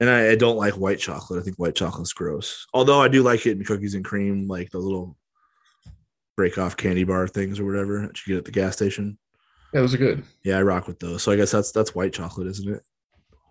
And 0.00 0.10
I, 0.10 0.32
I 0.32 0.34
don't 0.34 0.56
like 0.56 0.74
white 0.74 0.98
chocolate. 0.98 1.40
I 1.40 1.44
think 1.44 1.56
white 1.58 1.76
chocolate's 1.76 2.12
gross. 2.12 2.66
Although 2.74 3.00
I 3.00 3.08
do 3.08 3.22
like 3.22 3.46
it 3.46 3.52
in 3.58 3.64
cookies 3.64 3.94
and 3.94 4.04
cream, 4.04 4.48
like 4.48 4.70
the 4.70 4.78
little 4.78 5.16
break 6.36 6.58
off 6.58 6.76
candy 6.76 7.04
bar 7.04 7.28
things 7.28 7.60
or 7.60 7.64
whatever 7.64 8.00
that 8.00 8.26
you 8.26 8.34
get 8.34 8.38
at 8.38 8.44
the 8.44 8.50
gas 8.50 8.74
station. 8.74 9.18
Yeah, 9.72 9.80
those 9.80 9.94
are 9.94 9.98
good. 9.98 10.24
Yeah, 10.44 10.58
I 10.58 10.62
rock 10.62 10.86
with 10.86 10.98
those. 10.98 11.22
So 11.22 11.32
I 11.32 11.36
guess 11.36 11.52
that's 11.52 11.72
that's 11.72 11.94
white 11.94 12.12
chocolate, 12.12 12.48
isn't 12.48 12.74
it? 12.74 12.82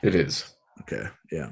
It 0.03 0.15
is. 0.15 0.53
Okay, 0.81 1.07
yeah. 1.31 1.51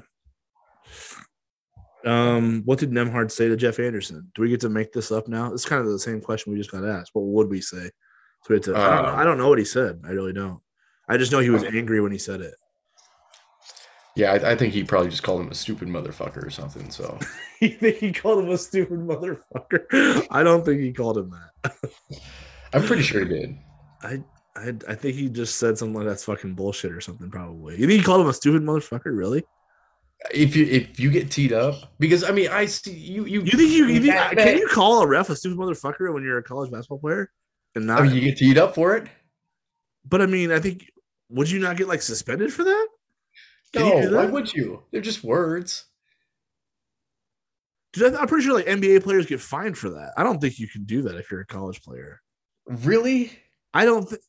Um, 2.04 2.62
what 2.64 2.78
did 2.78 2.90
Nembhard 2.90 3.30
say 3.30 3.48
to 3.48 3.56
Jeff 3.56 3.78
Anderson? 3.78 4.30
Do 4.34 4.42
we 4.42 4.48
get 4.48 4.60
to 4.60 4.68
make 4.68 4.92
this 4.92 5.12
up 5.12 5.28
now? 5.28 5.52
It's 5.52 5.64
kind 5.64 5.80
of 5.84 5.90
the 5.90 5.98
same 5.98 6.20
question 6.20 6.52
we 6.52 6.58
just 6.58 6.70
got 6.70 6.84
asked. 6.84 7.10
What 7.14 7.26
would 7.26 7.48
we 7.48 7.60
say? 7.60 7.90
So 8.44 8.58
to, 8.58 8.76
I, 8.76 8.96
don't, 8.96 9.06
Uh, 9.06 9.14
I 9.16 9.24
don't 9.24 9.38
know 9.38 9.48
what 9.48 9.58
he 9.58 9.64
said. 9.64 10.00
I 10.04 10.10
really 10.10 10.32
don't. 10.32 10.60
I 11.08 11.16
just 11.16 11.30
know 11.32 11.38
he 11.38 11.50
was 11.50 11.62
angry 11.62 12.00
when 12.00 12.12
he 12.12 12.18
said 12.18 12.40
it. 12.40 12.54
Yeah, 14.16 14.32
I, 14.32 14.52
I 14.52 14.56
think 14.56 14.74
he 14.74 14.84
probably 14.84 15.08
just 15.10 15.22
called 15.22 15.40
him 15.40 15.50
a 15.50 15.54
stupid 15.54 15.88
motherfucker 15.88 16.44
or 16.46 16.50
something. 16.50 16.90
So 16.90 17.18
You 17.60 17.70
think 17.70 17.96
he 17.96 18.12
called 18.12 18.44
him 18.44 18.50
a 18.50 18.58
stupid 18.58 18.98
motherfucker? 19.00 20.26
I 20.30 20.42
don't 20.42 20.64
think 20.64 20.80
he 20.80 20.92
called 20.92 21.18
him 21.18 21.30
that. 21.62 21.74
I'm 22.74 22.82
pretty 22.82 23.02
sure 23.02 23.24
he 23.24 23.28
did. 23.28 23.58
I, 24.02 24.22
I, 24.56 24.74
I 24.88 24.94
think 24.94 25.14
he 25.16 25.28
just 25.28 25.56
said 25.58 25.78
something 25.78 25.94
like 25.94 26.06
that's 26.06 26.24
fucking 26.24 26.54
bullshit 26.54 26.92
or 26.92 27.00
something. 27.00 27.30
Probably. 27.30 27.74
You 27.78 27.86
think 27.86 28.00
he 28.00 28.02
called 28.04 28.20
him 28.20 28.26
a 28.28 28.34
stupid 28.34 28.62
motherfucker? 28.62 29.16
Really? 29.16 29.44
If 30.32 30.54
you 30.54 30.66
if 30.66 31.00
you 31.00 31.10
get 31.10 31.30
teed 31.32 31.52
up, 31.52 31.74
because 31.98 32.22
I 32.22 32.30
mean, 32.30 32.48
I 32.48 32.66
see 32.66 32.92
you 32.92 33.24
you 33.24 33.40
You 33.42 33.50
think 33.52 33.70
you, 33.70 33.86
you 33.86 34.00
think, 34.00 34.14
That- 34.14 34.36
can 34.36 34.56
you 34.56 34.68
call 34.68 35.02
a 35.02 35.06
ref 35.06 35.30
a 35.30 35.36
stupid 35.36 35.58
motherfucker 35.58 36.12
when 36.14 36.22
you're 36.22 36.38
a 36.38 36.42
college 36.44 36.70
basketball 36.70 36.98
player? 37.00 37.30
and 37.74 37.90
I 37.90 38.02
mean, 38.02 38.14
you 38.14 38.20
get 38.20 38.36
teed 38.36 38.56
up 38.58 38.74
for 38.74 38.94
it. 38.96 39.08
but 40.04 40.20
I 40.22 40.26
mean, 40.26 40.52
I 40.52 40.60
think 40.60 40.88
would 41.30 41.50
you 41.50 41.58
not 41.58 41.76
get 41.76 41.88
like 41.88 42.02
suspended 42.02 42.52
for 42.52 42.62
that? 42.64 42.86
No, 43.74 44.10
why 44.10 44.26
would 44.26 44.52
you? 44.52 44.82
They're 44.90 45.00
just 45.00 45.24
words. 45.24 45.86
Dude, 47.92 48.14
I'm 48.14 48.26
pretty 48.26 48.44
sure 48.44 48.54
like 48.54 48.66
NBA 48.66 49.02
players 49.02 49.26
get 49.26 49.40
fined 49.40 49.76
for 49.76 49.90
that. 49.90 50.12
I 50.16 50.22
don't 50.22 50.40
think 50.40 50.58
you 50.58 50.68
can 50.68 50.84
do 50.84 51.02
that 51.02 51.16
if 51.16 51.30
you're 51.30 51.40
a 51.40 51.46
college 51.46 51.82
player. 51.82 52.20
Really? 52.66 53.32
I 53.74 53.84
don't 53.84 54.08
think 54.08 54.22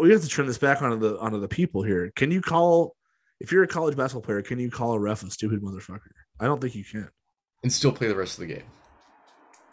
we 0.00 0.10
have 0.12 0.22
to 0.22 0.28
turn 0.28 0.46
this 0.46 0.58
back 0.58 0.82
onto 0.82 0.96
the 0.96 1.18
onto 1.18 1.40
the 1.40 1.48
people 1.48 1.82
here. 1.82 2.10
Can 2.16 2.30
you 2.30 2.40
call 2.40 2.96
if 3.40 3.52
you're 3.52 3.62
a 3.62 3.68
college 3.68 3.96
basketball 3.96 4.22
player? 4.22 4.42
Can 4.42 4.58
you 4.58 4.70
call 4.70 4.92
a 4.92 4.98
ref 4.98 5.22
a 5.22 5.30
stupid 5.30 5.60
motherfucker? 5.62 6.00
I 6.40 6.44
don't 6.44 6.60
think 6.60 6.74
you 6.74 6.84
can. 6.84 7.08
And 7.62 7.72
still 7.72 7.92
play 7.92 8.08
the 8.08 8.16
rest 8.16 8.38
of 8.38 8.46
the 8.46 8.54
game. 8.54 8.64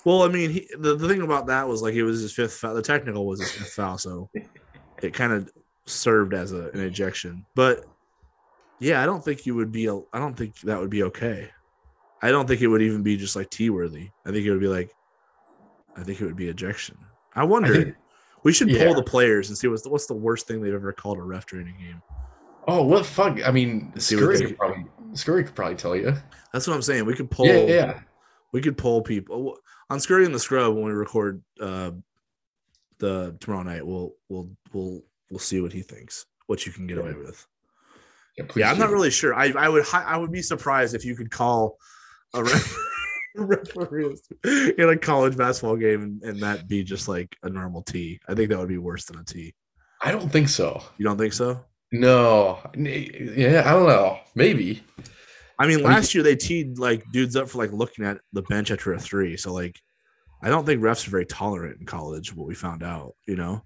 Well, 0.06 0.24
I 0.24 0.28
mean, 0.28 0.50
he, 0.50 0.68
the 0.78 0.96
the 0.96 1.08
thing 1.08 1.22
about 1.22 1.48
that 1.48 1.68
was 1.68 1.82
like 1.82 1.94
it 1.94 2.04
was 2.04 2.22
his 2.22 2.34
fifth 2.34 2.54
foul. 2.54 2.74
The 2.74 2.82
technical 2.82 3.26
was 3.26 3.40
his 3.40 3.52
fifth 3.52 3.74
foul, 3.74 3.98
so 3.98 4.30
it 5.02 5.14
kind 5.14 5.32
of 5.32 5.52
served 5.86 6.34
as 6.34 6.52
a, 6.52 6.70
an 6.72 6.82
ejection. 6.82 7.46
But 7.56 7.86
yeah, 8.84 9.02
I 9.02 9.06
don't 9.06 9.24
think 9.24 9.46
you 9.46 9.56
would 9.56 9.72
be. 9.72 9.90
I 9.90 10.20
don't 10.20 10.36
think 10.36 10.60
that 10.62 10.80
would 10.80 10.90
be 10.90 11.04
okay. 11.04 11.50
I 12.22 12.32
don't 12.32 12.48
think 12.48 12.62
it 12.62 12.68
would 12.68 12.82
even 12.82 13.04
be 13.04 13.18
just 13.18 13.36
like 13.36 13.50
T 13.50 13.70
worthy. 13.70 14.10
I 14.26 14.32
think 14.32 14.46
it 14.46 14.52
would 14.52 14.60
be 14.60 14.68
like, 14.68 14.92
I 15.98 16.04
think 16.04 16.22
it 16.22 16.26
would 16.26 16.36
be 16.36 16.50
ejection. 16.50 16.98
I 17.36 17.44
wonder. 17.44 17.74
think- 17.74 17.96
we 18.44 18.52
should 18.52 18.70
yeah. 18.70 18.84
poll 18.84 18.94
the 18.94 19.04
players 19.04 19.50
and 19.50 19.58
see 19.58 19.68
what's 19.68 19.84
the, 19.84 19.90
what's 19.90 20.06
the 20.06 20.14
worst 20.14 20.48
thing 20.48 20.62
they've 20.62 20.74
ever 20.74 20.92
called 20.92 21.18
a 21.18 21.22
ref 21.22 21.46
during 21.46 21.70
a 21.70 21.72
game. 21.72 22.02
Oh, 22.68 22.84
what 22.84 23.06
fuck? 23.06 23.40
I 23.46 23.52
mean, 23.52 23.92
Scurry 23.98 24.38
could 24.38 24.58
probably 24.58 24.86
Scurry 25.14 25.44
could 25.44 25.56
probably 25.56 25.76
tell 25.76 25.96
you. 25.96 26.14
That's 26.52 26.68
what 26.68 26.74
I'm 26.74 26.82
saying. 26.82 27.06
We 27.06 27.14
could 27.14 27.32
pull. 27.32 27.46
Yeah, 27.46 27.66
yeah. 27.66 28.00
We 28.52 28.62
could 28.62 28.78
pull 28.78 29.02
people 29.02 29.58
on 29.90 30.00
Scurry 30.00 30.26
and 30.26 30.34
the 30.34 30.40
Scrub 30.40 30.74
when 30.76 30.86
we 30.86 30.92
record 30.92 31.42
uh, 31.60 31.92
the 33.00 33.36
tomorrow 33.40 33.64
night. 33.64 33.86
We'll 33.86 34.14
we'll 34.30 34.50
we'll 34.72 35.02
we'll 35.30 35.40
see 35.40 35.60
what 35.60 35.74
he 35.74 35.82
thinks. 35.82 36.26
What 36.48 36.66
you 36.66 36.72
can 36.72 36.88
get 36.88 36.98
away 36.98 37.14
with. 37.14 37.46
Yeah, 38.38 38.46
Yeah, 38.56 38.72
I'm 38.72 38.80
not 38.80 38.90
really 38.90 39.12
sure. 39.12 39.34
I 39.36 39.52
I 39.58 39.70
would 39.70 39.86
I 39.94 40.18
would 40.18 40.32
be 40.32 40.42
surprised 40.42 40.96
if 40.96 41.06
you 41.06 41.16
could 41.16 41.30
call 41.32 41.78
a 42.34 42.44
ref- 42.44 42.78
referee 43.36 44.16
in 44.44 44.90
a 44.90 44.98
college 44.98 45.36
basketball 45.38 45.76
game 45.78 46.02
and, 46.04 46.24
and 46.24 46.40
that 46.42 46.68
be 46.68 46.84
just 46.84 47.08
like 47.08 47.36
a 47.44 47.50
normal 47.50 47.82
T. 47.84 48.20
I 48.28 48.34
think 48.34 48.50
that 48.50 48.60
would 48.60 48.68
be 48.70 48.78
worse 48.78 49.06
than 49.06 49.20
a 49.20 49.24
T. 49.24 49.54
I 50.02 50.12
don't 50.12 50.30
think 50.32 50.50
so. 50.50 50.84
You 50.98 51.06
don't 51.06 51.18
think 51.18 51.34
so? 51.34 51.64
No. 51.92 52.60
Yeah, 52.76 53.64
I 53.66 53.72
don't 53.72 53.88
know. 53.88 54.20
Maybe. 54.36 54.84
I 55.60 55.68
mean, 55.68 55.78
mean- 55.78 55.86
last 55.86 56.14
year 56.16 56.24
they 56.24 56.36
teed 56.36 56.80
like 56.80 57.04
dudes 57.12 57.36
up 57.36 57.50
for 57.50 57.60
like 57.60 57.72
looking 57.72 58.04
at 58.06 58.18
the 58.34 58.42
bench 58.44 58.72
after 58.72 58.94
a 58.94 59.00
three. 59.00 59.38
So 59.38 59.54
like, 59.54 59.80
I 60.42 60.50
don't 60.50 60.66
think 60.66 60.82
refs 60.82 61.08
are 61.08 61.12
very 61.12 61.26
tolerant 61.26 61.80
in 61.80 61.86
college. 61.86 62.36
What 62.36 62.48
we 62.48 62.56
found 62.56 62.84
out, 62.84 63.14
you 63.28 63.36
know, 63.38 63.64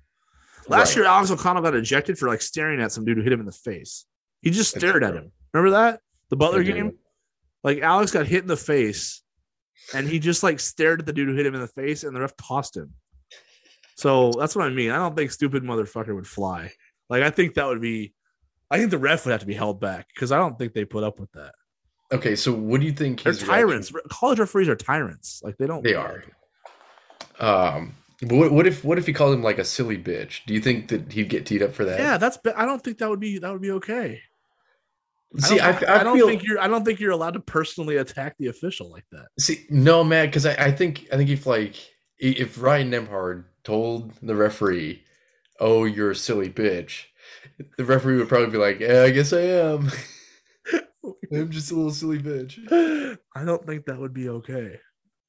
last 0.67 0.89
Right. 0.89 0.97
year 0.97 1.05
Alex 1.05 1.31
O'Connell 1.31 1.63
got 1.63 1.73
ejected 1.73 2.17
for 2.19 2.27
like 2.27 2.41
staring 2.41 2.81
at 2.81 2.91
some 2.91 3.03
dude 3.05 3.17
who 3.17 3.23
hit 3.23 3.31
him 3.33 3.39
in 3.39 3.45
the 3.47 3.51
face. 3.51 4.05
He 4.47 4.51
just 4.53 4.75
That's 4.75 4.81
stared 4.81 5.03
at 5.03 5.13
him. 5.13 5.29
Remember 5.53 5.71
that 5.71 5.99
the 6.29 6.37
Butler 6.37 6.63
game? 6.63 6.93
Like 7.65 7.79
Alex 7.79 8.11
got 8.11 8.27
hit 8.27 8.43
in 8.43 8.47
the 8.47 8.55
face, 8.55 9.21
and 9.93 10.07
he 10.07 10.19
just 10.19 10.41
like 10.41 10.61
stared 10.61 11.01
at 11.01 11.05
the 11.05 11.11
dude 11.11 11.27
who 11.27 11.35
hit 11.35 11.45
him 11.45 11.53
in 11.53 11.59
the 11.59 11.67
face, 11.67 12.05
and 12.05 12.15
the 12.15 12.21
ref 12.21 12.31
tossed 12.37 12.77
him. 12.77 12.93
So 13.97 14.31
that's 14.39 14.55
what 14.55 14.65
I 14.65 14.69
mean. 14.69 14.91
I 14.91 14.95
don't 14.95 15.17
think 15.17 15.31
stupid 15.31 15.63
motherfucker 15.63 16.15
would 16.15 16.25
fly. 16.25 16.71
Like 17.09 17.23
I 17.23 17.29
think 17.29 17.55
that 17.55 17.67
would 17.67 17.81
be. 17.81 18.13
I 18.71 18.77
think 18.77 18.89
the 18.89 18.97
ref 18.97 19.25
would 19.25 19.33
have 19.33 19.41
to 19.41 19.45
be 19.45 19.53
held 19.53 19.81
back 19.81 20.07
because 20.15 20.31
I 20.31 20.37
don't 20.37 20.57
think 20.57 20.71
they 20.71 20.85
put 20.85 21.03
up 21.03 21.19
with 21.19 21.31
that. 21.33 21.53
Okay, 22.13 22.37
so 22.37 22.53
what 22.53 22.79
do 22.79 22.85
you 22.85 22.93
think 22.93 23.23
They're 23.23 23.33
tyrants. 23.33 23.91
College 24.09 24.39
referees 24.39 24.69
are 24.69 24.77
tyrants. 24.77 25.41
Like 25.43 25.57
they 25.57 25.67
don't. 25.67 25.83
They 25.83 25.93
are. 25.93 26.23
Um 27.37 27.95
but 28.21 28.35
what, 28.35 28.51
what 28.51 28.67
if 28.67 28.83
what 28.83 28.97
if 28.97 29.05
he 29.05 29.13
called 29.13 29.33
him 29.33 29.43
like 29.43 29.59
a 29.59 29.65
silly 29.65 29.97
bitch? 29.97 30.45
Do 30.45 30.53
you 30.53 30.59
think 30.59 30.87
that 30.87 31.11
he'd 31.11 31.29
get 31.29 31.45
teed 31.45 31.61
up 31.61 31.73
for 31.73 31.85
that? 31.85 31.99
Yeah, 31.99 32.17
that's. 32.17 32.39
I 32.55 32.65
don't 32.65 32.83
think 32.83 32.97
that 32.97 33.09
would 33.09 33.19
be. 33.19 33.37
That 33.37 33.51
would 33.51 33.61
be 33.61 33.71
okay. 33.71 34.21
See, 35.39 35.59
I, 35.59 35.69
I 35.69 35.71
don't, 35.71 35.89
I, 35.89 35.99
I 35.99 36.03
don't 36.03 36.17
feel 36.17 36.27
think 36.27 36.43
you're. 36.43 36.59
I 36.59 36.67
don't 36.67 36.85
think 36.85 36.99
you're 36.99 37.11
allowed 37.11 37.33
to 37.33 37.39
personally 37.41 37.97
attack 37.97 38.35
the 38.39 38.47
official 38.47 38.89
like 38.89 39.05
that. 39.11 39.27
see 39.37 39.65
no 39.69 40.03
man 40.03 40.27
because 40.27 40.45
I, 40.45 40.53
I 40.53 40.71
think 40.71 41.05
I 41.11 41.17
think 41.17 41.29
if 41.29 41.45
like 41.45 41.75
if 42.17 42.61
Ryan 42.61 42.91
Nembhard 42.91 43.45
told 43.63 44.13
the 44.21 44.35
referee, 44.35 45.03
"Oh, 45.59 45.83
you're 45.83 46.11
a 46.11 46.15
silly 46.15 46.49
bitch," 46.49 47.05
the 47.77 47.83
referee 47.83 48.17
would 48.17 48.29
probably 48.29 48.51
be 48.51 48.57
like, 48.57 48.79
"Yeah, 48.79 49.03
I 49.03 49.11
guess 49.11 49.33
I 49.33 49.41
am. 49.41 49.91
I'm 51.33 51.51
just 51.51 51.71
a 51.71 51.75
little 51.75 51.91
silly 51.91 52.19
bitch." 52.19 53.17
I 53.35 53.43
don't 53.43 53.65
think 53.67 53.85
that 53.85 53.99
would 53.99 54.13
be 54.13 54.29
okay. 54.29 54.79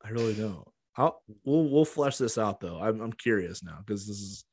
I 0.05 0.11
really 0.11 0.35
don't. 0.35 0.67
I'll 0.97 1.23
we'll 1.45 1.69
we'll 1.69 1.85
flesh 1.85 2.19
this 2.19 2.39
out 2.39 2.61
though. 2.61 2.79
I'm 2.81 3.01
I'm 3.01 3.13
curious 3.13 3.65
now 3.65 3.79
because 3.85 4.07
this 4.07 4.19
is 4.19 4.45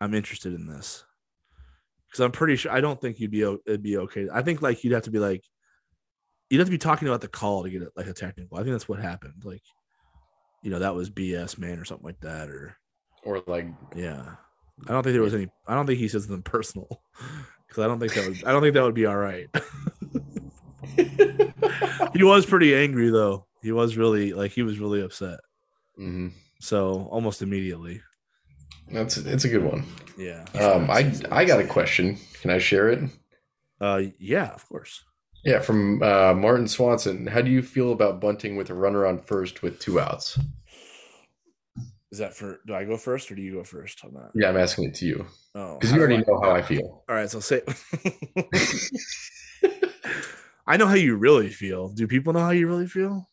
I'm 0.00 0.14
interested 0.14 0.54
in 0.54 0.66
this 0.66 1.04
because 2.12 2.22
I'm 2.22 2.30
pretty 2.30 2.56
sure 2.56 2.70
I 2.70 2.82
don't 2.82 3.00
think 3.00 3.18
you'd 3.18 3.30
be 3.30 3.40
it'd 3.40 3.82
be 3.82 3.96
okay. 3.96 4.28
I 4.30 4.42
think 4.42 4.60
like 4.60 4.84
you'd 4.84 4.92
have 4.92 5.04
to 5.04 5.10
be 5.10 5.18
like 5.18 5.42
you'd 6.50 6.58
have 6.58 6.66
to 6.68 6.72
be 6.72 6.76
talking 6.76 7.08
about 7.08 7.22
the 7.22 7.28
call 7.28 7.62
to 7.62 7.70
get 7.70 7.80
it 7.80 7.88
like 7.96 8.06
a 8.06 8.12
technical. 8.12 8.58
I 8.58 8.60
think 8.60 8.72
that's 8.72 8.88
what 8.88 8.98
happened. 9.00 9.42
Like 9.44 9.62
you 10.62 10.70
know 10.70 10.78
that 10.80 10.94
was 10.94 11.08
BS 11.08 11.56
man 11.56 11.78
or 11.78 11.86
something 11.86 12.04
like 12.04 12.20
that 12.20 12.50
or 12.50 12.76
Or 13.24 13.42
like, 13.46 13.66
yeah. 13.96 14.34
I 14.86 14.92
don't 14.92 15.02
think 15.02 15.14
there 15.14 15.22
was 15.22 15.34
any. 15.34 15.48
I 15.66 15.74
don't 15.74 15.86
think 15.86 15.98
he 15.98 16.08
said 16.08 16.20
something 16.22 16.42
personal 16.42 16.88
because 17.66 17.82
I 17.82 17.86
don't 17.86 17.98
think 17.98 18.12
that 18.12 18.28
would. 18.28 18.44
I 18.44 18.52
don't 18.52 18.60
think 18.60 18.74
that 18.74 18.82
would 18.84 18.94
be 18.94 19.06
all 19.06 19.16
right. 19.16 19.48
he 22.14 22.22
was 22.22 22.44
pretty 22.44 22.74
angry 22.74 23.08
though. 23.08 23.46
He 23.62 23.72
was 23.72 23.96
really 23.96 24.34
like 24.34 24.52
he 24.52 24.62
was 24.62 24.78
really 24.78 25.00
upset. 25.00 25.40
Mhm. 25.98 26.32
So 26.60 27.08
almost 27.10 27.40
immediately. 27.40 28.02
That's 28.90 29.16
it's 29.16 29.44
a 29.44 29.48
good 29.48 29.64
one. 29.64 29.84
Yeah. 30.18 30.44
Um, 30.60 30.90
I 30.90 31.12
I 31.30 31.44
got 31.44 31.60
a 31.60 31.66
question. 31.66 32.18
Can 32.40 32.50
I 32.50 32.58
share 32.58 32.88
it? 32.90 33.10
Uh, 33.80 34.02
yeah, 34.18 34.48
of 34.50 34.66
course. 34.68 35.04
Yeah, 35.44 35.58
from 35.60 36.02
uh, 36.02 36.34
Martin 36.34 36.68
Swanson. 36.68 37.26
How 37.26 37.40
do 37.42 37.50
you 37.50 37.62
feel 37.62 37.92
about 37.92 38.20
bunting 38.20 38.56
with 38.56 38.70
a 38.70 38.74
runner 38.74 39.06
on 39.06 39.18
first 39.20 39.62
with 39.62 39.78
two 39.80 39.98
outs? 39.98 40.38
Is 42.12 42.18
that 42.18 42.34
for? 42.34 42.60
Do 42.66 42.74
I 42.74 42.84
go 42.84 42.96
first 42.96 43.30
or 43.32 43.34
do 43.34 43.42
you 43.42 43.54
go 43.54 43.64
first 43.64 44.04
on 44.04 44.12
that? 44.14 44.30
Yeah, 44.34 44.50
I'm 44.50 44.56
asking 44.56 44.84
it 44.84 44.94
to 44.96 45.06
you 45.06 45.26
Oh, 45.54 45.78
because 45.78 45.92
you 45.92 45.98
already 45.98 46.16
I- 46.16 46.24
know 46.28 46.40
how 46.42 46.50
I 46.52 46.62
feel. 46.70 47.02
All 47.08 47.14
right, 47.16 47.28
so 47.30 47.40
say. 47.40 47.62
I 50.66 50.76
know 50.76 50.86
how 50.86 50.94
you 50.94 51.16
really 51.16 51.48
feel. 51.48 51.88
Do 51.88 52.06
people 52.06 52.32
know 52.32 52.40
how 52.40 52.50
you 52.50 52.68
really 52.68 52.86
feel? 52.86 53.28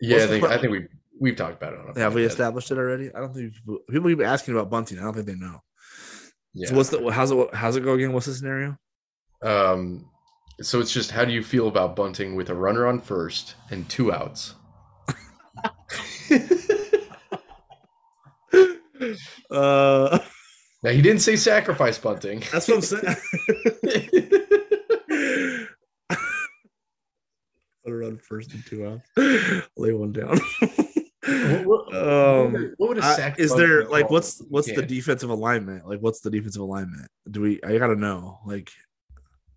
Yeah, 0.00 0.24
I 0.24 0.26
think 0.26 0.44
I 0.44 0.58
think 0.58 0.72
we 0.72 0.86
we've 1.20 1.36
talked 1.36 1.56
about 1.60 1.72
it. 1.74 1.80
On 1.80 1.96
a 1.96 2.00
Have 2.00 2.14
we 2.14 2.24
established 2.24 2.70
it 2.70 2.78
already? 2.78 3.10
I 3.14 3.20
don't 3.20 3.34
think 3.34 3.54
people, 3.54 3.78
people 3.90 4.08
keep 4.10 4.20
asking 4.22 4.54
about 4.54 4.70
bunting. 4.70 4.98
I 4.98 5.02
don't 5.02 5.14
think 5.14 5.26
they 5.26 5.34
know. 5.34 5.60
Yeah. 6.54 6.68
So 6.68 6.76
what's 6.76 6.88
the 6.90 7.10
how's 7.10 7.30
it 7.30 7.54
how's 7.54 7.76
it 7.76 7.84
go 7.84 7.94
again? 7.94 8.12
What's 8.12 8.26
the 8.26 8.34
scenario? 8.34 8.76
um, 9.42 10.08
so 10.60 10.80
it's 10.80 10.92
just 10.92 11.12
how 11.12 11.24
do 11.24 11.32
you 11.32 11.42
feel 11.42 11.68
about 11.68 11.94
bunting 11.94 12.34
with 12.34 12.50
a 12.50 12.54
runner 12.54 12.86
on 12.86 13.00
first 13.00 13.54
and 13.70 13.88
two 13.88 14.12
outs? 14.12 14.54
Uh, 19.50 20.18
Now 20.82 20.90
he 20.90 21.00
didn't 21.02 21.20
say 21.22 21.36
sacrifice 21.36 21.98
bunting. 21.98 22.42
that's 22.52 22.68
what 22.68 22.76
I'm 22.76 22.82
saying. 22.82 23.04
I'll 27.86 27.92
run 27.94 28.18
first 28.18 28.52
and 28.52 28.64
two 28.66 28.86
outs. 28.86 29.08
Lay 29.76 29.92
one 29.92 30.12
down. 30.12 30.38
What- 31.28 31.66
what- 31.66 31.94
um, 31.96 32.74
what 32.78 32.88
would 32.90 32.98
a 32.98 33.04
I- 33.04 33.16
sack 33.16 33.38
is 33.38 33.54
there 33.54 33.84
like 33.86 34.02
called? 34.04 34.12
what's 34.12 34.42
what's 34.48 34.72
the 34.72 34.82
defensive 34.82 35.30
alignment? 35.30 35.86
Like 35.86 36.00
what's 36.00 36.20
the 36.20 36.30
defensive 36.30 36.62
alignment? 36.62 37.08
Do 37.30 37.40
we? 37.42 37.60
I 37.62 37.78
gotta 37.78 37.96
know. 37.96 38.38
Like 38.46 38.70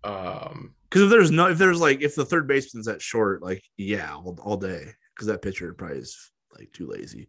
um 0.04 0.74
because 0.90 1.02
if 1.02 1.10
there's 1.10 1.30
no 1.30 1.48
if 1.48 1.58
there's 1.58 1.80
like 1.80 2.02
if 2.02 2.14
the 2.14 2.24
third 2.24 2.46
baseman's 2.46 2.86
that 2.86 3.00
short, 3.00 3.42
like 3.42 3.62
yeah, 3.76 4.14
all, 4.14 4.38
all 4.42 4.56
day 4.56 4.86
because 5.14 5.26
that 5.28 5.42
pitcher 5.42 5.72
probably 5.74 5.98
is 5.98 6.30
like 6.58 6.70
too 6.72 6.86
lazy 6.86 7.28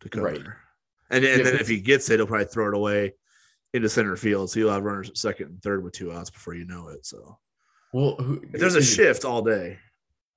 to 0.00 0.08
cover. 0.08 0.26
Right. 0.26 0.40
And, 1.10 1.24
and 1.24 1.38
Yeah, 1.38 1.42
then 1.44 1.56
if 1.60 1.68
he 1.68 1.80
gets 1.80 2.08
it, 2.10 2.18
he'll 2.18 2.26
probably 2.26 2.46
throw 2.46 2.68
it 2.68 2.74
away 2.74 3.14
into 3.74 3.88
center 3.88 4.16
field. 4.16 4.50
So 4.50 4.58
you'll 4.60 4.72
have 4.72 4.82
runners 4.82 5.10
at 5.10 5.16
second 5.18 5.46
and 5.48 5.62
third 5.62 5.84
with 5.84 5.92
two 5.92 6.12
outs 6.12 6.30
before 6.30 6.54
you 6.54 6.64
know 6.64 6.88
it. 6.88 7.04
So 7.06 7.38
well 7.92 8.16
who, 8.16 8.42
if 8.52 8.60
there's 8.60 8.74
a 8.74 8.82
shift 8.82 9.24
all 9.24 9.42
day. 9.42 9.78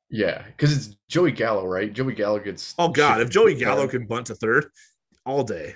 Yeah, 0.10 0.44
because 0.46 0.76
it's 0.76 0.96
Joey 1.10 1.32
Gallo, 1.32 1.66
right? 1.66 1.92
Joey 1.92 2.14
Gallo 2.14 2.40
gets. 2.40 2.76
Oh 2.78 2.90
God, 2.90 3.22
if 3.22 3.30
Joey 3.30 3.56
Gallo 3.56 3.82
third. 3.82 3.90
could 3.92 4.08
bunt 4.08 4.28
to 4.28 4.36
third 4.36 4.68
all 5.26 5.44
day 5.44 5.76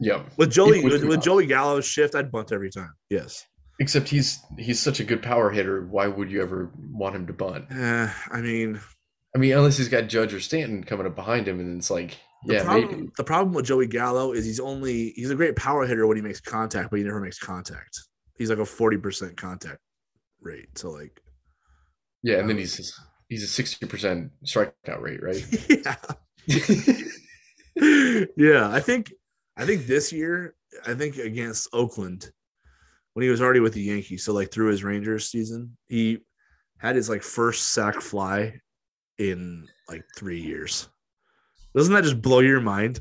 yeah. 0.00 0.22
with 0.36 0.50
Joey 0.50 0.82
with 0.82 0.92
with, 0.92 1.02
two 1.02 1.08
with 1.08 1.18
outs. 1.18 1.24
Joey 1.24 1.46
Gallo's 1.46 1.84
shift, 1.84 2.14
I'd 2.14 2.30
bunt 2.30 2.52
every 2.52 2.70
time. 2.70 2.92
Yes. 3.10 3.44
Except 3.78 4.08
he's 4.08 4.40
he's 4.58 4.80
such 4.80 5.00
a 5.00 5.04
good 5.04 5.22
power 5.22 5.50
hitter. 5.50 5.86
Why 5.86 6.06
would 6.06 6.30
you 6.30 6.42
ever 6.42 6.70
want 6.90 7.14
him 7.14 7.26
to 7.26 7.32
bunt? 7.32 7.66
Eh, 7.70 8.10
I 8.30 8.40
mean, 8.40 8.80
I 9.34 9.38
mean, 9.38 9.52
unless 9.52 9.76
he's 9.76 9.90
got 9.90 10.08
Judge 10.08 10.32
or 10.32 10.40
Stanton 10.40 10.82
coming 10.82 11.06
up 11.06 11.14
behind 11.14 11.46
him, 11.46 11.60
and 11.60 11.76
it's 11.78 11.90
like, 11.90 12.16
the 12.46 12.54
yeah, 12.54 12.64
problem 12.64 12.90
maybe. 12.90 13.10
the 13.18 13.24
problem 13.24 13.52
with 13.52 13.66
Joey 13.66 13.86
Gallo 13.86 14.32
is 14.32 14.46
he's 14.46 14.60
only 14.60 15.10
he's 15.10 15.30
a 15.30 15.34
great 15.34 15.56
power 15.56 15.86
hitter 15.86 16.06
when 16.06 16.16
he 16.16 16.22
makes 16.22 16.40
contact, 16.40 16.90
but 16.90 16.98
he 16.98 17.04
never 17.04 17.20
makes 17.20 17.38
contact. 17.38 18.00
He's 18.38 18.48
like 18.48 18.58
a 18.58 18.64
forty 18.64 18.96
percent 18.96 19.36
contact 19.36 19.80
rate. 20.40 20.68
So 20.78 20.90
like, 20.90 21.20
Yeah, 22.22 22.38
and 22.38 22.48
then 22.48 22.56
he's 22.56 22.98
he's 23.28 23.42
a 23.42 23.46
sixty 23.46 23.86
percent 23.86 24.30
strikeout 24.44 25.00
rate, 25.00 25.22
right? 25.22 25.44
yeah, 26.46 28.28
yeah. 28.36 28.70
I 28.70 28.80
think 28.80 29.12
I 29.56 29.64
think 29.64 29.86
this 29.86 30.12
year, 30.12 30.54
I 30.86 30.94
think 30.94 31.18
against 31.18 31.68
Oakland, 31.72 32.30
when 33.14 33.22
he 33.24 33.30
was 33.30 33.40
already 33.40 33.60
with 33.60 33.74
the 33.74 33.82
Yankees, 33.82 34.24
so 34.24 34.32
like 34.32 34.50
through 34.50 34.70
his 34.70 34.84
Rangers 34.84 35.30
season, 35.30 35.76
he 35.88 36.18
had 36.78 36.96
his 36.96 37.08
like 37.08 37.22
first 37.22 37.72
sac 37.72 38.00
fly 38.00 38.60
in 39.18 39.66
like 39.88 40.04
three 40.16 40.40
years. 40.40 40.88
Doesn't 41.74 41.94
that 41.94 42.04
just 42.04 42.22
blow 42.22 42.40
your 42.40 42.60
mind? 42.60 43.00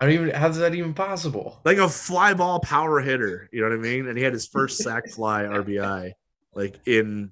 I 0.00 0.06
don't 0.06 0.14
even. 0.14 0.30
How's 0.30 0.58
that 0.58 0.74
even 0.74 0.94
possible? 0.94 1.60
Like 1.64 1.78
a 1.78 1.88
fly 1.88 2.34
ball 2.34 2.58
power 2.60 3.00
hitter, 3.00 3.48
you 3.52 3.60
know 3.60 3.68
what 3.68 3.78
I 3.78 3.80
mean? 3.80 4.08
And 4.08 4.18
he 4.18 4.24
had 4.24 4.32
his 4.32 4.48
first 4.48 4.78
sac 4.78 5.08
fly 5.08 5.44
RBI, 5.44 6.12
like 6.54 6.80
in 6.86 7.30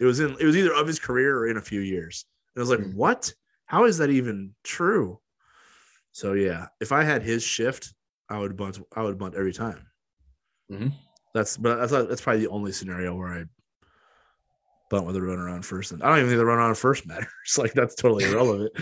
it 0.00 0.04
was 0.04 0.20
in 0.20 0.36
it 0.40 0.44
was 0.44 0.56
either 0.56 0.74
of 0.74 0.86
his 0.86 0.98
career 0.98 1.38
or 1.38 1.48
in 1.48 1.56
a 1.58 1.62
few 1.62 1.80
years. 1.80 2.24
And 2.54 2.60
I 2.60 2.62
was 2.62 2.70
like, 2.70 2.80
Hmm. 2.90 2.96
what? 2.96 3.32
How 3.66 3.84
is 3.84 3.98
that 3.98 4.10
even 4.10 4.54
true? 4.64 5.20
So 6.12 6.32
yeah, 6.32 6.66
if 6.80 6.90
I 6.90 7.04
had 7.04 7.22
his 7.22 7.44
shift, 7.44 7.94
I 8.28 8.38
would 8.38 8.56
bunt. 8.56 8.80
I 8.96 9.02
would 9.02 9.18
bunt 9.18 9.36
every 9.36 9.52
time. 9.52 9.86
Mhm. 10.72 10.92
That's 11.34 11.56
but 11.56 11.76
that's 11.76 11.92
that's 11.92 12.20
probably 12.20 12.40
the 12.42 12.50
only 12.50 12.72
scenario 12.72 13.14
where 13.14 13.28
I 13.28 13.44
bunt 14.90 15.06
with 15.06 15.14
a 15.14 15.22
runner 15.22 15.48
on 15.48 15.62
first. 15.62 15.92
And 15.92 16.02
I 16.02 16.08
don't 16.08 16.18
even 16.18 16.30
think 16.30 16.38
the 16.38 16.46
runner 16.46 16.62
on 16.62 16.74
first 16.74 17.06
matters. 17.06 17.28
Like 17.58 17.72
that's 17.74 17.94
totally 17.94 18.24
irrelevant. 18.24 18.72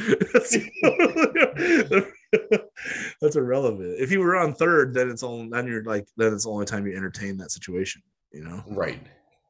that's 3.20 3.36
irrelevant. 3.36 3.96
If 4.00 4.12
you 4.12 4.20
were 4.20 4.36
on 4.36 4.54
third, 4.54 4.94
then 4.94 5.10
it's 5.10 5.22
only 5.22 5.48
then 5.50 5.66
you're 5.66 5.84
like 5.84 6.06
then 6.16 6.32
it's 6.32 6.44
the 6.44 6.50
only 6.50 6.66
time 6.66 6.86
you 6.86 6.96
entertain 6.96 7.36
that 7.38 7.50
situation. 7.50 8.02
You 8.32 8.44
know, 8.44 8.62
Right. 8.68 9.00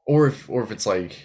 Or 0.07 0.29
if 0.29 0.49
or 0.49 0.62
if 0.62 0.71
it's 0.71 0.87
like 0.87 1.16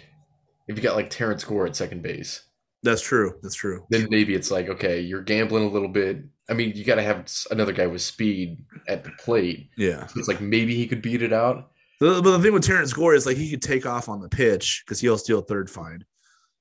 if 0.68 0.76
you 0.76 0.82
got 0.82 0.96
like 0.96 1.10
Terrence 1.10 1.44
Gore 1.44 1.66
at 1.66 1.76
second 1.76 2.02
base, 2.02 2.42
that's 2.82 3.02
true. 3.02 3.38
That's 3.42 3.54
true. 3.54 3.84
then 3.90 4.06
maybe 4.10 4.34
it's 4.34 4.50
like 4.50 4.68
okay, 4.68 5.00
you're 5.00 5.22
gambling 5.22 5.64
a 5.64 5.70
little 5.70 5.88
bit. 5.88 6.24
I 6.48 6.52
mean, 6.52 6.72
you 6.74 6.84
got 6.84 6.96
to 6.96 7.02
have 7.02 7.26
another 7.50 7.72
guy 7.72 7.86
with 7.86 8.02
speed 8.02 8.62
at 8.86 9.02
the 9.02 9.10
plate. 9.18 9.70
Yeah. 9.78 10.06
So 10.06 10.18
it's 10.18 10.28
like 10.28 10.42
maybe 10.42 10.74
he 10.74 10.86
could 10.86 11.00
beat 11.00 11.22
it 11.22 11.32
out. 11.32 11.70
But 12.00 12.20
the 12.20 12.38
thing 12.38 12.52
with 12.52 12.64
Terrence 12.66 12.92
Gore 12.92 13.14
is 13.14 13.24
like 13.24 13.38
he 13.38 13.50
could 13.50 13.62
take 13.62 13.86
off 13.86 14.08
on 14.10 14.20
the 14.20 14.28
pitch 14.28 14.82
because 14.84 15.00
he'll 15.00 15.16
steal 15.16 15.40
third 15.40 15.70
fine. 15.70 16.04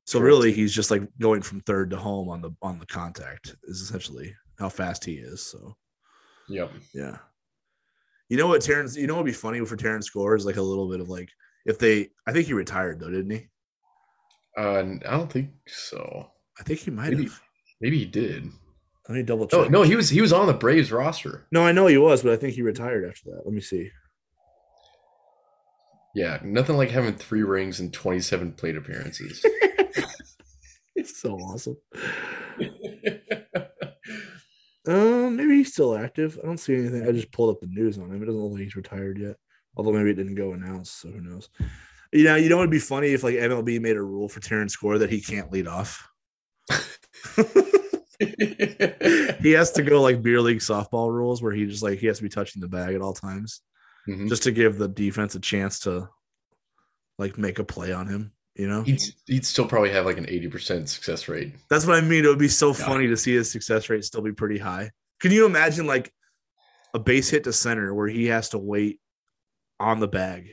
So 0.05 0.19
Correct. 0.19 0.27
really, 0.27 0.51
he's 0.53 0.73
just 0.73 0.91
like 0.91 1.01
going 1.19 1.41
from 1.41 1.59
third 1.61 1.89
to 1.89 1.97
home 1.97 2.29
on 2.29 2.41
the 2.41 2.51
on 2.61 2.79
the 2.79 2.85
contact 2.85 3.55
is 3.63 3.81
essentially 3.81 4.33
how 4.59 4.69
fast 4.69 5.03
he 5.03 5.13
is. 5.15 5.41
So 5.45 5.75
Yep. 6.49 6.71
yeah, 6.93 7.17
you 8.29 8.37
know 8.37 8.47
what 8.47 8.61
Terrence? 8.61 8.95
You 8.95 9.07
know 9.07 9.13
what'd 9.15 9.25
be 9.25 9.31
funny 9.33 9.59
for 9.65 9.75
Terrence 9.75 10.09
Gore 10.09 10.35
is 10.35 10.45
like 10.45 10.57
a 10.57 10.61
little 10.61 10.89
bit 10.89 10.99
of 11.01 11.09
like 11.09 11.29
if 11.65 11.79
they. 11.79 12.09
I 12.27 12.31
think 12.31 12.47
he 12.47 12.53
retired 12.53 12.99
though, 12.99 13.09
didn't 13.09 13.31
he? 13.31 13.47
Uh, 14.57 14.83
I 15.07 15.11
don't 15.17 15.31
think 15.31 15.49
so. 15.67 16.29
I 16.59 16.63
think 16.63 16.79
he 16.79 16.91
might 16.91 17.09
Maybe. 17.11 17.23
have. 17.23 17.41
Maybe 17.81 17.99
he 17.99 18.05
did. 18.05 18.49
Let 19.09 19.15
me 19.15 19.23
double 19.23 19.47
No, 19.51 19.63
check. 19.63 19.71
no, 19.71 19.81
he 19.83 19.95
was 19.95 20.09
he 20.09 20.21
was 20.21 20.31
on 20.31 20.47
the 20.47 20.53
Braves 20.53 20.91
roster. 20.91 21.45
no, 21.51 21.65
I 21.65 21.71
know 21.71 21.87
he 21.87 21.97
was, 21.97 22.21
but 22.23 22.31
I 22.33 22.37
think 22.37 22.53
he 22.53 22.61
retired 22.61 23.03
after 23.09 23.31
that. 23.31 23.41
Let 23.45 23.53
me 23.53 23.61
see. 23.61 23.89
Yeah, 26.15 26.39
nothing 26.43 26.77
like 26.77 26.91
having 26.91 27.15
three 27.15 27.41
rings 27.43 27.79
and 27.79 27.91
27 27.91 28.53
plate 28.53 28.77
appearances. 28.77 29.43
It's 30.95 31.19
so 31.19 31.33
awesome. 31.35 31.75
Um, 34.85 35.37
maybe 35.37 35.55
he's 35.57 35.71
still 35.71 35.95
active. 35.97 36.37
I 36.43 36.45
don't 36.45 36.57
see 36.57 36.75
anything. 36.75 37.07
I 37.07 37.13
just 37.13 37.31
pulled 37.31 37.55
up 37.55 37.61
the 37.61 37.67
news 37.67 37.97
on 37.97 38.11
him. 38.11 38.21
It 38.21 38.25
doesn't 38.25 38.41
look 38.41 38.51
like 38.51 38.63
he's 38.63 38.75
retired 38.75 39.17
yet. 39.17 39.37
Although 39.77 39.93
maybe 39.93 40.09
it 40.11 40.15
didn't 40.15 40.35
go 40.35 40.51
announced, 40.51 40.99
so 40.99 41.07
who 41.09 41.21
knows? 41.21 41.47
You 42.13 42.23
know, 42.25 42.35
you 42.35 42.47
know, 42.47 42.59
it'd 42.59 42.69
be 42.69 42.79
funny 42.79 43.07
if 43.13 43.23
like 43.23 43.35
MLB 43.35 43.81
made 43.81 43.95
a 43.97 44.01
rule 44.01 44.29
for 44.29 44.39
Terrence 44.39 44.75
Gore 44.75 44.99
that 44.99 45.09
he 45.09 45.19
can't 45.19 45.51
lead 45.51 45.67
off. 45.67 46.07
he 48.19 49.51
has 49.51 49.71
to 49.73 49.81
go 49.83 50.01
like 50.01 50.21
beer 50.21 50.39
league 50.41 50.59
softball 50.59 51.11
rules 51.11 51.41
where 51.41 51.51
he 51.51 51.65
just 51.65 51.83
like 51.83 51.99
he 51.99 52.07
has 52.07 52.17
to 52.17 52.23
be 52.23 52.29
touching 52.29 52.61
the 52.61 52.67
bag 52.67 52.95
at 52.95 53.01
all 53.01 53.13
times, 53.13 53.61
Mhm. 54.07 54.29
just 54.29 54.43
to 54.43 54.51
give 54.51 54.77
the 54.77 54.87
defense 54.87 55.35
a 55.35 55.39
chance 55.39 55.79
to 55.81 56.07
like 57.17 57.37
make 57.37 57.59
a 57.59 57.63
play 57.63 57.91
on 57.91 58.07
him. 58.07 58.31
You 58.55 58.67
know, 58.67 58.83
He'd, 58.83 59.01
he'd 59.25 59.45
still 59.45 59.65
probably 59.67 59.89
have 59.89 60.05
like 60.05 60.19
an 60.19 60.25
80% 60.27 60.87
success 60.87 61.27
rate. 61.27 61.55
That's 61.71 61.87
what 61.87 61.95
I 61.97 62.01
mean. 62.01 62.23
It 62.23 62.27
would 62.27 62.37
be 62.37 62.47
so 62.47 62.67
Yeah. 62.67 62.85
funny 62.85 63.07
to 63.07 63.17
see 63.17 63.33
his 63.33 63.49
success 63.51 63.89
rate 63.89 64.03
still 64.05 64.21
be 64.21 64.31
pretty 64.31 64.59
high. 64.59 64.91
Can 65.19 65.31
you 65.31 65.47
imagine 65.47 65.87
like 65.87 66.13
a 66.93 66.99
base 66.99 67.29
hit 67.31 67.45
to 67.45 67.53
center 67.53 67.91
where 67.95 68.07
he 68.07 68.25
has 68.27 68.49
to 68.49 68.59
wait 68.59 68.99
on 69.79 69.99
the 69.99 70.07
bag? 70.07 70.49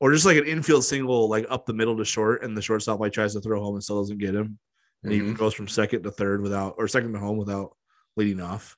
Or 0.00 0.12
just 0.12 0.24
like 0.26 0.36
an 0.36 0.46
infield 0.46 0.84
single, 0.84 1.28
like 1.28 1.46
up 1.50 1.66
the 1.66 1.72
middle 1.74 1.96
to 1.96 2.04
short, 2.04 2.42
and 2.44 2.56
the 2.56 2.62
shortstop 2.62 3.00
like 3.00 3.12
tries 3.12 3.34
to 3.34 3.40
throw 3.40 3.60
home 3.60 3.74
and 3.74 3.82
still 3.82 4.00
doesn't 4.00 4.18
get 4.18 4.34
him. 4.34 4.58
And 5.02 5.12
he 5.12 5.20
Mhm. 5.20 5.36
goes 5.36 5.54
from 5.54 5.68
second 5.68 6.02
to 6.04 6.10
third 6.10 6.40
without 6.40 6.74
or 6.78 6.86
second 6.88 7.12
to 7.14 7.18
home 7.18 7.36
without 7.38 7.76
leading 8.16 8.40
off. 8.40 8.76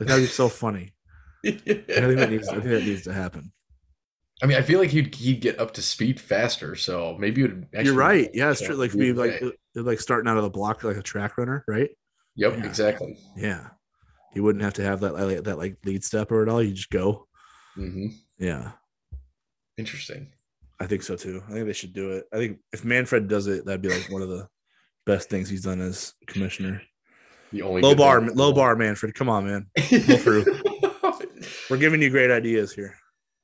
Like 0.00 0.08
that'd 0.08 0.24
be 0.24 0.28
so 0.28 0.48
funny. 0.48 0.92
I 1.46 1.50
think 1.50 1.86
that 1.86 2.30
needs 2.30 2.48
I 2.48 2.54
think 2.54 2.64
that 2.64 2.84
needs 2.84 3.02
to 3.02 3.12
happen. 3.12 3.52
I 4.42 4.46
mean, 4.46 4.58
I 4.58 4.62
feel 4.62 4.78
like 4.80 4.90
he'd 4.90 5.14
he'd 5.14 5.40
get 5.40 5.58
up 5.58 5.72
to 5.74 5.82
speed 5.82 6.20
faster, 6.20 6.74
so 6.74 7.16
maybe 7.18 7.42
it 7.42 7.50
would. 7.50 7.62
actually 7.72 7.84
You're 7.84 7.94
right. 7.94 8.30
Yeah, 8.34 8.50
it's 8.50 8.60
true. 8.60 8.74
Like 8.74 8.92
be 8.92 9.12
like 9.12 9.42
like 9.74 10.00
starting 10.00 10.28
out 10.28 10.36
of 10.36 10.42
the 10.42 10.50
block 10.50 10.82
like 10.84 10.96
a 10.96 11.02
track 11.02 11.38
runner, 11.38 11.64
right? 11.68 11.90
Yep, 12.34 12.58
Yeah. 12.58 12.66
exactly. 12.66 13.16
Yeah. 13.36 13.68
You 14.34 14.42
wouldn't 14.42 14.62
have 14.62 14.74
to 14.74 14.82
have 14.82 15.00
that 15.00 15.14
like 15.14 15.44
that 15.44 15.56
like 15.58 15.76
lead 15.84 16.04
step 16.04 16.30
or 16.32 16.42
at 16.42 16.48
all. 16.48 16.62
You 16.62 16.74
just 16.74 16.90
go. 16.90 17.26
hmm 17.74 18.08
Yeah. 18.38 18.72
Interesting. 19.78 20.32
I 20.80 20.86
think 20.86 21.02
so 21.02 21.16
too. 21.16 21.42
I 21.48 21.52
think 21.52 21.66
they 21.66 21.72
should 21.72 21.92
do 21.94 22.10
it. 22.12 22.24
I 22.32 22.36
think 22.36 22.58
if 22.72 22.84
Manfred 22.84 23.28
does 23.28 23.46
it, 23.46 23.64
that'd 23.64 23.80
be 23.82 23.88
like 23.88 24.10
one 24.10 24.22
of 24.22 24.28
the 24.28 24.46
best 25.06 25.30
things 25.30 25.48
he's 25.48 25.62
done 25.62 25.80
as 25.80 26.12
commissioner. 26.26 26.82
The 27.52 27.62
only 27.62 27.80
Low 27.80 27.94
bar, 27.94 28.20
low 28.20 28.52
bar, 28.52 28.74
Manfred. 28.76 29.14
Come 29.14 29.28
on, 29.28 29.46
man. 29.46 29.66
Pull 29.88 30.16
through. 30.18 30.44
We're 31.70 31.76
giving 31.78 32.02
you 32.02 32.10
great 32.10 32.30
ideas 32.30 32.72
here. 32.72 32.94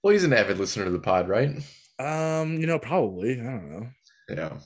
well, 0.03 0.13
he's 0.13 0.25
an 0.25 0.33
avid 0.33 0.59
listener 0.59 0.85
to 0.85 0.91
the 0.91 0.99
pod, 0.99 1.29
right? 1.29 1.51
Um, 1.99 2.59
you 2.59 2.67
know, 2.67 2.79
probably. 2.79 3.41
I 3.41 3.45
don't 3.45 3.71
know. 3.71 3.87
Yeah, 4.29 4.59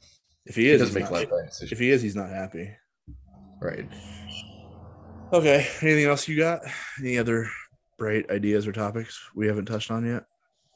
If 0.47 0.57
he 0.57 0.63
he 0.65 0.71
is, 0.71 0.93
make 0.95 1.05
not- 1.05 1.11
a 1.11 1.15
lot 1.15 1.23
of 1.25 1.31
bad 1.31 1.71
if 1.71 1.79
he 1.79 1.91
is, 1.91 2.01
he's 2.03 2.17
not 2.17 2.31
happy. 2.31 2.71
Right. 3.61 3.89
Okay. 5.33 5.67
Anything 5.83 6.05
else 6.07 6.29
you 6.29 6.37
got? 6.39 6.61
Any 7.01 7.19
other 7.19 7.49
bright 7.99 8.31
ideas 8.31 8.67
or 8.67 8.73
topics 8.73 9.21
we 9.35 9.47
haven't 9.47 9.67
touched 9.67 9.91
on 9.91 10.07
yet? 10.07 10.25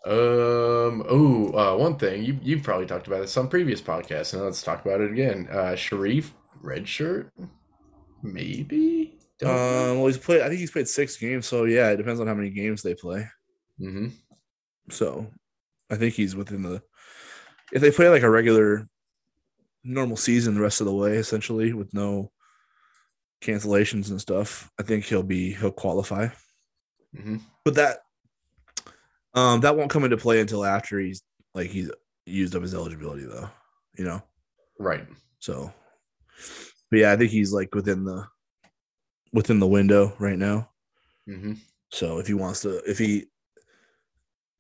Um. 0.07 1.05
Oh, 1.09 1.53
uh, 1.53 1.77
one 1.77 1.99
thing 1.99 2.25
you 2.25 2.39
you've 2.43 2.63
probably 2.63 2.87
talked 2.87 3.07
about 3.07 3.21
this 3.21 3.37
on 3.37 3.49
previous 3.49 3.83
podcasts, 3.83 4.33
and 4.33 4.43
let's 4.43 4.63
talk 4.63 4.85
about 4.85 5.01
it 5.03 5.11
again. 5.13 5.47
Uh, 5.51 5.73
Shereef, 5.73 6.31
red 6.63 6.89
shirt, 6.89 7.31
maybe. 8.23 9.19
Don't 9.39 9.51
Um, 9.51 9.99
well, 9.99 10.07
he's 10.07 10.19
played. 10.19 10.41
I 10.41 10.49
think 10.49 10.61
he's 10.61 10.71
played 10.71 10.89
six 10.89 11.17
games. 11.17 11.47
So 11.47 11.65
yeah, 11.65 11.91
it 11.91 11.97
depends 11.97 12.21
on 12.21 12.27
how 12.27 12.35
many 12.35 12.51
games 12.51 12.83
they 12.83 12.95
play. 12.95 13.29
hmm 13.79 14.09
So 14.91 15.27
I 15.91 15.97
think 15.97 16.15
he's 16.15 16.35
within 16.35 16.63
the 16.63 16.83
if 17.73 17.83
they 17.83 17.91
play 17.91 18.09
like 18.09 18.23
a 18.23 18.31
regular 18.31 18.89
normal 19.85 20.17
season 20.17 20.55
the 20.55 20.61
rest 20.61 20.81
of 20.81 20.87
the 20.87 20.95
way, 20.95 21.17
essentially, 21.17 21.73
with 21.73 21.93
no 21.95 22.33
cancellations 23.43 24.11
and 24.11 24.21
stuff, 24.21 24.71
I 24.79 24.83
think 24.83 25.05
he'll 25.05 25.23
be 25.23 25.53
he'll 25.53 25.71
qualify. 25.71 26.29
hmm 27.15 27.37
But 27.65 27.75
that 27.75 27.99
um 29.35 29.61
that 29.61 29.77
won't 29.77 29.91
come 29.91 30.05
into 30.05 30.17
play 30.17 30.41
until 30.41 30.65
after 30.65 30.99
he's 30.99 31.23
like 31.55 31.71
he's 31.71 31.91
used 32.27 32.55
up 32.55 32.63
his 32.63 32.75
eligibility 32.75 33.25
though, 33.25 33.49
you 33.97 34.05
know. 34.05 34.23
Right. 34.79 35.07
So 35.39 35.73
but 36.91 36.99
yeah, 36.99 37.13
I 37.13 37.17
think 37.17 37.31
he's 37.31 37.53
like 37.53 37.75
within 37.75 38.05
the 38.05 38.27
within 39.33 39.61
the 39.61 39.67
window 39.67 40.15
right 40.19 40.39
now. 40.39 40.71
hmm 41.27 41.55
So 41.93 42.19
if 42.19 42.27
he 42.27 42.35
wants 42.35 42.61
to, 42.63 42.79
if 42.89 42.99
he 42.99 43.27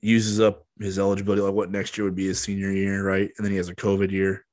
uses 0.00 0.40
up 0.40 0.66
his 0.78 0.98
eligibility, 0.98 1.42
like 1.42 1.54
what 1.54 1.70
next 1.70 1.98
year 1.98 2.04
would 2.04 2.14
be 2.14 2.26
his 2.26 2.40
senior 2.40 2.70
year, 2.70 3.04
right? 3.04 3.30
And 3.36 3.44
then 3.44 3.50
he 3.50 3.56
has 3.56 3.68
a 3.68 3.74
COVID 3.74 4.10
year. 4.10 4.46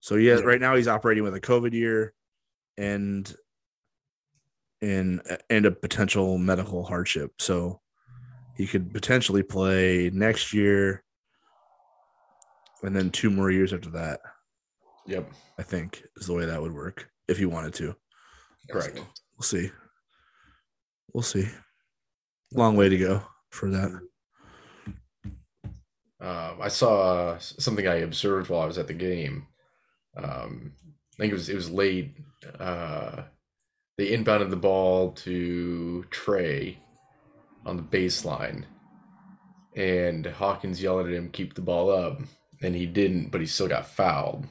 So 0.00 0.16
yeah, 0.16 0.36
Yeah. 0.38 0.44
right 0.44 0.60
now 0.60 0.76
he's 0.76 0.88
operating 0.88 1.24
with 1.24 1.34
a 1.34 1.40
COVID 1.40 1.72
year 1.72 2.14
and 2.76 3.34
and 4.82 5.20
and 5.48 5.66
a 5.66 5.70
potential 5.70 6.38
medical 6.38 6.84
hardship. 6.84 7.32
So 7.38 7.79
he 8.60 8.66
could 8.66 8.92
potentially 8.92 9.42
play 9.42 10.10
next 10.12 10.52
year 10.52 11.02
and 12.82 12.94
then 12.94 13.08
two 13.08 13.30
more 13.30 13.50
years 13.50 13.72
after 13.72 13.88
that, 13.88 14.20
Yep. 15.06 15.32
I 15.58 15.62
think 15.62 16.02
is 16.18 16.26
the 16.26 16.34
way 16.34 16.44
that 16.44 16.60
would 16.60 16.74
work 16.74 17.08
if 17.26 17.38
he 17.38 17.46
wanted 17.46 17.72
to. 17.74 17.96
Correct. 18.70 18.96
We'll 18.96 19.42
see. 19.42 19.70
We'll 21.14 21.22
see. 21.22 21.48
Long 22.52 22.76
way 22.76 22.90
to 22.90 22.98
go 22.98 23.22
for 23.48 23.70
that. 23.70 23.98
Um, 26.20 26.58
I 26.60 26.68
saw 26.68 27.38
something 27.38 27.88
I 27.88 27.96
observed 27.96 28.50
while 28.50 28.60
I 28.60 28.66
was 28.66 28.76
at 28.76 28.88
the 28.88 28.92
game. 28.92 29.46
Um, 30.18 30.72
I 31.14 31.22
think 31.22 31.30
it 31.30 31.34
was 31.34 31.48
it 31.48 31.54
was 31.54 31.70
late. 31.70 32.14
Uh, 32.58 33.22
they 33.96 34.10
inbounded 34.10 34.50
the 34.50 34.56
ball 34.56 35.12
to 35.12 36.04
Trey 36.10 36.78
on 37.66 37.76
the 37.76 37.82
baseline, 37.82 38.64
and 39.76 40.26
Hawkins 40.26 40.82
yelled 40.82 41.06
at 41.06 41.12
him, 41.12 41.30
"Keep 41.30 41.54
the 41.54 41.60
ball 41.62 41.90
up," 41.90 42.20
and 42.62 42.74
he 42.74 42.86
didn't, 42.86 43.30
but 43.30 43.40
he 43.40 43.46
still 43.46 43.68
got 43.68 43.86
fouled. 43.86 44.46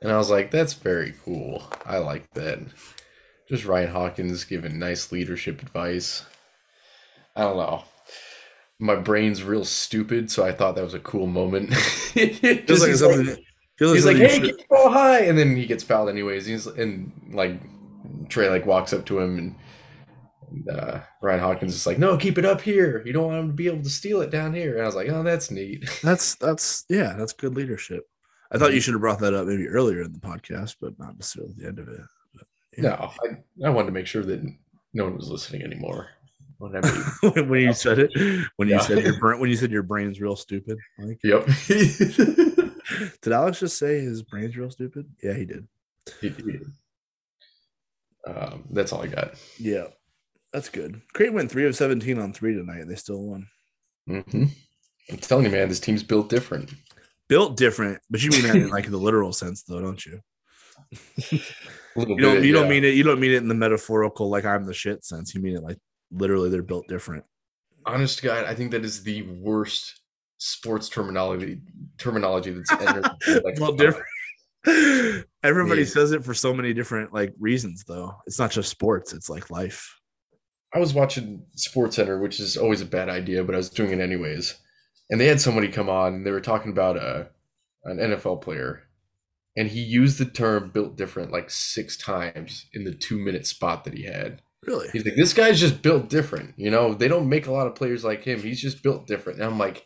And 0.00 0.12
I 0.12 0.18
was 0.18 0.30
like, 0.30 0.50
"That's 0.50 0.74
very 0.74 1.14
cool. 1.24 1.64
I 1.84 1.98
like 1.98 2.30
that." 2.34 2.60
Just 3.48 3.64
Ryan 3.64 3.90
Hawkins 3.90 4.44
giving 4.44 4.78
nice 4.78 5.12
leadership 5.12 5.60
advice. 5.62 6.24
I 7.36 7.42
don't 7.42 7.56
know. 7.56 7.84
My 8.78 8.96
brain's 8.96 9.42
real 9.42 9.64
stupid, 9.64 10.30
so 10.30 10.44
I 10.44 10.52
thought 10.52 10.76
that 10.76 10.84
was 10.84 10.94
a 10.94 11.00
cool 11.00 11.26
moment. 11.26 11.70
Just 12.14 12.14
like 12.14 12.66
he's 12.66 12.98
something. 13.00 13.26
like, 13.26 13.44
he's 13.78 14.06
like, 14.06 14.16
"Hey, 14.16 14.40
keep 14.40 14.58
the 14.58 14.64
ball 14.68 14.90
high," 14.90 15.20
and 15.20 15.38
then 15.38 15.56
he 15.56 15.66
gets 15.66 15.82
fouled 15.82 16.08
anyways. 16.08 16.46
He's 16.46 16.66
and 16.66 17.12
like 17.32 17.60
Trey 18.28 18.48
like 18.48 18.66
walks 18.66 18.92
up 18.92 19.06
to 19.06 19.18
him 19.18 19.38
and. 19.38 19.54
And, 20.66 20.68
Uh, 20.68 21.00
Ryan 21.22 21.40
Hawkins 21.40 21.74
is 21.74 21.86
like, 21.86 21.98
no, 21.98 22.16
keep 22.16 22.38
it 22.38 22.44
up 22.44 22.60
here. 22.60 23.02
You 23.04 23.12
don't 23.12 23.26
want 23.26 23.38
him 23.38 23.48
to 23.48 23.54
be 23.54 23.66
able 23.66 23.82
to 23.82 23.90
steal 23.90 24.20
it 24.20 24.30
down 24.30 24.54
here. 24.54 24.74
And 24.74 24.82
I 24.82 24.86
was 24.86 24.94
like, 24.94 25.08
oh, 25.08 25.22
that's 25.22 25.50
neat. 25.50 25.88
That's 26.02 26.34
that's 26.36 26.84
yeah, 26.88 27.14
that's 27.16 27.32
good 27.32 27.54
leadership. 27.54 28.04
I 28.52 28.58
thought 28.58 28.74
you 28.74 28.80
should 28.80 28.94
have 28.94 29.00
brought 29.00 29.18
that 29.20 29.34
up 29.34 29.46
maybe 29.46 29.66
earlier 29.66 30.02
in 30.02 30.12
the 30.12 30.18
podcast, 30.18 30.76
but 30.80 30.98
not 30.98 31.16
necessarily 31.16 31.52
at 31.52 31.58
the 31.58 31.66
end 31.66 31.78
of 31.78 31.88
it. 31.88 32.00
No, 32.78 32.90
I, 32.92 33.66
I 33.66 33.70
wanted 33.70 33.86
to 33.86 33.92
make 33.92 34.06
sure 34.06 34.22
that 34.22 34.42
no 34.92 35.04
one 35.04 35.16
was 35.16 35.28
listening 35.28 35.62
anymore. 35.62 36.08
When 36.58 36.76
I 36.76 36.80
when 37.42 37.60
you 37.60 37.72
said 37.72 37.98
it, 37.98 38.10
when 38.56 38.68
you 38.68 38.80
said 38.80 39.02
your 39.02 39.18
brain, 39.20 39.40
when 39.40 39.50
you 39.50 39.56
said 39.56 39.70
your 39.70 39.82
brain's 39.82 40.20
real 40.20 40.36
stupid. 40.36 40.78
Like, 40.98 41.18
yep. 41.22 41.46
did 41.66 43.32
Alex 43.32 43.60
just 43.60 43.78
say 43.78 44.00
his 44.00 44.22
brain's 44.22 44.56
real 44.56 44.70
stupid? 44.70 45.06
Yeah, 45.22 45.34
he 45.34 45.44
did. 45.44 45.66
He 46.20 46.28
did. 46.30 46.62
Um, 48.26 48.64
that's 48.70 48.92
all 48.92 49.02
I 49.02 49.08
got. 49.08 49.34
Yeah, 49.58 49.88
that's 50.54 50.68
good. 50.70 51.02
Creighton 51.12 51.34
went 51.34 51.50
three 51.50 51.66
of 51.66 51.76
seventeen 51.76 52.18
on 52.18 52.32
three 52.32 52.54
tonight, 52.54 52.80
and 52.80 52.90
they 52.90 52.94
still 52.94 53.20
won. 53.20 53.46
hmm 54.06 54.44
I'm 55.10 55.18
telling 55.18 55.44
you, 55.44 55.50
man, 55.50 55.68
this 55.68 55.80
team's 55.80 56.02
built 56.02 56.30
different. 56.30 56.72
Built 57.28 57.56
different, 57.58 58.00
but 58.08 58.22
you 58.22 58.30
mean 58.30 58.42
that 58.44 58.56
in 58.56 58.70
like 58.70 58.90
the 58.90 58.96
literal 58.96 59.32
sense, 59.32 59.64
though, 59.64 59.80
don't 59.82 60.04
you? 60.06 60.20
You 61.96 62.06
don't. 62.06 62.16
bit, 62.16 62.44
You 62.44 62.52
don't 62.52 62.68
mean 62.68 62.84
it. 62.84 62.94
You 62.94 63.04
don't 63.04 63.20
mean 63.20 63.30
it 63.30 63.36
in 63.36 63.46
the 63.48 63.54
metaphorical, 63.54 64.28
like 64.28 64.44
I'm 64.44 64.64
the 64.66 64.74
shit 64.74 65.04
sense. 65.04 65.32
You 65.34 65.40
mean 65.40 65.56
it 65.56 65.62
like 65.62 65.78
literally, 66.10 66.50
they're 66.50 66.62
built 66.62 66.86
different. 66.88 67.24
Honest 67.86 68.18
to 68.18 68.24
God, 68.24 68.44
I 68.46 68.54
think 68.54 68.72
that 68.72 68.84
is 68.84 69.04
the 69.04 69.22
worst 69.40 70.00
sports 70.38 70.88
terminology 70.88 71.60
terminology 71.96 72.50
that's 72.50 72.70
entered. 72.80 73.04
like, 73.44 73.54
Built 73.56 73.78
different. 73.78 74.06
Everybody 75.44 75.82
Yeah. 75.82 75.86
says 75.88 76.10
it 76.12 76.24
for 76.24 76.34
so 76.34 76.52
many 76.52 76.72
different 76.74 77.12
like 77.14 77.32
reasons, 77.38 77.84
though. 77.86 78.12
It's 78.26 78.38
not 78.40 78.50
just 78.50 78.70
sports; 78.70 79.12
it's 79.12 79.28
like 79.30 79.50
life. 79.50 79.88
I 80.74 80.78
was 80.78 80.92
watching 80.92 81.44
Sports 81.54 81.96
Center, 81.96 82.18
which 82.18 82.40
is 82.40 82.56
always 82.56 82.80
a 82.80 82.86
bad 82.86 83.08
idea, 83.08 83.44
but 83.44 83.54
I 83.54 83.58
was 83.58 83.70
doing 83.70 83.92
it 83.92 84.00
anyways. 84.00 84.56
And 85.08 85.20
they 85.20 85.26
had 85.26 85.40
somebody 85.40 85.68
come 85.68 85.88
on, 85.88 86.14
and 86.14 86.26
they 86.26 86.32
were 86.32 86.40
talking 86.40 86.72
about 86.72 86.96
a 86.96 87.28
an 87.84 87.98
NFL 87.98 88.40
player, 88.40 88.84
and 89.56 89.68
he 89.68 89.80
used 89.80 90.18
the 90.18 90.24
term 90.24 90.70
"built 90.70 90.96
different" 90.96 91.30
like 91.30 91.50
six 91.50 91.96
times 91.96 92.66
in 92.72 92.84
the 92.84 92.94
two 92.94 93.18
minute 93.18 93.46
spot 93.46 93.84
that 93.84 93.94
he 93.94 94.04
had. 94.04 94.42
Really? 94.66 94.88
He's 94.92 95.04
like, 95.04 95.16
"This 95.16 95.34
guy's 95.34 95.60
just 95.60 95.82
built 95.82 96.08
different." 96.08 96.54
You 96.56 96.70
know, 96.70 96.94
they 96.94 97.08
don't 97.08 97.28
make 97.28 97.46
a 97.46 97.52
lot 97.52 97.66
of 97.66 97.74
players 97.74 98.02
like 98.02 98.24
him. 98.24 98.40
He's 98.40 98.60
just 98.60 98.82
built 98.82 99.06
different. 99.06 99.38
And 99.38 99.46
I'm 99.46 99.58
like, 99.58 99.84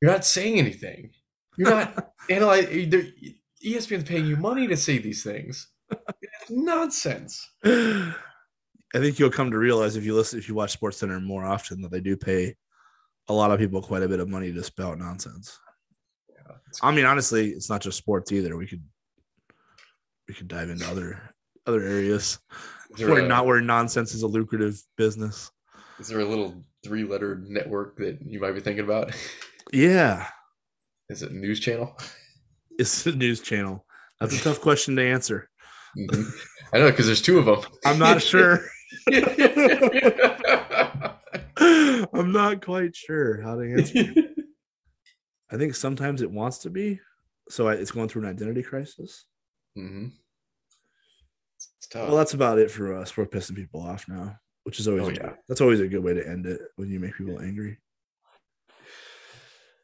"You're 0.00 0.10
not 0.10 0.24
saying 0.24 0.58
anything. 0.58 1.10
You're 1.56 1.70
not 1.70 2.12
analyzing." 2.30 2.90
ESPN's 3.64 4.04
paying 4.04 4.26
you 4.26 4.36
money 4.36 4.66
to 4.66 4.76
say 4.76 4.98
these 4.98 5.22
things. 5.22 5.68
It's 6.40 6.50
nonsense. 6.50 7.48
I 8.94 8.98
think 8.98 9.18
you'll 9.18 9.30
come 9.30 9.50
to 9.50 9.58
realize 9.58 9.96
if 9.96 10.04
you 10.04 10.14
listen, 10.14 10.38
if 10.38 10.48
you 10.48 10.54
watch 10.54 10.72
Sports 10.72 10.98
Center 10.98 11.18
more 11.20 11.44
often, 11.44 11.80
that 11.82 11.90
they 11.90 12.00
do 12.00 12.16
pay 12.16 12.54
a 13.28 13.32
lot 13.32 13.50
of 13.50 13.58
people 13.58 13.80
quite 13.80 14.02
a 14.02 14.08
bit 14.08 14.20
of 14.20 14.28
money 14.28 14.52
to 14.52 14.62
spout 14.62 14.98
nonsense. 14.98 15.58
I 16.82 16.90
mean, 16.90 17.04
honestly, 17.04 17.50
it's 17.50 17.68
not 17.70 17.80
just 17.82 17.98
sports 17.98 18.32
either. 18.32 18.56
We 18.56 18.66
could 18.66 18.82
we 20.28 20.34
could 20.34 20.48
dive 20.48 20.70
into 20.70 20.86
other 20.86 21.20
other 21.66 21.82
areas 21.82 22.38
where 22.96 23.26
not 23.26 23.46
where 23.46 23.60
nonsense 23.60 24.14
is 24.14 24.22
a 24.22 24.26
lucrative 24.26 24.82
business. 24.96 25.50
Is 25.98 26.08
there 26.08 26.20
a 26.20 26.24
little 26.24 26.64
three 26.82 27.04
letter 27.04 27.42
network 27.46 27.96
that 27.98 28.18
you 28.22 28.40
might 28.40 28.52
be 28.52 28.60
thinking 28.60 28.84
about? 28.84 29.14
Yeah, 29.72 30.26
Is 31.08 31.22
it 31.22 31.32
news 31.32 31.58
channel? 31.58 31.96
it's 32.78 33.06
a 33.06 33.12
news 33.12 33.40
channel. 33.40 33.86
That's 34.20 34.38
a 34.38 34.42
tough 34.42 34.60
question 34.60 34.96
to 34.96 35.02
answer. 35.02 35.48
Mhm. 35.96 36.26
I 36.74 36.78
know 36.78 36.90
because 36.90 37.06
there's 37.06 37.22
two 37.22 37.38
of 37.38 37.46
them. 37.46 37.60
I'm 37.86 37.98
not 37.98 38.20
sure. 38.32 38.66
I'm 41.56 42.32
not 42.32 42.64
quite 42.64 42.94
sure 42.96 43.40
how 43.40 43.56
to 43.56 43.62
answer. 43.72 44.12
I 45.50 45.56
think 45.56 45.74
sometimes 45.74 46.22
it 46.22 46.30
wants 46.30 46.58
to 46.58 46.70
be, 46.70 47.00
so 47.48 47.68
I- 47.68 47.74
it's 47.74 47.90
going 47.90 48.08
through 48.08 48.22
an 48.22 48.28
identity 48.30 48.62
crisis. 48.62 49.24
hmm 49.74 50.08
It's 51.56 51.88
tough. 51.90 52.08
Well, 52.08 52.16
that's 52.16 52.34
about 52.34 52.58
it 52.58 52.70
for 52.70 52.94
us. 52.94 53.16
We're 53.16 53.26
pissing 53.26 53.56
people 53.56 53.82
off 53.82 54.08
now, 54.08 54.36
which 54.64 54.80
is 54.80 54.88
always 54.88 55.06
Oh, 55.06 55.10
yeah. 55.10 55.34
that's 55.48 55.60
always 55.60 55.80
a 55.80 55.88
good 55.88 56.02
way 56.02 56.14
to 56.14 56.26
end 56.26 56.46
it 56.46 56.60
when 56.76 56.90
you 56.90 57.00
make 57.00 57.16
people 57.16 57.40
angry. 57.40 57.78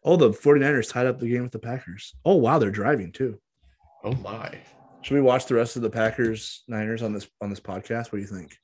Oh, 0.05 0.17
the 0.17 0.31
49ers 0.31 0.91
tied 0.91 1.07
up 1.07 1.19
the 1.19 1.29
game 1.29 1.43
with 1.43 1.53
the 1.53 1.59
Packers. 1.59 2.15
Oh, 2.25 2.37
wow, 2.37 2.59
they're 2.59 2.71
driving 2.71 3.13
too. 3.13 3.39
oh 4.05 4.13
my. 4.15 4.59
Should 5.03 5.15
we 5.15 5.21
watch 5.21 5.47
the 5.47 5.55
rest 5.55 5.77
of 5.77 5.83
the 5.83 5.91
Packers 5.91 6.65
Niners 6.67 7.03
on 7.03 7.13
this 7.13 7.29
on 7.41 7.51
this 7.51 7.61
podcast? 7.61 8.07
What 8.07 8.17
do 8.17 8.19
you 8.19 8.27
think? 8.27 8.57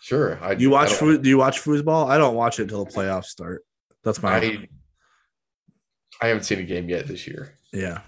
Sure. 0.00 0.38
I, 0.42 0.54
Do 0.54 0.62
you 0.62 0.70
watch 0.70 0.92
foo- 0.92 1.18
do 1.18 1.28
you 1.28 1.36
watch 1.38 1.60
foosball? 1.62 2.08
I 2.08 2.16
don't 2.18 2.34
watch 2.34 2.58
it 2.58 2.62
until 2.64 2.84
the 2.84 2.90
playoffs 2.90 3.26
start. 3.26 3.64
That's 4.02 4.22
my 4.22 4.36
I, 4.36 4.68
I 6.22 6.28
haven't 6.28 6.44
seen 6.44 6.58
a 6.58 6.62
game 6.64 6.88
yet 6.88 7.06
this 7.06 7.26
year. 7.26 7.54
yeah. 7.72 8.00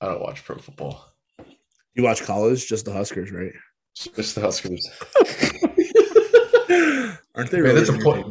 I 0.00 0.06
don't 0.06 0.20
watch 0.22 0.44
pro 0.44 0.56
football. 0.56 1.04
You 1.94 2.02
watch 2.04 2.22
college, 2.22 2.66
just 2.66 2.84
the 2.86 2.92
Huskers, 2.92 3.30
right? 3.32 3.52
Just 3.94 4.34
the 4.34 4.40
Huskers. 4.40 4.88
Aren't 7.34 7.50
they? 7.50 7.58
Man, 7.58 7.64
Really 7.64 7.74
that's 7.74 7.90
a 7.90 7.98
point. 7.98 8.26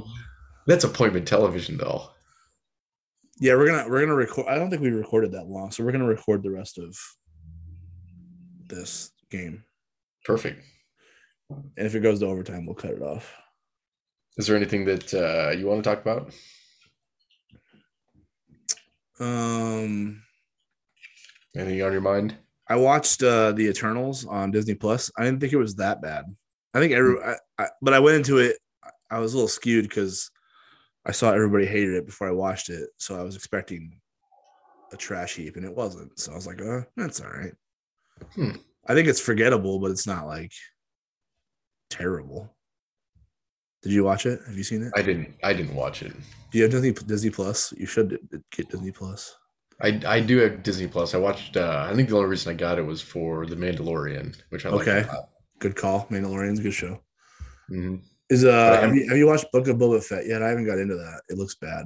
That's 0.66 0.84
appointment 0.84 1.28
television, 1.28 1.78
though. 1.78 2.10
Yeah, 3.40 3.56
we're 3.56 3.68
gonna 3.68 3.88
we're 3.90 4.00
gonna 4.02 4.16
record. 4.16 4.48
I 4.48 4.56
don't 4.56 4.70
think 4.70 4.82
we 4.82 4.90
recorded 4.90 5.32
that 5.34 5.48
long, 5.48 5.72
so 5.72 5.84
we're 5.84 5.92
gonna 5.92 6.06
record 6.08 6.42
the 6.44 6.52
rest 6.52 6.78
of 6.78 6.98
this 8.68 9.12
game. 9.30 9.64
Perfect. 10.26 10.62
And 11.50 11.88
if 11.88 11.96
it 11.96 12.02
goes 12.02 12.20
to 12.20 12.28
overtime, 12.28 12.66
we'll 12.66 12.76
cut 12.76 12.92
it 12.92 13.02
off. 13.02 13.34
Is 14.38 14.48
there 14.48 14.56
anything 14.56 14.86
that 14.86 15.14
uh, 15.14 15.52
you 15.52 15.66
want 15.66 15.84
to 15.84 15.90
talk 15.90 16.02
about? 16.02 16.32
Um, 19.20 20.22
Anything 21.56 21.82
on 21.82 21.92
your 21.92 22.02
mind? 22.02 22.36
I 22.68 22.76
watched 22.76 23.24
uh 23.24 23.52
the 23.54 23.68
Eternals 23.68 24.26
on 24.26 24.52
Disney 24.52 24.76
Plus. 24.76 25.12
I 25.18 25.24
didn't 25.24 25.40
think 25.40 25.54
it 25.54 25.58
was 25.58 25.76
that 25.76 26.02
bad. 26.02 26.26
I 26.74 26.80
think 26.80 26.94
every, 26.94 27.22
I, 27.22 27.36
I, 27.58 27.68
but 27.82 27.94
I 27.94 28.00
went 28.00 28.18
into 28.18 28.38
it. 28.38 28.58
I 29.10 29.20
was 29.20 29.34
a 29.34 29.38
little 29.38 29.48
skewed 29.48 29.90
because 29.90 30.30
I 31.06 31.12
saw 31.12 31.32
everybody 31.32 31.66
hated 31.66 31.96
it 31.96 32.06
before 32.06 32.28
I 32.28 32.32
watched 32.32 32.70
it, 32.70 32.90
so 32.98 33.20
I 33.20 33.24
was 33.24 33.36
expecting 33.36 34.00
a 34.94 34.98
trash 34.98 35.36
heap, 35.36 35.56
and 35.56 35.66
it 35.66 35.76
wasn't. 35.76 36.18
So 36.20 36.32
I 36.32 36.36
was 36.36 36.46
like, 36.46 36.62
"Uh, 36.62 36.82
that's 36.96 37.22
all 37.22 37.32
right." 37.32 37.54
Hmm. 38.36 38.52
I 38.88 38.94
think 38.94 39.08
it's 39.08 39.20
forgettable, 39.20 39.80
but 39.80 39.92
it's 39.92 40.06
not 40.08 40.28
like 40.28 40.52
terrible. 41.90 42.54
Did 43.82 43.94
you 43.94 44.04
watch 44.04 44.26
it? 44.26 44.40
Have 44.46 44.58
you 44.58 44.64
seen 44.64 44.84
it? 44.84 44.92
I 44.96 45.02
didn't. 45.02 45.34
I 45.44 45.54
didn't 45.54 45.76
watch 45.76 46.02
it. 46.04 46.12
Do 46.52 46.58
you 46.58 46.64
have 46.64 46.72
Disney 46.72 46.92
Disney 46.92 47.30
Plus? 47.30 47.74
You 47.78 47.86
should 47.86 48.18
get 48.52 48.70
Disney 48.70 48.92
Plus. 48.92 49.36
I, 49.82 50.02
I 50.06 50.20
do 50.20 50.38
have 50.40 50.64
Disney 50.64 50.88
Plus. 50.88 51.14
I 51.14 51.18
watched. 51.18 51.56
Uh, 51.56 51.88
I 51.90 51.96
think 51.96 52.10
the 52.10 52.18
only 52.18 52.28
reason 52.30 52.52
I 52.52 52.56
got 52.56 52.78
it 52.80 52.82
was 52.86 53.02
for 53.02 53.46
The 53.46 53.56
Mandalorian, 53.56 54.36
which 54.50 54.66
I 54.66 54.70
like. 54.70 54.88
Okay. 54.88 55.08
lot. 55.08 55.30
Good 55.60 55.76
call. 55.78 56.06
Mandalorian's 56.08 56.60
a 56.60 56.64
good 56.64 56.74
show. 56.74 57.02
Mhm. 57.72 58.02
Is 58.30 58.44
uh 58.46 58.82
have 58.82 58.96
you, 58.96 59.08
have 59.08 59.18
you 59.18 59.26
watched 59.28 59.52
Book 59.54 59.68
of 59.68 59.78
Boba 59.78 60.04
Fett 60.04 60.28
yet? 60.28 60.44
I 60.44 60.50
haven't 60.50 60.66
got 60.66 60.78
into 60.78 60.96
that. 60.96 61.22
It 61.30 61.38
looks 61.38 61.56
bad. 61.56 61.86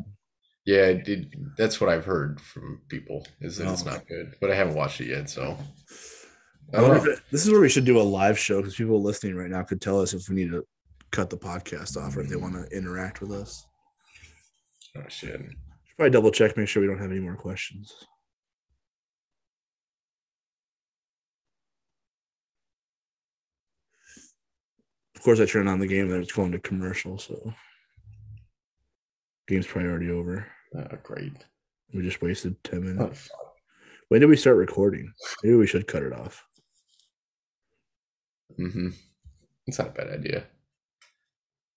Yeah, 0.66 0.86
it, 0.88 1.28
that's 1.58 1.80
what 1.82 1.90
I've 1.90 2.06
heard 2.06 2.40
from 2.42 2.82
people 2.88 3.28
is 3.42 3.58
that 3.58 3.72
it's 3.72 3.86
Oh. 3.86 3.92
not 3.92 4.08
good, 4.08 4.34
but 4.42 4.50
I 4.50 4.56
haven't 4.56 4.76
watched 4.76 5.00
it 5.02 5.08
yet. 5.08 5.30
So 5.30 5.58
I 6.72 6.82
wonder 6.82 7.12
if 7.12 7.30
this 7.30 7.46
is 7.46 7.52
where 7.52 7.62
we 7.62 7.70
should 7.70 7.86
do 7.86 8.00
a 8.00 8.04
live 8.04 8.38
show 8.38 8.58
because 8.58 8.76
people 8.76 9.02
listening 9.02 9.36
right 9.36 9.50
now 9.50 9.64
could 9.64 9.82
tell 9.82 10.00
us 10.00 10.14
if 10.14 10.28
we 10.30 10.36
need 10.36 10.52
to 10.52 10.66
cut 11.12 11.30
the 11.30 11.38
podcast 11.38 11.98
off 11.98 12.18
or 12.18 12.22
if 12.22 12.30
they 12.30 12.36
want 12.36 12.56
to 12.56 12.66
interact 12.76 13.22
with 13.22 13.32
us. 13.32 13.66
Oh 14.98 15.04
shit. 15.08 15.40
Should 15.40 15.56
probably 15.98 16.10
double 16.12 16.32
check, 16.32 16.58
make 16.58 16.68
sure 16.68 16.82
we 16.82 16.88
don't 16.88 17.00
have 17.00 17.12
any 17.12 17.20
more 17.20 17.36
questions. 17.36 17.94
Of 25.16 25.22
course, 25.22 25.40
I 25.40 25.46
turned 25.46 25.70
on 25.70 25.80
the 25.80 25.88
game 25.88 26.12
and 26.12 26.22
it's 26.22 26.34
going 26.34 26.52
to 26.52 26.60
commercial, 26.60 27.18
so 27.18 27.54
game's 29.48 29.68
probably 29.68 29.90
already 29.90 30.12
over. 30.12 30.48
Oh, 30.76 30.98
great. 31.04 31.34
We 31.94 32.02
just 32.02 32.22
wasted 32.22 32.62
10 32.64 32.80
Oh, 32.80 32.82
minutes. 32.82 33.28
fuck. 33.28 33.54
When 34.10 34.22
did 34.22 34.30
we 34.30 34.36
start 34.36 34.58
recording? 34.58 35.12
Maybe 35.44 35.56
we 35.56 35.68
should 35.68 35.88
cut 35.88 36.04
it 36.04 36.14
off. 36.14 36.44
Mm-hmm. 38.60 38.90
It's 39.68 39.80
not 39.80 39.90
a 39.90 39.92
bad 39.92 40.10
idea. 40.10 40.46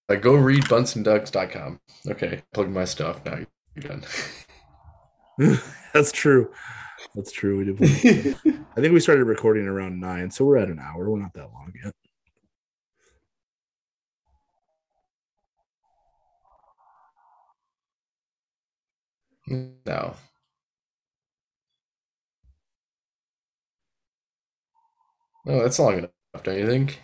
Like, 0.09 0.23
go 0.23 0.35
read 0.35 0.65
bunsonducks.com. 0.65 1.81
Okay, 2.09 2.43
plug 2.53 2.71
my 2.71 2.85
stuff. 2.85 3.25
Now 3.25 3.39
you're 3.75 3.83
done. 3.89 4.05
That's 5.95 6.13
true. 6.13 6.53
That's 7.15 7.33
true. 7.33 7.59
We 7.59 7.65
did. 7.65 8.37
I 8.77 8.81
think 8.81 8.93
we 8.95 9.01
started 9.01 9.25
recording 9.25 9.67
around 9.67 10.01
nine, 10.01 10.31
so 10.31 10.45
we're 10.45 10.59
at 10.59 10.69
an 10.69 10.79
hour. 10.79 11.11
We're 11.11 11.19
not 11.21 11.35
that 11.35 11.51
long 11.53 11.73
yet. 11.85 11.95
No. 19.87 20.17
No, 25.45 25.63
that's 25.63 25.79
long 25.79 25.99
enough, 25.99 26.11
don't 26.45 26.59
you 26.59 26.67
think? 26.67 27.01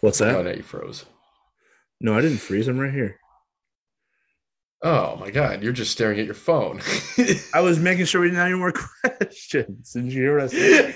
What's 0.00 0.20
Oh, 0.20 0.26
that? 0.26 0.44
no, 0.44 0.50
you 0.52 0.62
froze. 0.62 1.04
No, 2.00 2.16
I 2.16 2.20
didn't 2.20 2.38
freeze. 2.38 2.68
I'm 2.68 2.78
right 2.78 2.92
here. 2.92 3.18
Oh 4.82 5.16
my 5.16 5.30
god, 5.30 5.62
you're 5.62 5.72
just 5.72 5.92
staring 5.92 6.18
at 6.20 6.26
your 6.26 6.34
phone. 6.34 6.80
I 7.54 7.60
was 7.62 7.78
making 7.78 8.04
sure 8.04 8.20
we 8.20 8.26
didn't 8.26 8.36
have 8.38 8.48
any 8.48 8.58
more 8.58 8.72
questions. 9.18 9.92
Did 9.92 10.04
you 10.12 10.22
hear 10.22 10.34
what 10.38 10.44
I 10.44 10.46
said? 10.48 10.94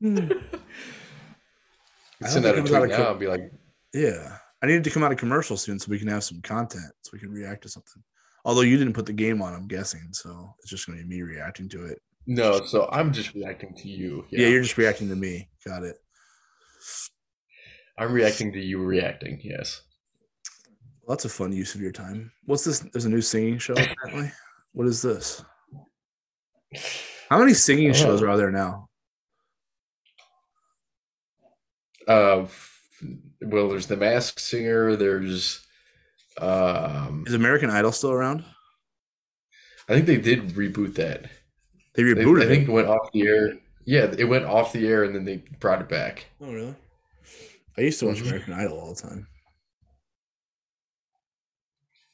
Hmm. 0.00 0.28
I 2.22 2.28
Send 2.28 2.46
out 2.46 2.54
a 2.54 2.60
out 2.60 2.66
tweet 2.66 2.90
now 2.90 3.10
and 3.10 3.20
be 3.20 3.26
like, 3.26 3.50
Yeah. 3.92 4.38
I 4.62 4.66
needed 4.66 4.84
to 4.84 4.90
come 4.90 5.02
out 5.02 5.12
of 5.12 5.18
commercial 5.18 5.56
soon 5.56 5.78
so 5.78 5.90
we 5.90 5.98
can 5.98 6.08
have 6.08 6.24
some 6.24 6.40
content 6.40 6.90
so 7.02 7.10
we 7.12 7.18
can 7.18 7.30
react 7.30 7.62
to 7.64 7.68
something. 7.68 8.02
Although 8.44 8.62
you 8.62 8.78
didn't 8.78 8.94
put 8.94 9.04
the 9.06 9.12
game 9.12 9.42
on, 9.42 9.52
I'm 9.54 9.66
guessing. 9.66 10.08
So 10.12 10.54
it's 10.60 10.70
just 10.70 10.86
going 10.86 10.98
to 10.98 11.04
be 11.04 11.16
me 11.16 11.22
reacting 11.22 11.68
to 11.70 11.84
it. 11.86 11.98
no, 12.26 12.64
so 12.64 12.88
I'm 12.90 13.12
just 13.12 13.34
reacting 13.34 13.74
to 13.74 13.88
you. 13.88 14.24
Yeah. 14.30 14.48
you're 14.48 14.62
just 14.62 14.78
reacting 14.78 15.08
to 15.10 15.16
me. 15.16 15.48
Got 15.66 15.82
it. 15.82 15.96
I'm 17.98 18.12
reacting 18.12 18.52
to 18.52 18.60
you 18.60 18.82
reacting, 18.82 19.40
yes. 19.42 19.82
Well, 21.02 21.16
that's 21.16 21.24
a 21.24 21.28
fun 21.30 21.52
use 21.52 21.74
of 21.74 21.80
your 21.80 21.92
time. 21.92 22.32
What's 22.44 22.64
this? 22.64 22.80
There's 22.80 23.04
a 23.06 23.10
new 23.10 23.22
singing 23.22 23.58
show, 23.58 23.74
apparently. 23.74 24.30
What 24.72 24.86
is 24.86 25.00
this? 25.02 25.42
How 27.30 27.38
many 27.38 27.54
singing 27.54 27.90
Oh. 27.90 27.94
shows 27.94 28.22
are 28.22 28.36
there 28.36 28.50
now? 28.50 28.88
Uh, 32.06 32.46
well, 33.40 33.68
there's 33.68 33.86
the 33.86 33.96
Masked 33.96 34.40
Singer. 34.40 34.96
There's, 34.96 35.64
um, 36.38 37.24
Is 37.26 37.34
American 37.34 37.70
Idol 37.70 37.92
still 37.92 38.12
around? 38.12 38.44
I 39.88 39.94
think 39.94 40.06
they 40.06 40.16
did 40.18 40.50
reboot 40.50 40.94
that. 40.96 41.30
They 41.94 42.02
They- 42.02 42.10
rebooted 42.24 42.42
I 42.44 42.46
think 42.46 42.68
it 42.68 42.72
went 42.72 42.88
off 42.88 43.10
the 43.12 43.26
air. 43.26 43.58
Yeah, 43.86 44.12
it 44.18 44.24
went 44.24 44.44
off 44.44 44.72
the 44.72 44.86
air 44.86 45.04
and 45.04 45.14
then 45.14 45.24
they 45.24 45.36
brought 45.60 45.80
it 45.80 45.88
back. 45.88 46.26
Oh, 46.40 46.52
really? 46.52 46.74
I 47.78 47.82
used 47.82 48.00
to 48.00 48.06
watch 48.06 48.18
Mhm. 48.18 48.26
American 48.26 48.52
Idol 48.54 48.78
all 48.80 48.94
the 48.94 49.00
time. 49.00 49.28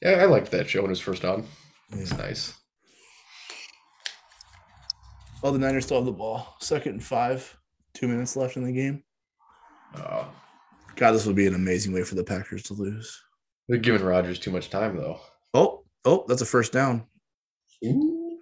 Yeah, 0.01 0.11
I 0.21 0.25
liked 0.25 0.51
that 0.51 0.69
show 0.69 0.81
when 0.81 0.89
it 0.89 0.91
was 0.91 0.99
first 0.99 1.23
on. 1.25 1.47
It's 1.91 2.11
Yeah. 2.11 2.17
nice. 2.17 2.53
Oh, 5.41 5.51
the 5.51 5.59
Niners 5.59 5.85
still 5.85 5.97
have 5.97 6.05
the 6.05 6.11
ball. 6.11 6.55
Second 6.59 6.93
and 6.93 7.03
five. 7.03 7.57
Two 7.93 8.07
minutes 8.07 8.35
left 8.35 8.55
in 8.57 8.63
the 8.63 8.71
game. 8.71 9.03
Oh. 9.95 10.33
God, 10.95 11.11
this 11.11 11.25
would 11.25 11.35
be 11.35 11.47
an 11.47 11.55
amazing 11.55 11.91
way 11.93 12.03
for 12.03 12.15
the 12.15 12.23
Packers 12.23 12.63
to 12.63 12.73
lose. 12.73 13.21
they're 13.69 13.77
giving 13.77 14.05
Rodgers 14.05 14.39
too 14.39 14.51
much 14.51 14.69
time, 14.69 14.97
though. 14.97 15.21
Oh, 15.53 15.85
oh, 16.03 16.25
that's 16.27 16.41
a 16.41 16.45
first 16.45 16.73
down. 16.73 17.07
Ooh. 17.85 18.41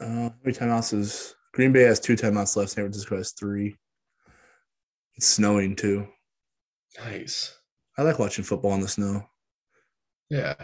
Uh, 0.00 0.04
how 0.30 0.34
many 0.42 0.56
timeouts 0.56 0.92
is 0.92 1.36
Green 1.58 1.72
Bay 1.72 1.82
has 1.82 1.98
two 1.98 2.14
timeouts 2.14 2.54
left. 2.54 2.70
San 2.70 2.84
Francisco 2.84 3.16
has 3.16 3.32
three. 3.32 3.74
It's 5.16 5.26
snowing 5.26 5.74
too. 5.74 6.06
Nice. 7.00 7.52
I 7.96 8.02
like 8.02 8.20
watching 8.20 8.44
football 8.44 8.74
in 8.74 8.80
the 8.80 8.86
snow. 8.86 9.24
Yeah, 10.30 10.54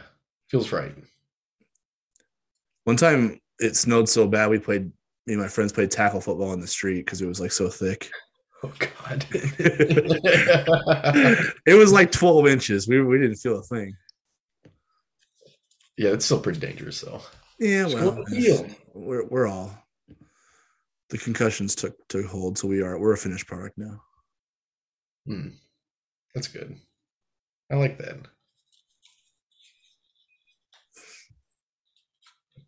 feels 0.49 0.71
right. 0.71 0.95
One 2.85 2.97
time 2.97 3.41
it 3.59 3.75
snowed 3.75 4.09
so 4.09 4.29
bad 4.29 4.51
we 4.51 4.61
played 4.61 4.93
me 5.27 5.33
and 5.33 5.43
my 5.43 5.49
friends 5.49 5.73
played 5.73 5.91
tackle 5.91 6.21
football 6.21 6.53
in 6.53 6.61
the 6.61 6.67
street 6.69 7.05
because 7.05 7.21
it 7.21 7.27
was 7.27 7.41
like 7.41 7.51
so 7.51 7.69
thick. 7.69 8.09
Oh 8.63 8.73
God. 8.79 9.27
it 11.67 11.77
was 11.77 11.93
like 11.93 12.13
12 12.13 12.47
inches. 12.47 12.87
We, 12.87 13.03
we 13.03 13.19
didn't 13.19 13.39
feel 13.39 13.59
a 13.59 13.63
thing. 13.65 13.97
yeah, 15.99 16.11
it's 16.11 16.25
still 16.25 16.39
pretty 16.39 16.61
dangerous, 16.61 17.01
though. 17.01 17.21
Yeah, 17.59 17.87
well, 17.87 18.13
go 18.13 18.25
to 18.25 18.31
the 18.31 18.41
field. 18.41 18.71
we're 18.95 19.27
we're 19.27 19.49
all 19.49 19.84
the 21.11 21.19
concussions 21.19 21.75
took 21.75 21.97
took 22.09 22.27
hold, 22.27 22.59
so 22.59 22.69
we 22.69 22.83
are 22.83 22.99
we're 22.99 23.13
a 23.13 23.19
finished 23.19 23.47
product 23.47 23.77
now. 23.79 24.01
Hmm. 25.27 25.49
That's 26.35 26.49
good. 26.49 26.77
I 27.71 27.77
like 27.77 27.99
that. 27.99 28.17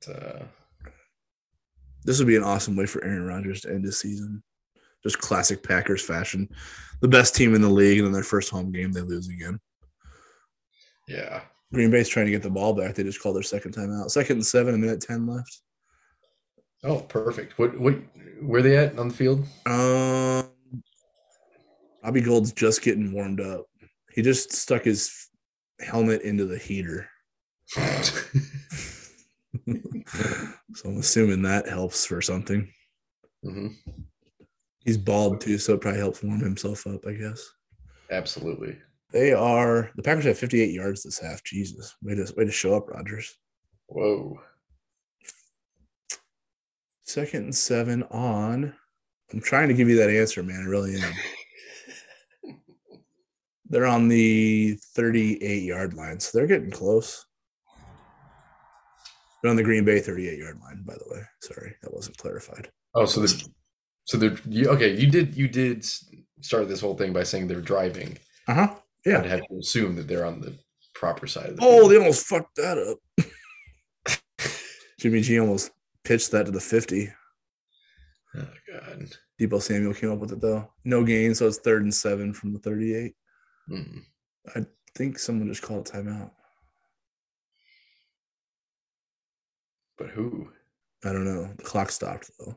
But, 0.06 0.14
uh, 0.16 0.44
This 2.04 2.18
would 2.18 2.28
be 2.28 2.36
an 2.36 2.44
awesome 2.44 2.76
way 2.76 2.86
for 2.86 3.02
Aaron 3.04 3.26
Rodgers 3.26 3.62
to 3.62 3.70
end 3.70 3.84
his 3.84 3.98
season. 4.00 4.42
Just 5.02 5.18
classic 5.18 5.62
Packers 5.62 6.02
fashion. 6.02 6.48
The 7.00 7.08
best 7.08 7.34
team 7.34 7.54
in 7.54 7.60
the 7.60 7.68
league, 7.68 7.98
and 7.98 8.06
then 8.06 8.12
their 8.12 8.22
first 8.22 8.50
home 8.50 8.72
game, 8.72 8.92
they 8.92 9.00
lose 9.02 9.28
again. 9.28 9.58
yeah. 11.08 11.42
Green 11.74 11.90
Bay's 11.90 12.08
trying 12.08 12.26
to 12.26 12.32
get 12.32 12.42
the 12.44 12.50
ball 12.50 12.72
back. 12.72 12.94
They 12.94 13.02
just 13.02 13.20
called 13.20 13.34
their 13.34 13.42
second 13.42 13.72
time 13.72 13.92
out. 13.92 14.12
Second 14.12 14.36
and 14.36 14.46
seven, 14.46 14.74
a 14.74 14.78
minute 14.78 15.00
ten 15.00 15.26
left. 15.26 15.60
Oh, 16.86 17.00
perfect. 17.00 17.58
What? 17.58 17.78
What? 17.78 17.96
Where 18.40 18.62
they 18.62 18.76
at 18.76 18.98
on 18.98 19.08
the 19.08 19.14
field? 19.14 19.44
Um, 19.66 20.48
Robbie 22.04 22.20
Gould's 22.20 22.52
just 22.52 22.82
getting 22.82 23.12
warmed 23.12 23.40
up. 23.40 23.66
He 24.12 24.22
just 24.22 24.52
stuck 24.52 24.84
his 24.84 25.28
helmet 25.80 26.22
into 26.22 26.44
the 26.44 26.58
heater. 26.58 27.08
so 27.68 27.82
I'm 30.84 30.98
assuming 30.98 31.42
that 31.42 31.68
helps 31.68 32.06
for 32.06 32.22
something. 32.22 32.70
hmm 33.42 33.68
He's 34.84 34.96
bald 34.96 35.40
too, 35.40 35.58
so 35.58 35.74
it 35.74 35.80
probably 35.80 35.98
helps 35.98 36.22
warm 36.22 36.38
himself 36.38 36.86
up, 36.86 37.04
I 37.08 37.12
guess. 37.14 37.44
Absolutely. 38.12 38.78
They 39.12 39.32
are 39.32 39.90
the 39.96 40.02
Packers 40.02 40.24
have 40.26 40.38
58 40.38 40.70
yards 40.72 41.02
this 41.02 41.18
half. 41.18 41.42
Jesus, 41.42 41.96
way 42.02 42.14
to 42.14 42.32
way 42.36 42.44
to 42.44 42.52
show 42.52 42.76
up, 42.76 42.88
Rodgers. 42.88 43.34
Whoa. 43.88 44.38
Second 47.06 47.44
and 47.44 47.54
seven 47.54 48.02
on. 48.04 48.74
I'm 49.32 49.40
trying 49.40 49.68
to 49.68 49.74
give 49.74 49.88
you 49.88 49.96
that 49.96 50.10
answer, 50.10 50.42
man. 50.42 50.60
I 50.60 50.68
really 50.68 50.96
am. 51.00 51.12
They're 53.68 53.86
on 53.86 54.06
the 54.08 54.78
38 54.94 55.62
yard 55.64 55.94
line, 55.94 56.20
so 56.20 56.36
they're 56.38 56.46
getting 56.46 56.70
close. 56.70 57.26
They're 59.42 59.50
on 59.50 59.56
the 59.56 59.62
Green 59.64 59.84
Bay 59.84 59.98
38 59.98 60.38
yard 60.38 60.60
line, 60.60 60.84
by 60.86 60.94
the 60.94 61.04
way. 61.12 61.20
Sorry, 61.40 61.74
that 61.82 61.92
wasn't 61.92 62.16
clarified. 62.16 62.70
Oh, 62.94 63.06
so 63.06 63.20
the 63.20 63.44
so 64.04 64.16
they're 64.18 64.36
you, 64.48 64.68
okay. 64.68 64.94
You 64.96 65.10
did 65.10 65.36
you 65.36 65.48
did 65.48 65.84
start 66.40 66.68
this 66.68 66.80
whole 66.80 66.94
thing 66.96 67.12
by 67.12 67.24
saying 67.24 67.48
they're 67.48 67.60
driving. 67.60 68.16
Uh 68.46 68.54
huh. 68.54 68.74
Yeah. 69.04 69.18
I'd 69.18 69.26
have 69.26 69.46
to 69.48 69.58
assume 69.58 69.96
that 69.96 70.06
they're 70.06 70.24
on 70.24 70.40
the 70.40 70.56
proper 70.94 71.26
side 71.26 71.50
of 71.50 71.56
the 71.56 71.62
Oh, 71.64 71.78
field. 71.80 71.90
they 71.90 71.96
almost 71.98 72.26
fucked 72.26 72.54
that 72.56 72.78
up. 72.78 72.98
Jimmy 75.00 75.20
G 75.22 75.40
almost 75.40 75.72
pitched 76.06 76.30
that 76.30 76.46
to 76.46 76.52
the 76.52 76.60
50. 76.60 77.08
Oh 78.36 78.48
god. 78.72 79.08
Deebo 79.40 79.60
Samuel 79.60 79.94
came 79.94 80.12
up 80.12 80.18
with 80.18 80.32
it 80.32 80.40
though. 80.40 80.70
No 80.84 81.04
gain, 81.04 81.34
so 81.34 81.46
it's 81.46 81.58
third 81.58 81.82
and 81.82 81.94
seven 81.94 82.32
from 82.32 82.52
the 82.52 82.58
38. 82.58 83.14
Hmm. 83.68 83.98
I 84.54 84.64
think 84.94 85.18
someone 85.18 85.48
just 85.48 85.62
called 85.62 85.88
a 85.88 85.90
timeout. 85.90 86.30
But 89.98 90.10
who? 90.10 90.48
I 91.04 91.12
don't 91.12 91.24
know. 91.24 91.52
The 91.56 91.62
clock 91.62 91.90
stopped 91.90 92.30
though. 92.38 92.56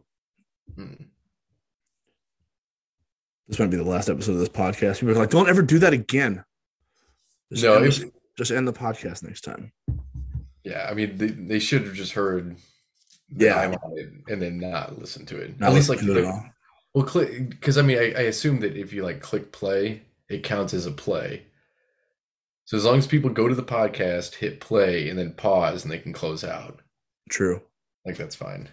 Hmm. 0.75 0.93
This 3.47 3.57
might 3.59 3.71
be 3.71 3.77
the 3.77 3.83
last 3.83 4.09
episode 4.09 4.33
of 4.33 4.39
this 4.39 4.49
podcast. 4.49 4.99
People 4.99 5.11
are 5.15 5.19
like, 5.19 5.31
don't 5.31 5.49
ever 5.49 5.63
do 5.63 5.79
that 5.79 5.93
again. 5.93 6.43
Just, 7.51 7.63
No, 7.63 7.75
end, 7.77 7.91
the- 7.93 8.11
just 8.37 8.51
end 8.51 8.67
the 8.67 8.73
podcast 8.73 9.23
next 9.23 9.41
time. 9.41 9.71
Yeah, 10.63 10.87
I 10.89 10.93
mean 10.93 11.17
they, 11.17 11.27
they 11.27 11.59
should 11.59 11.83
have 11.85 11.93
just 11.95 12.11
heard 12.11 12.57
Yeah. 13.35 13.59
I'm 13.59 13.73
on 13.73 13.97
it 13.97 14.09
and 14.27 14.41
then 14.41 14.57
not 14.59 14.97
listen 14.99 15.25
to 15.27 15.39
it. 15.39 15.59
Not 15.59 15.69
At 15.69 15.75
least 15.75 15.89
like 15.89 16.01
it 16.01 16.09
at 16.09 16.43
well 16.95 17.05
click 17.05 17.49
because 17.49 17.77
I 17.77 17.81
mean 17.83 17.97
I, 17.97 18.05
I 18.13 18.21
assume 18.23 18.59
that 18.61 18.75
if 18.75 18.91
you 18.93 19.03
like 19.03 19.21
click 19.21 19.51
play, 19.51 20.01
it 20.29 20.43
counts 20.43 20.73
as 20.73 20.85
a 20.85 20.91
play. 20.91 21.43
So 22.65 22.77
as 22.77 22.85
long 22.85 22.97
as 22.99 23.07
people 23.07 23.29
go 23.31 23.47
to 23.47 23.55
the 23.55 23.63
podcast, 23.63 24.35
hit 24.35 24.59
play, 24.59 25.09
and 25.09 25.17
then 25.17 25.33
pause, 25.33 25.83
and 25.83 25.91
they 25.91 25.97
can 25.97 26.13
close 26.13 26.43
out, 26.43 26.81
True. 27.27 27.61
like 28.05 28.15
that's 28.15 28.35
fine. 28.35 28.69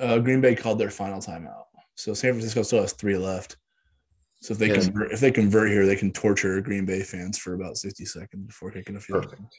Uh, 0.00 0.18
Green 0.18 0.40
Bay 0.40 0.54
called 0.54 0.78
their 0.78 0.88
final 0.90 1.20
timeout, 1.20 1.64
so 1.96 2.14
San 2.14 2.32
Francisco 2.32 2.62
still 2.62 2.80
has 2.80 2.94
three 2.94 3.18
left. 3.18 3.56
So 4.40 4.52
if 4.52 4.58
they 4.58 4.68
Yes. 4.68 4.84
convert, 4.86 5.12
if 5.12 5.20
they 5.20 5.30
convert 5.30 5.68
here, 5.70 5.84
they 5.84 5.96
can 5.96 6.12
torture 6.12 6.60
Green 6.62 6.86
Bay 6.86 7.02
fans 7.02 7.36
for 7.36 7.52
about 7.54 7.76
sixty 7.76 8.06
seconds 8.06 8.46
before 8.46 8.70
kicking 8.70 8.96
a 8.96 9.00
field. 9.00 9.24
goal. 9.24 9.30
Perfect. 9.32 9.54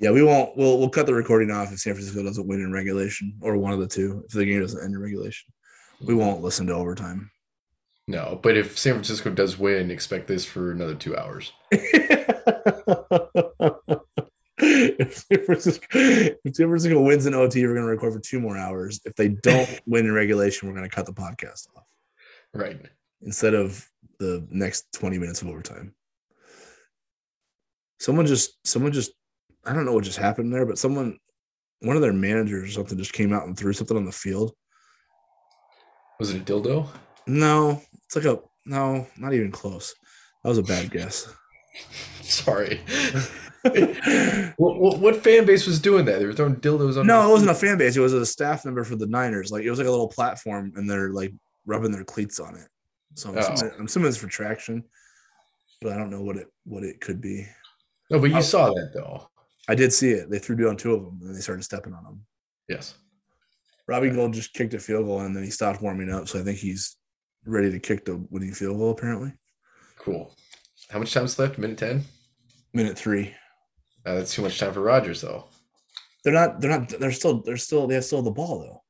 Yeah, 0.00 0.10
we 0.10 0.22
won't. 0.22 0.56
We'll 0.56 0.78
we'll 0.78 0.88
cut 0.88 1.06
the 1.06 1.14
recording 1.14 1.50
off 1.50 1.72
if 1.72 1.78
San 1.78 1.94
Francisco 1.94 2.22
doesn't 2.24 2.46
win 2.48 2.60
in 2.60 2.72
regulation, 2.72 3.34
or 3.40 3.56
one 3.56 3.72
of 3.72 3.78
the 3.80 3.86
two. 3.86 4.22
If 4.26 4.32
the 4.32 4.44
game 4.44 4.60
doesn't 4.60 4.82
end 4.82 4.94
in 4.94 5.00
regulation, 5.00 5.52
we 6.04 6.14
won't 6.14 6.42
listen 6.42 6.66
to 6.66 6.74
overtime. 6.74 7.30
No, 8.08 8.40
but 8.42 8.56
if 8.56 8.76
San 8.76 8.94
Francisco 8.94 9.30
does 9.30 9.56
win, 9.58 9.92
expect 9.92 10.26
this 10.26 10.44
for 10.44 10.72
another 10.72 10.96
two 10.96 11.16
hours. 11.16 11.52
if, 14.58 15.18
San 15.18 15.44
Francisco, 15.44 15.86
if 15.92 16.56
San 16.56 16.66
Francisco 16.66 17.00
wins 17.00 17.26
in 17.26 17.34
OT, 17.34 17.62
we're 17.64 17.74
going 17.74 17.84
to 17.86 17.90
record 17.90 18.12
for 18.14 18.18
two 18.18 18.40
more 18.40 18.56
hours. 18.56 19.00
If 19.04 19.14
they 19.14 19.28
don't 19.28 19.80
win 19.86 20.06
in 20.06 20.12
regulation, 20.12 20.68
we're 20.68 20.74
going 20.74 20.88
to 20.88 20.94
cut 20.94 21.06
the 21.06 21.12
podcast 21.12 21.68
off 21.76 21.84
Right. 22.52 22.80
instead 23.22 23.54
of 23.54 23.88
the 24.18 24.44
next 24.50 24.92
20 24.94 25.18
minutes 25.18 25.42
of 25.42 25.48
overtime. 25.48 25.94
Someone 28.02 28.26
just 28.26 28.66
someone 28.66 28.90
just 28.90 29.12
I 29.64 29.72
don't 29.72 29.84
know 29.84 29.92
what 29.92 30.02
just 30.02 30.18
happened 30.18 30.52
there, 30.52 30.66
but 30.66 30.76
someone 30.76 31.18
one 31.82 31.94
of 31.94 32.02
their 32.02 32.12
managers 32.12 32.70
or 32.70 32.72
something 32.72 32.98
just 32.98 33.12
came 33.12 33.32
out 33.32 33.46
and 33.46 33.56
threw 33.56 33.72
something 33.72 33.96
on 33.96 34.04
the 34.04 34.10
field. 34.10 34.52
Was 36.18 36.34
it 36.34 36.40
a 36.42 36.44
dildo? 36.44 36.88
No, 37.28 37.80
it's 38.04 38.16
like 38.16 38.24
a 38.24 38.40
no, 38.66 39.06
not 39.16 39.34
even 39.34 39.52
close. 39.52 39.94
That 40.42 40.48
was 40.48 40.58
a 40.58 40.64
bad 40.64 40.90
guess. 40.90 41.32
Sorry. 42.22 42.80
what, 43.62 44.80
what, 44.80 44.98
what 44.98 45.22
fan 45.22 45.46
base 45.46 45.64
was 45.64 45.78
doing 45.78 46.04
that? 46.06 46.18
They 46.18 46.26
were 46.26 46.32
throwing 46.32 46.56
dildos 46.56 46.98
on. 46.98 47.06
No, 47.06 47.28
it 47.28 47.30
wasn't 47.30 47.52
a 47.52 47.54
fan 47.54 47.78
base. 47.78 47.96
It 47.96 48.00
was 48.00 48.14
a 48.14 48.26
staff 48.26 48.64
member 48.64 48.82
for 48.82 48.96
the 48.96 49.06
Niners. 49.06 49.52
Like 49.52 49.62
it 49.62 49.70
was 49.70 49.78
like 49.78 49.86
a 49.86 49.90
little 49.92 50.08
platform, 50.08 50.72
and 50.74 50.90
they're 50.90 51.10
like 51.10 51.32
rubbing 51.66 51.92
their 51.92 52.02
cleats 52.02 52.40
on 52.40 52.56
it. 52.56 52.66
So 53.14 53.28
I'm, 53.28 53.36
Oh. 53.36 53.40
assuming, 53.40 53.74
I'm 53.78 53.86
assuming 53.86 54.08
it's 54.08 54.18
for 54.18 54.26
traction, 54.26 54.82
but 55.80 55.92
I 55.92 55.96
don't 55.98 56.10
know 56.10 56.22
what 56.22 56.36
it 56.36 56.48
what 56.64 56.82
it 56.82 57.00
could 57.00 57.20
be. 57.20 57.46
No, 58.12 58.18
but 58.20 58.30
you 58.30 58.36
Oh. 58.36 58.40
saw 58.42 58.72
that 58.72 58.92
though. 58.94 59.28
I 59.68 59.74
did 59.74 59.92
see 59.92 60.10
it. 60.10 60.30
They 60.30 60.38
threw 60.38 60.54
down 60.56 60.76
two 60.76 60.92
of 60.94 61.04
them, 61.04 61.18
and 61.22 61.34
they 61.34 61.40
started 61.40 61.62
stepping 61.62 61.94
on 61.94 62.04
them. 62.04 62.24
Yes. 62.68 62.94
Robbie 63.88 64.10
Gould 64.10 64.32
just 64.34 64.52
kicked 64.52 64.74
a 64.74 64.78
field 64.78 65.06
goal, 65.06 65.20
and 65.20 65.34
then 65.34 65.42
he 65.44 65.50
stopped 65.50 65.82
warming 65.82 66.10
up. 66.12 66.28
So 66.28 66.38
I 66.38 66.42
think 66.42 66.58
he's 66.58 66.96
ready 67.44 67.70
to 67.70 67.78
kick 67.80 68.04
the 68.04 68.16
winning 68.30 68.52
field 68.54 68.76
goal. 68.78 68.90
Apparently, 68.90 69.32
Cool. 69.98 70.34
How 70.90 70.98
much 70.98 71.12
time's 71.14 71.38
left? 71.38 71.58
Minute 71.58 71.78
ten. 71.78 72.04
minute 72.74 72.96
three. 72.98 73.34
Uh, 74.04 74.14
that's 74.16 74.34
too 74.34 74.42
much 74.42 74.58
time 74.58 74.72
for 74.72 74.80
Rodgers 74.80 75.20
though. 75.20 75.46
They're 76.24 76.32
not. 76.32 76.60
They're 76.60 76.70
not. 76.70 76.88
They're 76.88 77.12
still. 77.12 77.40
They're 77.42 77.56
still. 77.56 77.86
They 77.86 77.94
have 77.94 78.04
still 78.04 78.22
the 78.22 78.30
ball 78.30 78.60
though. 78.60 78.82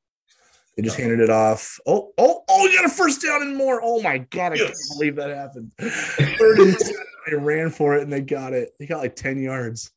They 0.75 0.81
just 0.83 0.97
Oh. 0.97 1.01
handed 1.01 1.19
it 1.19 1.29
off. 1.29 1.77
Oh, 1.85 2.11
oh, 2.17 2.43
oh! 2.49 2.65
You 2.67 2.75
got 2.77 2.85
a 2.85 2.89
first 2.89 3.21
down 3.21 3.41
and 3.43 3.55
more. 3.55 3.79
Oh 3.83 4.01
my 4.01 4.17
god! 4.19 4.53
I 4.53 4.55
Yes. 4.55 4.67
can't 4.87 4.97
believe 4.97 5.15
that 5.17 5.29
happened. 5.29 5.71
Third 5.79 6.59
and 6.59 6.77
ten, 6.79 6.93
they 7.27 7.35
ran 7.35 7.69
for 7.69 7.95
it 7.95 8.03
and 8.03 8.11
they 8.11 8.21
got 8.21 8.53
it. 8.53 8.73
They 8.79 8.85
got 8.85 8.99
like 9.01 9.15
ten 9.15 9.41
yards. 9.41 9.91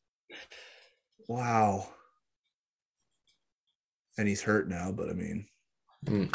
Wow. 1.27 1.87
And 4.17 4.27
he's 4.27 4.41
hurt 4.41 4.67
now, 4.67 4.91
but 4.91 5.09
I 5.09 5.13
mean, 5.13 5.47
Mm. 6.05 6.31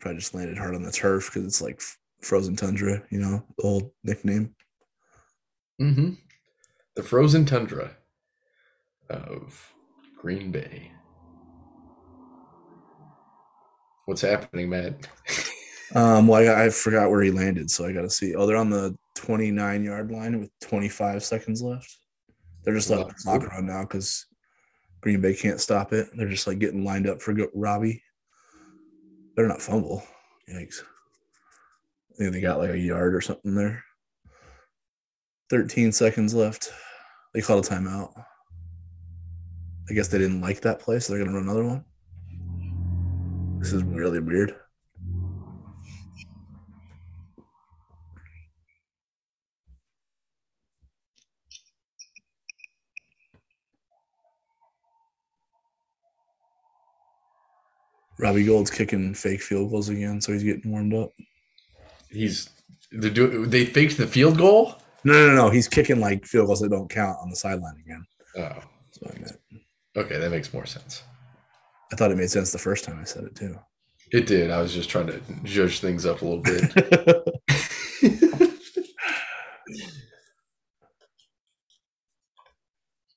probably 0.00 0.18
just 0.20 0.34
landed 0.34 0.56
hard 0.56 0.74
on 0.74 0.82
the 0.82 0.92
turf 0.92 1.26
because 1.28 1.44
it's 1.46 1.60
like 1.60 1.80
frozen 2.22 2.56
tundra. 2.56 3.02
You 3.10 3.18
know, 3.20 3.44
the 3.58 3.64
old 3.64 3.90
nickname. 4.04 4.54
Mm-hmm. 5.80 6.10
The 6.96 7.02
frozen 7.02 7.44
tundra 7.44 7.96
of 9.10 9.74
Green 10.18 10.50
Bay. 10.52 10.90
What's 14.06 14.20
happening, 14.22 14.70
Matt? 14.70 15.08
Um, 15.94 16.26
well, 16.26 16.40
I, 16.58 16.64
I 16.64 16.70
forgot 16.70 17.10
where 17.10 17.20
he 17.20 17.30
landed, 17.30 17.70
so 17.70 17.84
I 17.84 17.92
got 17.92 18.00
to 18.00 18.08
see. 18.08 18.34
Oh, 18.34 18.46
they're 18.46 18.56
on 18.56 18.70
the 18.70 18.96
29 19.22 19.84
yard 19.84 20.10
line 20.10 20.40
with 20.40 20.50
25 20.60 21.22
seconds 21.22 21.62
left. 21.62 21.96
They're 22.64 22.74
just 22.74 22.90
letting 22.90 23.08
the 23.08 23.14
clock 23.14 23.46
run 23.46 23.66
now 23.66 23.82
because 23.82 24.26
Green 25.00 25.20
Bay 25.20 25.34
can't 25.34 25.60
stop 25.60 25.92
it. 25.92 26.08
They're 26.14 26.28
just 26.28 26.46
like 26.46 26.58
getting 26.58 26.84
lined 26.84 27.08
up 27.08 27.22
for 27.22 27.34
Robbie. 27.54 28.02
Better 29.36 29.48
not 29.48 29.62
fumble. 29.62 30.04
Yikes. 30.50 30.82
I 32.12 32.18
think 32.18 32.32
they 32.32 32.40
got 32.40 32.58
like 32.58 32.70
a 32.70 32.78
yard 32.78 33.14
or 33.14 33.20
something 33.20 33.54
there. 33.54 33.84
13 35.50 35.92
seconds 35.92 36.34
left. 36.34 36.72
They 37.32 37.40
called 37.40 37.64
a 37.64 37.68
timeout. 37.68 38.12
I 39.88 39.94
guess 39.94 40.08
they 40.08 40.18
didn't 40.18 40.40
like 40.40 40.60
that 40.62 40.80
play, 40.80 40.98
so 40.98 41.12
they're 41.12 41.22
going 41.22 41.32
to 41.32 41.38
run 41.38 41.48
another 41.48 41.64
one. 41.64 41.84
This 43.60 43.72
is 43.72 43.82
really 43.84 44.20
weird. 44.20 44.56
Robbie 58.22 58.44
Gould's 58.44 58.70
kicking 58.70 59.12
fake 59.14 59.42
field 59.42 59.70
goals 59.70 59.88
again, 59.88 60.20
so 60.20 60.32
he's 60.32 60.44
getting 60.44 60.70
warmed 60.70 60.94
up. 60.94 61.10
He's 62.08 62.48
they 62.92 63.10
do 63.10 63.46
they 63.46 63.64
faked 63.64 63.96
the 63.98 64.06
field 64.06 64.38
goal. 64.38 64.76
No, 65.04 65.12
no, 65.28 65.34
no, 65.34 65.50
he's 65.50 65.66
kicking 65.68 65.98
like 66.00 66.24
field 66.24 66.46
goals 66.46 66.60
that 66.60 66.70
don't 66.70 66.88
count 66.88 67.18
on 67.20 67.28
the 67.30 67.36
sideline 67.36 67.82
again. 67.84 68.04
Oh, 68.36 68.62
That's 68.84 68.98
what 69.00 69.14
I 69.14 69.18
meant. 69.18 69.38
okay, 69.96 70.18
that 70.18 70.30
makes 70.30 70.54
more 70.54 70.64
sense. 70.66 71.02
I 71.92 71.96
thought 71.96 72.12
it 72.12 72.16
made 72.16 72.30
sense 72.30 72.52
the 72.52 72.58
first 72.58 72.84
time 72.84 72.98
I 73.00 73.04
said 73.04 73.24
it 73.24 73.34
too. 73.34 73.58
It 74.12 74.26
did. 74.26 74.50
I 74.50 74.62
was 74.62 74.72
just 74.72 74.88
trying 74.88 75.08
to 75.08 75.20
judge 75.42 75.80
things 75.80 76.06
up 76.06 76.22
a 76.22 76.24
little 76.24 76.40
bit. 76.40 77.42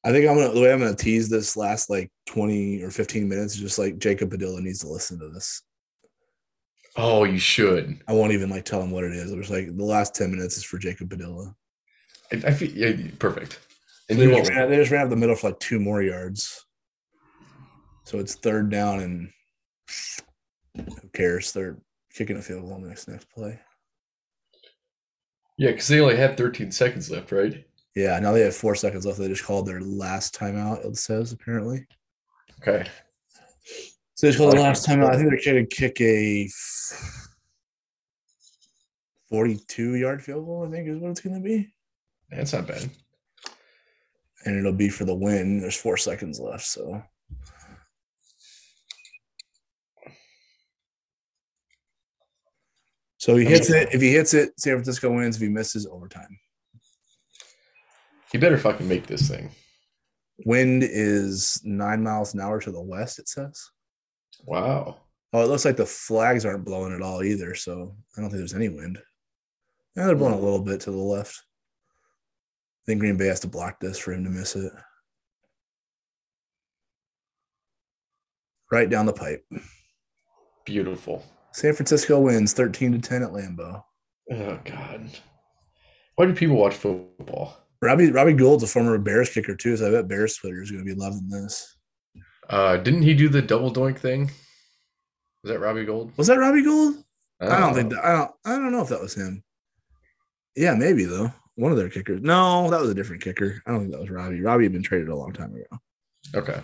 I 0.06 0.12
think 0.12 0.30
I'm 0.30 0.38
gonna 0.38 0.54
the 0.54 0.62
way 0.62 0.72
I'm 0.72 0.80
gonna 0.80 0.96
tease 0.96 1.30
this 1.30 1.58
last 1.58 1.90
like 1.90 2.12
20 2.28 2.84
or 2.84 2.92
15 2.92 3.28
minutes 3.28 3.56
is 3.56 3.62
just 3.62 3.80
like 3.80 3.98
Jacob 3.98 4.30
Padilla 4.30 4.62
needs 4.62 4.80
to 4.82 4.88
listen 4.88 5.20
to 5.20 5.30
this. 5.30 5.64
oh, 6.96 7.24
you 7.24 7.40
should. 7.40 8.00
I 8.08 8.14
won't 8.14 8.32
even 8.32 8.52
like 8.52 8.66
tell 8.66 8.82
him 8.82 8.92
what 8.92 9.04
it 9.04 9.14
is. 9.14 9.32
It 9.32 9.38
was 9.38 9.50
like 9.50 9.76
the 9.76 9.84
last 9.84 10.14
10 10.14 10.30
minutes 10.30 10.58
is 10.58 10.64
for 10.64 10.78
Jacob 10.78 11.10
Padilla. 11.10 11.56
I, 12.32 12.36
I 12.48 12.52
feel 12.52 12.70
yeah, 12.70 12.96
perfect. 13.18 13.60
And 14.08 14.20
They 14.20 14.28
just, 14.28 14.52
ran, 14.52 14.70
they 14.70 14.78
just 14.78 14.92
ran 14.92 15.04
up 15.04 15.10
the 15.10 15.16
middle 15.16 15.36
for 15.36 15.50
like 15.50 15.60
two 15.60 15.80
more 15.80 16.04
yards. 16.04 16.64
So 18.04 18.20
it's 18.20 18.36
third 18.36 18.70
down 18.70 19.00
and 19.00 19.32
who 20.76 21.10
cares? 21.14 21.52
They're 21.52 21.80
kicking 22.14 22.38
a 22.38 22.42
field 22.44 22.62
goal 22.62 22.74
on 22.74 22.84
the 22.84 22.90
next 22.90 23.08
next 23.08 23.28
play. 23.32 23.60
Yeah, 25.58 25.72
because 25.72 25.88
they 25.88 26.00
only 26.00 26.18
had 26.18 26.38
13 26.38 26.72
seconds 26.72 27.10
left, 27.10 27.32
right? 27.32 27.66
Yeah, 27.96 28.20
now 28.20 28.34
they 28.34 28.42
have 28.42 28.56
four 28.56 28.76
seconds 28.76 29.06
left. 29.06 29.20
They 29.20 29.28
just 29.30 29.46
called 29.46 29.66
their 29.66 29.82
last 29.82 30.38
timeout, 30.38 30.86
it 30.86 30.98
says 30.98 31.32
apparently. 31.32 31.86
Okay. 32.62 32.86
So 34.16 34.28
they 34.28 34.30
just 34.30 34.38
called 34.38 34.54
the 34.54 34.62
last 34.62 34.86
timeout. 34.86 35.14
I 35.14 35.18
think 35.18 35.30
they're 35.30 35.54
going 35.54 35.68
to 35.68 35.76
kick 35.76 36.00
a 36.02 36.50
42 39.30 39.96
yard 39.96 40.22
field 40.22 40.46
goal, 40.46 40.68
I 40.68 40.72
think 40.72 40.88
is 40.88 40.98
what 40.98 41.12
it's 41.12 41.22
going 41.22 41.36
to 41.36 41.42
be. 41.42 41.74
That's 42.30 42.54
not 42.54 42.68
bad. 42.68 42.90
And 44.46 44.58
it'll 44.58 44.74
be 44.74 44.90
for 44.90 45.06
the 45.06 45.16
win. 45.16 45.62
There's 45.62 45.78
four 45.78 45.98
seconds 45.98 46.40
left. 46.40 46.66
So 46.66 47.02
So 53.26 53.36
he 53.36 53.46
hits 53.46 53.72
it. 53.72 53.90
If 53.92 54.02
he 54.02 54.12
hits 54.12 54.36
it, 54.36 54.52
San 54.60 54.76
Francisco 54.76 55.12
wins. 55.12 55.38
If 55.38 55.42
he 55.42 55.50
misses, 55.50 55.88
overtime. 55.88 56.38
He 58.32 58.38
better 58.38 58.58
fucking 58.58 58.88
make 58.88 59.08
this 59.08 59.30
thing. 59.30 59.52
Wind 60.46 60.84
is 60.84 61.62
nine 61.64 62.04
miles 62.04 62.34
an 62.34 62.42
hour 62.42 62.60
to 62.60 62.72
the 62.72 62.82
west, 62.82 63.20
it 63.20 63.30
says. 63.30 63.70
Wow. 64.44 64.98
Oh, 65.32 65.44
it 65.44 65.48
looks 65.48 65.66
like 65.66 65.78
the 65.78 65.86
flags 65.86 66.46
aren't 66.46 66.66
blowing 66.66 66.94
at 66.94 67.02
all 67.02 67.24
either. 67.24 67.56
So 67.56 67.96
I 68.18 68.22
don't 68.22 68.30
think 68.30 68.40
there's 68.40 68.54
any 68.54 68.70
wind. 68.70 68.98
Yeah, 69.96 70.08
they're 70.08 70.16
blowing 70.16 70.34
a 70.34 70.40
little 70.40 70.62
bit 70.62 70.82
to 70.82 70.92
the 70.92 70.98
left. 70.98 71.42
I 72.84 72.86
think 72.86 73.00
Green 73.00 73.18
Bay 73.18 73.28
has 73.28 73.40
to 73.42 73.48
block 73.48 73.80
this 73.80 73.98
for 73.98 74.14
him 74.14 74.24
to 74.26 74.30
miss 74.30 74.56
it. 74.56 74.72
Right 78.72 78.90
down 78.90 79.06
the 79.06 79.14
pipe. 79.14 79.46
Beautiful. 80.66 81.24
San 81.54 81.74
Francisco 81.74 82.20
wins 82.20 82.54
13 82.54 82.92
to 82.94 83.00
10 83.00 83.24
at 83.24 83.30
Lambeau. 83.30 83.84
Oh 84.32 84.60
God. 84.66 85.10
Why 86.16 86.26
do 86.26 86.34
people 86.34 86.58
watch 86.58 86.74
football? 86.74 87.58
Robbie 87.82 88.12
Robbie 88.12 88.34
Gould's 88.34 88.64
a 88.64 88.68
former 88.68 88.98
Bears 88.98 89.30
kicker 89.30 89.56
too, 89.56 89.78
so 89.78 89.88
I 89.88 89.92
bet 89.92 90.08
Bears 90.08 90.38
Twitter 90.38 90.62
is 90.62 90.72
going 90.72 90.86
to 90.86 90.96
be 90.96 91.00
loving 91.00 91.28
this. 91.30 91.76
Uh, 92.50 92.78
didn't 92.78 93.02
he 93.02 93.14
do 93.14 93.30
the 93.30 93.42
double 93.42 93.74
doink 93.74 93.98
thing? 93.98 94.32
Was 95.44 95.52
that 95.52 95.60
Robbie 95.60 95.86
Gould? 95.86 96.12
Was 96.18 96.28
that 96.28 96.40
Robbie 96.40 96.64
Gould? 96.64 97.04
I 97.42 97.60
don't 97.60 97.74
think 97.74 97.92
that, 97.92 98.04
I 98.04 98.14
don't 98.14 98.32
I 98.46 98.50
don't 98.52 98.72
know 98.72 98.82
if 98.82 98.90
that 98.90 99.02
was 99.02 99.16
him. 99.16 99.44
Yeah, 100.56 100.76
maybe 100.76 101.06
though. 101.06 101.32
One 101.56 101.72
of 101.72 101.78
their 101.78 101.90
kickers. 101.90 102.22
No, 102.22 102.70
that 102.70 102.82
was 102.82 102.90
a 102.90 102.96
different 102.96 103.22
kicker. 103.22 103.62
I 103.66 103.72
don't 103.72 103.82
think 103.82 103.92
that 103.92 104.02
was 104.02 104.10
Robbie. 104.10 104.42
Robbie 104.42 104.66
had 104.66 104.74
been 104.74 104.84
traded 104.84 105.10
a 105.10 105.16
long 105.16 105.34
time 105.34 105.54
ago. 105.54 105.80
Okay. 106.34 106.60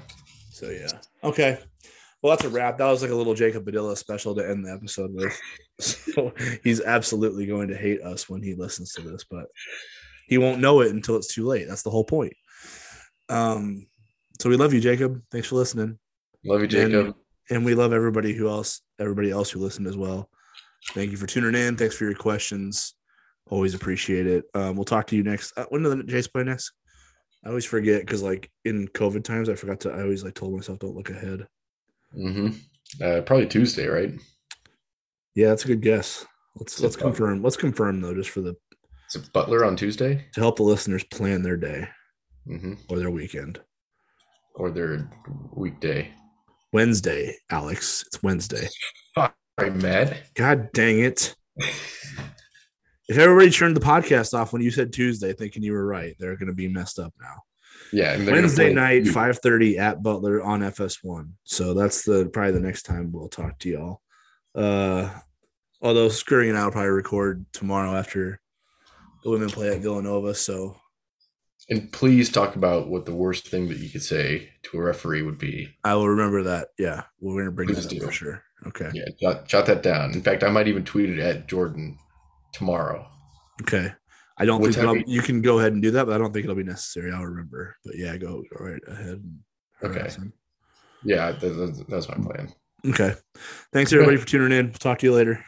So 0.52 0.70
yeah. 0.70 0.92
Okay. 1.24 1.60
Well, 2.22 2.32
that's 2.36 2.46
a 2.46 2.50
wrap. 2.50 2.78
That 2.78 2.90
was 2.90 3.02
like 3.02 3.12
a 3.12 3.16
little 3.16 3.34
Jacob 3.34 3.66
Padilla 3.66 3.96
special 3.96 4.36
to 4.36 4.48
end 4.48 4.66
the 4.66 4.72
episode 4.72 5.14
with. 5.14 5.38
So 5.80 6.32
he's 6.64 6.80
absolutely 6.80 7.48
going 7.48 7.68
to 7.70 7.76
hate 7.76 8.04
us 8.04 8.30
when 8.30 8.44
he 8.44 8.54
listens 8.54 8.94
to 8.94 9.02
this, 9.02 9.24
but 9.24 9.48
he 10.32 10.38
won't 10.38 10.62
know 10.62 10.80
it 10.80 10.94
until 10.94 11.18
it's 11.18 11.34
too 11.34 11.46
late. 11.46 11.68
That's 11.68 11.84
the 11.84 11.90
whole 11.90 12.06
point. 12.06 12.32
Um, 13.28 13.86
so 14.40 14.50
we 14.50 14.56
love 14.56 14.74
you, 14.74 14.80
Jacob. 14.80 15.22
Thanks 15.30 15.50
for 15.50 15.56
listening. 15.56 16.00
Love 16.46 16.62
you, 16.62 16.68
Jacob. 16.68 17.08
And, 17.08 17.16
and 17.50 17.66
we 17.66 17.76
love 17.76 17.92
everybody 17.92 18.32
who 18.32 18.48
else, 18.48 18.80
everybody 18.98 19.30
else 19.30 19.50
who 19.52 19.60
listened 19.60 19.88
as 19.88 19.98
well. 19.98 20.30
Thank 20.94 21.12
you 21.12 21.18
for 21.18 21.28
tuning 21.28 21.62
in. 21.62 21.76
Thanks 21.76 21.98
for 21.98 22.06
your 22.06 22.16
questions. 22.16 22.94
Always 23.48 23.74
appreciate 23.74 24.26
it. 24.26 24.46
Um, 24.54 24.78
we'll 24.78 24.86
talk 24.86 25.06
to 25.08 25.18
you 25.18 25.24
next. 25.24 25.52
Uh, 25.58 25.66
when 25.68 25.84
do 25.84 25.94
the 25.94 26.02
Jays 26.04 26.30
play 26.30 26.46
next? 26.46 26.72
I 27.46 27.50
always 27.50 27.66
forget 27.66 28.00
because 28.00 28.24
like 28.24 28.50
in 28.64 28.88
COVID 28.88 29.26
times, 29.26 29.50
I 29.50 29.56
forgot 29.56 29.82
to. 29.82 29.92
I 29.92 30.02
always 30.04 30.24
like 30.24 30.36
told 30.36 30.56
myself 30.56 30.80
don't 30.80 30.96
look 30.96 31.10
ahead. 31.10 31.46
Mm-hmm. 32.18 33.04
Uh, 33.04 33.20
probably 33.24 33.48
Tuesday, 33.48 33.88
right? 33.88 34.14
Yeah, 35.36 35.50
that's 35.50 35.66
a 35.66 35.68
good 35.68 35.82
guess. 35.82 36.26
Let's 36.56 36.80
let's 36.80 36.96
confirm. 36.96 37.44
Let's 37.44 37.58
confirm 37.58 38.00
though, 38.00 38.14
just 38.14 38.30
for 38.30 38.40
the 38.40 38.56
Is 39.14 39.22
it 39.22 39.34
Butler 39.34 39.66
on 39.66 39.76
Tuesday? 39.76 40.26
to 40.34 40.40
help 40.40 40.56
the 40.56 40.64
listeners 40.64 41.04
plan 41.04 41.42
their 41.42 41.58
day 41.58 41.86
hmm 42.48 42.76
or 42.90 42.98
their 42.98 43.12
weekend. 43.12 43.60
Or 44.56 44.72
their 44.72 45.12
weekday? 45.54 46.14
Wednesday, 46.72 47.36
Alex. 47.50 48.06
It's 48.08 48.24
Wednesday. 48.24 48.70
Sorry, 49.14 49.72
Matt. 49.72 50.34
God 50.36 50.70
dang 50.74 51.00
it. 51.00 51.36
If 53.10 53.18
everybody 53.18 53.50
turned 53.50 53.76
the 53.76 53.82
podcast 53.82 54.34
off 54.34 54.54
when 54.54 54.62
you 54.62 54.72
said 54.72 54.94
Tuesday, 54.94 55.34
thinking 55.34 55.62
you 55.62 55.74
were 55.74 55.86
right, 55.86 56.16
they're 56.18 56.38
going 56.38 56.48
to 56.48 56.54
be 56.54 56.70
messed 56.70 56.98
up 56.98 57.14
now. 57.22 57.36
Yeah, 57.92 58.14
and 58.14 58.22
they're 58.22 58.36
gonna 58.36 58.44
Wednesday 58.44 58.74
night, 58.74 59.08
five 59.10 59.40
thirty 59.40 59.78
at 59.78 60.02
Butler 60.02 60.42
on 60.42 60.62
FS1. 60.62 61.32
So 61.44 61.74
that's 61.74 62.06
the 62.06 62.30
probably 62.32 62.54
the 62.54 62.62
next 62.62 62.84
time 62.84 63.12
we'll 63.12 63.28
talk 63.28 63.60
to 63.60 63.70
y'all. 63.70 64.02
Uh, 64.56 65.10
although 65.82 66.08
Scurry 66.08 66.48
and 66.48 66.58
I 66.58 66.64
will 66.64 66.72
probably 66.72 66.92
record 66.92 67.46
tomorrow 67.52 67.94
after 67.94 68.41
the 69.24 69.30
women 69.30 69.50
play 69.50 69.70
at 69.70 69.82
Villanova. 69.82 70.34
So 70.34 70.78
And 71.70 71.92
please 71.92 72.30
talk 72.32 72.56
about 72.56 72.88
what 72.90 73.06
the 73.06 73.14
worst 73.16 73.48
thing 73.48 73.68
that 73.70 73.78
you 73.78 73.90
could 73.90 74.02
say 74.04 74.50
to 74.64 74.78
a 74.78 74.82
referee 74.82 75.22
would 75.22 75.38
be. 75.38 75.70
I 75.84 75.96
will 75.96 76.10
remember 76.10 76.44
that. 76.44 76.70
Yeah, 76.78 77.04
we're 77.20 77.42
gonna 77.42 77.52
bring 77.52 77.68
Please 77.68 77.78
that 77.88 77.94
up 77.94 78.00
do. 78.00 78.06
for 78.06 78.12
sure. 78.12 78.44
Okay. 78.68 78.90
Yeah, 78.94 79.06
jot, 79.20 79.48
jot 79.48 79.66
that 79.68 79.82
down. 79.84 80.14
In 80.14 80.22
fact, 80.22 80.44
I 80.44 80.50
might 80.50 80.68
even 80.68 80.84
tweet 80.84 81.10
it 81.10 81.20
at 81.20 81.48
Jordan 81.48 81.98
tomorrow. 82.54 83.08
Okay. 83.62 83.92
I 84.38 84.46
don't 84.46 84.62
What 84.62 84.74
think 84.74 85.08
you 85.08 85.22
can 85.22 85.42
go 85.42 85.60
ahead 85.60 85.74
and 85.74 85.82
do 85.82 85.92
that, 85.92 86.06
but 86.06 86.14
I 86.16 86.18
don't 86.18 86.32
think 86.34 86.46
it'll 86.46 86.56
be 86.56 86.64
necessary. 86.64 87.12
I'll 87.12 87.26
remember. 87.26 87.76
But 87.86 87.96
yeah, 87.98 88.18
go, 88.18 88.42
go 88.56 88.66
right 88.66 88.82
ahead. 88.88 89.24
And 89.82 89.96
Okay. 89.98 90.10
him. 90.10 90.34
Yeah, 91.04 91.32
that, 91.32 91.40
that, 91.40 91.86
that's 91.90 92.08
my 92.10 92.16
plan. 92.16 92.52
Okay. 92.88 93.14
Thanks 93.74 93.92
everybody 93.94 94.18
for 94.18 94.26
tuning 94.28 94.58
in. 94.58 94.68
We'll 94.68 94.74
Talk 94.74 95.00
to 95.00 95.06
you 95.08 95.14
later. 95.14 95.44